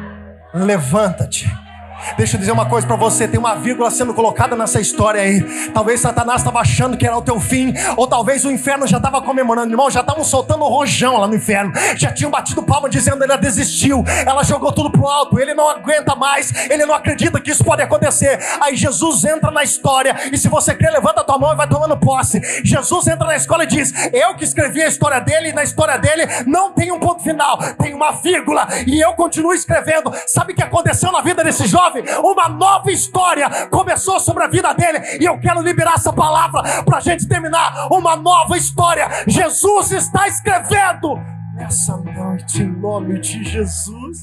levanta-te. 0.54 1.67
Deixa 2.16 2.36
eu 2.36 2.40
dizer 2.40 2.52
uma 2.52 2.68
coisa 2.68 2.86
para 2.86 2.96
você: 2.96 3.28
tem 3.28 3.40
uma 3.40 3.56
vírgula 3.56 3.90
sendo 3.90 4.14
colocada 4.14 4.56
nessa 4.56 4.80
história 4.80 5.22
aí. 5.22 5.42
Talvez 5.74 6.00
Satanás 6.00 6.42
estava 6.42 6.60
achando 6.60 6.98
que 6.98 7.06
era 7.06 7.18
o 7.18 7.22
teu 7.22 7.40
fim, 7.40 7.74
ou 7.96 8.08
talvez 8.08 8.46
o 8.46 8.52
inferno 8.52 8.88
já 8.88 8.98
estava 8.98 9.22
comemorando. 9.22 9.72
Irmão, 9.72 9.90
já 9.90 10.02
estavam 10.02 10.24
soltando 10.24 10.64
o 10.64 10.68
rojão 10.68 11.18
lá 11.18 11.28
no 11.28 11.36
inferno, 11.36 11.72
já 11.96 12.12
tinham 12.12 12.32
batido 12.32 12.62
palma 12.64 12.90
dizendo 12.90 13.24
ele 13.24 13.38
desistiu. 13.38 14.04
Ela 14.26 14.44
jogou 14.44 14.72
tudo 14.72 14.92
pro 14.92 15.08
alto, 15.08 15.40
ele 15.40 15.54
não 15.54 15.70
aguenta 15.70 16.16
mais, 16.16 16.54
ele 16.70 16.86
não 16.86 16.94
acredita 16.94 17.40
que 17.40 17.52
isso 17.52 17.64
pode 17.64 17.82
acontecer. 17.82 18.40
Aí 18.62 18.76
Jesus 18.76 19.24
entra 19.26 19.52
na 19.52 19.64
história, 19.64 20.16
e 20.32 20.38
se 20.38 20.48
você 20.48 20.76
crê, 20.76 20.90
levanta 20.90 21.22
a 21.22 21.24
tua 21.24 21.38
mão 21.38 21.54
e 21.54 21.56
vai 21.56 21.68
tomando 21.68 21.98
posse. 21.98 22.42
Jesus 22.64 23.08
entra 23.08 23.28
na 23.28 23.36
escola 23.36 23.64
e 23.64 23.68
diz: 23.68 23.94
Eu 24.14 24.36
que 24.36 24.44
escrevi 24.44 24.82
a 24.82 24.88
história 24.88 25.20
dele, 25.20 25.50
e 25.50 25.54
na 25.54 25.64
história 25.64 25.98
dele 25.98 26.28
não 26.46 26.72
tem 26.72 26.92
um 26.92 27.00
ponto 27.00 27.24
final, 27.24 27.58
tem 27.82 27.94
uma 27.94 28.12
vírgula, 28.12 28.68
e 28.86 29.00
eu 29.00 29.14
continuo 29.14 29.54
escrevendo. 29.54 30.14
Sabe 30.28 30.54
o 30.54 30.56
que 30.56 30.64
aconteceu 30.64 31.12
na 31.12 31.22
vida 31.22 31.44
desse 31.44 31.66
jovem? 31.66 31.87
Uma 32.24 32.50
nova 32.50 32.92
história 32.92 33.68
começou 33.68 34.20
sobre 34.20 34.44
a 34.44 34.48
vida 34.48 34.74
dele, 34.74 35.00
e 35.20 35.26
eu 35.26 35.40
quero 35.40 35.62
liberar 35.62 35.96
essa 35.96 36.14
palavra 36.14 36.84
para 36.84 36.98
a 36.98 37.02
gente 37.02 37.28
terminar. 37.28 37.88
Uma 37.92 38.16
nova 38.16 38.58
história. 38.58 39.08
Jesus 39.28 39.92
está 39.92 40.28
escrevendo 40.28 41.16
nessa 41.54 41.98
noite, 41.98 42.62
em 42.62 42.68
nome 42.68 43.20
de 43.20 43.44
Jesus. 43.44 44.18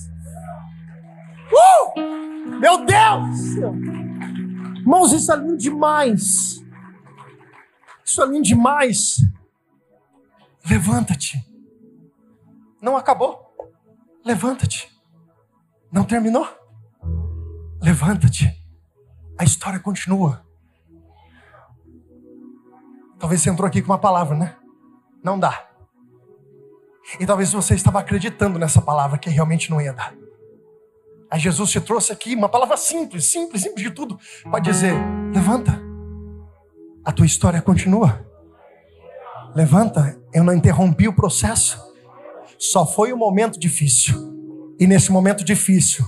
Uh! 1.52 2.00
Meu 2.60 2.84
Deus! 2.84 3.56
Irmãos, 4.76 5.12
isso 5.12 5.32
é 5.32 5.36
lindo 5.36 5.56
demais. 5.56 6.62
Isso 8.04 8.22
é 8.22 8.26
lindo 8.26 8.42
demais. 8.42 9.16
Levanta-te. 10.68 11.44
Não 12.80 12.96
acabou. 12.96 13.54
Levanta-te. 14.24 14.90
Não 15.90 16.04
terminou. 16.04 16.46
Levanta-te. 17.84 18.50
A 19.38 19.44
história 19.44 19.78
continua. 19.78 20.42
Talvez 23.18 23.42
você 23.42 23.50
entrou 23.50 23.68
aqui 23.68 23.82
com 23.82 23.92
uma 23.92 23.98
palavra, 23.98 24.34
né? 24.34 24.56
Não 25.22 25.38
dá. 25.38 25.68
E 27.20 27.26
talvez 27.26 27.52
você 27.52 27.74
estava 27.74 28.00
acreditando 28.00 28.58
nessa 28.58 28.80
palavra 28.80 29.18
que 29.18 29.28
realmente 29.28 29.70
não 29.70 29.82
ia 29.82 29.92
dar. 29.92 30.14
Aí 31.30 31.38
Jesus 31.38 31.70
te 31.70 31.78
trouxe 31.78 32.10
aqui 32.10 32.34
uma 32.34 32.48
palavra 32.48 32.78
simples, 32.78 33.30
simples, 33.30 33.60
simples 33.60 33.84
de 33.84 33.90
tudo. 33.90 34.18
Pode 34.50 34.64
dizer: 34.64 34.94
levanta. 35.34 35.78
A 37.04 37.12
tua 37.12 37.26
história 37.26 37.60
continua. 37.60 38.26
Levanta. 39.54 40.18
Eu 40.32 40.42
não 40.42 40.54
interrompi 40.54 41.06
o 41.06 41.14
processo. 41.14 41.78
Só 42.58 42.86
foi 42.86 43.12
um 43.12 43.18
momento 43.18 43.60
difícil. 43.60 44.74
E 44.80 44.86
nesse 44.86 45.12
momento 45.12 45.44
difícil, 45.44 46.04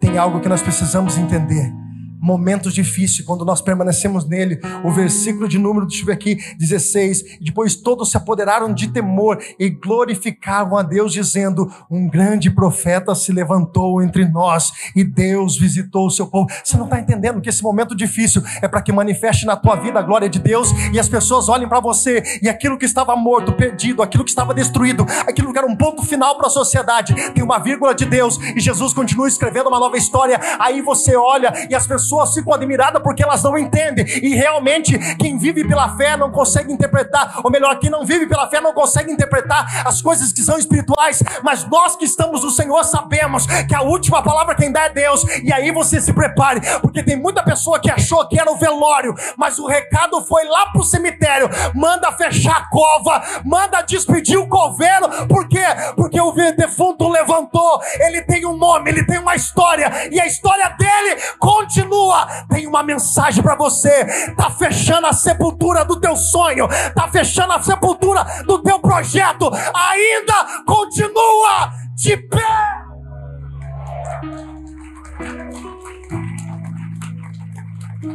tem 0.00 0.16
algo 0.16 0.40
que 0.40 0.48
nós 0.48 0.62
precisamos 0.62 1.16
entender 1.18 1.72
momentos 2.20 2.74
difíceis, 2.74 3.26
quando 3.26 3.44
nós 3.44 3.62
permanecemos 3.62 4.28
nele. 4.28 4.60
O 4.84 4.90
versículo 4.90 5.48
de 5.48 5.58
número, 5.58 5.86
deixa 5.86 6.02
eu 6.02 6.06
ver 6.06 6.12
aqui, 6.12 6.36
16. 6.58 7.38
Depois 7.40 7.74
todos 7.74 8.10
se 8.10 8.16
apoderaram 8.16 8.72
de 8.72 8.88
temor 8.88 9.38
e 9.58 9.70
glorificavam 9.70 10.76
a 10.76 10.82
Deus, 10.82 11.12
dizendo: 11.12 11.72
Um 11.90 12.08
grande 12.08 12.50
profeta 12.50 13.14
se 13.14 13.32
levantou 13.32 14.02
entre 14.02 14.26
nós 14.26 14.72
e 14.94 15.02
Deus 15.02 15.56
visitou 15.56 16.06
o 16.06 16.10
seu 16.10 16.26
povo. 16.26 16.48
Você 16.62 16.76
não 16.76 16.84
está 16.84 17.00
entendendo 17.00 17.40
que 17.40 17.48
esse 17.48 17.62
momento 17.62 17.96
difícil 17.96 18.42
é 18.60 18.68
para 18.68 18.82
que 18.82 18.92
manifeste 18.92 19.46
na 19.46 19.56
tua 19.56 19.76
vida 19.76 19.98
a 19.98 20.02
glória 20.02 20.28
de 20.28 20.38
Deus 20.38 20.70
e 20.92 20.98
as 20.98 21.08
pessoas 21.08 21.48
olhem 21.48 21.68
para 21.68 21.80
você 21.80 22.22
e 22.42 22.48
aquilo 22.48 22.76
que 22.76 22.84
estava 22.84 23.16
morto, 23.16 23.52
perdido, 23.52 24.02
aquilo 24.02 24.24
que 24.24 24.30
estava 24.30 24.52
destruído, 24.52 25.06
aquilo 25.26 25.52
que 25.52 25.58
era 25.58 25.66
um 25.66 25.76
ponto 25.76 26.02
final 26.02 26.36
para 26.36 26.48
a 26.48 26.50
sociedade, 26.50 27.14
tem 27.32 27.42
uma 27.42 27.58
vírgula 27.58 27.94
de 27.94 28.04
Deus 28.04 28.38
e 28.54 28.60
Jesus 28.60 28.92
continua 28.92 29.28
escrevendo 29.28 29.68
uma 29.68 29.80
nova 29.80 29.96
história. 29.96 30.38
Aí 30.58 30.82
você 30.82 31.16
olha 31.16 31.52
e 31.68 31.74
as 31.74 31.86
pessoas 31.86 32.09
pessoas 32.10 32.34
ficam 32.34 32.52
admiradas 32.52 33.00
porque 33.02 33.22
elas 33.22 33.42
não 33.44 33.56
entendem. 33.56 34.04
E 34.20 34.34
realmente, 34.34 34.98
quem 35.16 35.38
vive 35.38 35.66
pela 35.66 35.96
fé 35.96 36.16
não 36.16 36.30
consegue 36.30 36.72
interpretar, 36.72 37.40
ou 37.44 37.50
melhor, 37.50 37.78
quem 37.78 37.88
não 37.88 38.04
vive 38.04 38.26
pela 38.26 38.50
fé 38.50 38.60
não 38.60 38.72
consegue 38.72 39.12
interpretar 39.12 39.86
as 39.86 40.02
coisas 40.02 40.32
que 40.32 40.42
são 40.42 40.58
espirituais. 40.58 41.22
Mas 41.42 41.64
nós 41.68 41.94
que 41.94 42.04
estamos 42.04 42.42
no 42.42 42.50
Senhor 42.50 42.82
sabemos 42.84 43.46
que 43.46 43.74
a 43.74 43.82
última 43.82 44.22
palavra 44.22 44.56
quem 44.56 44.72
dá 44.72 44.86
é 44.86 44.90
Deus. 44.90 45.22
E 45.44 45.52
aí 45.52 45.70
você 45.70 46.00
se 46.00 46.12
prepare, 46.12 46.60
porque 46.80 47.02
tem 47.02 47.16
muita 47.16 47.44
pessoa 47.44 47.78
que 47.78 47.90
achou 47.90 48.26
que 48.26 48.38
era 48.38 48.50
o 48.50 48.56
velório, 48.56 49.14
mas 49.36 49.58
o 49.58 49.66
recado 49.66 50.20
foi 50.22 50.44
lá 50.44 50.66
pro 50.72 50.82
cemitério. 50.82 51.48
Manda 51.74 52.10
fechar 52.12 52.56
a 52.56 52.68
cova, 52.68 53.22
manda 53.44 53.82
despedir 53.82 54.38
o 54.38 54.48
coveiro. 54.48 55.28
Por 55.28 55.46
quê? 55.48 55.64
Porque 55.94 56.20
o 56.20 56.32
defunto 56.56 57.08
levantou. 57.08 57.80
Ele 58.00 58.22
tem 58.22 58.44
um 58.46 58.56
nome, 58.56 58.90
ele 58.90 59.04
tem 59.04 59.18
uma 59.18 59.36
história, 59.36 60.08
e 60.10 60.20
a 60.20 60.26
história 60.26 60.68
dele 60.70 61.20
continua 61.38 61.99
tem 62.48 62.66
uma 62.66 62.82
mensagem 62.82 63.42
para 63.42 63.56
você. 63.56 64.04
Tá 64.34 64.50
fechando 64.50 65.06
a 65.06 65.12
sepultura 65.12 65.84
do 65.84 66.00
teu 66.00 66.16
sonho, 66.16 66.68
tá 66.94 67.08
fechando 67.08 67.52
a 67.52 67.62
sepultura 67.62 68.24
do 68.46 68.62
teu 68.62 68.78
projeto. 68.80 69.50
Ainda 69.74 70.64
continua 70.64 71.72
de 71.94 72.16
pé. 72.16 72.80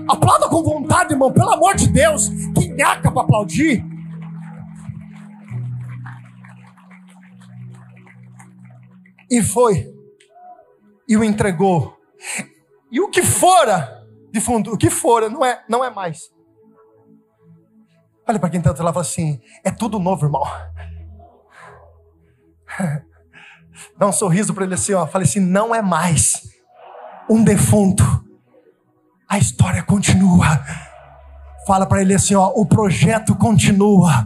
Aplauda 0.08 0.48
com 0.50 0.64
vontade, 0.64 1.14
irmão, 1.14 1.32
pelo 1.32 1.52
amor 1.52 1.76
de 1.76 1.88
Deus. 1.88 2.30
Que 2.56 2.68
nhaca 2.70 3.12
para 3.12 3.22
aplaudir. 3.22 3.84
E 9.30 9.42
foi, 9.42 9.92
e 11.08 11.18
o 11.18 11.24
entregou. 11.24 11.98
E 12.96 13.02
o 13.02 13.10
que 13.10 13.22
fora 13.22 14.08
de 14.32 14.40
fundo, 14.40 14.72
o 14.72 14.78
que 14.78 14.90
fora, 14.90 15.28
não 15.28 15.44
é, 15.44 15.62
não 15.68 15.84
é 15.84 15.90
mais. 15.90 16.32
Olha 18.26 18.40
para 18.40 18.50
quem 18.50 18.60
está 18.60 18.72
lá 18.72 18.92
e 18.92 18.94
fala 18.94 19.02
assim: 19.02 19.42
é 19.66 19.70
tudo 19.70 20.00
novo, 20.00 20.26
irmão. 20.26 20.42
Dá 24.00 24.08
um 24.08 24.14
sorriso 24.14 24.54
para 24.54 24.64
ele 24.64 24.76
assim, 24.76 24.94
ó. 24.94 25.06
Fala 25.06 25.26
assim: 25.26 25.42
não 25.42 25.76
é 25.76 25.82
mais 25.82 26.44
um 27.30 27.44
defunto. 27.44 28.06
A 29.28 29.38
história 29.38 29.84
continua. 29.84 30.64
Fala 31.68 31.86
para 31.86 32.00
ele 32.00 32.14
assim, 32.14 32.34
ó. 32.34 32.54
O 32.56 32.66
projeto 32.66 33.36
continua. 33.36 34.26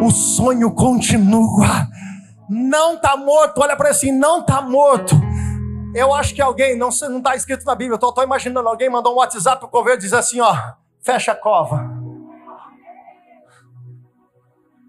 O 0.00 0.12
sonho 0.12 0.70
continua. 0.70 1.88
Não 2.48 2.94
está 2.94 3.16
morto. 3.16 3.60
Olha 3.60 3.76
para 3.76 3.88
ele 3.88 3.96
assim: 3.96 4.12
não 4.12 4.38
está 4.42 4.62
morto 4.62 5.20
eu 5.94 6.14
acho 6.14 6.34
que 6.34 6.42
alguém, 6.42 6.76
não 6.76 6.88
está 6.88 7.34
escrito 7.34 7.64
na 7.64 7.74
Bíblia, 7.74 7.96
estou 7.96 8.22
imaginando, 8.22 8.68
alguém 8.68 8.90
mandou 8.90 9.14
um 9.14 9.16
WhatsApp 9.16 9.58
para 9.58 9.66
o 9.66 9.70
coveiro 9.70 9.98
e 9.98 10.02
diz 10.02 10.12
assim: 10.12 10.40
ó, 10.40 10.54
fecha 11.00 11.32
a 11.32 11.34
cova. 11.34 11.88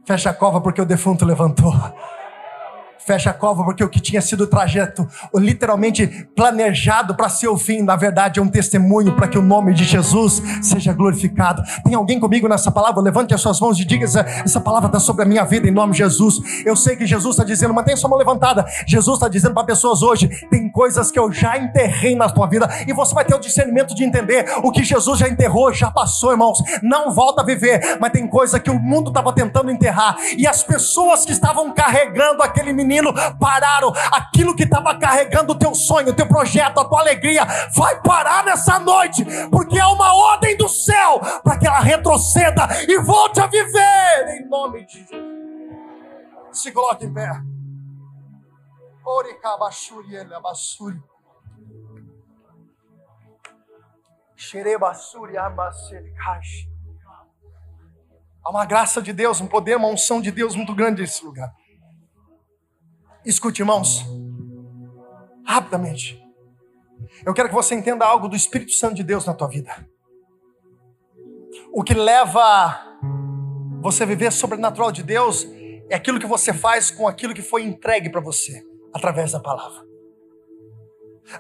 Fecha 0.06 0.32
a 0.32 0.34
cova 0.34 0.60
porque 0.60 0.82
o 0.82 0.86
defunto 0.86 1.24
levantou 1.24 1.74
fecha 3.10 3.32
a 3.32 3.34
cova, 3.34 3.64
porque 3.64 3.84
o 3.84 3.90
que 3.90 4.00
tinha 4.00 4.22
sido 4.22 4.44
o 4.44 4.48
trajeto, 4.48 5.08
literalmente 5.34 6.28
planejado 6.36 7.16
para 7.16 7.28
ser 7.28 7.48
o 7.48 7.58
fim, 7.58 7.82
na 7.82 7.96
verdade 7.96 8.40
é 8.40 8.44
um 8.44 8.48
testemunho 8.48 9.16
para 9.16 9.28
que 9.28 9.36
o 9.36 9.42
nome 9.42 9.74
de 9.74 9.84
Jesus 9.84 10.40
seja 10.62 10.94
glorificado. 10.94 11.64
Tem 11.84 11.96
alguém 11.96 12.20
comigo 12.20 12.48
nessa 12.48 12.72
palavra? 12.72 13.02
Levante 13.02 13.34
as 13.34 13.42
suas 13.42 13.60
mãos 13.60 13.80
e 13.80 13.86
diga: 13.86 14.06
essa, 14.06 14.20
essa 14.20 14.62
palavra 14.62 14.90
está 14.90 15.00
sobre 15.00 15.24
a 15.24 15.26
minha 15.26 15.44
vida 15.44 15.68
em 15.68 15.72
nome 15.72 15.94
de 15.94 15.98
Jesus. 15.98 16.40
Eu 16.64 16.76
sei 16.76 16.96
que 16.96 17.08
Jesus 17.08 17.34
está 17.34 17.44
dizendo, 17.44 17.74
mantenha 17.74 17.98
sua 17.98 18.08
mão 18.12 18.20
levantada. 18.20 18.64
Jesus 18.86 19.18
está 19.18 19.28
dizendo 19.28 19.56
para 19.56 19.64
pessoas 19.64 20.04
hoje: 20.04 20.28
tem 20.52 20.72
coisas 20.72 21.10
que 21.10 21.18
eu 21.18 21.32
já 21.32 21.58
enterrei 21.58 22.16
na 22.16 22.30
tua 22.30 22.46
vida, 22.46 22.70
e 22.88 22.94
você 22.94 23.16
vai 23.16 23.26
ter 23.26 23.34
o 23.34 23.40
discernimento 23.40 23.96
de 23.96 24.04
entender 24.04 24.46
o 24.62 24.72
que 24.72 24.84
Jesus 24.84 25.18
já 25.18 25.28
enterrou, 25.28 25.74
já 25.74 25.90
passou, 25.90 26.30
irmãos. 26.30 26.60
Não 26.84 27.12
volta 27.12 27.42
a 27.42 27.46
viver, 27.46 27.98
mas 28.00 28.12
tem 28.12 28.28
coisa 28.28 28.60
que 28.60 28.70
o 28.70 28.78
mundo 28.78 29.08
estava 29.08 29.34
tentando 29.34 29.72
enterrar, 29.72 30.16
e 30.38 30.46
as 30.46 30.62
pessoas 30.62 31.26
que 31.26 31.32
estavam 31.32 31.74
carregando 31.74 32.44
aquele 32.44 32.72
menino 32.72 32.99
pararam. 33.40 33.92
Aquilo 34.12 34.56
que 34.56 34.64
estava 34.64 34.98
carregando 34.98 35.54
o 35.54 35.58
teu 35.58 35.74
sonho, 35.74 36.10
o 36.10 36.16
teu 36.16 36.28
projeto, 36.28 36.80
a 36.80 36.86
tua 36.86 37.02
alegria, 37.02 37.46
vai 37.76 38.02
parar 38.02 38.44
nessa 38.44 38.80
noite, 38.80 39.26
porque 39.50 39.80
há 39.80 39.90
uma 39.90 40.14
ordem 40.14 40.58
do 40.58 40.68
céu 40.68 41.20
para 41.44 41.58
que 41.58 41.68
ela 41.68 41.80
retroceda 41.80 42.68
e 42.88 42.98
volte 43.00 43.40
a 43.40 43.48
viver, 43.48 44.40
em 44.40 44.50
nome 44.50 44.86
de 44.86 45.00
Jesus. 45.00 45.40
Se 46.52 46.72
coloque 46.72 47.06
em 47.06 47.14
pé. 47.14 47.30
Xerebasuri, 54.36 55.38
abasuri, 55.38 56.14
Há 58.44 58.50
uma 58.50 58.66
graça 58.66 59.02
de 59.02 59.12
Deus, 59.12 59.42
um 59.42 59.48
poder, 59.48 59.76
uma 59.76 59.90
unção 59.90 60.22
de 60.22 60.32
Deus 60.32 60.56
muito 60.56 60.74
grande 60.74 61.02
nesse 61.02 61.24
lugar. 61.24 61.54
Escute, 63.30 63.62
irmãos, 63.62 64.04
rapidamente. 65.46 66.20
Eu 67.24 67.32
quero 67.32 67.48
que 67.48 67.54
você 67.54 67.76
entenda 67.76 68.04
algo 68.04 68.28
do 68.28 68.36
Espírito 68.36 68.72
Santo 68.72 68.96
de 68.96 69.04
Deus 69.04 69.24
na 69.24 69.36
tua 69.36 69.48
vida. 69.48 69.88
O 71.72 71.84
que 71.84 71.94
leva 71.94 72.98
você 73.82 74.02
a 74.02 74.08
viver 74.08 74.32
sobrenatural 74.32 74.92
de 74.92 75.04
Deus 75.04 75.48
é 75.92 75.96
aquilo 75.96 76.20
que 76.20 76.26
você 76.26 76.52
faz 76.52 76.90
com 76.90 77.08
aquilo 77.08 77.36
que 77.36 77.44
foi 77.44 77.62
entregue 77.62 78.10
para 78.10 78.20
você 78.20 78.64
através 78.92 79.34
da 79.34 79.40
palavra. 79.40 79.86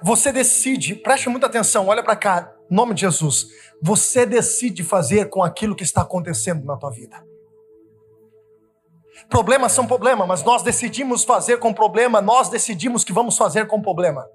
Você 0.04 0.32
decide, 0.32 0.94
preste 0.94 1.28
muita 1.28 1.48
atenção, 1.48 1.88
olha 1.88 2.04
para 2.04 2.16
cá, 2.16 2.56
nome 2.70 2.94
de 2.94 3.02
Jesus. 3.02 3.48
Você 3.82 4.28
decide 4.28 4.84
fazer 4.84 5.28
com 5.30 5.42
aquilo 5.42 5.76
que 5.76 5.84
está 5.84 6.04
acontecendo 6.04 6.64
na 6.66 6.78
tua 6.78 6.92
vida. 6.92 7.29
Problemas 9.28 9.72
são 9.72 9.86
problema, 9.86 10.26
mas 10.26 10.44
nós 10.44 10.64
decidimos 10.64 11.24
fazer 11.24 11.58
com 11.58 11.74
problema, 11.74 12.22
nós 12.22 12.50
decidimos 12.50 13.04
que 13.04 13.12
vamos 13.12 13.38
fazer 13.38 13.68
com 13.68 13.82
problema. 13.82 14.26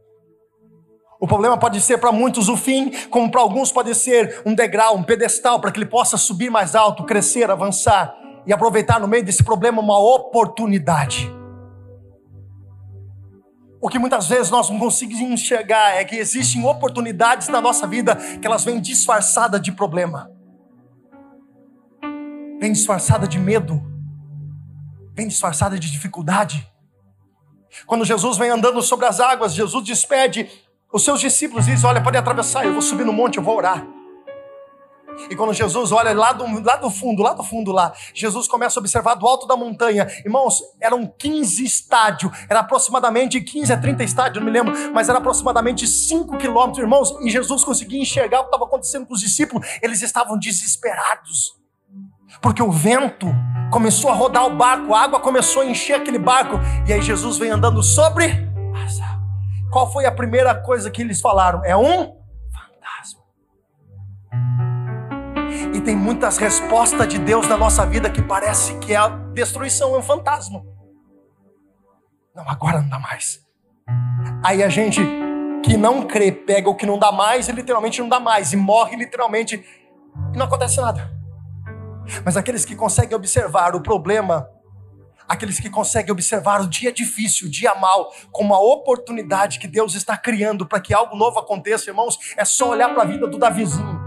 O 1.21 1.27
problema 1.27 1.57
pode 1.57 1.81
ser 1.81 1.99
para 1.99 2.13
muitos 2.13 2.49
o 2.49 2.57
fim, 2.57 2.91
como 3.09 3.31
para 3.31 3.41
alguns 3.41 3.73
pode 3.73 3.95
ser 3.95 4.43
um 4.45 4.55
degrau, 4.55 4.97
um 4.97 5.03
pedestal, 5.03 5.59
para 5.59 5.71
que 5.71 5.79
ele 5.79 5.87
possa 5.87 6.17
subir 6.17 6.51
mais 6.51 6.75
alto, 6.75 7.05
crescer, 7.05 7.51
avançar 7.51 8.15
e 8.47 8.53
aproveitar 8.53 9.01
no 9.01 9.09
meio 9.09 9.25
desse 9.25 9.43
problema 9.43 9.81
uma 9.81 9.99
oportunidade. 9.99 11.33
O 13.81 13.89
que 13.89 13.99
muitas 13.99 14.29
vezes 14.29 14.51
nós 14.51 14.69
não 14.71 14.79
conseguimos 14.79 15.23
enxergar 15.43 15.97
é 15.97 16.05
que 16.05 16.17
existem 16.17 16.65
oportunidades 16.67 17.49
na 17.49 17.61
nossa 17.61 17.87
vida 17.87 18.17
que 18.17 18.47
elas 18.47 18.65
vêm 18.65 18.81
disfarçadas 18.81 19.61
de 19.61 19.73
problema, 19.73 20.31
vêm 22.61 22.73
disfarçada 22.73 23.29
de 23.29 23.39
medo, 23.39 23.83
vêm 25.15 25.29
disfarçada 25.29 25.79
de 25.79 25.91
dificuldade. 25.91 26.71
Quando 27.87 28.05
Jesus 28.05 28.37
vem 28.37 28.51
andando 28.51 28.81
sobre 28.83 29.07
as 29.07 29.21
águas, 29.21 29.55
Jesus 29.55 29.85
despede 29.85 30.49
os 30.93 31.03
seus 31.03 31.21
discípulos 31.21 31.67
e 31.67 31.73
diz: 31.73 31.85
Olha, 31.85 32.03
pode 32.03 32.17
atravessar, 32.17 32.65
eu 32.65 32.73
vou 32.73 32.83
subir 32.83 33.05
no 33.05 33.13
monte, 33.13 33.39
eu 33.39 33.43
vou 33.43 33.57
orar. 33.57 33.87
E 35.31 35.37
quando 35.37 35.53
Jesus 35.53 35.93
olha 35.93 36.13
lá 36.13 36.33
do, 36.33 36.45
lá 36.63 36.77
do 36.77 36.91
fundo, 36.91 37.23
lá 37.23 37.33
do 37.33 37.45
fundo 37.45 37.71
lá, 37.71 37.93
Jesus 38.13 38.49
começa 38.49 38.79
a 38.79 38.81
observar 38.81 39.15
do 39.15 39.27
alto 39.27 39.47
da 39.47 39.57
montanha. 39.57 40.07
Irmãos, 40.25 40.61
eram 40.81 41.07
15 41.07 41.65
estádios, 41.65 42.33
era 42.49 42.61
aproximadamente 42.61 43.41
15 43.41 43.73
a 43.73 43.77
30 43.77 44.03
estádios, 44.03 44.45
não 44.45 44.51
me 44.51 44.51
lembro, 44.51 44.75
mas 44.93 45.09
era 45.09 45.19
aproximadamente 45.19 45.87
5 45.87 46.37
quilômetros, 46.37 46.79
irmãos, 46.79 47.17
e 47.23 47.31
Jesus 47.31 47.65
conseguia 47.65 48.01
enxergar 48.01 48.41
o 48.41 48.43
que 48.45 48.49
estava 48.49 48.65
acontecendo 48.65 49.07
com 49.07 49.15
os 49.15 49.21
discípulos. 49.21 49.67
Eles 49.81 50.03
estavam 50.03 50.39
desesperados. 50.39 51.64
Porque 52.41 52.63
o 52.63 52.71
vento 52.71 53.27
começou 53.71 54.11
a 54.11 54.15
rodar 54.15 54.47
o 54.47 54.57
barco, 54.57 54.95
a 54.95 55.03
água 55.03 55.21
começou 55.21 55.63
a 55.63 55.67
encher 55.67 55.95
aquele 55.95 56.19
barco, 56.19 56.61
e 56.87 56.93
aí 56.93 57.03
Jesus 57.03 57.39
vem 57.39 57.51
andando 57.51 57.83
sobre. 57.83 58.53
Qual 59.71 59.93
foi 59.93 60.07
a 60.07 60.13
primeira 60.13 60.55
coisa 60.55 60.91
que 60.91 61.03
eles 61.03 61.21
falaram? 61.21 61.65
É 61.65 61.77
um 61.77 62.25
E 65.75 65.81
tem 65.81 65.97
muitas 65.97 66.37
respostas 66.37 67.09
de 67.09 67.19
Deus 67.19 67.49
na 67.49 67.57
nossa 67.57 67.85
vida 67.85 68.09
que 68.09 68.23
parece 68.23 68.79
que 68.79 68.95
a 68.95 69.09
destruição 69.09 69.95
é 69.97 69.99
um 69.99 70.03
fantasma. 70.03 70.63
Não, 72.35 72.49
agora 72.49 72.81
não 72.81 72.89
dá 72.89 72.99
mais. 72.99 73.41
Aí 74.45 74.63
a 74.63 74.69
gente 74.69 75.01
que 75.65 75.77
não 75.77 76.07
crê 76.07 76.31
pega 76.31 76.69
o 76.69 76.75
que 76.75 76.87
não 76.87 76.99
dá 76.99 77.11
mais 77.11 77.49
e 77.49 77.53
literalmente 77.53 78.01
não 78.01 78.09
dá 78.09 78.21
mais 78.21 78.53
e 78.53 78.57
morre 78.57 78.97
literalmente 78.97 79.65
e 80.33 80.37
não 80.37 80.47
acontece 80.47 80.81
nada. 80.81 81.14
Mas 82.25 82.37
aqueles 82.37 82.65
que 82.65 82.75
conseguem 82.75 83.15
observar 83.17 83.75
o 83.75 83.83
problema, 83.83 84.49
aqueles 85.29 85.59
que 85.59 85.71
conseguem 85.71 86.13
observar 86.13 86.61
o 86.61 86.69
dia 86.69 86.93
difícil, 86.93 87.49
o 87.49 87.51
dia 87.51 87.75
mal, 87.75 88.13
como 88.31 88.55
uma 88.55 88.61
oportunidade 88.61 89.59
que 89.59 89.67
Deus 89.67 89.95
está 89.95 90.17
criando 90.17 90.67
para 90.67 90.81
que 90.81 90.93
algo 90.93 91.17
novo 91.17 91.39
aconteça, 91.39 91.91
irmãos, 91.91 92.19
é 92.37 92.45
só 92.45 92.71
olhar 92.71 92.93
para 92.93 93.03
a 93.03 93.07
vida 93.07 93.27
do 93.27 93.39
Davizinho. 93.39 94.03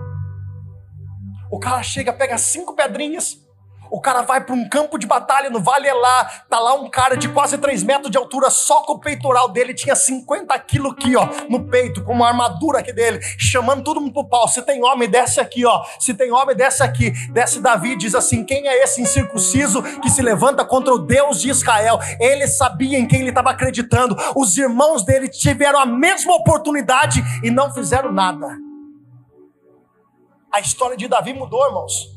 O 1.52 1.60
cara 1.60 1.82
chega, 1.82 2.12
pega 2.12 2.38
cinco 2.38 2.76
pedrinhas. 2.76 3.47
O 3.90 4.00
cara 4.00 4.22
vai 4.22 4.42
para 4.42 4.56
um 4.56 4.68
campo 4.68 4.98
de 4.98 5.08
batalha 5.08 5.50
no 5.50 5.60
Vale 5.60 5.92
lá. 5.92 6.26
Tá 6.50 6.60
lá 6.60 6.74
um 6.74 6.90
cara 6.90 7.16
de 7.16 7.30
quase 7.30 7.58
3 7.58 7.84
metros 7.84 8.12
de 8.12 8.18
altura, 8.18 8.50
só 8.50 8.82
com 8.82 8.94
o 8.94 9.00
peitoral 9.00 9.50
dele 9.50 9.74
tinha 9.74 9.96
50 9.96 10.58
quilos 10.60 10.94
aqui, 10.94 11.16
ó, 11.16 11.28
no 11.50 11.66
peito, 11.68 12.04
com 12.04 12.14
uma 12.14 12.28
armadura 12.28 12.80
aqui 12.80 12.94
dele, 12.94 13.20
chamando 13.38 13.84
todo 13.84 14.02
mundo 14.02 14.14
pro 14.14 14.28
pau. 14.28 14.48
Se 14.48 14.62
tem 14.62 14.84
homem, 14.84 15.10
desce 15.10 15.40
aqui, 15.40 15.66
ó. 15.66 15.84
Se 16.00 16.14
tem 16.14 16.32
homem, 16.32 16.56
desce 16.56 16.84
aqui. 16.84 17.12
Desce 17.32 17.60
Davi 17.60 17.96
diz 17.96 18.16
assim: 18.16 18.44
Quem 18.44 18.68
é 18.68 18.84
esse 18.84 19.02
incircunciso 19.02 19.82
que 20.02 20.10
se 20.10 20.22
levanta 20.22 20.66
contra 20.66 20.94
o 20.94 21.00
Deus 21.00 21.42
de 21.42 21.50
Israel? 21.50 22.00
Ele 22.20 22.48
sabia 22.48 22.98
em 22.98 23.08
quem 23.08 23.22
ele 23.22 23.30
estava 23.30 23.52
acreditando. 23.52 24.16
Os 24.36 24.58
irmãos 24.58 25.06
dele 25.06 25.28
tiveram 25.28 25.80
a 25.80 25.86
mesma 25.86 26.36
oportunidade 26.36 27.24
e 27.44 27.52
não 27.52 27.74
fizeram 27.74 28.12
nada. 28.12 28.48
A 30.52 30.60
história 30.60 30.98
de 30.98 31.08
Davi 31.08 31.34
mudou, 31.34 31.66
irmãos. 31.66 32.17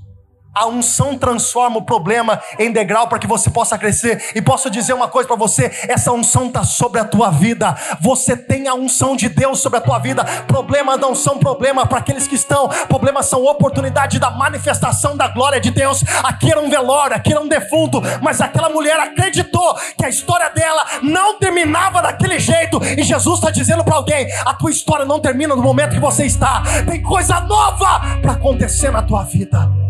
A 0.52 0.66
unção 0.66 1.16
transforma 1.16 1.78
o 1.78 1.82
problema 1.82 2.40
em 2.58 2.72
degrau 2.72 3.06
para 3.06 3.20
que 3.20 3.26
você 3.26 3.48
possa 3.48 3.78
crescer. 3.78 4.32
E 4.34 4.42
posso 4.42 4.68
dizer 4.68 4.92
uma 4.92 5.06
coisa 5.06 5.28
para 5.28 5.36
você: 5.36 5.70
essa 5.88 6.12
unção 6.12 6.48
está 6.48 6.64
sobre 6.64 7.00
a 7.00 7.04
tua 7.04 7.30
vida. 7.30 7.76
Você 8.00 8.36
tem 8.36 8.66
a 8.66 8.74
unção 8.74 9.14
de 9.14 9.28
Deus 9.28 9.60
sobre 9.60 9.78
a 9.78 9.82
tua 9.82 10.00
vida. 10.00 10.24
Problemas 10.48 10.98
não 10.98 11.14
são 11.14 11.38
problema 11.38 11.86
para 11.86 11.98
aqueles 11.98 12.26
que 12.26 12.34
estão. 12.34 12.68
Problemas 12.88 13.26
são 13.26 13.44
oportunidade 13.44 14.18
da 14.18 14.30
manifestação 14.30 15.16
da 15.16 15.28
glória 15.28 15.60
de 15.60 15.70
Deus. 15.70 16.02
Aqui 16.24 16.50
era 16.50 16.60
um 16.60 16.68
velório, 16.68 17.14
aqui 17.14 17.30
era 17.30 17.40
um 17.40 17.48
defunto. 17.48 18.02
Mas 18.20 18.40
aquela 18.40 18.68
mulher 18.68 18.98
acreditou 18.98 19.76
que 19.96 20.04
a 20.04 20.08
história 20.08 20.50
dela 20.50 20.84
não 21.00 21.38
terminava 21.38 22.02
daquele 22.02 22.40
jeito. 22.40 22.80
E 22.98 23.04
Jesus 23.04 23.38
está 23.38 23.52
dizendo 23.52 23.84
para 23.84 23.94
alguém: 23.94 24.26
a 24.44 24.52
tua 24.54 24.72
história 24.72 25.04
não 25.04 25.20
termina 25.20 25.54
no 25.54 25.62
momento 25.62 25.92
que 25.92 26.00
você 26.00 26.26
está. 26.26 26.64
Tem 26.90 27.00
coisa 27.00 27.38
nova 27.38 28.00
para 28.20 28.32
acontecer 28.32 28.90
na 28.90 29.02
tua 29.02 29.22
vida. 29.22 29.89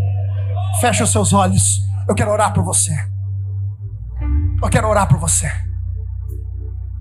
Feche 0.79 1.03
os 1.03 1.11
seus 1.11 1.33
olhos. 1.33 1.81
Eu 2.09 2.15
quero 2.15 2.31
orar 2.31 2.53
por 2.53 2.63
você. 2.63 2.93
Eu 4.63 4.69
quero 4.69 4.89
orar 4.89 5.09
por 5.09 5.19
você. 5.19 5.51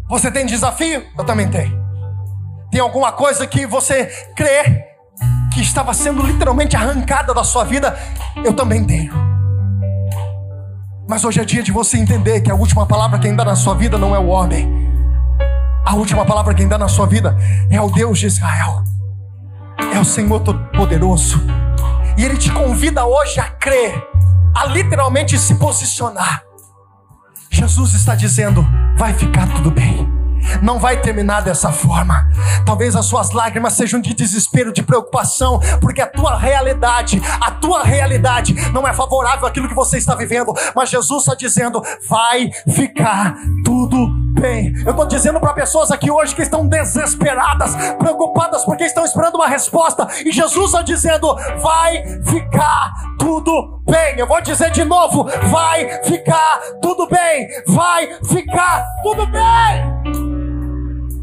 Você 0.07 0.31
tem 0.31 0.45
desafio? 0.45 1.05
Eu 1.17 1.23
também 1.23 1.49
tenho. 1.49 1.77
Tem 2.71 2.79
alguma 2.79 3.11
coisa 3.11 3.45
que 3.45 3.65
você 3.65 4.05
crê 4.35 4.85
que 5.53 5.61
estava 5.61 5.93
sendo 5.93 6.25
literalmente 6.25 6.75
arrancada 6.75 7.33
da 7.33 7.43
sua 7.43 7.63
vida? 7.63 7.97
Eu 8.43 8.53
também 8.53 8.83
tenho. 8.85 9.13
Mas 11.07 11.23
hoje 11.23 11.39
é 11.41 11.45
dia 11.45 11.63
de 11.63 11.71
você 11.71 11.97
entender 11.97 12.41
que 12.41 12.51
a 12.51 12.55
última 12.55 12.85
palavra 12.85 13.19
que 13.19 13.27
ainda 13.27 13.43
na 13.43 13.55
sua 13.55 13.75
vida 13.75 13.97
não 13.97 14.15
é 14.15 14.19
o 14.19 14.27
homem. 14.27 14.67
A 15.85 15.95
última 15.95 16.25
palavra 16.25 16.53
que 16.53 16.61
ainda 16.61 16.77
na 16.77 16.87
sua 16.87 17.07
vida 17.07 17.35
é 17.69 17.81
o 17.81 17.89
Deus 17.89 18.19
de 18.19 18.27
Israel. 18.27 18.83
É 19.93 19.99
o 19.99 20.05
Senhor 20.05 20.39
Todo-Poderoso 20.41 21.39
e 22.19 22.25
Ele 22.25 22.35
te 22.35 22.51
convida 22.51 23.05
hoje 23.05 23.39
a 23.39 23.45
crer, 23.45 23.95
a 24.53 24.65
literalmente 24.65 25.39
se 25.39 25.55
posicionar. 25.55 26.43
Jesus 27.49 27.93
está 27.93 28.13
dizendo: 28.13 28.61
vai 28.97 29.13
ficar 29.13 29.47
tudo 29.53 29.71
bem 29.71 30.19
não 30.61 30.79
vai 30.79 31.01
terminar 31.01 31.41
dessa 31.41 31.71
forma. 31.71 32.27
Talvez 32.65 32.95
as 32.95 33.05
suas 33.05 33.31
lágrimas 33.31 33.73
sejam 33.73 33.99
de 33.99 34.13
desespero, 34.13 34.73
de 34.73 34.81
preocupação, 34.81 35.59
porque 35.79 36.01
a 36.01 36.07
tua 36.07 36.37
realidade, 36.37 37.21
a 37.41 37.51
tua 37.51 37.83
realidade 37.83 38.53
não 38.71 38.87
é 38.87 38.93
favorável 38.93 39.47
àquilo 39.47 39.67
que 39.67 39.75
você 39.75 39.97
está 39.97 40.15
vivendo. 40.15 40.53
Mas 40.75 40.89
Jesus 40.89 41.23
está 41.23 41.35
dizendo: 41.35 41.81
vai 42.07 42.49
ficar 42.73 43.35
tudo 43.63 44.09
bem. 44.39 44.73
Eu 44.85 44.91
estou 44.91 45.05
dizendo 45.05 45.39
para 45.39 45.53
pessoas 45.53 45.91
aqui 45.91 46.09
hoje 46.09 46.35
que 46.35 46.41
estão 46.41 46.67
desesperadas, 46.67 47.75
preocupadas 47.97 48.63
porque 48.63 48.85
estão 48.85 49.05
esperando 49.05 49.35
uma 49.35 49.47
resposta, 49.47 50.07
e 50.25 50.31
Jesus 50.31 50.67
está 50.67 50.81
dizendo: 50.81 51.35
vai 51.61 52.03
ficar 52.23 52.93
tudo 53.19 53.81
bem. 53.85 54.17
Eu 54.17 54.27
vou 54.27 54.41
dizer 54.41 54.71
de 54.71 54.83
novo: 54.83 55.25
vai 55.49 56.03
ficar 56.03 56.59
tudo 56.81 57.07
bem. 57.07 57.47
Vai 57.67 58.09
ficar 58.23 58.85
tudo 59.03 59.25
bem. 59.27 59.99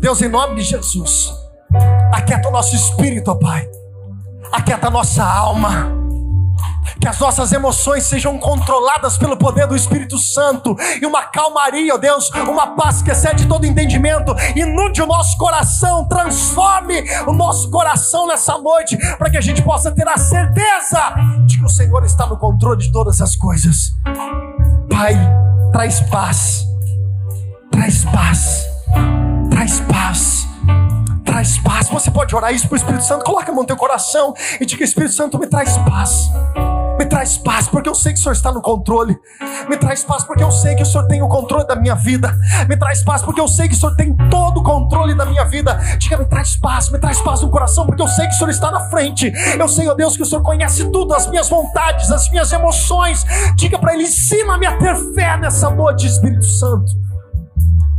Deus, 0.01 0.20
em 0.22 0.28
nome 0.28 0.56
de 0.56 0.62
Jesus, 0.62 1.32
aquieta 2.12 2.48
o 2.48 2.52
nosso 2.52 2.76
espírito, 2.76 3.30
ó 3.30 3.34
Pai, 3.34 3.68
aquieta 4.52 4.86
a 4.86 4.90
nossa 4.90 5.24
alma, 5.24 5.90
que 7.00 7.08
as 7.08 7.18
nossas 7.18 7.52
emoções 7.52 8.04
sejam 8.04 8.38
controladas 8.38 9.16
pelo 9.18 9.36
poder 9.36 9.66
do 9.66 9.76
Espírito 9.76 10.18
Santo, 10.18 10.76
e 11.00 11.06
uma 11.06 11.24
calmaria, 11.24 11.94
ó 11.94 11.98
Deus, 11.98 12.30
uma 12.48 12.68
paz 12.68 13.02
que 13.02 13.10
excede 13.10 13.46
todo 13.46 13.66
entendimento, 13.66 14.34
inunde 14.54 15.02
o 15.02 15.06
nosso 15.06 15.36
coração, 15.36 16.06
transforme 16.08 17.04
o 17.26 17.32
nosso 17.32 17.70
coração 17.70 18.26
nessa 18.26 18.58
noite, 18.58 18.96
para 19.18 19.30
que 19.30 19.36
a 19.36 19.40
gente 19.40 19.62
possa 19.62 19.90
ter 19.90 20.08
a 20.08 20.16
certeza 20.16 21.14
de 21.46 21.58
que 21.58 21.64
o 21.64 21.68
Senhor 21.68 22.04
está 22.04 22.26
no 22.26 22.36
controle 22.36 22.80
de 22.80 22.92
todas 22.92 23.20
as 23.20 23.36
coisas. 23.36 23.92
Pai, 24.90 25.14
traz 25.72 26.00
paz, 26.00 26.64
traz 27.70 28.04
paz 28.04 28.76
traz 29.50 29.80
paz. 29.80 30.45
Traz 31.26 31.58
paz. 31.58 31.88
Você 31.88 32.10
pode 32.10 32.34
orar 32.34 32.54
isso 32.54 32.66
para 32.66 32.74
o 32.74 32.76
Espírito 32.78 33.04
Santo. 33.04 33.24
Coloque 33.24 33.50
a 33.50 33.52
mão 33.52 33.62
no 33.62 33.66
teu 33.66 33.76
coração 33.76 34.32
e 34.60 34.64
diga: 34.64 34.84
Espírito 34.84 35.12
Santo, 35.12 35.38
me 35.38 35.46
traz 35.46 35.76
paz. 35.78 36.30
Me 36.98 37.04
traz 37.04 37.36
paz, 37.36 37.68
porque 37.68 37.88
eu 37.90 37.94
sei 37.94 38.14
que 38.14 38.20
o 38.20 38.22
Senhor 38.22 38.32
está 38.32 38.50
no 38.50 38.62
controle. 38.62 39.18
Me 39.68 39.76
traz 39.76 40.02
paz, 40.02 40.24
porque 40.24 40.42
eu 40.42 40.50
sei 40.50 40.74
que 40.74 40.82
o 40.82 40.86
Senhor 40.86 41.06
tem 41.06 41.20
o 41.22 41.28
controle 41.28 41.66
da 41.66 41.76
minha 41.76 41.94
vida. 41.94 42.34
Me 42.66 42.76
traz 42.76 43.04
paz, 43.04 43.20
porque 43.20 43.40
eu 43.40 43.48
sei 43.48 43.68
que 43.68 43.74
o 43.74 43.76
Senhor 43.76 43.94
tem 43.96 44.16
todo 44.30 44.60
o 44.60 44.62
controle 44.62 45.14
da 45.14 45.26
minha 45.26 45.44
vida. 45.44 45.74
Diga, 45.98 46.16
me 46.16 46.24
traz 46.24 46.56
paz, 46.56 46.88
me 46.88 46.98
traz 46.98 47.20
paz 47.20 47.42
no 47.42 47.50
coração, 47.50 47.84
porque 47.84 48.00
eu 48.00 48.08
sei 48.08 48.26
que 48.26 48.34
o 48.34 48.38
Senhor 48.38 48.50
está 48.50 48.70
na 48.70 48.88
frente. 48.88 49.30
Eu 49.58 49.68
sei, 49.68 49.88
ó 49.88 49.94
Deus, 49.94 50.16
que 50.16 50.22
o 50.22 50.26
Senhor 50.26 50.42
conhece 50.42 50.90
tudo, 50.90 51.12
as 51.12 51.26
minhas 51.26 51.50
vontades, 51.50 52.10
as 52.10 52.30
minhas 52.30 52.50
emoções. 52.50 53.26
Diga 53.56 53.78
para 53.78 53.92
Ele, 53.92 54.04
ensina-me 54.04 54.66
a 54.66 54.78
ter 54.78 54.96
fé 55.14 55.36
nessa 55.36 55.68
noite, 55.68 56.06
Espírito 56.06 56.46
Santo. 56.46 56.92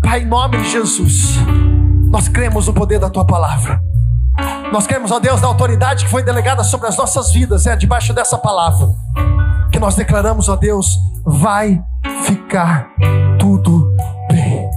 Pai, 0.02 0.22
em 0.22 0.26
nome 0.26 0.58
de 0.58 0.72
Jesus. 0.72 1.38
Nós 2.08 2.28
cremos 2.28 2.68
no 2.68 2.74
poder 2.74 3.00
da 3.00 3.10
tua 3.10 3.26
palavra. 3.26 3.82
Nós 4.72 4.88
cremos, 4.88 5.12
ó 5.12 5.20
Deus, 5.20 5.42
na 5.42 5.48
autoridade 5.48 6.06
que 6.06 6.12
foi 6.12 6.24
delegada 6.24 6.64
sobre 6.64 6.88
as 6.88 6.98
nossas 6.98 7.32
vidas, 7.32 7.66
é 7.66 7.76
debaixo 7.76 8.14
dessa 8.14 8.38
palavra. 8.38 8.88
Que 9.72 9.80
nós 9.80 9.96
declaramos, 9.96 10.48
ó 10.50 10.56
Deus, 10.56 10.98
vai 11.26 11.82
ficar 12.24 12.90
tudo 13.40 13.94
bem. 14.30 14.70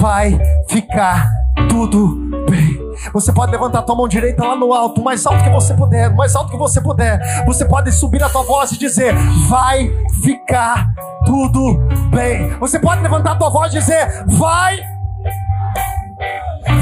Vai 0.00 0.38
ficar 0.68 1.28
tudo 1.68 2.16
bem. 2.48 2.78
Você 3.12 3.32
pode 3.32 3.52
levantar 3.52 3.80
a 3.80 3.82
tua 3.82 3.94
mão 3.94 4.08
direita 4.08 4.44
lá 4.44 4.56
no 4.56 4.72
alto, 4.72 5.02
mais 5.02 5.26
alto 5.26 5.42
que 5.42 5.50
você 5.50 5.74
puder, 5.74 6.14
mais 6.14 6.34
alto 6.34 6.50
que 6.50 6.56
você 6.56 6.80
puder. 6.80 7.44
Você 7.44 7.64
pode 7.64 7.92
subir 7.92 8.22
a 8.22 8.28
tua 8.28 8.42
voz 8.42 8.72
e 8.72 8.78
dizer: 8.78 9.14
Vai 9.48 9.90
ficar 10.22 10.88
tudo 11.24 11.78
bem. 12.10 12.50
Você 12.58 12.78
pode 12.78 13.02
levantar 13.02 13.32
a 13.32 13.36
tua 13.36 13.50
voz 13.50 13.72
e 13.72 13.78
dizer: 13.78 14.24
Vai, 14.28 14.80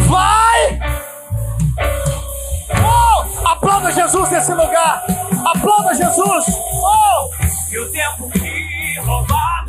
vai. 0.08 0.78
Oh, 2.84 3.48
aplauda 3.48 3.92
Jesus 3.92 4.30
nesse 4.30 4.52
lugar. 4.52 5.04
Aplauda 5.54 5.94
Jesus. 5.94 6.44
Oh. 6.48 7.30
E 7.72 7.78
o 7.78 7.90
tempo 7.90 8.30
que 8.30 9.00
roubar. 9.00 9.64